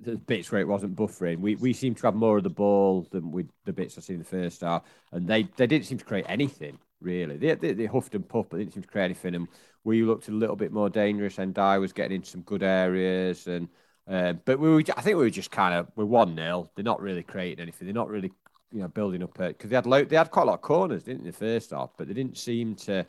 the 0.00 0.16
bits 0.16 0.52
where 0.52 0.60
it 0.60 0.68
wasn't 0.68 0.94
buffering. 0.94 1.40
We 1.40 1.56
we 1.56 1.72
seem 1.72 1.96
to 1.96 2.06
have 2.06 2.14
more 2.14 2.36
of 2.36 2.44
the 2.44 2.50
ball 2.50 3.08
than 3.10 3.32
we 3.32 3.46
the 3.64 3.72
bits 3.72 3.98
I 3.98 4.00
see 4.00 4.12
in 4.12 4.20
the 4.20 4.24
first 4.24 4.60
half, 4.60 4.84
and 5.10 5.26
they 5.26 5.42
they 5.56 5.66
didn't 5.66 5.86
seem 5.86 5.98
to 5.98 6.04
create 6.04 6.26
anything 6.28 6.78
really. 7.00 7.36
They 7.36 7.56
they, 7.56 7.72
they 7.72 7.86
huffed 7.86 8.14
and 8.14 8.28
puffed, 8.28 8.50
but 8.50 8.58
didn't 8.58 8.74
seem 8.74 8.84
to 8.84 8.88
create 8.88 9.06
anything. 9.06 9.34
And 9.34 9.48
we 9.82 10.04
looked 10.04 10.28
a 10.28 10.30
little 10.30 10.54
bit 10.54 10.70
more 10.70 10.88
dangerous, 10.88 11.38
and 11.38 11.52
Dier 11.52 11.80
was 11.80 11.92
getting 11.92 12.14
into 12.14 12.30
some 12.30 12.42
good 12.42 12.62
areas, 12.62 13.48
and 13.48 13.68
uh, 14.08 14.34
but 14.44 14.60
we 14.60 14.70
were 14.70 14.84
I 14.96 15.00
think 15.00 15.16
we 15.16 15.24
were 15.24 15.30
just 15.30 15.50
kind 15.50 15.74
of 15.74 15.88
we're 15.96 16.04
one 16.04 16.36
0 16.36 16.70
They're 16.76 16.84
not 16.84 17.02
really 17.02 17.24
creating 17.24 17.60
anything. 17.60 17.88
They're 17.88 17.92
not 17.92 18.08
really 18.08 18.30
you 18.70 18.82
know 18.82 18.88
building 18.88 19.24
up 19.24 19.36
because 19.36 19.68
they 19.68 19.74
had 19.74 20.08
they 20.08 20.16
had 20.16 20.30
quite 20.30 20.44
a 20.44 20.46
lot 20.46 20.54
of 20.54 20.62
corners, 20.62 21.02
didn't 21.02 21.24
they, 21.24 21.30
the 21.30 21.36
first 21.36 21.72
half, 21.72 21.90
but 21.98 22.06
they 22.06 22.14
didn't 22.14 22.38
seem 22.38 22.76
to 22.76 23.04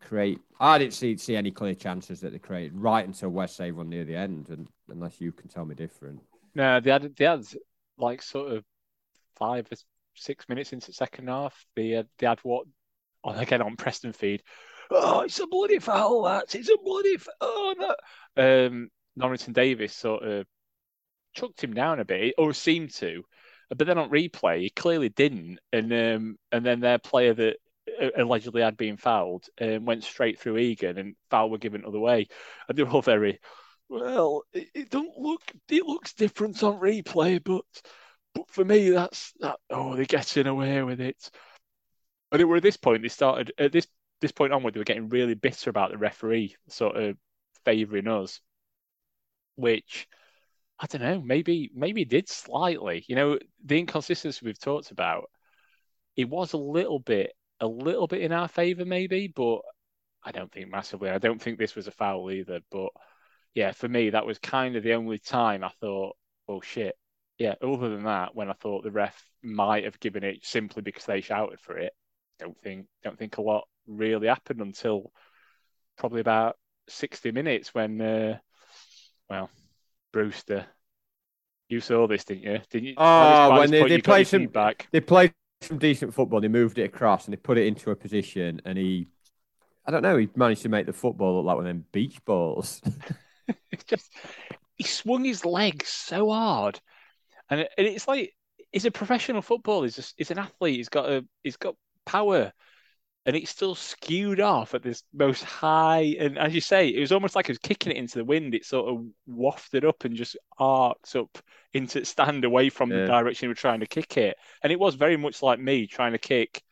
create. 0.00 0.40
I 0.60 0.78
didn't 0.78 0.94
see 0.94 1.16
see 1.16 1.36
any 1.36 1.50
clear 1.50 1.74
chances 1.74 2.20
that 2.20 2.32
they 2.32 2.38
created 2.38 2.76
right 2.76 3.06
until 3.06 3.30
West 3.30 3.60
Avon 3.60 3.88
near 3.88 4.04
the 4.04 4.16
end, 4.16 4.48
and 4.50 4.68
unless 4.88 5.20
you 5.20 5.32
can 5.32 5.48
tell 5.48 5.64
me 5.64 5.74
different. 5.74 6.20
No, 6.54 6.80
they 6.80 6.90
had 6.90 7.14
they 7.16 7.24
had 7.24 7.44
like 7.96 8.22
sort 8.22 8.52
of 8.52 8.64
five 9.36 9.66
or 9.70 9.76
six 10.14 10.48
minutes 10.48 10.72
into 10.72 10.88
the 10.88 10.92
second 10.92 11.28
half. 11.28 11.66
They 11.76 11.90
had, 11.90 12.08
they 12.18 12.26
had 12.26 12.40
what 12.42 12.66
on 13.24 13.36
again 13.36 13.62
on 13.62 13.76
Preston 13.76 14.12
feed. 14.12 14.42
Oh, 14.90 15.20
it's 15.20 15.38
a 15.40 15.46
bloody 15.46 15.78
foul! 15.78 16.22
That 16.22 16.54
it's 16.54 16.70
a 16.70 16.76
bloody 16.82 17.16
foul. 17.16 17.34
Oh 17.40 17.74
no! 18.36 18.66
Um, 18.66 18.88
Norrington 19.16 19.52
Davis 19.52 19.94
sort 19.94 20.22
of 20.22 20.46
chucked 21.34 21.62
him 21.62 21.74
down 21.74 22.00
a 22.00 22.04
bit, 22.04 22.34
or 22.38 22.52
seemed 22.52 22.94
to. 22.94 23.24
But 23.68 23.86
then 23.86 23.98
on 23.98 24.10
replay, 24.10 24.62
he 24.62 24.70
clearly 24.70 25.10
didn't, 25.10 25.58
and 25.72 25.92
um, 25.92 26.36
and 26.50 26.64
then 26.64 26.80
their 26.80 26.98
player 26.98 27.34
that 27.34 27.58
allegedly 28.16 28.62
had 28.62 28.76
been 28.76 28.96
fouled 28.96 29.46
and 29.58 29.86
went 29.86 30.04
straight 30.04 30.38
through 30.38 30.58
Egan, 30.58 30.98
and 30.98 31.16
foul 31.30 31.50
were 31.50 31.58
given 31.58 31.84
other 31.84 32.00
way, 32.00 32.28
and 32.68 32.76
they 32.76 32.82
were 32.82 32.90
all 32.90 33.02
very 33.02 33.40
well. 33.88 34.42
It, 34.52 34.68
it 34.74 34.90
don't 34.90 35.16
look. 35.16 35.42
It 35.68 35.84
looks 35.84 36.14
different 36.14 36.62
on 36.62 36.80
replay, 36.80 37.42
but 37.42 37.64
but 38.34 38.48
for 38.50 38.64
me, 38.64 38.90
that's 38.90 39.32
that. 39.40 39.58
Oh, 39.70 39.96
they're 39.96 40.04
getting 40.04 40.46
away 40.46 40.82
with 40.82 41.00
it. 41.00 41.30
And 42.30 42.40
it 42.40 42.44
were 42.44 42.56
at 42.56 42.62
this 42.62 42.76
point 42.76 43.02
they 43.02 43.08
started 43.08 43.52
at 43.58 43.72
this 43.72 43.86
this 44.20 44.32
point 44.32 44.52
onward 44.52 44.74
they 44.74 44.80
were 44.80 44.84
getting 44.84 45.08
really 45.08 45.34
bitter 45.34 45.70
about 45.70 45.90
the 45.90 45.98
referee 45.98 46.56
sort 46.68 46.96
of 46.96 47.16
favouring 47.64 48.08
us, 48.08 48.40
which 49.56 50.06
I 50.78 50.86
don't 50.86 51.02
know, 51.02 51.20
maybe 51.20 51.70
maybe 51.74 52.04
did 52.04 52.28
slightly. 52.28 53.04
You 53.08 53.16
know, 53.16 53.38
the 53.64 53.78
inconsistency 53.78 54.44
we've 54.44 54.58
talked 54.58 54.90
about, 54.90 55.30
it 56.16 56.28
was 56.28 56.52
a 56.52 56.58
little 56.58 57.00
bit 57.00 57.32
a 57.60 57.66
little 57.66 58.06
bit 58.06 58.22
in 58.22 58.32
our 58.32 58.48
favour, 58.48 58.84
maybe, 58.84 59.32
but 59.34 59.60
I 60.24 60.32
don't 60.32 60.50
think 60.52 60.70
massively. 60.70 61.10
I 61.10 61.18
don't 61.18 61.40
think 61.40 61.58
this 61.58 61.74
was 61.74 61.86
a 61.86 61.92
foul 61.92 62.30
either. 62.30 62.60
But 62.70 62.90
yeah, 63.54 63.72
for 63.72 63.88
me, 63.88 64.10
that 64.10 64.26
was 64.26 64.38
kind 64.38 64.76
of 64.76 64.82
the 64.82 64.94
only 64.94 65.18
time 65.18 65.64
I 65.64 65.70
thought, 65.80 66.16
oh 66.48 66.60
shit. 66.60 66.94
Yeah, 67.38 67.54
other 67.62 67.88
than 67.88 68.04
that, 68.04 68.34
when 68.34 68.50
I 68.50 68.54
thought 68.54 68.82
the 68.82 68.90
ref 68.90 69.22
might 69.42 69.84
have 69.84 70.00
given 70.00 70.24
it 70.24 70.44
simply 70.44 70.82
because 70.82 71.04
they 71.04 71.20
shouted 71.20 71.60
for 71.60 71.78
it, 71.78 71.92
don't 72.40 72.58
think 72.62 72.86
don't 73.04 73.18
think 73.18 73.36
a 73.36 73.42
lot 73.42 73.68
really 73.86 74.26
happened 74.26 74.60
until 74.60 75.12
probably 75.96 76.20
about 76.20 76.56
sixty 76.88 77.30
minutes 77.30 77.72
when 77.72 78.00
uh, 78.00 78.38
well, 79.30 79.50
Brewster, 80.12 80.66
you 81.68 81.80
saw 81.80 82.08
this, 82.08 82.24
didn't 82.24 82.42
you? 82.42 82.60
Didn't 82.70 82.88
you? 82.88 82.94
Oh, 82.96 83.58
when 83.58 83.70
they, 83.70 83.86
they 83.86 84.00
played 84.00 84.26
some 84.26 84.46
back. 84.46 84.88
They 84.90 85.00
played 85.00 85.32
some 85.60 85.78
decent 85.78 86.14
football. 86.14 86.40
They 86.40 86.48
moved 86.48 86.78
it 86.78 86.84
across 86.84 87.26
and 87.26 87.32
they 87.32 87.36
put 87.36 87.58
it 87.58 87.66
into 87.66 87.90
a 87.90 87.96
position, 87.96 88.60
and 88.64 88.78
he, 88.78 89.08
I 89.86 89.90
don't 89.90 90.02
know, 90.02 90.16
he 90.16 90.28
managed 90.34 90.62
to 90.62 90.68
make 90.68 90.86
the 90.86 90.92
football 90.92 91.36
look 91.36 91.46
like 91.46 91.56
one 91.56 91.66
of 91.66 91.70
them 91.70 91.84
beach 91.92 92.24
balls. 92.24 92.80
just 93.86 94.12
he 94.76 94.84
swung 94.84 95.24
his 95.24 95.44
legs 95.44 95.88
so 95.88 96.30
hard, 96.30 96.80
and, 97.50 97.60
it, 97.60 97.70
and 97.76 97.86
it's 97.86 98.08
like 98.08 98.34
he's 98.72 98.84
a 98.84 98.90
professional 98.90 99.42
footballer. 99.42 99.84
He's 99.84 99.96
just 99.96 100.14
he's 100.16 100.30
an 100.30 100.38
athlete. 100.38 100.76
He's 100.76 100.88
got 100.88 101.10
a 101.10 101.24
he's 101.42 101.56
got 101.56 101.74
power, 102.06 102.52
and 103.28 103.36
it's 103.36 103.50
still 103.50 103.74
skewed 103.74 104.40
off 104.40 104.72
at 104.72 104.82
this 104.82 105.02
most 105.12 105.44
high. 105.44 106.16
And 106.18 106.38
as 106.38 106.54
you 106.54 106.62
say, 106.62 106.88
it 106.88 106.98
was 106.98 107.12
almost 107.12 107.36
like 107.36 107.50
it 107.50 107.52
was 107.52 107.58
kicking 107.58 107.92
it 107.92 107.98
into 107.98 108.16
the 108.16 108.24
wind. 108.24 108.54
It 108.54 108.64
sort 108.64 108.88
of 108.88 109.04
wafted 109.26 109.84
up 109.84 110.06
and 110.06 110.16
just 110.16 110.34
arced 110.58 111.14
up 111.14 111.36
into 111.74 112.06
stand 112.06 112.46
away 112.46 112.70
from 112.70 112.90
yeah. 112.90 113.00
the 113.00 113.06
direction 113.06 113.46
we 113.46 113.50
were 113.50 113.54
trying 113.54 113.80
to 113.80 113.86
kick 113.86 114.16
it. 114.16 114.38
And 114.62 114.72
it 114.72 114.80
was 114.80 114.94
very 114.94 115.18
much 115.18 115.42
like 115.42 115.60
me 115.60 115.86
trying 115.86 116.12
to 116.12 116.18
kick 116.18 116.62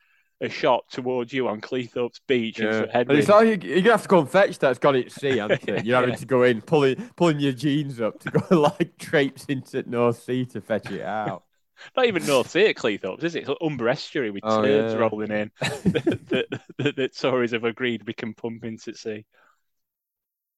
a 0.41 0.49
shot 0.49 0.85
towards 0.91 1.31
you 1.31 1.47
on 1.47 1.61
Cleethorpes 1.61 2.21
Beach. 2.27 2.59
Yeah. 2.59 2.87
And 2.91 3.11
it's 3.11 3.29
like 3.29 3.63
you, 3.63 3.77
are 3.77 3.81
gonna 3.81 3.91
have 3.91 4.03
to 4.03 4.09
go 4.09 4.21
and 4.21 4.31
fetch 4.31 4.59
that. 4.61 4.71
It's 4.71 4.79
got 4.79 4.97
it 4.97 5.13
sea, 5.13 5.37
hasn't 5.37 5.69
it? 5.69 5.85
You're 5.85 6.01
having 6.01 6.17
to 6.17 6.25
go 6.25 6.43
in, 6.43 6.63
pulling 6.63 7.11
pulling 7.17 7.39
your 7.39 7.53
jeans 7.53 8.01
up 8.01 8.19
to 8.21 8.31
go 8.31 8.61
like 8.79 8.97
traipse 8.97 9.45
into 9.45 9.85
North 9.87 10.23
Sea 10.23 10.47
to 10.47 10.63
fetch 10.63 10.91
it 10.91 11.03
out. 11.03 11.43
Not 11.97 12.07
even 12.07 12.27
North 12.27 12.51
Sea 12.51 12.67
at 12.67 12.77
Cleethorpes, 12.77 13.25
is 13.25 13.35
it? 13.35 13.49
It's 13.49 13.59
Humber 13.61 13.89
Estuary 13.89 14.31
with 14.31 14.43
oh, 14.45 14.63
turds 14.63 14.95
yeah. 14.95 14.99
rolling 14.99 15.31
in 15.31 15.51
that, 15.61 16.21
that, 16.29 16.61
that, 16.79 16.97
that, 16.97 17.17
Tories 17.17 17.53
have 17.53 17.65
agreed 17.65 18.07
we 18.07 18.13
can 18.13 18.35
pump 18.35 18.65
into 18.65 18.95
sea. 18.95 19.25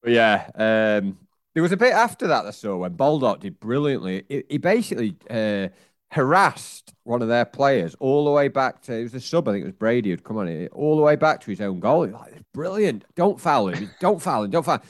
Yeah. 0.05 0.49
Um, 0.55 1.17
there 1.53 1.63
was 1.63 1.71
a 1.71 1.77
bit 1.77 1.93
after 1.93 2.27
that 2.27 2.45
I 2.45 2.51
saw 2.51 2.77
when 2.77 2.93
Baldock 2.93 3.41
did 3.41 3.59
brilliantly. 3.59 4.23
He, 4.29 4.43
he 4.49 4.57
basically 4.57 5.15
uh, 5.29 5.69
harassed 6.11 6.93
one 7.03 7.21
of 7.21 7.27
their 7.27 7.45
players 7.45 7.95
all 7.99 8.25
the 8.25 8.31
way 8.31 8.47
back 8.47 8.81
to, 8.83 8.93
it 8.93 9.03
was 9.03 9.13
a 9.13 9.21
sub, 9.21 9.47
I 9.47 9.53
think 9.53 9.63
it 9.63 9.67
was 9.67 9.75
Brady 9.75 10.09
who'd 10.09 10.23
come 10.23 10.37
on 10.37 10.47
it, 10.47 10.71
all 10.71 10.95
the 10.95 11.03
way 11.03 11.15
back 11.15 11.41
to 11.41 11.51
his 11.51 11.61
own 11.61 11.79
goal. 11.79 12.03
He's 12.03 12.13
like, 12.13 12.33
brilliant. 12.53 13.05
Don't 13.15 13.39
foul 13.39 13.69
him. 13.69 13.89
Don't 13.99 14.21
foul 14.21 14.43
him. 14.43 14.51
Don't 14.51 14.63
foul 14.63 14.75
him. 14.75 14.81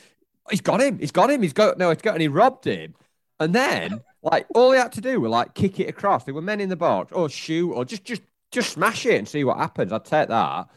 He's 0.49 0.61
got 0.61 0.82
him. 0.82 0.99
He's 0.99 1.11
got 1.11 1.30
him. 1.30 1.41
He's 1.41 1.53
got, 1.53 1.77
no, 1.77 1.89
he's 1.89 2.01
got, 2.01 2.13
and 2.13 2.21
he 2.21 2.27
robbed 2.27 2.65
him. 2.65 2.95
And 3.39 3.53
then 3.53 4.01
like 4.22 4.45
all 4.53 4.72
they 4.72 4.78
had 4.78 4.91
to 4.93 5.01
do 5.01 5.20
were 5.20 5.30
like 5.30 5.53
kick 5.53 5.80
it 5.80 5.89
across. 5.89 6.24
There 6.24 6.34
were 6.34 6.41
men 6.41 6.61
in 6.61 6.70
the 6.70 6.76
box, 6.76 7.11
or 7.11 7.30
shoot, 7.30 7.72
or 7.72 7.86
just 7.86 8.03
just 8.03 8.22
just 8.51 8.72
smash 8.72 9.05
it 9.05 9.17
and 9.17 9.28
see 9.28 9.43
what 9.43 9.57
happens. 9.57 9.91
I'd 9.91 10.05
take 10.05 10.30
that. 10.30 10.67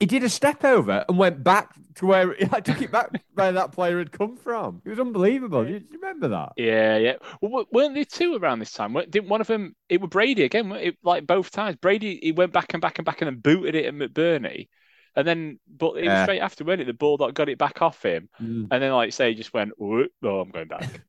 He 0.00 0.06
did 0.06 0.24
a 0.24 0.28
step 0.28 0.62
over 0.62 1.04
and 1.08 1.16
went 1.16 1.42
back 1.42 1.74
to 1.96 2.06
where 2.06 2.34
he 2.38 2.44
like, 2.46 2.64
took 2.64 2.82
it 2.82 2.90
back 2.90 3.10
where 3.34 3.52
that 3.52 3.72
player 3.72 3.98
had 3.98 4.12
come 4.12 4.36
from. 4.36 4.82
It 4.84 4.90
was 4.90 5.00
unbelievable. 5.00 5.64
Do 5.64 5.72
you, 5.72 5.80
do 5.80 5.86
you 5.90 6.00
remember 6.00 6.28
that? 6.28 6.52
Yeah, 6.56 6.98
yeah. 6.98 7.14
Well, 7.40 7.64
weren't 7.72 7.94
there 7.94 8.04
two 8.04 8.36
around 8.36 8.58
this 8.58 8.72
time? 8.72 8.94
Didn't 9.08 9.28
one 9.28 9.40
of 9.40 9.46
them? 9.46 9.74
It 9.88 10.00
was 10.00 10.10
Brady 10.10 10.42
again. 10.42 10.70
It, 10.72 10.96
like 11.02 11.26
both 11.26 11.50
times, 11.50 11.76
Brady 11.76 12.18
he 12.22 12.32
went 12.32 12.52
back 12.52 12.74
and 12.74 12.82
back 12.82 12.98
and 12.98 13.06
back 13.06 13.22
and 13.22 13.28
then 13.28 13.40
booted 13.40 13.74
it 13.74 13.86
at 13.86 13.94
McBurnie. 13.94 14.68
And 15.14 15.26
then, 15.26 15.58
but 15.66 15.96
it 15.96 16.06
was 16.06 16.22
straight 16.24 16.40
after, 16.40 16.62
when 16.62 16.78
it? 16.78 16.84
The 16.84 16.92
Bulldog 16.92 17.32
got 17.32 17.48
it 17.48 17.56
back 17.56 17.80
off 17.80 18.02
him, 18.02 18.28
mm. 18.38 18.68
and 18.70 18.82
then, 18.82 18.92
like 18.92 19.14
say, 19.14 19.32
just 19.32 19.54
went, 19.54 19.72
"Oh, 19.80 20.04
I'm 20.22 20.50
going 20.50 20.68
back." 20.68 21.00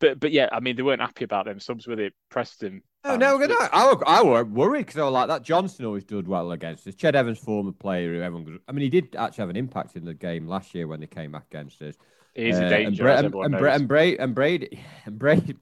But 0.00 0.20
but 0.20 0.32
yeah, 0.32 0.48
I 0.52 0.60
mean, 0.60 0.76
they 0.76 0.82
weren't 0.82 1.00
happy 1.00 1.24
about 1.24 1.46
them 1.46 1.60
subs 1.60 1.86
with 1.86 2.00
it. 2.00 2.12
Preston. 2.30 2.82
No, 3.04 3.16
no, 3.16 3.36
no. 3.36 3.54
I, 3.60 3.94
I 4.06 4.22
were 4.22 4.44
worried 4.44 4.86
because 4.86 4.98
I 4.98 5.04
was 5.04 5.12
like 5.12 5.28
that. 5.28 5.42
Johnson 5.42 5.84
always 5.84 6.04
did 6.04 6.26
well 6.26 6.52
against 6.52 6.86
us. 6.86 6.94
Ched 6.94 7.14
Evans, 7.14 7.38
former 7.38 7.72
player, 7.72 8.14
who 8.14 8.22
everyone. 8.22 8.60
I 8.66 8.72
mean, 8.72 8.82
he 8.82 8.88
did 8.88 9.14
actually 9.14 9.42
have 9.42 9.50
an 9.50 9.56
impact 9.56 9.96
in 9.96 10.04
the 10.06 10.14
game 10.14 10.48
last 10.48 10.74
year 10.74 10.86
when 10.86 11.00
they 11.00 11.06
came 11.06 11.32
back 11.32 11.44
against 11.50 11.82
us. 11.82 11.96
He's 12.34 12.58
uh, 12.58 12.64
a 12.64 12.68
danger, 12.68 13.06
and, 13.08 13.26
and, 13.26 13.54
and, 13.54 13.54
and, 13.54 13.88
Brady, 13.88 14.18
and 14.18 14.34
Brady, 14.34 14.80
and 15.04 15.18
Brady, 15.18 15.54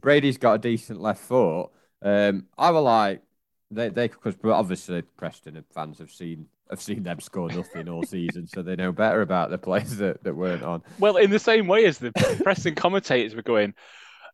Brady's 0.00 0.36
got 0.36 0.54
a 0.54 0.58
decent 0.58 1.00
left 1.00 1.20
foot. 1.20 1.70
Um, 2.02 2.46
I 2.58 2.70
was 2.70 2.82
like, 2.82 3.22
they, 3.70 3.88
they, 3.88 4.08
because 4.08 4.34
obviously 4.44 5.02
Preston 5.02 5.56
and 5.56 5.66
fans 5.72 5.98
have 5.98 6.10
seen 6.10 6.46
have 6.70 6.80
seen 6.80 7.02
them 7.02 7.20
score 7.20 7.48
nothing 7.50 7.88
all 7.88 8.02
season, 8.02 8.46
so 8.46 8.62
they 8.62 8.76
know 8.76 8.92
better 8.92 9.22
about 9.22 9.50
the 9.50 9.58
players 9.58 9.96
that, 9.96 10.22
that 10.24 10.34
weren't 10.34 10.62
on. 10.62 10.82
Well, 10.98 11.16
in 11.16 11.30
the 11.30 11.38
same 11.38 11.66
way 11.66 11.84
as 11.84 11.98
the 11.98 12.12
Preston 12.42 12.74
commentators 12.74 13.34
were 13.34 13.42
going, 13.42 13.74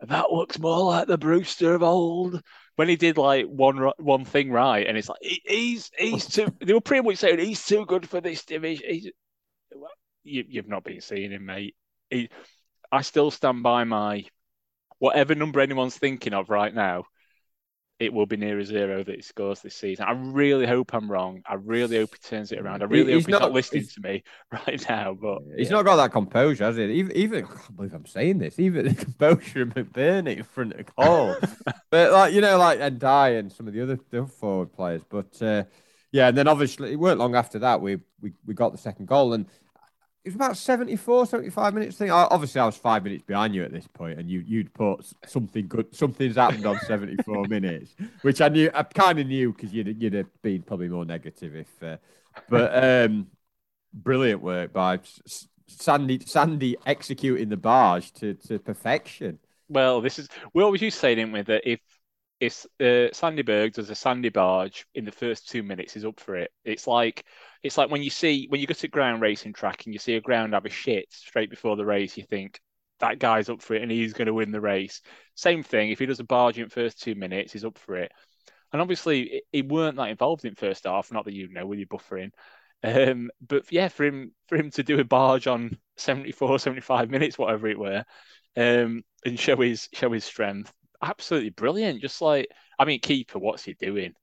that 0.00 0.30
looks 0.30 0.58
more 0.58 0.84
like 0.84 1.08
the 1.08 1.18
Brewster 1.18 1.74
of 1.74 1.82
old. 1.82 2.42
When 2.76 2.88
he 2.88 2.96
did 2.96 3.16
like 3.16 3.46
one 3.46 3.90
one 3.96 4.26
thing 4.26 4.50
right, 4.50 4.86
and 4.86 4.98
it's 4.98 5.08
like 5.08 5.18
he's 5.22 5.90
he's 5.96 6.26
too. 6.26 6.54
They 6.60 6.74
were 6.74 6.80
pretty 6.82 7.08
much 7.08 7.16
saying 7.16 7.38
he's 7.38 7.64
too 7.64 7.86
good 7.86 8.06
for 8.06 8.20
this 8.20 8.44
division. 8.44 8.84
He's, 8.86 9.10
you, 10.22 10.44
you've 10.46 10.68
not 10.68 10.84
been 10.84 11.00
seeing 11.00 11.32
him, 11.32 11.46
mate. 11.46 11.74
He, 12.10 12.28
I 12.92 13.00
still 13.00 13.30
stand 13.30 13.62
by 13.62 13.84
my 13.84 14.26
whatever 14.98 15.34
number 15.34 15.60
anyone's 15.60 15.96
thinking 15.96 16.34
of 16.34 16.50
right 16.50 16.74
now 16.74 17.04
it 17.98 18.12
will 18.12 18.26
be 18.26 18.36
near 18.36 18.58
a 18.58 18.64
zero 18.64 19.02
that 19.02 19.14
he 19.14 19.22
scores 19.22 19.60
this 19.60 19.74
season. 19.74 20.04
I 20.06 20.12
really 20.12 20.66
hope 20.66 20.92
I'm 20.92 21.10
wrong. 21.10 21.42
I 21.46 21.54
really 21.54 21.96
hope 21.96 22.14
he 22.14 22.28
turns 22.28 22.52
it 22.52 22.58
around. 22.58 22.82
I 22.82 22.86
really 22.86 23.12
he's 23.12 23.24
hope 23.24 23.28
he's 23.28 23.32
not, 23.32 23.42
not 23.42 23.52
listening 23.52 23.86
to 23.86 24.00
me 24.00 24.22
right 24.52 24.88
now. 24.88 25.14
But 25.14 25.38
he's 25.56 25.68
yeah. 25.68 25.76
not 25.76 25.84
got 25.86 25.96
that 25.96 26.12
composure, 26.12 26.64
has 26.64 26.76
he? 26.76 26.84
Even, 26.84 27.16
even 27.16 27.44
I 27.44 27.48
can't 27.48 27.76
believe 27.76 27.94
I'm 27.94 28.06
saying 28.06 28.38
this. 28.38 28.58
Even 28.58 28.88
the 28.88 28.94
composure 28.94 29.62
of 29.62 29.70
McBurnie 29.70 30.36
in 30.36 30.44
front 30.44 30.74
of 30.74 30.94
Cole, 30.94 31.36
but 31.90 32.12
like 32.12 32.34
you 32.34 32.42
know, 32.42 32.58
like 32.58 32.80
and 32.80 32.98
Die 32.98 33.28
and 33.30 33.50
some 33.50 33.66
of 33.66 33.72
the 33.72 33.82
other, 33.82 33.98
the 34.10 34.26
forward 34.26 34.72
players. 34.74 35.02
But 35.08 35.40
uh, 35.40 35.64
yeah, 36.12 36.28
and 36.28 36.36
then 36.36 36.48
obviously 36.48 36.92
it 36.92 36.98
weren't 36.98 37.18
long 37.18 37.34
after 37.34 37.60
that 37.60 37.80
we 37.80 37.98
we, 38.20 38.32
we 38.44 38.52
got 38.52 38.72
the 38.72 38.78
second 38.78 39.06
goal 39.06 39.32
and 39.32 39.46
it 40.26 40.30
was 40.30 40.34
about 40.34 40.56
74, 40.56 41.26
75 41.26 41.72
minutes 41.72 41.96
thing. 41.96 42.10
Obviously, 42.10 42.60
I 42.60 42.66
was 42.66 42.76
five 42.76 43.04
minutes 43.04 43.22
behind 43.22 43.54
you 43.54 43.62
at 43.62 43.70
this 43.70 43.86
point, 43.86 44.18
and 44.18 44.28
you 44.28 44.40
you'd 44.40 44.74
put 44.74 45.06
something 45.24 45.68
good, 45.68 45.94
something's 45.94 46.34
happened 46.34 46.66
on 46.66 46.80
74 46.80 47.44
minutes, 47.48 47.94
which 48.22 48.40
I 48.40 48.48
knew, 48.48 48.68
I 48.74 48.82
kind 48.82 49.20
of 49.20 49.28
knew 49.28 49.52
because 49.52 49.72
you'd 49.72 50.02
you'd 50.02 50.14
have 50.14 50.26
been 50.42 50.62
probably 50.62 50.88
more 50.88 51.04
negative 51.04 51.54
if, 51.54 51.80
uh, 51.80 51.98
but 52.48 52.82
um, 52.82 53.28
brilliant 53.94 54.42
work 54.42 54.72
by 54.72 54.98
Sandy 55.68 56.18
Sandy 56.26 56.76
executing 56.84 57.48
the 57.48 57.56
barge 57.56 58.12
to 58.14 58.34
to 58.34 58.58
perfection. 58.58 59.38
Well, 59.68 60.00
this 60.00 60.18
is 60.18 60.28
we 60.54 60.64
always 60.64 60.82
used 60.82 60.96
to 60.96 61.00
say, 61.02 61.14
didn't 61.14 61.34
we, 61.34 61.42
that 61.42 61.70
if 61.70 61.78
if 62.40 62.66
uh, 62.80 63.12
Sandy 63.12 63.42
Berge 63.42 63.74
does 63.74 63.90
a 63.90 63.94
Sandy 63.94 64.28
barge 64.28 64.86
in 64.94 65.04
the 65.04 65.12
first 65.12 65.48
two 65.48 65.62
minutes, 65.62 65.94
he's 65.94 66.04
up 66.04 66.20
for 66.20 66.36
it. 66.36 66.50
It's 66.64 66.86
like 66.86 67.24
it's 67.62 67.78
like 67.78 67.90
when 67.90 68.02
you 68.02 68.10
see 68.10 68.46
when 68.48 68.60
you 68.60 68.66
go 68.66 68.74
to 68.74 68.88
ground 68.88 69.22
racing 69.22 69.54
track 69.54 69.84
and 69.84 69.94
you 69.94 69.98
see 69.98 70.16
a 70.16 70.20
ground 70.20 70.52
have 70.52 70.66
a 70.66 70.70
shit 70.70 71.06
straight 71.10 71.50
before 71.50 71.76
the 71.76 71.86
race, 71.86 72.16
you 72.16 72.24
think 72.24 72.60
that 73.00 73.18
guy's 73.18 73.48
up 73.48 73.62
for 73.62 73.74
it 73.74 73.82
and 73.82 73.90
he's 73.90 74.12
going 74.12 74.26
to 74.26 74.34
win 74.34 74.52
the 74.52 74.60
race. 74.60 75.02
Same 75.34 75.62
thing. 75.62 75.90
If 75.90 75.98
he 75.98 76.06
does 76.06 76.20
a 76.20 76.24
barge 76.24 76.58
in 76.58 76.68
first 76.68 77.00
two 77.02 77.14
minutes, 77.14 77.52
he's 77.52 77.64
up 77.64 77.78
for 77.78 77.96
it. 77.96 78.12
And 78.72 78.82
obviously, 78.82 79.42
he 79.52 79.62
weren't 79.62 79.96
that 79.96 80.10
involved 80.10 80.44
in 80.44 80.54
first 80.54 80.84
half. 80.84 81.12
Not 81.12 81.24
that 81.24 81.34
you 81.34 81.48
know 81.52 81.66
with 81.66 81.78
your 81.78 81.88
buffering. 81.88 82.30
Um, 82.82 83.30
but 83.46 83.70
yeah, 83.72 83.88
for 83.88 84.04
him 84.04 84.32
for 84.48 84.56
him 84.56 84.70
to 84.72 84.82
do 84.82 85.00
a 85.00 85.04
barge 85.04 85.46
on 85.46 85.78
74, 85.96 86.58
75 86.58 87.10
minutes, 87.10 87.38
whatever 87.38 87.68
it 87.68 87.78
were, 87.78 88.04
um, 88.56 89.02
and 89.24 89.38
show 89.38 89.56
his 89.56 89.88
show 89.92 90.12
his 90.12 90.24
strength, 90.24 90.72
absolutely 91.02 91.50
brilliant. 91.50 92.00
Just 92.00 92.20
like 92.20 92.48
I 92.78 92.84
mean, 92.84 93.00
keeper, 93.00 93.38
what's 93.38 93.64
he 93.64 93.74
doing? 93.74 94.14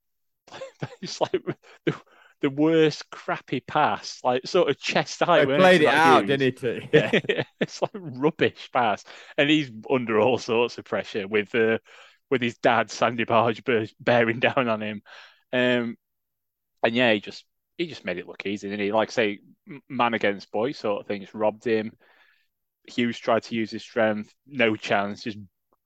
it's 1.01 1.19
like 1.21 1.41
the, 1.85 1.95
the 2.41 2.49
worst 2.49 3.09
crappy 3.09 3.61
pass, 3.61 4.19
like 4.23 4.45
sort 4.45 4.69
of 4.69 4.79
chest 4.79 5.21
high. 5.21 5.41
I 5.41 5.45
played 5.45 5.81
it, 5.81 5.87
out, 5.87 6.27
didn't 6.27 6.59
he? 6.59 6.89
Yeah. 6.91 7.11
it's 7.59 7.81
like 7.81 7.91
rubbish 7.93 8.69
pass, 8.71 9.03
and 9.37 9.49
he's 9.49 9.71
under 9.89 10.19
all 10.19 10.37
sorts 10.37 10.77
of 10.77 10.85
pressure 10.85 11.27
with 11.27 11.53
uh, 11.55 11.77
with 12.29 12.41
his 12.41 12.57
dad 12.57 12.91
Sandy 12.91 13.23
Barge 13.23 13.63
bearing 13.99 14.39
down 14.39 14.67
on 14.67 14.81
him. 14.81 15.01
Um, 15.51 15.97
and 16.83 16.95
yeah, 16.95 17.13
he 17.13 17.21
just 17.21 17.45
he 17.77 17.87
just 17.87 18.05
made 18.05 18.17
it 18.17 18.27
look 18.27 18.45
easy, 18.45 18.69
didn't 18.69 18.85
he? 18.85 18.91
Like 18.91 19.11
say, 19.11 19.39
man 19.89 20.13
against 20.13 20.51
boy 20.51 20.73
sort 20.73 21.01
of 21.01 21.07
thing, 21.07 21.21
just 21.21 21.33
robbed 21.33 21.63
him. 21.63 21.93
Hughes 22.87 23.17
tried 23.17 23.43
to 23.43 23.55
use 23.55 23.71
his 23.71 23.81
strength, 23.81 24.33
no 24.45 24.75
chance, 24.75 25.23
just 25.23 25.37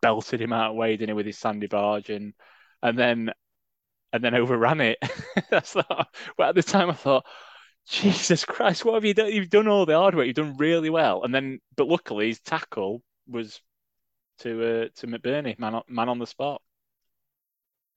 belted 0.01 0.41
him 0.41 0.53
out 0.53 0.71
of 0.71 0.77
way, 0.77 0.95
didn't 0.97 1.09
he, 1.09 1.13
with 1.13 1.25
his 1.25 1.37
sandy 1.37 1.67
barge 1.67 2.09
and 2.09 2.33
and 2.81 2.97
then 2.97 3.31
and 4.13 4.23
then 4.23 4.35
overran 4.35 4.81
it. 4.81 4.97
That's 5.49 5.75
not, 5.75 6.07
well 6.37 6.49
at 6.49 6.55
the 6.55 6.63
time 6.63 6.89
I 6.89 6.93
thought, 6.93 7.25
Jesus 7.87 8.45
Christ, 8.45 8.85
what 8.85 8.95
have 8.95 9.05
you 9.05 9.13
done? 9.13 9.31
You've 9.31 9.49
done 9.49 9.67
all 9.67 9.85
the 9.85 9.95
hard 9.97 10.15
work, 10.15 10.27
you've 10.27 10.35
done 10.35 10.57
really 10.57 10.89
well. 10.89 11.23
And 11.23 11.33
then 11.33 11.59
but 11.75 11.87
luckily 11.87 12.27
his 12.27 12.39
tackle 12.39 13.01
was 13.27 13.61
to 14.39 14.83
uh, 14.83 14.87
to 14.97 15.07
McBurnie, 15.07 15.59
man 15.59 15.75
on, 15.75 15.83
man 15.87 16.09
on 16.09 16.19
the 16.19 16.27
spot. 16.27 16.61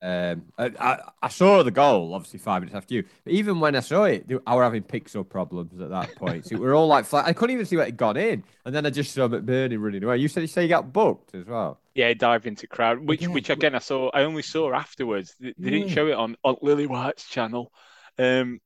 Um, 0.02 0.46
I, 0.56 0.98
I 1.22 1.28
saw 1.28 1.62
the 1.62 1.70
goal 1.70 2.14
obviously 2.14 2.38
five 2.38 2.62
minutes 2.62 2.74
after 2.74 2.94
you. 2.94 3.04
But 3.24 3.34
even 3.34 3.60
when 3.60 3.76
I 3.76 3.80
saw 3.80 4.04
it, 4.04 4.26
I 4.46 4.54
were 4.54 4.62
having 4.62 4.82
pixel 4.82 5.28
problems 5.28 5.78
at 5.80 5.90
that 5.90 6.14
point. 6.16 6.46
so 6.46 6.56
we 6.56 6.62
were 6.62 6.74
all 6.74 6.86
like 6.86 7.04
flat. 7.04 7.26
I 7.26 7.34
couldn't 7.34 7.54
even 7.54 7.66
see 7.66 7.76
what 7.76 7.86
had 7.86 7.96
gone 7.96 8.16
in, 8.16 8.42
and 8.64 8.74
then 8.74 8.86
I 8.86 8.90
just 8.90 9.12
saw 9.12 9.28
McBurnie 9.28 9.80
running 9.80 10.02
away. 10.02 10.16
You 10.16 10.28
said 10.28 10.40
you 10.40 10.46
say 10.46 10.62
you 10.62 10.68
got 10.68 10.92
booked 10.92 11.34
as 11.34 11.44
well. 11.44 11.80
Yeah, 11.94 12.14
dived 12.14 12.46
into 12.46 12.66
crowd, 12.66 13.00
which 13.00 13.22
yeah. 13.22 13.28
which 13.28 13.50
again 13.50 13.74
I 13.74 13.78
saw. 13.80 14.10
I 14.14 14.22
only 14.22 14.42
saw 14.42 14.72
afterwards. 14.72 15.34
They, 15.38 15.54
they 15.58 15.70
didn't 15.70 15.90
show 15.90 16.06
it 16.06 16.14
on, 16.14 16.36
on 16.44 16.56
Lily 16.62 16.86
White's 16.86 17.28
channel. 17.28 17.70
Um, 18.18 18.60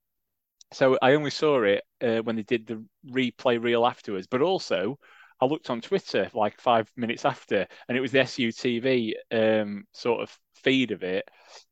so 0.73 0.99
I 1.01 1.15
only 1.15 1.31
saw 1.31 1.63
it 1.63 1.83
uh, 2.01 2.19
when 2.19 2.37
they 2.37 2.43
did 2.43 2.67
the 2.67 2.85
replay 3.09 3.63
reel 3.63 3.87
afterwards. 3.87 4.27
But 4.29 4.41
also, 4.41 4.99
I 5.41 5.47
looked 5.47 5.71
on 5.71 5.81
Twitter 5.81 6.31
like 6.35 6.61
five 6.61 6.91
minutes 6.97 7.25
after, 7.25 7.67
and 7.89 7.97
it 7.97 8.01
was 8.01 8.13
the 8.13 8.21
SUTV 8.21 9.15
um, 9.31 9.85
sort 9.93 10.23
of 10.23 10.39
feed 10.57 10.91
of 10.93 11.03
it, 11.03 11.29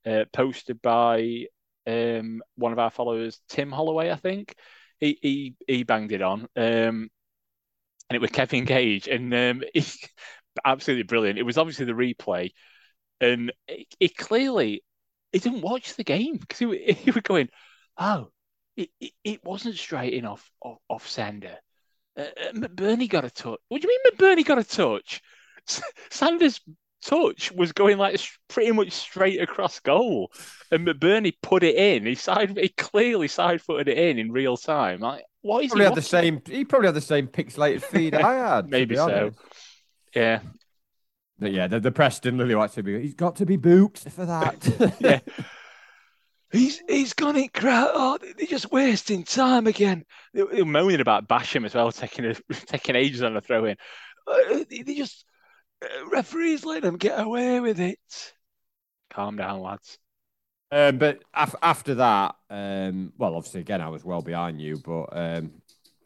uh, 0.07 0.25
posted 0.33 0.83
by 0.83 1.47
um, 1.87 2.43
one 2.57 2.73
of 2.73 2.79
our 2.79 2.91
followers, 2.91 3.41
Tim 3.49 3.71
Holloway, 3.73 4.11
I 4.11 4.17
think. 4.17 4.55
He 5.01 5.19
he, 5.21 5.57
he 5.67 5.83
banged 5.83 6.13
it 6.13 6.23
on, 6.23 6.43
um, 6.57 7.09
and 8.09 8.17
it 8.17 8.21
was 8.21 8.31
Kevin 8.31 8.65
Gage, 8.65 9.09
and 9.09 9.33
um, 9.35 9.63
he, 9.75 9.85
absolutely 10.65 11.05
brilliant. 11.05 11.39
It 11.39 11.45
was 11.45 11.59
obviously 11.59 11.87
the 11.87 11.93
replay, 11.93 12.51
and 13.21 13.53
he 13.99 14.09
clearly 14.11 14.85
he 15.33 15.39
didn't 15.39 15.63
watch 15.63 15.95
the 15.95 16.05
game 16.05 16.37
because 16.37 16.59
he, 16.59 16.93
he 16.95 17.11
was 17.11 17.23
going, 17.23 17.49
"Oh, 17.99 18.31
it, 18.77 18.91
it, 19.01 19.13
it 19.25 19.45
wasn't 19.45 19.77
straight 19.77 20.15
in 20.15 20.27
off 20.27 20.51
off, 20.63 20.79
off 20.89 21.09
sender." 21.09 21.59
Uh, 22.17 22.23
uh 22.23 22.53
McBurnie 22.53 23.09
got 23.09 23.25
a 23.25 23.31
touch. 23.31 23.59
What 23.69 23.83
do 23.83 23.89
you 23.89 24.01
mean 24.05 24.13
McBurnie 24.13 24.47
got 24.47 24.59
a 24.59 24.65
touch? 24.65 25.21
Sanders' 26.11 26.61
touch 27.03 27.53
was 27.53 27.73
going 27.73 27.99
like 27.99 28.21
pretty 28.49 28.73
much 28.73 28.93
straight 28.93 29.41
across 29.41 29.81
goal, 29.81 30.33
and 30.71 30.87
McBurnie 30.87 31.35
put 31.43 31.63
it 31.63 31.77
in. 31.77 32.07
He 32.07 32.15
side, 32.15 32.57
he 32.57 32.69
clearly 32.71 33.29
side 33.29 33.61
footed 33.61 33.89
it 33.89 33.99
in 33.99 34.19
in 34.19 34.33
real 34.33 34.57
time. 34.57 35.01
Like, 35.01 35.25
what 35.43 35.65
is 35.65 35.71
probably 35.71 35.85
he? 35.85 35.89
Had 35.89 35.95
the 35.97 36.03
same. 36.03 36.43
He 36.47 36.65
probably 36.65 36.89
had 36.89 36.95
the 36.95 37.01
same 37.01 37.29
pixelated 37.29 37.83
feed 37.91 38.15
I 38.15 38.35
had. 38.35 38.69
Maybe 38.69 38.97
so. 38.97 39.33
Yeah. 40.15 40.41
But 41.39 41.53
yeah, 41.53 41.67
the, 41.67 41.81
the 41.81 41.91
Preston 41.91 42.39
Lily 42.39 42.55
White 42.55 42.73
to 42.73 42.83
be. 42.85 43.01
He's 43.01 43.15
got 43.15 43.37
to 43.37 43.47
be 43.47 43.57
booked 43.57 44.09
for 44.11 44.25
that. 44.25 44.95
yeah. 45.01 45.21
He's 46.53 46.83
he's 46.87 47.15
gone 47.15 47.37
in 47.37 47.49
crowd. 47.49 47.91
Oh, 47.95 48.19
they're 48.21 48.47
just 48.47 48.71
wasting 48.71 49.25
time 49.25 49.67
again. 49.67 50.05
They 50.35 50.43
were 50.43 50.65
moaning 50.67 51.01
about 51.01 51.27
Basham 51.27 51.65
as 51.65 51.75
well, 51.75 51.91
taking 51.91 52.27
a, 52.27 52.35
taking 52.67 52.95
ages 52.95 53.23
on 53.23 53.37
a 53.37 53.41
throw 53.41 53.65
in. 53.65 53.77
Uh, 54.27 54.65
they 54.71 54.95
just 54.95 55.25
uh, 55.83 56.09
referees 56.11 56.65
let 56.65 56.83
them 56.83 56.99
get 56.99 57.19
away 57.19 57.59
with 57.61 57.81
it. 57.81 57.99
Calm 59.11 59.37
down, 59.37 59.61
lads. 59.61 59.99
Um, 60.71 60.99
but 60.99 61.23
af- 61.35 61.55
after 61.63 61.95
that, 61.97 62.35
um, 62.51 63.13
well, 63.17 63.35
obviously, 63.35 63.61
again, 63.61 63.81
I 63.81 63.89
was 63.89 64.05
well 64.05 64.23
behind 64.23 64.61
you, 64.61 64.79
but 64.79 65.05
um, 65.13 65.53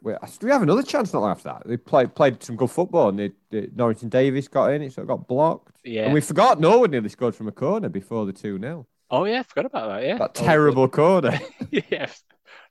we, 0.01 0.13
we 0.41 0.49
have 0.49 0.61
another 0.61 0.83
chance 0.83 1.13
not 1.13 1.29
after 1.29 1.49
that. 1.49 1.63
They 1.65 1.77
played 1.77 2.15
played 2.15 2.41
some 2.41 2.55
good 2.55 2.71
football, 2.71 3.09
and 3.09 3.19
they, 3.19 3.31
they, 3.49 3.69
Norrington 3.75 4.09
Davis 4.09 4.47
got 4.47 4.71
in, 4.71 4.81
it 4.81 4.93
sort 4.93 5.03
of 5.03 5.09
got 5.09 5.27
blocked. 5.27 5.77
Yeah. 5.83 6.05
And 6.05 6.13
we 6.13 6.21
forgot 6.21 6.59
Norwood 6.59 6.91
nearly 6.91 7.09
scored 7.09 7.35
from 7.35 7.49
a 7.49 7.51
corner 7.51 7.89
before 7.89 8.25
the 8.25 8.33
2 8.33 8.59
0. 8.59 8.87
Oh, 9.09 9.25
yeah, 9.25 9.39
I 9.39 9.43
forgot 9.43 9.65
about 9.65 9.87
that, 9.87 10.05
yeah. 10.05 10.17
That 10.17 10.35
terrible 10.35 10.87
corner. 10.89 11.39
yes. 11.71 12.23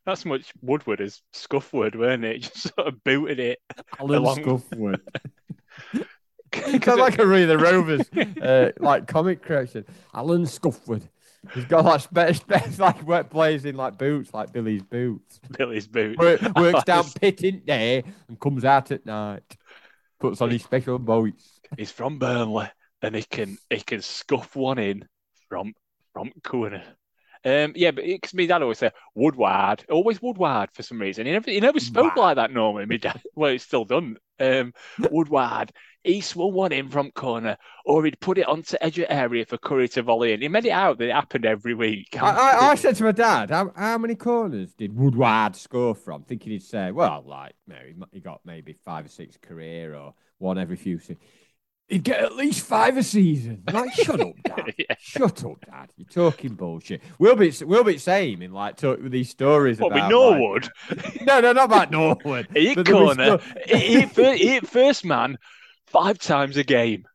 That's 0.05 0.24
much 0.24 0.53
Woodward 0.61 1.01
as 1.01 1.22
Scuffwood, 1.34 1.97
weren't 1.97 2.24
it? 2.24 2.39
Just 2.43 2.74
sort 2.74 2.89
of 2.89 3.03
booted 3.05 3.41
it. 3.41 3.59
Alan 3.99 4.18
along... 4.18 4.39
Scuffwood. 4.39 5.01
Kind 6.53 6.89
of 6.89 6.99
like 6.99 7.18
a 7.18 7.26
really 7.26 7.47
the 7.47 7.59
Rovers 7.59 8.09
uh, 8.41 8.70
like 8.78 9.07
comic 9.07 9.43
creation. 9.43 9.84
Alan 10.14 10.45
Scuffwood. 10.45 11.09
He's 11.55 11.64
got 11.64 11.84
like 11.84 12.01
special, 12.01 12.45
like 12.78 13.03
work 13.03 13.30
plays 13.30 13.64
in 13.64 13.76
like 13.76 13.99
boots, 13.99 14.32
like 14.34 14.53
Billy's 14.53 14.82
boots. 14.82 15.41
Billy's 15.57 15.87
boots. 15.87 16.18
Work, 16.18 16.41
works 16.57 16.84
down 16.84 17.05
pit 17.20 17.43
in 17.43 17.62
there 17.66 18.03
and 18.28 18.39
comes 18.39 18.64
out 18.64 18.91
at 18.91 19.07
night. 19.07 19.57
Puts 20.18 20.41
on 20.41 20.51
his 20.51 20.62
special 20.62 20.99
boots. 20.99 21.61
He's 21.76 21.91
from 21.91 22.18
Burnley 22.18 22.68
and 23.03 23.14
he 23.14 23.22
can 23.22 23.59
he 23.70 23.80
can 23.80 24.03
scuff 24.03 24.57
one 24.57 24.78
in 24.78 25.07
from 25.49 25.74
from 26.16 26.32
corner. 26.42 26.82
Um, 27.44 27.74
yeah, 27.76 27.90
but 27.90 28.04
because 28.04 28.32
me 28.32 28.46
dad 28.46 28.62
always 28.62 28.78
said 28.78 28.94
Woodward, 29.14 29.84
always 29.90 30.20
Woodward 30.22 30.70
for 30.72 30.82
some 30.82 30.98
reason. 30.98 31.26
He 31.26 31.32
never, 31.32 31.50
he 31.50 31.60
never 31.60 31.78
spoke 31.78 32.16
wow. 32.16 32.22
like 32.22 32.36
that 32.36 32.50
normally. 32.50 32.86
Me 32.86 32.96
dad, 32.96 33.20
well, 33.36 33.50
it's 33.50 33.64
still 33.64 33.84
done. 33.84 34.16
Um, 34.40 34.72
Woodward, 35.10 35.72
he 36.02 36.22
swung 36.22 36.54
one 36.54 36.72
in 36.72 36.88
from 36.88 37.10
corner, 37.10 37.58
or 37.84 38.02
he'd 38.04 38.18
put 38.18 38.38
it 38.38 38.48
onto 38.48 38.78
edge 38.80 38.98
of 38.98 39.06
area 39.10 39.44
for 39.44 39.58
Currie 39.58 39.88
to 39.90 40.02
volley 40.02 40.32
in. 40.32 40.40
He 40.40 40.48
made 40.48 40.64
it 40.64 40.70
out 40.70 40.96
that 40.98 41.10
it 41.10 41.14
happened 41.14 41.44
every 41.44 41.74
week. 41.74 42.16
I, 42.18 42.30
I, 42.30 42.58
I 42.70 42.74
said 42.76 42.96
to 42.96 43.04
my 43.04 43.12
dad, 43.12 43.50
how, 43.50 43.72
how, 43.76 43.98
many 43.98 44.14
corners 44.14 44.72
did 44.72 44.96
Woodward 44.96 45.54
score 45.54 45.94
from? 45.94 46.22
Thinking 46.22 46.52
he'd 46.52 46.62
say, 46.62 46.92
well, 46.92 47.22
like, 47.26 47.54
maybe 47.68 47.94
he 48.10 48.20
got 48.20 48.40
maybe 48.46 48.72
five 48.72 49.04
or 49.04 49.10
six 49.10 49.36
career 49.36 49.94
or 49.94 50.14
one 50.38 50.56
every 50.56 50.76
few 50.76 50.98
seasons. 50.98 51.18
He'd 51.89 52.03
get 52.03 52.20
at 52.20 52.34
least 52.34 52.66
five 52.66 52.97
a 52.97 53.03
season. 53.03 53.62
Like, 53.72 53.93
shut 53.93 54.20
up, 54.20 54.34
Dad. 54.43 54.74
yeah. 54.78 54.95
Shut 54.99 55.45
up, 55.45 55.64
Dad. 55.64 55.91
You're 55.97 56.09
talking 56.09 56.55
bullshit. 56.55 57.03
We'll 57.18 57.37
be 57.37 57.53
we'll 57.62 57.84
be 57.84 57.99
same 57.99 58.43
in 58.43 58.53
like 58.53 58.76
talk 58.76 59.03
with 59.03 59.12
these 59.12 59.30
stories 59.30 59.78
what, 59.78 59.93
about 59.93 60.11
Norwood. 60.11 60.68
Like, 60.89 61.20
no, 61.26 61.41
no, 61.41 61.53
not 61.53 61.66
about 61.66 61.91
Norwood. 61.91 62.49
He 62.53 62.74
corner. 62.74 63.39
Hit 63.66 64.66
first 64.66 65.05
man 65.05 65.39
five 65.87 66.18
times 66.18 66.57
a 66.57 66.64
game. 66.64 67.07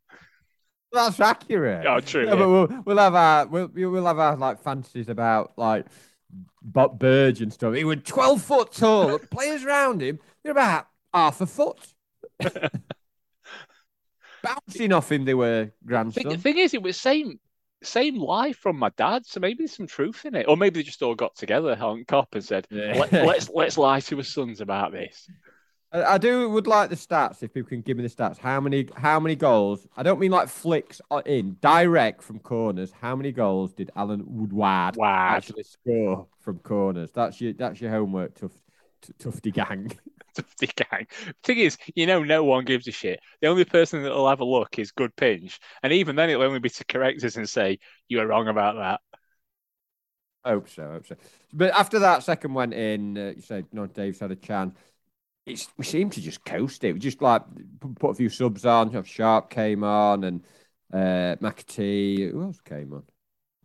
That's 0.94 1.20
accurate. 1.20 1.86
Oh, 1.86 2.00
true. 2.00 2.26
Yeah, 2.26 2.34
yeah. 2.34 2.36
But 2.36 2.50
we'll 2.50 2.84
we'll 2.86 2.98
have 2.98 3.16
our 3.16 3.48
we'll 3.48 3.68
we'll 3.68 4.06
have 4.06 4.20
our 4.20 4.38
like 4.38 4.62
fantasies 4.62 5.10
about 5.10 5.54
like 5.58 5.86
Bob 6.62 7.00
Burge 7.00 7.42
and 7.42 7.52
stuff. 7.52 7.74
He 7.74 7.84
was 7.84 7.98
twelve 8.06 8.42
foot 8.42 8.72
tall. 8.72 9.20
players 9.20 9.64
around 9.64 10.02
him, 10.02 10.20
they're 10.44 10.52
about 10.52 10.88
half 11.14 11.42
a 11.42 11.46
foot. 11.46 11.80
Bouncing 14.44 14.94
off 14.94 15.12
him, 15.12 15.26
they 15.26 15.34
were 15.34 15.72
grandson. 15.86 16.30
The 16.30 16.38
thing 16.38 16.58
is, 16.58 16.74
it 16.74 16.82
was 16.82 16.98
same 16.98 17.40
same 17.84 18.18
life 18.18 18.58
from 18.58 18.78
my 18.78 18.90
dad, 18.96 19.26
so 19.26 19.40
maybe 19.40 19.60
there's 19.60 19.76
some 19.76 19.88
truth 19.88 20.26
in 20.26 20.36
it, 20.36 20.48
or 20.48 20.56
maybe 20.56 20.80
they 20.80 20.84
just 20.84 21.02
all 21.02 21.16
got 21.16 21.36
together 21.36 21.76
on 21.82 22.06
cop 22.06 22.36
and 22.36 22.44
said, 22.44 22.68
yeah. 22.70 22.94
Let, 22.96 23.14
us 23.14 23.26
let's, 23.26 23.50
let's 23.50 23.78
lie 23.78 24.00
to 24.02 24.18
his 24.18 24.32
sons 24.32 24.62
about 24.62 24.92
this. 24.92 25.28
I, 25.94 26.18
do 26.18 26.50
would 26.50 26.68
like 26.68 26.90
the 26.90 26.96
stats 26.96 27.44
if 27.44 27.54
people 27.54 27.68
can 27.68 27.82
give 27.82 27.98
me 27.98 28.04
the 28.04 28.10
stats. 28.10 28.38
How 28.38 28.62
many 28.62 28.88
how 28.96 29.20
many 29.20 29.36
goals? 29.36 29.88
I 29.98 30.04
don't 30.04 30.22
mean 30.22 30.32
like 30.32 30.48
flicks 30.48 31.02
in 31.26 31.58
direct 31.60 32.24
from 32.24 32.40
corners. 32.40 32.94
How 33.02 33.14
many 33.16 33.34
goals 33.34 33.74
did 33.74 33.92
Alan 33.96 34.24
Woodward 34.26 34.96
wow. 34.96 35.36
actually 35.36 35.64
score 35.64 36.28
from 36.40 36.60
corners? 36.60 37.12
That's 37.12 37.42
your 37.42 37.52
that's 37.54 37.82
your 37.82 37.92
homework, 37.92 38.36
tough 38.36 38.54
Tufty 39.20 39.52
gang. 39.52 39.92
Tufty 40.36 40.68
gang. 40.68 41.08
The 41.26 41.34
thing 41.44 41.58
is, 41.60 41.78
you 41.96 42.06
know, 42.06 42.24
no 42.24 42.44
one 42.44 42.66
gives 42.66 42.88
a 42.88 42.92
shit. 42.92 43.20
The 43.42 43.48
only 43.48 43.66
person 43.66 44.04
that'll 44.04 44.30
have 44.30 44.40
a 44.40 44.46
look 44.46 44.80
is 44.80 44.92
Good 44.92 45.16
Pinch, 45.16 45.60
and 45.84 45.94
even 45.94 46.16
then, 46.16 46.30
it'll 46.30 46.44
only 46.44 46.60
be 46.60 46.70
to 46.70 46.86
correct 46.86 47.24
us 47.24 47.36
and 47.36 47.50
say 47.50 47.80
you 48.08 48.20
were 48.20 48.28
wrong 48.28 48.48
about 48.48 48.76
that. 48.76 49.00
I 50.44 50.52
hope 50.52 50.70
so. 50.70 50.84
I 50.84 50.94
hope 50.94 51.08
so. 51.08 51.16
But 51.54 51.74
after 51.74 52.00
that 52.00 52.24
second 52.24 52.54
went 52.54 52.74
in, 52.74 53.18
uh, 53.18 53.34
you 53.36 53.42
said, 53.42 53.66
no, 53.72 53.86
Dave's 53.88 54.20
had 54.20 54.32
a 54.32 54.36
chance. 54.36 54.76
It's, 55.46 55.68
we 55.78 55.86
seemed 55.86 56.14
to 56.14 56.22
just 56.22 56.44
coast 56.46 56.84
it. 56.84 56.94
We 56.94 57.00
just 57.00 57.22
like 57.22 57.44
put 58.00 58.12
a 58.12 58.16
few 58.16 58.30
subs 58.30 58.66
on. 58.66 59.04
Sharp 59.04 59.50
came 59.50 59.84
on 59.84 60.24
and 60.24 60.44
uh, 60.94 61.36
McAtee. 61.42 62.32
Who 62.32 62.44
else 62.44 62.60
came 62.62 62.94
on? 62.94 63.04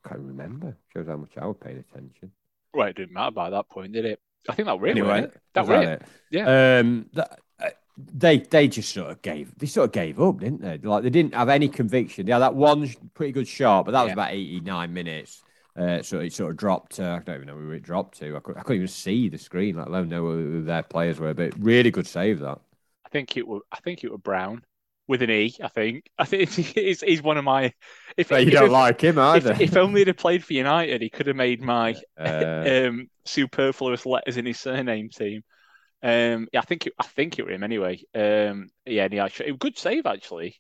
I 0.04 0.08
can't 0.08 0.20
remember. 0.20 0.76
Shows 0.92 1.06
how 1.06 1.16
much 1.16 1.32
I 1.36 1.46
was 1.46 1.56
paying 1.60 1.78
attention. 1.78 2.32
Well, 2.74 2.88
it 2.88 2.96
didn't 2.96 3.12
matter 3.12 3.30
by 3.30 3.50
that 3.50 3.68
point, 3.68 3.92
did 3.92 4.04
it? 4.04 4.20
I 4.48 4.54
think 4.54 4.66
that 4.66 4.76
it. 4.82 4.90
Anyway, 4.90 5.22
it? 5.22 5.36
That 5.54 5.66
was 5.66 5.84
it. 5.84 6.02
Yeah. 6.30 6.78
Um, 6.78 7.06
that, 7.14 7.40
uh, 7.60 7.70
they 7.96 8.38
they 8.38 8.68
just 8.68 8.92
sort 8.92 9.10
of 9.10 9.22
gave 9.22 9.56
they 9.58 9.66
sort 9.66 9.86
of 9.86 9.92
gave 9.92 10.20
up, 10.20 10.40
didn't 10.40 10.60
they? 10.60 10.78
Like 10.78 11.02
they 11.02 11.10
didn't 11.10 11.34
have 11.34 11.48
any 11.48 11.68
conviction. 11.68 12.26
Yeah, 12.26 12.38
that 12.40 12.54
one 12.54 12.88
pretty 13.14 13.32
good 13.32 13.48
shot, 13.48 13.84
but 13.84 13.92
that 13.92 14.02
was 14.02 14.10
Yeah. 14.10 14.14
about 14.14 14.32
eighty 14.32 14.60
nine 14.60 14.92
minutes. 14.92 15.42
Uh, 15.76 16.02
so 16.02 16.20
it 16.20 16.32
sort 16.32 16.50
of 16.50 16.56
dropped. 16.56 16.98
Uh, 16.98 17.18
I 17.20 17.22
don't 17.22 17.34
even 17.36 17.46
know 17.48 17.54
where 17.54 17.74
it 17.74 17.82
dropped 17.82 18.18
to. 18.18 18.36
I, 18.36 18.40
could, 18.40 18.56
I 18.56 18.60
couldn't 18.62 18.76
even 18.76 18.88
see 18.88 19.28
the 19.28 19.36
screen, 19.38 19.76
let 19.76 19.88
alone 19.88 20.08
know 20.08 20.22
who 20.22 20.62
their 20.64 20.82
players 20.82 21.18
were. 21.20 21.34
But 21.34 21.52
really 21.58 21.90
good 21.90 22.06
save 22.06 22.40
that. 22.40 22.58
I 23.04 23.08
think 23.10 23.36
it 23.36 23.46
were. 23.46 23.60
I 23.70 23.78
think 23.80 24.02
it 24.02 24.10
were 24.10 24.18
Brown 24.18 24.64
with 25.08 25.22
an 25.22 25.30
E. 25.30 25.54
I 25.62 25.68
think. 25.68 26.10
I 26.18 26.24
think 26.24 26.50
he's, 26.50 27.00
he's 27.00 27.22
one 27.22 27.36
of 27.36 27.44
my. 27.44 27.72
If 28.16 28.28
But 28.30 28.42
you 28.42 28.48
if 28.48 28.52
don't 28.54 28.66
it- 28.70 28.72
like 28.72 29.00
him 29.00 29.18
either. 29.18 29.52
If, 29.52 29.60
if 29.60 29.76
only 29.76 30.00
he'd 30.00 30.08
have 30.08 30.16
played 30.16 30.44
for 30.44 30.52
United, 30.52 31.02
he 31.02 31.10
could 31.10 31.26
have 31.26 31.36
made 31.36 31.60
my 31.62 31.94
Uh, 32.18 32.86
um, 32.88 33.08
superfluous 33.24 34.06
letters 34.06 34.36
in 34.36 34.46
his 34.46 34.58
surname 34.58 35.08
team. 35.10 35.42
Um, 36.02 36.48
yeah, 36.52 36.60
I 36.60 36.64
think 36.64 36.86
it, 36.86 36.92
I 36.98 37.04
think 37.04 37.38
it 37.38 37.44
were 37.44 37.50
him 37.52 37.64
anyway. 37.64 38.00
Um, 38.14 38.68
yeah, 38.84 39.04
and 39.04 39.12
he 39.12 39.18
actually, 39.18 39.52
good 39.56 39.78
save 39.78 40.06
actually. 40.06 40.56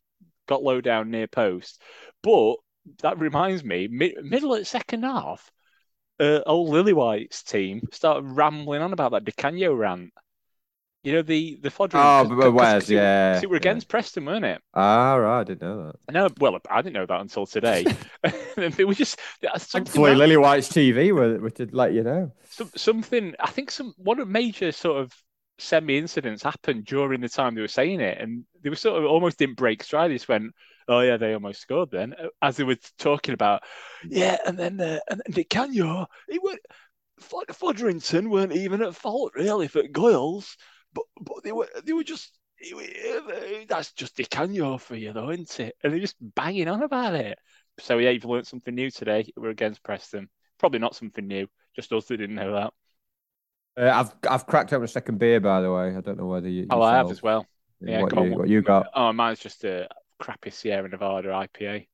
Got 0.48 0.62
low 0.62 0.80
down 0.80 1.10
near 1.10 1.26
post, 1.26 1.80
but 2.22 2.56
that 3.02 3.18
reminds 3.18 3.64
me, 3.64 3.88
mid, 3.88 4.12
middle 4.22 4.52
of 4.54 4.60
the 4.60 4.64
second 4.64 5.02
half, 5.02 5.50
uh, 6.20 6.40
old 6.46 6.70
Lillywhite's 6.70 7.42
team 7.42 7.82
started 7.92 8.24
rambling 8.24 8.80
on 8.80 8.92
about 8.92 9.12
that 9.12 9.24
Di 9.24 9.32
Canio 9.32 9.74
rant. 9.74 10.12
You 11.06 11.12
know 11.12 11.22
the 11.22 11.56
the 11.62 11.70
Fodder. 11.70 11.98
Oh, 11.98 12.24
but 12.24 12.50
where's 12.50 12.90
yeah? 12.90 13.40
It 13.40 13.48
were 13.48 13.54
yeah. 13.54 13.58
against 13.58 13.86
Preston, 13.86 14.24
weren't 14.24 14.44
it? 14.44 14.60
Ah, 14.74 15.14
right, 15.14 15.38
I 15.38 15.44
didn't 15.44 15.62
know 15.62 15.86
that. 15.86 16.12
No, 16.12 16.28
well, 16.40 16.58
I 16.68 16.82
didn't 16.82 16.94
know 16.94 17.06
that 17.06 17.20
until 17.20 17.46
today. 17.46 17.86
they 18.56 18.82
were 18.82 18.92
just 18.92 19.16
something 19.40 19.84
Thankfully, 19.84 20.16
Lily 20.16 20.36
White's 20.36 20.68
TV 20.68 21.14
were, 21.14 21.38
were 21.38 21.50
to 21.50 21.68
let 21.70 21.92
you 21.92 22.02
know. 22.02 22.32
some, 22.50 22.72
something 22.74 23.36
I 23.38 23.50
think 23.50 23.70
some 23.70 23.94
one 23.98 24.18
of 24.18 24.26
major 24.26 24.72
sort 24.72 25.00
of 25.00 25.14
semi 25.58 25.96
incidents 25.96 26.42
happened 26.42 26.86
during 26.86 27.20
the 27.20 27.28
time 27.28 27.54
they 27.54 27.60
were 27.60 27.68
saying 27.68 28.00
it, 28.00 28.18
and 28.20 28.44
they 28.62 28.70
were 28.70 28.74
sort 28.74 28.98
of 28.98 29.08
almost 29.08 29.38
didn't 29.38 29.58
break 29.58 29.84
stride. 29.84 30.10
They 30.10 30.16
just 30.16 30.28
went, 30.28 30.54
"Oh 30.88 31.02
yeah, 31.02 31.18
they 31.18 31.34
almost 31.34 31.60
scored." 31.60 31.92
Then 31.92 32.16
as 32.42 32.56
they 32.56 32.64
were 32.64 32.78
talking 32.98 33.32
about, 33.32 33.62
yeah, 34.08 34.38
and 34.44 34.58
then 34.58 34.80
uh, 34.80 34.98
and 35.08 35.22
then 35.24 35.44
Canio, 35.48 36.08
he 36.28 36.40
went. 36.42 36.58
Fod- 37.18 37.54
Fodrington 37.54 38.28
weren't 38.28 38.52
even 38.52 38.82
at 38.82 38.94
fault 38.94 39.32
really 39.34 39.68
for 39.68 39.82
Goyles, 39.84 40.54
but 40.96 41.04
but 41.20 41.44
they 41.44 41.52
were 41.52 41.68
they 41.84 41.92
were 41.92 42.04
just. 42.04 42.38
wa- 42.72 43.64
That's 43.68 43.92
just 43.92 44.16
Di 44.16 44.24
Canio 44.24 44.78
for 44.78 44.96
you, 44.96 45.12
though, 45.12 45.30
isn't 45.30 45.60
it? 45.60 45.76
And 45.82 45.92
they're 45.92 46.00
just 46.00 46.16
banging 46.20 46.68
on 46.68 46.82
about 46.82 47.14
it. 47.14 47.38
So 47.78 47.98
yeah, 47.98 48.10
you've 48.10 48.24
learned 48.24 48.46
something 48.46 48.74
new 48.74 48.90
today. 48.90 49.30
We're 49.36 49.50
against 49.50 49.82
Preston. 49.82 50.28
Probably 50.58 50.78
not 50.78 50.96
something 50.96 51.26
new. 51.26 51.46
Just 51.74 51.92
us 51.92 52.06
that 52.06 52.16
didn't 52.16 52.36
know 52.36 52.54
that. 52.54 52.72
Uh, 53.78 53.92
I've 53.92 54.14
I've 54.28 54.46
cracked 54.46 54.72
open 54.72 54.84
a 54.84 54.88
second 54.88 55.18
beer, 55.18 55.38
by 55.38 55.60
the 55.60 55.70
way. 55.70 55.94
I 55.94 56.00
don't 56.00 56.18
know 56.18 56.26
whether 56.26 56.48
you. 56.48 56.66
Oh, 56.70 56.80
I 56.80 56.96
have 56.96 57.10
as 57.10 57.22
well. 57.22 57.46
Yeah, 57.80 58.00
what, 58.00 58.14
you, 58.14 58.20
on. 58.20 58.38
what 58.38 58.48
you 58.48 58.62
got? 58.62 58.86
Oh, 58.94 59.12
mine's 59.12 59.38
just 59.38 59.62
a 59.64 59.88
crappy 60.18 60.50
Sierra 60.50 60.88
Nevada 60.88 61.28
IPA. 61.28 61.86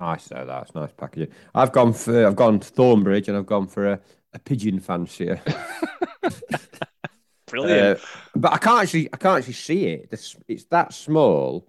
Nice, 0.00 0.26
though. 0.26 0.44
That's 0.44 0.74
nice 0.74 0.90
packaging. 0.96 1.32
I've 1.54 1.70
gone 1.70 1.92
for 1.92 2.26
I've 2.26 2.34
gone 2.34 2.58
to 2.58 2.72
Thornbridge 2.72 3.28
and 3.28 3.36
I've 3.36 3.46
gone 3.46 3.68
for 3.68 3.92
a, 3.92 4.00
a 4.32 4.40
pigeon 4.40 4.80
fancier. 4.80 5.40
Brilliant. 7.60 7.98
Uh, 7.98 8.06
but 8.34 8.52
I 8.52 8.58
can't 8.58 8.82
actually 8.82 9.08
I 9.12 9.16
can't 9.16 9.38
actually 9.38 9.54
see 9.54 9.86
it. 9.86 10.08
It's, 10.10 10.36
it's 10.48 10.64
that 10.66 10.92
small. 10.92 11.68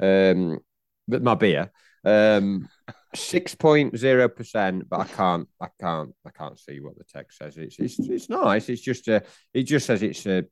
Um, 0.00 0.60
but 1.06 1.22
my 1.22 1.34
beer, 1.34 1.70
um, 2.04 2.68
six 3.14 3.54
point 3.54 3.96
zero 3.96 4.28
percent. 4.28 4.88
But 4.88 5.00
I 5.00 5.04
can't 5.04 5.48
I 5.60 5.68
can't 5.80 6.14
I 6.26 6.30
can't 6.30 6.58
see 6.58 6.80
what 6.80 6.98
the 6.98 7.04
text 7.04 7.38
says. 7.38 7.56
It's 7.56 7.78
it's 7.78 7.98
it's 7.98 8.28
nice. 8.28 8.68
It's 8.68 8.82
just 8.82 9.08
a 9.08 9.22
it 9.54 9.64
just 9.64 9.86
says 9.86 10.02
it's 10.02 10.26
a 10.26 10.44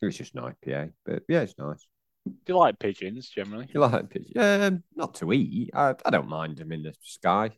it's 0.00 0.16
just 0.16 0.34
an 0.34 0.42
IPA. 0.42 0.92
But 1.04 1.22
yeah, 1.28 1.40
it's 1.40 1.58
nice. 1.58 1.86
Do 2.26 2.32
you 2.48 2.56
like 2.56 2.78
pigeons 2.78 3.28
generally? 3.28 3.68
You 3.72 3.80
like 3.80 4.08
pigeon? 4.08 4.32
Um, 4.36 4.82
not 4.94 5.14
to 5.16 5.32
eat. 5.32 5.70
I, 5.74 5.94
I 6.06 6.10
don't 6.10 6.28
mind 6.28 6.56
them 6.56 6.72
in 6.72 6.82
the 6.82 6.94
sky. 7.02 7.50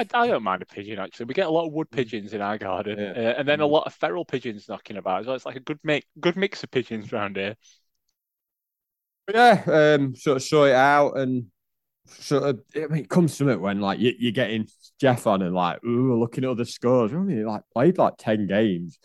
I, 0.00 0.22
I 0.22 0.26
don't 0.26 0.42
mind 0.42 0.62
a 0.62 0.66
pigeon 0.66 0.98
actually. 0.98 1.26
We 1.26 1.34
get 1.34 1.46
a 1.46 1.50
lot 1.50 1.66
of 1.66 1.72
wood 1.72 1.90
pigeons 1.90 2.32
in 2.32 2.40
our 2.40 2.58
garden, 2.58 2.98
Yeah. 2.98 3.12
uh, 3.16 3.34
and 3.38 3.48
then 3.48 3.60
a 3.60 3.66
Mm. 3.66 3.70
lot 3.70 3.86
of 3.86 3.94
feral 3.94 4.24
pigeons 4.24 4.68
knocking 4.68 4.96
about 4.96 5.26
well. 5.26 5.34
It's 5.36 5.46
like 5.46 5.56
a 5.56 5.60
good 5.60 5.78
mix, 5.84 6.06
good 6.20 6.36
mix 6.36 6.62
of 6.64 6.70
pigeons 6.70 7.12
around 7.12 7.36
here. 7.36 7.56
Yeah, 9.32 9.62
um, 9.98 10.14
sort 10.16 10.36
of 10.36 10.42
sort 10.42 10.70
it 10.70 10.74
out 10.74 11.16
and 11.16 11.46
sort 12.06 12.44
of. 12.44 12.60
I 12.76 12.86
mean, 12.88 13.04
it 13.04 13.10
comes 13.10 13.36
to 13.38 13.48
it 13.50 13.60
when 13.60 13.80
like 13.80 14.00
you, 14.00 14.12
you're 14.18 14.32
getting 14.32 14.68
Jeff 15.00 15.26
on 15.26 15.42
and 15.42 15.54
like, 15.54 15.84
ooh, 15.84 16.18
looking 16.18 16.44
at 16.44 16.50
other 16.50 16.64
scores. 16.64 17.12
We've 17.12 17.20
only 17.20 17.44
like 17.44 17.62
played 17.72 17.98
like 17.98 18.14
ten 18.18 18.46
games, 18.46 18.98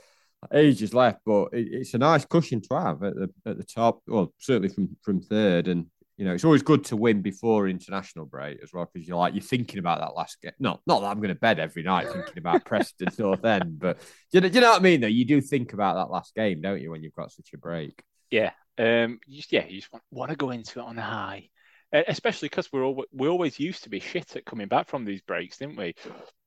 ages 0.54 0.94
left, 0.94 1.20
but 1.26 1.50
it, 1.54 1.68
it's 1.72 1.94
a 1.94 2.00
nice 2.00 2.26
cushion 2.26 2.62
to 2.62 2.76
have 2.80 3.04
at 3.04 3.16
the 3.16 3.30
at 3.46 3.58
the 3.58 3.64
top. 3.64 4.02
Well, 4.08 4.34
certainly 4.40 4.70
from 4.70 4.98
from 5.04 5.22
third, 5.22 5.68
and 5.68 5.88
you 6.18 6.26
know 6.26 6.34
it's 6.34 6.46
always 6.46 6.64
good 6.64 6.86
to 6.86 6.96
win 6.96 7.22
before 7.22 7.68
international 7.68 8.26
break 8.26 8.60
as 8.64 8.72
well 8.74 8.90
because 8.92 9.08
you're 9.08 9.18
like 9.18 9.34
you're 9.34 9.42
thinking 9.42 9.80
about 9.80 10.00
that 10.00 10.16
last 10.16 10.42
game. 10.42 10.54
No, 10.60 10.80
not 10.88 11.02
that 11.02 11.08
I'm 11.08 11.18
going 11.18 11.30
to 11.30 11.36
bed 11.36 11.60
every 11.60 11.84
night 11.84 12.08
thinking 12.08 12.38
about 12.38 12.66
Preston 12.66 13.10
North 13.18 13.44
End, 13.44 13.80
but 13.80 14.00
do 14.00 14.06
you, 14.32 14.42
know, 14.42 14.50
do 14.50 14.56
you 14.56 14.62
know 14.62 14.72
what 14.72 14.80
I 14.80 14.84
mean? 14.84 15.02
Though 15.02 15.08
you 15.08 15.26
do 15.26 15.42
think 15.42 15.74
about 15.74 15.96
that 15.96 16.12
last 16.12 16.34
game, 16.36 16.62
don't 16.62 16.82
you, 16.82 16.92
when 16.92 17.04
you've 17.04 17.16
got 17.16 17.32
such 17.32 17.52
a 17.54 17.58
break? 17.58 18.02
Yeah, 18.32 18.52
um, 18.78 19.20
you 19.28 19.38
just, 19.38 19.52
yeah, 19.52 19.66
you 19.66 19.80
just 19.80 19.92
want, 19.92 20.04
want 20.12 20.32
to 20.32 20.38
go 20.38 20.52
into 20.52 20.80
it 20.80 20.86
on 20.86 20.98
a 20.98 21.02
high, 21.02 21.50
Uh, 21.94 22.04
especially 22.08 22.50
because 22.50 22.72
we're 22.72 22.84
all, 22.84 23.06
we 23.12 23.28
always 23.28 23.60
used 23.60 23.84
to 23.84 23.90
be 23.90 24.00
shit 24.00 24.36
at 24.36 24.46
coming 24.46 24.68
back 24.68 24.88
from 24.88 25.06
these 25.06 25.22
breaks, 25.22 25.58
didn't 25.58 25.78
we? 25.78 25.96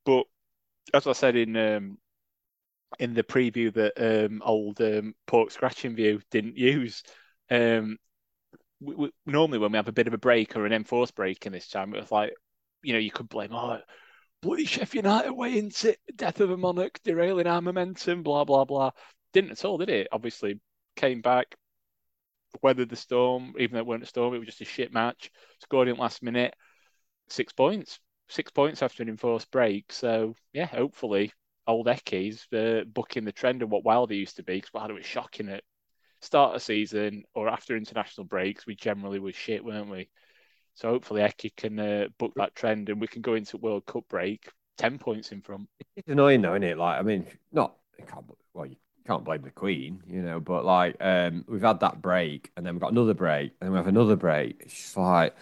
But 0.05 0.25
as 0.95 1.07
I 1.07 1.13
said 1.13 1.37
in 1.37 1.57
um, 1.57 1.99
in 2.99 3.15
the 3.15 3.23
preview 3.23 3.73
that 3.75 4.27
um, 4.27 4.43
old 4.45 4.81
um, 4.81 5.15
pork 5.27 5.51
scratching 5.51 5.95
view 5.95 6.21
didn't 6.31 6.57
use, 6.57 7.03
um, 7.51 7.99
we, 8.81 8.95
we, 8.95 9.11
normally 9.27 9.59
when 9.59 9.73
we 9.73 9.77
have 9.77 9.89
a 9.89 9.93
bit 9.93 10.07
of 10.07 10.15
a 10.15 10.19
break 10.19 10.57
or 10.57 10.67
an 10.67 10.73
enforced 10.73 11.15
break 11.15 11.47
in 11.47 11.53
this 11.53 11.69
time, 11.69 11.95
it 11.95 12.01
was 12.01 12.13
like, 12.13 12.33
you 12.83 12.93
know, 12.93 12.99
you 12.99 13.11
could 13.11 13.29
blame 13.29 13.53
oh. 13.53 13.79
Bloody 14.41 14.67
Sheffield 14.67 15.05
United 15.05 15.33
way 15.33 15.59
into 15.59 15.97
death 16.15 16.41
of 16.41 16.51
a 16.51 16.57
monarch, 16.57 17.01
derailing 17.03 17.49
our 17.49 17.61
momentum, 17.61 18.23
blah 18.23 18.45
blah 18.45 18.65
blah. 18.65 18.93
Didn't 19.33 19.51
at 19.51 19.65
all, 19.65 19.79
did 19.79 19.91
it? 19.91 20.09
Obviously, 20.13 20.61
came 20.95 21.21
back, 21.21 21.57
weathered 22.63 22.89
the 22.89 22.97
storm, 22.97 23.55
even 23.59 23.75
though 23.75 23.81
it 23.81 23.87
weren't 23.87 24.05
a 24.05 24.07
storm, 24.07 24.35
it 24.35 24.39
was 24.39 24.47
just 24.47 24.61
a 24.61 24.65
shit 24.65 24.93
match. 24.93 25.31
Scored 25.61 25.89
in 25.89 25.97
last 25.97 26.23
minute, 26.23 26.55
six 27.29 27.53
points, 27.53 27.99
six 28.29 28.51
points 28.53 28.83
after 28.83 29.03
an 29.03 29.09
enforced 29.09 29.51
break. 29.51 29.93
So 29.93 30.35
yeah, 30.53 30.67
hopefully 30.67 31.33
old 31.67 31.89
Ecky's 31.89 32.47
uh, 32.53 32.85
bucking 32.85 33.25
the 33.25 33.33
trend 33.33 33.63
of 33.63 33.71
what 33.71 33.85
Wilder 33.85 34.15
used 34.15 34.37
to 34.37 34.45
be. 34.45 34.55
Because 34.55 34.73
Wilder 34.73 34.95
was 34.95 35.05
shocking 35.05 35.49
at 35.49 35.65
start 36.21 36.55
of 36.55 36.63
season 36.63 37.25
or 37.35 37.49
after 37.49 37.77
international 37.77 38.27
breaks. 38.27 38.67
We 38.67 38.75
generally 38.75 39.19
were 39.19 39.33
shit, 39.33 39.65
weren't 39.65 39.91
we? 39.91 40.09
So 40.75 40.89
hopefully 40.89 41.23
Ecky 41.23 41.55
can 41.57 41.79
uh, 41.79 42.07
book 42.19 42.33
that 42.37 42.55
trend 42.55 42.89
and 42.89 43.01
we 43.01 43.07
can 43.07 43.23
go 43.23 43.35
into 43.35 43.57
World 43.57 43.87
Cup 43.87 44.05
break 44.09 44.49
ten 44.77 44.99
points 44.99 45.33
in 45.33 45.43
front. 45.43 45.69
It's 45.97 46.09
annoying 46.09 46.43
though, 46.43 46.55
isn't 46.55 46.63
it? 46.63 46.79
Like, 46.79 46.99
I 46.99 47.03
mean, 47.03 47.27
not 47.53 47.75
can't, 48.09 48.25
well, 48.55 48.67
you 48.67 48.77
can't 49.07 49.25
blame 49.25 49.43
the 49.43 49.51
Queen, 49.51 50.03
you 50.09 50.23
know, 50.23 50.41
but 50.41 50.65
like, 50.65 50.97
um, 51.01 51.45
we've 51.49 51.63
had 51.63 51.81
that 51.81 52.01
break, 52.01 52.51
and 52.57 52.65
then 52.65 52.75
we've 52.75 52.81
got 52.81 52.93
another 52.93 53.15
break, 53.15 53.53
and 53.61 53.71
we 53.71 53.77
have 53.77 53.87
another 53.87 54.17
break. 54.17 54.57
It's 54.61 54.75
just 54.75 54.97
like, 54.97 55.35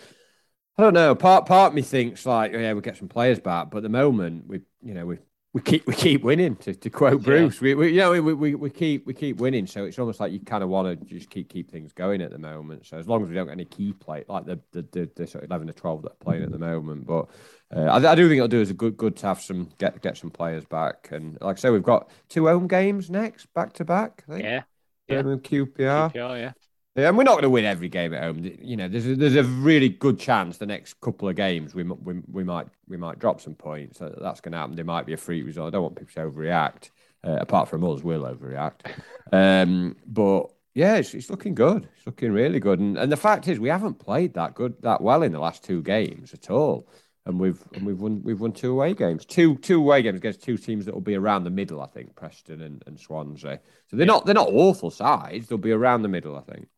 I 0.79 0.83
don't 0.83 0.95
know. 0.95 1.15
Part 1.15 1.47
part 1.47 1.75
me 1.75 1.83
thinks 1.83 2.27
like, 2.27 2.53
oh, 2.55 2.59
yeah, 2.59 2.73
we 2.73 2.81
get 2.81 2.97
some 2.97 3.09
players 3.09 3.41
back, 3.41 3.71
but 3.71 3.79
at 3.79 3.83
the 3.83 3.89
moment, 3.89 4.47
we, 4.47 4.61
you 4.83 4.95
know, 4.95 5.07
we 5.07 5.19
we 5.57 5.63
keep 5.63 5.87
we 5.87 5.95
keep 5.95 6.23
winning. 6.23 6.55
To, 6.57 6.75
to 6.75 6.91
quote 6.91 7.23
Yeah. 7.23 7.25
Bruce, 7.25 7.63
we, 7.63 7.75
we 7.75 7.89
you 7.89 8.01
know 8.01 8.11
we, 8.21 8.35
we 8.35 8.55
we 8.55 8.69
keep 8.69 9.07
we 9.07 9.15
keep 9.15 9.39
winning, 9.39 9.67
so 9.67 9.87
it's 9.87 9.99
almost 9.99 10.21
like 10.21 10.31
you 10.31 10.39
kind 10.41 10.63
of 10.63 10.69
want 10.69 11.01
to 11.01 11.07
just 11.07 11.31
keep 11.31 11.49
keep 11.49 11.71
things 11.71 11.95
going 11.95 12.21
at 12.21 12.31
the 12.31 12.39
moment. 12.39 12.85
So 12.85 12.99
as 12.99 13.09
long 13.09 13.23
as 13.23 13.31
we 13.31 13.35
don't 13.35 13.47
get 13.47 13.53
any 13.53 13.65
key 13.65 13.95
play 13.95 14.23
like 14.29 14.45
the 14.45 14.61
the 14.73 14.83
the, 14.93 15.11
the 15.17 15.27
sort 15.27 15.45
of 15.45 15.51
eleven 15.51 15.67
to 15.69 15.73
twelve 15.73 16.03
that 16.03 16.13
are 16.13 16.17
playing 16.17 16.43
at 16.43 16.53
the 16.53 16.59
moment, 16.59 17.07
but 17.07 17.31
uh, 17.75 17.85
I, 17.85 18.13
I 18.13 18.15
do 18.15 18.29
think 18.29 18.37
it'll 18.37 18.49
do 18.49 18.61
us 18.61 18.69
a 18.69 18.75
good 18.75 18.99
good 18.99 19.17
to 19.17 19.29
have 19.29 19.41
some 19.41 19.71
get 19.79 20.03
get 20.03 20.19
some 20.19 20.29
players 20.29 20.67
back. 20.67 21.09
And 21.11 21.39
like 21.41 21.57
I 21.57 21.61
say, 21.61 21.71
we've 21.71 21.83
got 21.83 22.11
two 22.29 22.49
home 22.49 22.69
games 22.69 23.09
next, 23.09 23.47
back 23.55 23.73
to 23.75 23.85
back. 23.87 24.25
Yeah, 24.29 24.65
yeah. 25.09 25.23
Birmingham 25.23 25.41
QPR. 25.41 26.13
QPR, 26.13 26.39
yeah. 26.39 26.53
Yeah, 26.97 27.09
and 27.09 27.19
we're 27.19 27.25
not 27.25 27.33
going 27.33 27.43
to 27.43 27.51
win 27.51 27.67
every 27.67 27.91
game 27.91 28.15
at 28.15 28.23
home. 28.23 28.51
You 28.59 28.75
know, 28.75 28.89
there's 28.89 29.07
a, 29.07 29.15
there's 29.15 29.37
a 29.37 29.45
really 29.45 29.91
good 29.91 30.19
chance 30.19 30.57
the 30.57 30.65
next 30.65 30.99
couple 31.03 31.29
of 31.29 31.37
games 31.37 31.75
we 31.75 31.83
we, 31.83 32.23
we 32.33 32.43
might 32.43 32.69
we 32.89 32.97
might 32.97 33.19
drop 33.19 33.43
some 33.43 33.55
points. 33.55 33.99
So 33.99 34.17
that's 34.19 34.41
going 34.41 34.53
to 34.53 34.59
happen. 34.59 34.77
There 34.77 34.85
might 34.85 35.05
be 35.05 35.13
a 35.13 35.19
free 35.19 35.43
result. 35.43 35.69
I 35.69 35.71
don't 35.71 35.83
want 35.83 35.97
people 35.97 36.15
to 36.15 36.31
overreact. 36.31 36.91
Uh, 37.23 37.37
apart 37.41 37.69
from 37.69 37.85
us, 37.85 38.03
we'll 38.03 38.23
overreact. 38.23 38.81
Um, 39.33 39.97
but 40.07 40.53
yeah, 40.73 40.99
it's, 40.99 41.13
it's 41.13 41.31
looking 41.31 41.57
good. 41.57 41.89
It's 41.97 42.07
looking 42.07 42.31
really 42.31 42.61
good. 42.61 42.79
And 42.79 42.97
and 42.97 43.11
the 43.11 43.17
fact 43.17 43.49
is, 43.49 43.59
we 43.59 43.69
haven't 43.69 43.95
played 43.99 44.35
that 44.35 44.55
good 44.55 44.81
that 44.83 45.01
well 45.01 45.25
in 45.25 45.33
the 45.33 45.41
last 45.41 45.65
two 45.65 45.83
games 45.83 46.33
at 46.33 46.49
all. 46.49 46.89
And 47.27 47.41
we've 47.41 47.61
and 47.75 47.85
we've 47.85 48.01
won 48.01 48.23
we've 48.23 48.41
won 48.41 48.53
two 48.53 48.71
away 48.71 48.95
games, 48.95 49.27
two 49.27 49.57
two 49.57 49.81
away 49.81 50.01
games 50.03 50.19
against 50.19 50.45
two 50.45 50.57
teams 50.57 50.85
that 50.85 50.95
will 50.95 51.01
be 51.01 51.17
around 51.17 51.43
the 51.43 51.51
middle, 51.51 51.83
I 51.83 51.89
think, 51.89 52.15
Preston 52.15 52.63
and, 52.63 52.85
and 52.87 53.01
Swansea. 53.01 53.59
So 53.91 53.97
they're 53.97 54.07
not 54.07 54.27
they're 54.27 54.35
not 54.35 54.49
awful 54.53 54.93
sides. 54.93 55.49
They'll 55.49 55.59
be 55.59 55.73
around 55.73 56.03
the 56.03 56.09
middle, 56.09 56.37
I 56.39 56.43
think. 56.43 56.69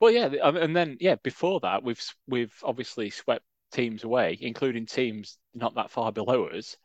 Well, 0.00 0.10
yeah, 0.12 0.26
and 0.26 0.76
then 0.76 0.96
yeah, 1.00 1.16
before 1.16 1.60
that, 1.60 1.82
we've 1.82 2.02
we've 2.26 2.54
obviously 2.62 3.10
swept 3.10 3.44
teams 3.72 4.04
away, 4.04 4.36
including 4.40 4.86
teams 4.86 5.38
not 5.54 5.74
that 5.76 5.90
far 5.90 6.12
below 6.12 6.46
us, 6.48 6.76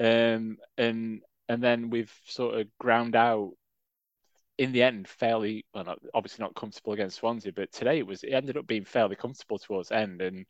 um, 0.00 0.58
and 0.78 1.22
and 1.48 1.62
then 1.62 1.90
we've 1.90 2.14
sort 2.26 2.60
of 2.60 2.68
ground 2.78 3.16
out 3.16 3.52
in 4.58 4.72
the 4.72 4.82
end 4.82 5.08
fairly 5.08 5.64
well, 5.74 5.84
not, 5.84 5.98
obviously 6.14 6.42
not 6.42 6.54
comfortable 6.54 6.92
against 6.92 7.16
Swansea, 7.18 7.52
but 7.52 7.72
today 7.72 7.98
it 7.98 8.06
was 8.06 8.22
it 8.22 8.32
ended 8.32 8.56
up 8.56 8.66
being 8.66 8.84
fairly 8.84 9.16
comfortable 9.16 9.58
towards 9.58 9.90
end, 9.90 10.22
and 10.22 10.46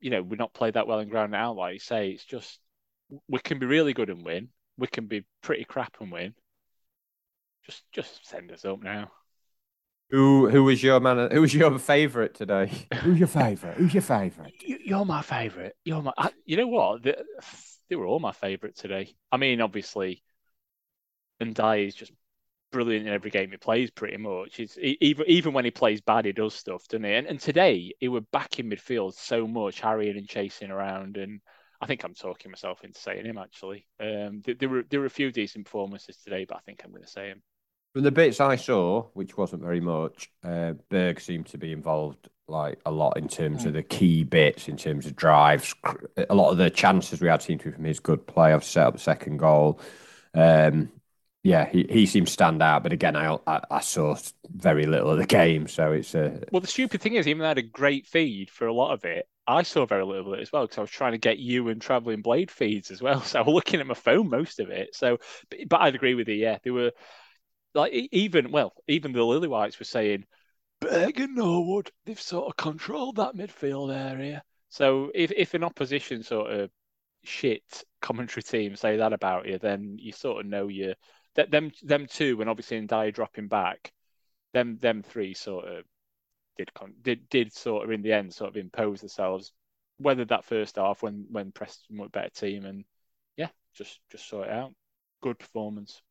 you 0.00 0.10
know 0.10 0.22
we're 0.22 0.36
not 0.36 0.54
played 0.54 0.74
that 0.74 0.86
well 0.86 1.00
and 1.00 1.10
ground 1.10 1.34
out 1.34 1.56
like 1.56 1.74
you 1.74 1.80
say. 1.80 2.10
It's 2.10 2.24
just 2.24 2.60
we 3.28 3.40
can 3.40 3.58
be 3.58 3.66
really 3.66 3.94
good 3.94 4.10
and 4.10 4.24
win, 4.24 4.50
we 4.78 4.88
can 4.88 5.06
be 5.06 5.24
pretty 5.42 5.64
crap 5.64 5.96
and 6.00 6.12
win. 6.12 6.34
Just 7.64 7.90
just 7.90 8.24
send 8.24 8.52
us 8.52 8.64
up 8.64 8.80
now. 8.82 9.10
Who 10.12 10.50
who 10.50 10.64
was 10.64 10.82
your 10.82 11.00
man? 11.00 11.30
Who 11.32 11.40
was 11.40 11.54
your 11.54 11.78
favourite 11.78 12.34
today? 12.34 12.70
Who's 13.00 13.18
your 13.18 13.28
favourite? 13.28 13.78
Who's 13.78 13.94
your 13.94 14.02
favourite? 14.02 14.52
You, 14.62 14.96
are 14.96 15.06
my 15.06 15.22
favourite. 15.22 15.72
You're 15.86 16.02
my. 16.02 16.12
I, 16.18 16.30
you 16.44 16.58
know 16.58 16.66
what? 16.66 17.02
They, 17.02 17.16
they 17.88 17.96
were 17.96 18.04
all 18.04 18.20
my 18.20 18.32
favourite 18.32 18.76
today. 18.76 19.14
I 19.32 19.38
mean, 19.38 19.62
obviously, 19.62 20.22
and 21.40 21.54
Ndiaye 21.54 21.86
is 21.86 21.94
just 21.94 22.12
brilliant 22.72 23.06
in 23.06 23.12
every 23.14 23.30
game 23.30 23.52
he 23.52 23.56
plays. 23.56 23.90
Pretty 23.90 24.18
much, 24.18 24.56
He's, 24.56 24.76
even 24.78 25.24
even 25.28 25.54
when 25.54 25.64
he 25.64 25.70
plays 25.70 26.02
bad, 26.02 26.26
he 26.26 26.32
does 26.32 26.54
stuff, 26.54 26.86
doesn't 26.88 27.04
he? 27.04 27.14
And, 27.14 27.26
and 27.26 27.40
today 27.40 27.94
he 27.98 28.08
were 28.08 28.20
back 28.20 28.58
in 28.58 28.68
midfield 28.68 29.14
so 29.14 29.46
much, 29.46 29.80
harrying 29.80 30.18
and 30.18 30.28
chasing 30.28 30.70
around, 30.70 31.16
and 31.16 31.40
I 31.80 31.86
think 31.86 32.04
I'm 32.04 32.12
talking 32.12 32.50
myself 32.50 32.84
into 32.84 33.00
saying 33.00 33.24
him. 33.24 33.38
Actually, 33.38 33.86
um, 33.98 34.42
there, 34.44 34.56
there 34.56 34.68
were 34.68 34.84
there 34.90 35.00
were 35.00 35.06
a 35.06 35.10
few 35.10 35.32
decent 35.32 35.64
performances 35.64 36.18
today, 36.18 36.44
but 36.44 36.58
I 36.58 36.60
think 36.60 36.82
I'm 36.84 36.90
going 36.90 37.02
to 37.02 37.08
say 37.08 37.28
him. 37.28 37.42
From 37.92 38.02
the 38.02 38.10
bits 38.10 38.40
I 38.40 38.56
saw, 38.56 39.02
which 39.12 39.36
wasn't 39.36 39.62
very 39.62 39.80
much, 39.80 40.30
uh, 40.42 40.72
Berge 40.88 41.20
seemed 41.20 41.46
to 41.46 41.58
be 41.58 41.72
involved 41.72 42.28
like 42.48 42.80
a 42.86 42.90
lot 42.90 43.18
in 43.18 43.28
terms 43.28 43.64
of 43.66 43.74
the 43.74 43.82
key 43.82 44.24
bits, 44.24 44.68
in 44.68 44.76
terms 44.76 45.06
of 45.06 45.14
drives. 45.14 45.74
A 46.28 46.34
lot 46.34 46.50
of 46.50 46.58
the 46.58 46.70
chances 46.70 47.20
we 47.20 47.28
had 47.28 47.42
seemed 47.42 47.60
to 47.60 47.66
be 47.66 47.74
from 47.74 47.84
his 47.84 48.00
good 48.00 48.26
play. 48.26 48.52
I've 48.52 48.64
set 48.64 48.86
up 48.86 48.94
the 48.94 49.00
second 49.00 49.38
goal. 49.38 49.78
Um, 50.34 50.90
yeah, 51.42 51.68
he, 51.68 51.86
he 51.90 52.06
seems 52.06 52.28
to 52.28 52.32
stand 52.32 52.62
out, 52.62 52.82
but 52.84 52.92
again, 52.92 53.16
I, 53.16 53.36
I, 53.46 53.60
I 53.70 53.80
saw 53.80 54.16
very 54.48 54.86
little 54.86 55.10
of 55.10 55.18
the 55.18 55.26
game, 55.26 55.66
so 55.66 55.92
it's 55.92 56.14
a. 56.14 56.40
Well, 56.52 56.60
the 56.60 56.68
stupid 56.68 57.00
thing 57.00 57.14
is, 57.14 57.26
even 57.26 57.40
though 57.40 57.46
I 57.46 57.48
had 57.48 57.58
a 57.58 57.62
great 57.62 58.06
feed 58.06 58.48
for 58.48 58.66
a 58.66 58.72
lot 58.72 58.92
of 58.92 59.04
it, 59.04 59.26
I 59.46 59.64
saw 59.64 59.84
very 59.84 60.04
little 60.04 60.32
of 60.32 60.38
it 60.38 60.42
as 60.42 60.52
well 60.52 60.62
because 60.62 60.78
I 60.78 60.82
was 60.82 60.90
trying 60.90 61.12
to 61.12 61.18
get 61.18 61.38
you 61.38 61.68
and 61.68 61.82
traveling 61.82 62.22
blade 62.22 62.50
feeds 62.50 62.90
as 62.90 63.02
well. 63.02 63.20
So 63.26 63.40
I 63.40 63.42
was 63.42 63.54
looking 63.54 63.80
at 63.80 63.86
my 63.86 63.94
phone 63.94 64.30
most 64.30 64.60
of 64.60 64.70
it. 64.70 64.94
So, 64.94 65.18
but, 65.50 65.58
but 65.68 65.80
I'd 65.80 65.94
agree 65.96 66.14
with 66.14 66.28
you. 66.28 66.36
Yeah, 66.36 66.58
they 66.62 66.70
were 66.70 66.92
like 67.74 67.92
even 67.92 68.50
well, 68.50 68.74
even 68.88 69.12
the 69.12 69.20
Lillywhites 69.20 69.78
were 69.78 69.84
saying 69.84 70.24
Berge 70.80 71.20
and 71.20 71.36
Norwood, 71.36 71.90
they've 72.04 72.20
sort 72.20 72.48
of 72.48 72.56
controlled 72.56 73.16
that 73.16 73.36
midfield 73.36 73.94
area. 73.94 74.42
So 74.68 75.10
if 75.14 75.32
if 75.32 75.54
an 75.54 75.64
opposition 75.64 76.22
sort 76.22 76.50
of 76.50 76.70
shit 77.24 77.84
commentary 78.00 78.42
team 78.42 78.76
say 78.76 78.96
that 78.96 79.12
about 79.12 79.46
you, 79.46 79.58
then 79.58 79.96
you 79.98 80.12
sort 80.12 80.44
of 80.44 80.50
know 80.50 80.68
you 80.68 80.94
that 81.34 81.50
them 81.50 81.70
them 81.82 82.06
two, 82.06 82.40
and 82.40 82.50
obviously 82.50 82.76
in 82.76 82.88
Ndiaye 82.88 83.14
dropping 83.14 83.48
back, 83.48 83.92
them 84.52 84.78
them 84.78 85.02
three 85.02 85.34
sort 85.34 85.66
of 85.66 85.84
did 86.56 86.72
con- 86.74 86.94
did 87.02 87.28
did 87.28 87.52
sort 87.52 87.84
of 87.84 87.90
in 87.90 88.02
the 88.02 88.12
end 88.12 88.34
sort 88.34 88.50
of 88.50 88.56
impose 88.56 89.00
themselves. 89.00 89.52
Whether 89.98 90.24
that 90.26 90.44
first 90.44 90.76
half 90.76 91.02
when 91.02 91.26
when 91.30 91.52
Preston 91.52 91.96
were 91.96 92.06
a 92.06 92.10
better 92.10 92.30
team 92.30 92.64
and 92.64 92.84
yeah, 93.36 93.48
just 93.74 94.00
just 94.10 94.28
sort 94.28 94.48
it 94.48 94.52
out. 94.52 94.74
Good 95.22 95.38
performance. 95.38 96.02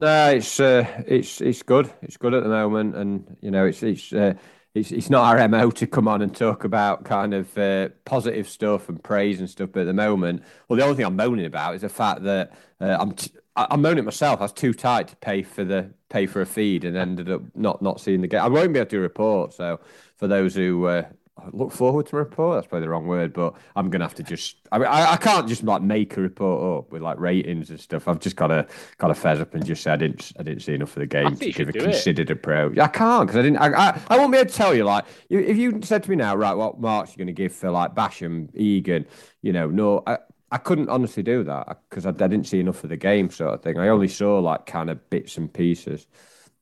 No, 0.00 0.30
it's 0.30 0.60
uh, 0.60 1.02
it's 1.06 1.40
it's 1.40 1.62
good. 1.62 1.92
It's 2.02 2.16
good 2.16 2.32
at 2.34 2.44
the 2.44 2.48
moment, 2.48 2.94
and 2.94 3.36
you 3.40 3.50
know, 3.50 3.66
it's 3.66 3.82
it's 3.82 4.12
uh, 4.12 4.34
it's 4.74 4.92
it's 4.92 5.10
not 5.10 5.24
our 5.24 5.48
mo 5.48 5.70
to 5.72 5.86
come 5.88 6.06
on 6.06 6.22
and 6.22 6.34
talk 6.34 6.62
about 6.62 7.04
kind 7.04 7.34
of 7.34 7.56
uh, 7.58 7.88
positive 8.04 8.48
stuff 8.48 8.88
and 8.88 9.02
praise 9.02 9.40
and 9.40 9.50
stuff. 9.50 9.70
But 9.72 9.80
at 9.80 9.86
the 9.86 9.94
moment, 9.94 10.44
well, 10.68 10.76
the 10.76 10.84
only 10.84 10.96
thing 10.96 11.04
I'm 11.04 11.16
moaning 11.16 11.46
about 11.46 11.74
is 11.74 11.80
the 11.80 11.88
fact 11.88 12.22
that 12.24 12.52
uh, 12.80 12.96
I'm 13.00 13.12
t- 13.12 13.32
I'm 13.56 13.82
moaning 13.82 14.04
myself. 14.04 14.38
I 14.38 14.44
was 14.44 14.52
too 14.52 14.72
tight 14.72 15.08
to 15.08 15.16
pay 15.16 15.42
for 15.42 15.64
the 15.64 15.90
pay 16.10 16.26
for 16.26 16.40
a 16.42 16.46
feed 16.46 16.84
and 16.84 16.96
ended 16.96 17.28
up 17.28 17.42
not 17.56 17.82
not 17.82 18.00
seeing 18.00 18.20
the 18.20 18.28
game. 18.28 18.40
I 18.40 18.48
won't 18.48 18.72
be 18.72 18.78
able 18.78 18.90
to 18.90 19.00
report. 19.00 19.52
So 19.52 19.80
for 20.16 20.28
those 20.28 20.54
who 20.54 20.86
uh, 20.86 21.08
look 21.52 21.72
forward 21.72 22.06
to 22.06 22.16
a 22.16 22.18
report. 22.20 22.56
That's 22.56 22.66
probably 22.66 22.86
the 22.86 22.90
wrong 22.90 23.06
word, 23.06 23.32
but 23.32 23.54
I'm 23.76 23.90
gonna 23.90 24.04
have 24.04 24.14
to 24.16 24.22
just. 24.22 24.56
I 24.72 24.78
mean, 24.78 24.88
I, 24.88 25.12
I 25.12 25.16
can't 25.16 25.48
just 25.48 25.62
like 25.62 25.82
make 25.82 26.16
a 26.16 26.20
report 26.20 26.84
up 26.84 26.92
with 26.92 27.02
like 27.02 27.18
ratings 27.18 27.70
and 27.70 27.80
stuff. 27.80 28.08
I've 28.08 28.20
just 28.20 28.36
got 28.36 28.48
to 28.48 28.66
kind 28.98 29.10
of 29.10 29.18
fez 29.18 29.40
up 29.40 29.54
and 29.54 29.64
just 29.64 29.82
say 29.82 29.92
I 29.92 29.96
didn't. 29.96 30.32
I 30.38 30.42
didn't 30.42 30.62
see 30.62 30.74
enough 30.74 30.96
of 30.96 31.00
the 31.00 31.06
game 31.06 31.36
to 31.36 31.52
give 31.52 31.68
a 31.68 31.72
considered 31.72 32.30
it. 32.30 32.34
approach. 32.34 32.78
I 32.78 32.88
can't 32.88 33.26
because 33.26 33.38
I 33.38 33.42
didn't. 33.42 33.58
I, 33.58 33.88
I, 33.88 34.00
I 34.08 34.18
won't 34.18 34.32
be 34.32 34.38
able 34.38 34.50
to 34.50 34.56
tell 34.56 34.74
you. 34.74 34.84
Like 34.84 35.04
if 35.28 35.56
you 35.56 35.80
said 35.82 36.02
to 36.04 36.10
me 36.10 36.16
now, 36.16 36.36
right, 36.36 36.54
what 36.54 36.80
marks 36.80 37.10
you're 37.10 37.24
going 37.24 37.34
to 37.34 37.40
give 37.40 37.54
for 37.54 37.70
like 37.70 37.94
Basham, 37.94 38.48
Egan, 38.54 39.06
you 39.42 39.52
know, 39.52 39.68
no. 39.68 40.02
I, 40.06 40.18
I 40.50 40.56
couldn't 40.56 40.88
honestly 40.88 41.22
do 41.22 41.44
that 41.44 41.82
because 41.90 42.06
I, 42.06 42.08
I 42.08 42.12
didn't 42.12 42.44
see 42.44 42.60
enough 42.60 42.82
of 42.82 42.90
the 42.90 42.96
game, 42.96 43.28
sort 43.30 43.52
of 43.52 43.62
thing. 43.62 43.78
I 43.78 43.88
only 43.88 44.08
saw 44.08 44.38
like 44.38 44.64
kind 44.64 44.88
of 44.88 45.10
bits 45.10 45.36
and 45.36 45.52
pieces. 45.52 46.06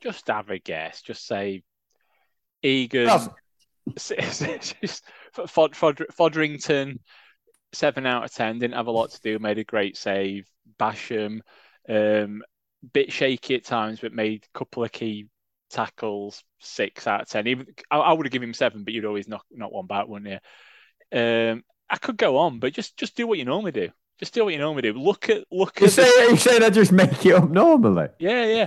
Just 0.01 0.27
have 0.27 0.51
a 0.51 0.59
guess. 0.59 1.03
Just 1.03 1.27
say 1.27 1.63
Egan. 2.63 3.07
That's, 3.07 3.29
Fod, 3.97 5.75
Fod, 5.75 6.05
Fodrington, 6.13 7.01
seven 7.73 8.07
out 8.07 8.25
of 8.25 8.33
ten, 8.33 8.59
didn't 8.59 8.75
have 8.75 8.87
a 8.87 8.93
lot 8.93 9.11
to 9.11 9.21
do, 9.21 9.39
made 9.39 9.59
a 9.59 9.65
great 9.65 9.97
save. 9.97 10.47
Basham, 10.79 11.41
um, 11.89 12.43
bit 12.93 13.13
shaky 13.13 13.55
at 13.55 13.65
times, 13.65 14.01
but 14.01 14.13
made 14.13 14.45
a 14.45 14.59
couple 14.59 14.85
of 14.85 14.93
key 14.93 15.29
tackles, 15.71 16.43
six 16.59 17.07
out 17.07 17.23
of 17.23 17.29
ten. 17.29 17.47
Even 17.47 17.67
I, 17.91 17.99
I 17.99 18.13
would 18.13 18.27
have 18.27 18.33
given 18.33 18.49
him 18.49 18.55
seven, 18.55 18.85
but 18.85 18.93
you'd 18.93 19.05
always 19.05 19.29
knock 19.29 19.45
not 19.51 19.73
one 19.73 19.87
back, 19.87 20.09
wouldn't 20.09 20.31
you? 20.31 21.19
Um, 21.19 21.63
I 21.89 21.97
could 21.97 22.17
go 22.17 22.39
on, 22.39 22.59
but 22.59 22.73
just 22.73 22.97
just 22.97 23.17
do 23.17 23.27
what 23.27 23.39
you 23.39 23.45
normally 23.45 23.73
do. 23.73 23.91
Just 24.19 24.35
do 24.35 24.45
what 24.45 24.53
you 24.53 24.59
normally 24.59 24.83
do. 24.83 24.95
Look 24.95 25.29
at 25.29 25.45
look 25.51 25.81
you 25.81 25.87
at. 25.87 25.93
Say, 25.93 26.05
the... 26.05 26.31
You 26.31 26.37
saying 26.37 26.63
I 26.63 26.71
just 26.71 26.93
make 26.93 27.25
it 27.25 27.35
up 27.35 27.51
normally? 27.51 28.09
Yeah, 28.19 28.45
yeah. 28.47 28.67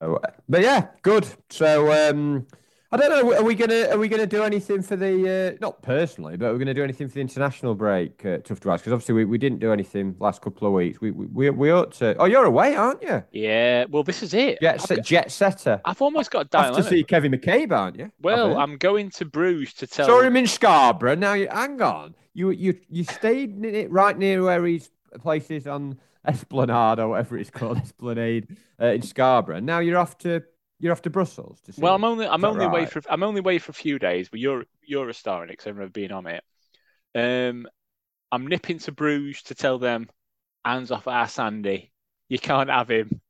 Oh, 0.00 0.20
but 0.48 0.62
yeah, 0.62 0.88
good. 1.02 1.26
So 1.50 2.10
um, 2.10 2.46
I 2.92 2.96
don't 2.96 3.10
know. 3.10 3.36
Are 3.36 3.42
we 3.42 3.54
gonna 3.56 3.88
are 3.90 3.98
we 3.98 4.08
gonna 4.08 4.26
do 4.26 4.44
anything 4.44 4.80
for 4.80 4.94
the 4.94 5.54
uh, 5.54 5.58
not 5.60 5.82
personally, 5.82 6.36
but 6.36 6.52
we're 6.52 6.58
gonna 6.58 6.72
do 6.74 6.84
anything 6.84 7.08
for 7.08 7.14
the 7.14 7.20
international 7.20 7.74
break? 7.74 8.24
Uh, 8.24 8.38
tough 8.38 8.60
to 8.60 8.70
ask 8.70 8.84
because 8.84 8.92
obviously 8.92 9.14
we, 9.14 9.24
we 9.24 9.38
didn't 9.38 9.58
do 9.58 9.72
anything 9.72 10.14
last 10.20 10.40
couple 10.40 10.68
of 10.68 10.72
weeks. 10.72 11.00
We 11.00 11.10
we 11.10 11.50
we 11.50 11.70
ought 11.72 11.92
to. 11.94 12.16
Oh, 12.18 12.26
you're 12.26 12.44
away, 12.44 12.76
aren't 12.76 13.02
you? 13.02 13.24
Yeah. 13.32 13.86
Well, 13.90 14.04
this 14.04 14.22
is 14.22 14.34
it. 14.34 14.60
Jet, 14.60 14.80
set, 14.80 15.04
jet 15.04 15.32
setter. 15.32 15.80
I've 15.84 16.00
almost 16.00 16.30
got 16.30 16.46
a 16.46 16.48
dilemma. 16.48 16.76
to 16.76 16.82
see 16.84 17.02
Kevin 17.02 17.32
McCabe, 17.32 17.72
aren't 17.72 17.98
you? 17.98 18.12
Well, 18.20 18.56
I'm 18.56 18.76
going 18.76 19.10
to 19.10 19.24
Bruges 19.24 19.74
to 19.74 19.86
tell. 19.88 20.06
Saw 20.06 20.20
him 20.20 20.36
in 20.36 20.46
Scarborough. 20.46 21.16
Now 21.16 21.32
you 21.32 21.48
hang 21.50 21.82
on. 21.82 22.14
You 22.34 22.50
you 22.50 22.78
you 22.88 23.02
stayed 23.02 23.88
right 23.90 24.16
near 24.16 24.42
where 24.42 24.64
he's 24.64 24.90
places 25.20 25.66
on 25.66 25.98
Esplanade 26.24 26.98
or 26.98 27.08
whatever 27.08 27.38
it's 27.38 27.50
called, 27.50 27.78
Esplanade 27.82 28.56
uh, 28.80 28.86
in 28.86 29.02
Scarborough. 29.02 29.60
Now 29.60 29.78
you're 29.80 29.98
off 29.98 30.18
to 30.18 30.42
you're 30.78 30.92
off 30.92 31.02
to 31.02 31.10
Brussels. 31.10 31.60
To 31.62 31.80
well, 31.80 31.94
I'm 31.94 32.04
only 32.04 32.26
I'm 32.26 32.44
only 32.44 32.66
right? 32.66 32.70
away 32.70 32.86
for 32.86 33.02
I'm 33.08 33.22
only 33.22 33.40
away 33.40 33.58
for 33.58 33.70
a 33.70 33.74
few 33.74 33.98
days, 33.98 34.28
but 34.28 34.40
you're 34.40 34.64
you're 34.82 35.08
a 35.08 35.14
star 35.14 35.42
in 35.42 35.48
it 35.48 35.52
because 35.52 35.68
I've 35.68 35.76
never 35.76 35.90
been 35.90 36.12
on 36.12 36.26
it. 36.26 36.44
Um, 37.14 37.66
I'm 38.30 38.46
nipping 38.46 38.78
to 38.80 38.92
Bruges 38.92 39.42
to 39.44 39.54
tell 39.54 39.78
them, 39.78 40.08
hands 40.64 40.90
off 40.90 41.06
our 41.06 41.28
Sandy. 41.28 41.92
You 42.28 42.38
can't 42.38 42.70
have 42.70 42.90
him. 42.90 43.20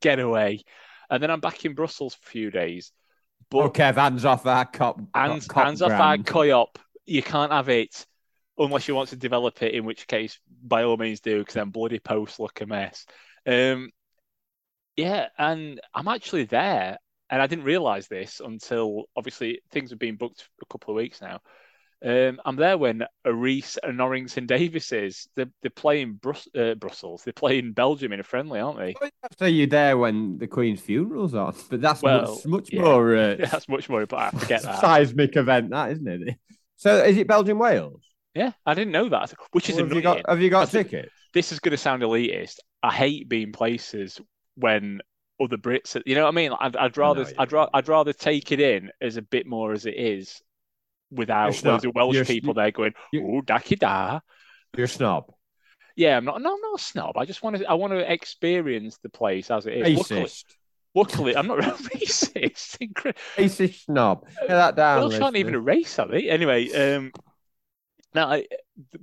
Get 0.00 0.20
away. 0.20 0.62
And 1.10 1.22
then 1.22 1.30
I'm 1.30 1.40
back 1.40 1.64
in 1.64 1.74
Brussels 1.74 2.14
for 2.14 2.28
a 2.28 2.30
few 2.30 2.50
days. 2.50 2.92
But 3.50 3.64
okay, 3.66 3.92
hands 3.92 4.24
off 4.24 4.46
our 4.46 4.64
cop. 4.64 5.00
Hands, 5.14 5.46
cop 5.46 5.64
hands 5.64 5.82
off 5.82 5.92
our 5.92 6.18
coyop. 6.18 6.76
You 7.04 7.22
can't 7.22 7.52
have 7.52 7.68
it 7.68 8.06
unless 8.56 8.86
you 8.86 8.94
want 8.94 9.08
to 9.08 9.16
develop 9.16 9.62
it. 9.62 9.74
In 9.74 9.84
which 9.84 10.06
case, 10.06 10.38
by 10.62 10.84
all 10.84 10.96
means, 10.96 11.20
do 11.20 11.40
because 11.40 11.54
then 11.54 11.70
bloody 11.70 11.98
posts 11.98 12.38
look 12.38 12.60
a 12.60 12.66
mess. 12.66 13.04
Um, 13.46 13.90
yeah, 14.96 15.28
and 15.38 15.80
I'm 15.94 16.08
actually 16.08 16.44
there, 16.44 16.98
and 17.30 17.40
I 17.42 17.46
didn't 17.46 17.64
realise 17.64 18.08
this 18.08 18.40
until 18.44 19.04
obviously 19.16 19.60
things 19.70 19.90
have 19.90 19.98
been 19.98 20.16
booked 20.16 20.48
a 20.60 20.66
couple 20.66 20.94
of 20.94 20.96
weeks 20.96 21.20
now. 21.20 21.40
Um, 22.04 22.40
I'm 22.44 22.56
there 22.56 22.76
when 22.76 23.04
Aris 23.24 23.78
and 23.82 23.96
Norrington 23.96 24.46
Davis 24.46 24.90
is. 24.92 25.28
They're, 25.36 25.50
they're 25.62 25.70
playing 25.70 26.14
Brus- 26.14 26.48
uh, 26.56 26.74
Brussels. 26.74 27.22
They're 27.22 27.32
playing 27.32 27.72
Belgium 27.72 28.12
in 28.12 28.20
a 28.20 28.24
friendly, 28.24 28.58
aren't 28.58 28.78
they? 28.78 28.94
So 29.38 29.46
you're 29.46 29.68
there 29.68 29.96
when 29.96 30.38
the 30.38 30.48
Queen's 30.48 30.80
funeral's 30.80 31.34
on, 31.34 31.54
but 31.70 31.80
that's 31.80 32.02
well, 32.02 32.34
much, 32.34 32.46
much 32.46 32.72
yeah. 32.72 32.82
more. 32.82 33.16
Uh, 33.22 33.36
yeah, 33.38 33.46
that's 33.46 33.68
much 33.68 33.88
more. 33.88 34.04
But 34.06 34.18
I 34.18 34.30
forget 34.30 34.62
that 34.62 34.80
seismic 34.80 35.36
event, 35.36 35.70
that 35.70 35.92
isn't 35.92 36.08
it? 36.08 36.36
So 36.76 37.04
is 37.04 37.16
it 37.16 37.28
Belgium 37.28 37.58
Wales? 37.58 38.02
Yeah, 38.34 38.52
I 38.66 38.74
didn't 38.74 38.92
know 38.92 39.08
that. 39.10 39.32
Which 39.52 39.68
is 39.68 39.76
well, 39.76 39.84
have 39.84 39.94
you 39.94 40.02
got 40.02 40.28
have 40.28 40.40
you 40.40 40.50
got 40.50 40.70
tickets? 40.70 41.12
this 41.34 41.52
is 41.52 41.60
going 41.60 41.72
to 41.72 41.76
sound 41.76 42.02
elitist. 42.02 42.56
I 42.82 42.92
hate 42.92 43.28
being 43.28 43.52
places 43.52 44.20
when 44.56 45.00
other 45.42 45.56
Brits, 45.56 46.00
you 46.06 46.14
know 46.14 46.22
what 46.24 46.28
I 46.28 46.32
mean? 46.32 46.52
I'd, 46.58 46.76
I'd 46.76 46.96
rather, 46.96 47.24
know, 47.24 47.30
I'd, 47.38 47.52
ra- 47.52 47.70
I'd 47.74 47.88
rather 47.88 48.12
take 48.12 48.52
it 48.52 48.60
in 48.60 48.90
as 49.00 49.16
a 49.16 49.22
bit 49.22 49.46
more 49.46 49.72
as 49.72 49.86
it 49.86 49.94
is, 49.96 50.40
without 51.10 51.54
You're 51.62 51.72
loads 51.72 51.82
snob. 51.82 51.84
of 51.86 51.94
Welsh 51.94 52.14
You're- 52.14 52.26
people 52.26 52.54
there 52.54 52.70
going, 52.70 52.92
"Oh, 53.16 53.40
daki 53.40 53.76
da." 53.76 54.20
You're 54.76 54.86
a 54.86 54.88
snob. 54.88 55.32
Yeah, 55.96 56.16
I'm 56.16 56.24
not. 56.24 56.40
No, 56.40 56.54
I'm 56.54 56.60
not 56.60 56.80
a 56.80 56.82
snob. 56.82 57.18
I 57.18 57.24
just 57.26 57.42
want 57.42 57.56
to. 57.56 57.66
I 57.66 57.74
want 57.74 57.92
to 57.92 58.10
experience 58.12 58.98
the 59.02 59.10
place 59.10 59.50
as 59.50 59.66
it 59.66 59.74
is. 59.86 59.98
Luckily, 59.98 60.22
Racist. 60.22 60.44
luckily, 60.94 61.36
I'm 61.36 61.46
not 61.46 61.58
racist. 61.60 62.78
Incre- 62.78 63.16
Racist 63.36 63.84
snob. 63.84 64.26
Get 64.40 64.48
that 64.48 64.76
down. 64.76 65.00
Welsh 65.00 65.20
aren't 65.20 65.36
even 65.36 65.54
a 65.54 65.60
race, 65.60 65.98
are 65.98 66.08
they? 66.08 66.30
Anyway, 66.30 66.70
um, 66.72 67.12
now 68.14 68.28
I, 68.30 68.46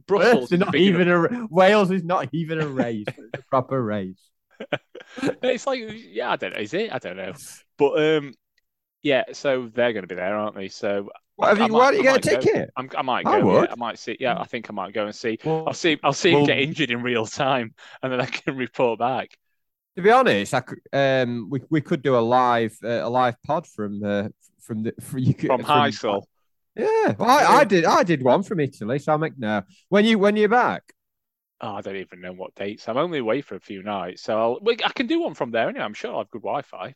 Brussels 0.08 0.52
not 0.52 0.74
enough- 0.74 0.76
even 0.76 1.10
a 1.10 1.48
Wales 1.52 1.92
is 1.92 2.04
not 2.04 2.30
even 2.34 2.60
a 2.60 2.68
race. 2.68 3.06
It's 3.08 3.20
a 3.34 3.44
proper 3.50 3.80
race. 3.84 4.20
It's 5.42 5.66
like, 5.68 5.82
yeah, 6.12 6.32
I 6.32 6.36
don't 6.36 6.54
know. 6.54 6.60
Is 6.60 6.74
it? 6.74 6.94
I 6.94 7.00
don't 7.00 7.18
know. 7.18 7.34
But 7.78 8.18
um, 8.18 8.34
yeah. 9.02 9.24
So 9.34 9.70
they're 9.74 9.94
going 9.94 10.04
to 10.04 10.08
be 10.08 10.16
there, 10.16 10.36
aren't 10.36 10.56
they? 10.56 10.68
So 10.70 11.10
What, 11.36 11.50
have 11.50 11.62
I 11.62 11.66
you, 11.66 11.72
might- 11.72 11.78
why 11.78 11.92
don't 11.92 12.04
you 12.04 12.10
I 12.10 12.18
get 12.20 12.26
a 12.28 12.36
go. 12.36 12.42
ticket? 12.42 12.70
I'm, 12.78 12.90
I 12.98 13.02
might 13.02 13.26
I 13.28 13.40
go. 13.40 13.46
would. 13.48 13.64
Yeah, 13.70 13.72
I 13.72 13.76
might 13.76 14.00
see. 14.00 14.18
Yeah, 14.20 14.38
I 14.40 14.46
think 14.46 14.70
I 14.70 14.74
might 14.74 14.94
go 14.94 15.06
and 15.06 15.16
see. 15.16 15.40
Well, 15.44 15.64
I'll 15.68 15.74
see. 15.74 15.98
I'll 16.04 16.14
see 16.14 16.32
him 16.32 16.46
get 16.46 16.60
injured 16.60 16.92
in 16.92 17.02
real 17.02 17.26
time, 17.26 17.74
and 18.04 18.12
then 18.14 18.22
I 18.22 18.26
can 18.26 18.56
report 18.66 19.00
back. 19.00 19.36
To 19.96 20.04
be 20.04 20.12
honest, 20.12 20.54
I 20.54 20.62
could, 20.62 20.80
um, 20.94 21.48
we 21.50 21.62
we 21.70 21.82
could 21.82 22.02
do 22.04 22.16
a 22.16 22.20
live 22.20 22.78
uh, 22.84 22.88
a 23.04 23.10
live 23.10 23.36
pod 23.44 23.66
from 23.68 24.02
uh, 24.04 24.30
from 24.62 24.84
the 24.84 24.94
from, 25.02 25.20
you 25.20 25.34
could, 25.34 25.48
From 25.48 25.64
Heysel. 25.64 26.24
Yeah, 26.76 27.16
well, 27.18 27.30
I, 27.30 27.60
I 27.60 27.64
did 27.66 27.84
I 27.84 28.04
did 28.04 28.22
one 28.24 28.44
from 28.44 28.60
Italy, 28.60 29.00
so 29.00 29.12
I'm 29.14 29.20
like, 29.20 29.34
now. 29.38 29.64
When 29.90 30.06
you 30.06 30.20
when 30.20 30.36
you're 30.38 30.48
back, 30.48 30.84
Oh, 31.62 31.76
I 31.76 31.82
don't 31.82 31.98
even 31.98 32.22
know 32.22 32.32
what 32.34 32.56
dates. 32.56 32.88
I'm 32.88 32.98
only 32.98 33.20
away 33.20 33.42
for 33.42 33.56
a 33.56 33.60
few 33.60 33.84
nights, 33.84 34.24
so 34.24 34.38
I'll, 34.40 34.60
we, 34.62 34.78
I 34.84 34.92
can 34.94 35.08
do 35.08 35.22
one 35.22 35.34
from 35.34 35.52
there. 35.52 35.68
Anyway, 35.70 35.84
I'm 35.84 35.94
sure 35.94 36.12
I'll 36.12 36.20
have 36.20 36.30
good 36.30 36.42
Wi-Fi. 36.42 36.96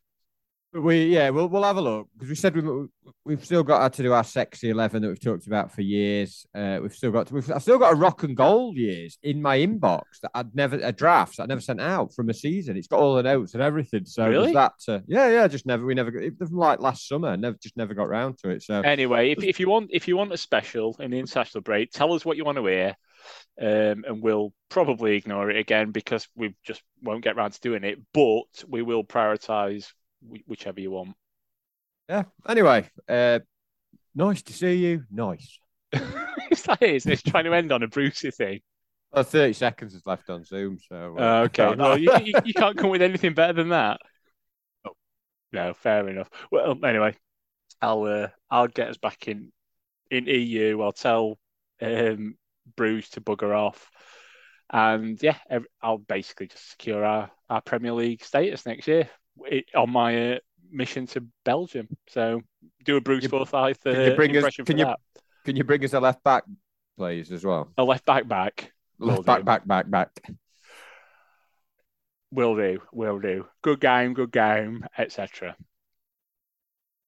we 0.76 1.06
yeah 1.06 1.30
we'll 1.30 1.48
we'll 1.49 1.61
have 1.64 1.77
a 1.77 1.81
look 1.81 2.07
because 2.14 2.30
we 2.30 2.35
said 2.35 2.56
we 2.56 2.88
we've 3.26 3.45
still 3.45 3.61
got 3.61 3.94
to 3.94 4.02
do 4.02 4.11
our 4.11 4.23
sexy 4.23 4.72
eleven 4.72 5.03
that 5.03 5.07
we've 5.10 5.19
talked 5.22 5.45
about 5.45 5.72
for 5.72 5.81
years. 5.81 6.48
Uh, 6.56 6.80
we've 6.81 6.95
still 6.95 7.11
got 7.11 7.27
to, 7.27 7.34
we've 7.35 7.52
I've 7.52 7.61
still 7.61 7.77
got 7.77 7.94
a 7.94 7.95
rock 7.95 8.23
and 8.23 8.35
gold 8.35 8.76
years 8.76 9.19
in 9.22 9.40
my 9.40 9.60
inbox 9.60 10.02
that 10.23 10.31
I'd 10.34 10.56
never 10.56 10.77
a 10.77 10.91
drafts 10.91 11.40
I 11.40 11.45
never 11.45 11.61
sent 11.61 11.80
out 11.80 12.14
from 12.15 12.30
a 12.30 12.34
season. 12.34 12.76
It's 12.76 12.88
got 12.88 12.99
all 12.99 13.14
the 13.15 13.22
notes 13.23 13.53
and 13.53 13.61
everything. 13.61 14.06
So 14.06 14.27
Really? 14.27 14.53
that 14.53 14.73
uh, 14.88 15.02
yeah 15.07 15.27
yeah 15.30 15.48
just 15.48 15.68
never 15.68 15.85
we 15.85 15.94
never 15.94 16.10
got 16.10 16.23
from 16.48 16.57
like 16.57 16.80
last 16.80 17.07
summer 17.07 17.38
never 17.38 17.57
just 17.61 17.77
never 17.77 17.94
got 17.94 18.10
round 18.10 18.40
to 18.40 18.49
it. 18.49 18.64
So 18.64 18.81
Anyway, 18.81 19.30
if, 19.31 19.44
if 19.44 19.60
you 19.60 19.69
want 19.69 19.91
if 19.94 20.07
you 20.07 20.18
want 20.18 20.34
a 20.34 20.38
special 20.38 20.95
in 20.99 21.11
the 21.11 21.19
international 21.19 21.61
break, 21.61 21.91
tell 21.91 22.14
us 22.14 22.26
what 22.26 22.35
you 22.38 22.45
want 22.45 22.57
to 22.57 22.65
hear, 22.65 22.95
um, 23.61 24.03
and 24.07 24.21
we'll 24.21 24.53
probably 24.69 25.15
ignore 25.15 25.49
it 25.49 25.57
again 25.57 25.91
because 25.91 26.27
we 26.35 26.55
just 26.63 26.81
won't 27.01 27.23
get 27.23 27.35
around 27.35 27.51
to 27.51 27.61
doing 27.61 27.83
it. 27.83 27.99
But 28.13 28.63
we 28.67 28.81
will 28.81 29.03
prioritise 29.03 29.87
wh- 30.21 30.47
whichever 30.47 30.79
you 30.79 30.91
want. 30.91 31.15
yeah 32.09 32.23
anyway 32.47 32.89
uh, 33.07 33.39
nice 34.15 34.41
to 34.43 34.53
see 34.53 34.75
you. 34.75 35.03
Nice. 35.11 35.59
it's 35.93 36.67
like 36.67 36.81
it's, 36.81 37.05
it's 37.05 37.21
trying 37.21 37.45
to 37.45 37.53
end 37.53 37.71
on 37.71 37.83
a 37.83 37.87
Brucey 37.87 38.31
thing. 38.31 38.59
Well, 39.11 39.23
30 39.23 39.53
seconds 39.53 39.93
is 39.93 40.07
left 40.07 40.29
on 40.31 40.43
Zoom, 40.43 40.79
so. 40.89 41.15
Uh, 41.19 41.43
okay, 41.45 41.75
well 41.75 41.97
you, 41.97 42.11
you 42.23 42.33
you 42.45 42.53
can't 42.53 42.77
come 42.77 42.89
with 42.89 43.03
anything 43.03 43.33
better 43.35 43.53
than 43.53 43.69
that. 43.69 43.99
No, 45.51 45.73
fair 45.75 46.09
enough. 46.09 46.29
Well, 46.51 46.75
anyway, 46.83 47.15
I'll 47.79 48.03
uh, 48.03 48.27
I'll 48.49 48.67
get 48.67 48.89
us 48.89 48.97
back 48.97 49.27
in 49.27 49.51
in 50.09 50.25
EU. 50.25 50.81
I'll 50.81 50.91
tell 50.91 51.37
um, 51.79 52.35
Bruce 52.76 53.10
to 53.11 53.22
bugger 53.22 53.56
off, 53.56 53.90
and 54.72 55.22
yeah, 55.22 55.38
I'll 55.81 55.98
basically 55.98 56.48
just 56.48 56.72
secure 56.72 57.03
our, 57.03 57.31
our 57.49 57.61
Premier 57.61 57.94
League 57.94 58.23
status 58.23 58.65
next 58.65 58.88
year 58.88 59.10
it, 59.45 59.65
on 59.76 59.90
my 59.91 60.34
uh, 60.34 60.38
mission 60.72 61.06
to 61.07 61.26
Belgium. 61.45 61.88
So 62.07 62.41
do 62.85 62.98
a 62.98 63.02
Bruce 63.02 63.27
Forsyth 63.27 63.85
uh, 63.85 63.91
can 63.94 64.02
you 64.10 64.15
bring 64.15 64.31
us- 64.31 64.35
impression 64.38 64.65
can 64.65 64.76
for 64.76 64.80
you- 64.80 64.85
that. 64.85 64.99
Can 65.45 65.56
you 65.57 65.64
bring 65.65 65.84
us 65.84 65.91
a 65.94 65.99
left 65.99 66.23
back, 66.23 66.45
please, 66.98 67.30
as 67.31 67.44
well? 67.45 67.69
A 67.77 67.84
left 67.84 68.06
back 68.06 68.27
back. 68.27 68.72
Will 68.98 69.07
Left 69.15 69.26
back, 69.26 69.40
do. 69.40 69.44
back, 69.44 69.68
back, 69.68 69.90
back. 69.90 70.10
Will 72.31 72.56
do. 72.56 72.81
Will 72.94 73.19
do. 73.19 73.45
Good 73.61 73.80
game. 73.81 74.14
Good 74.14 74.31
game. 74.31 74.85
Etc. 74.98 75.56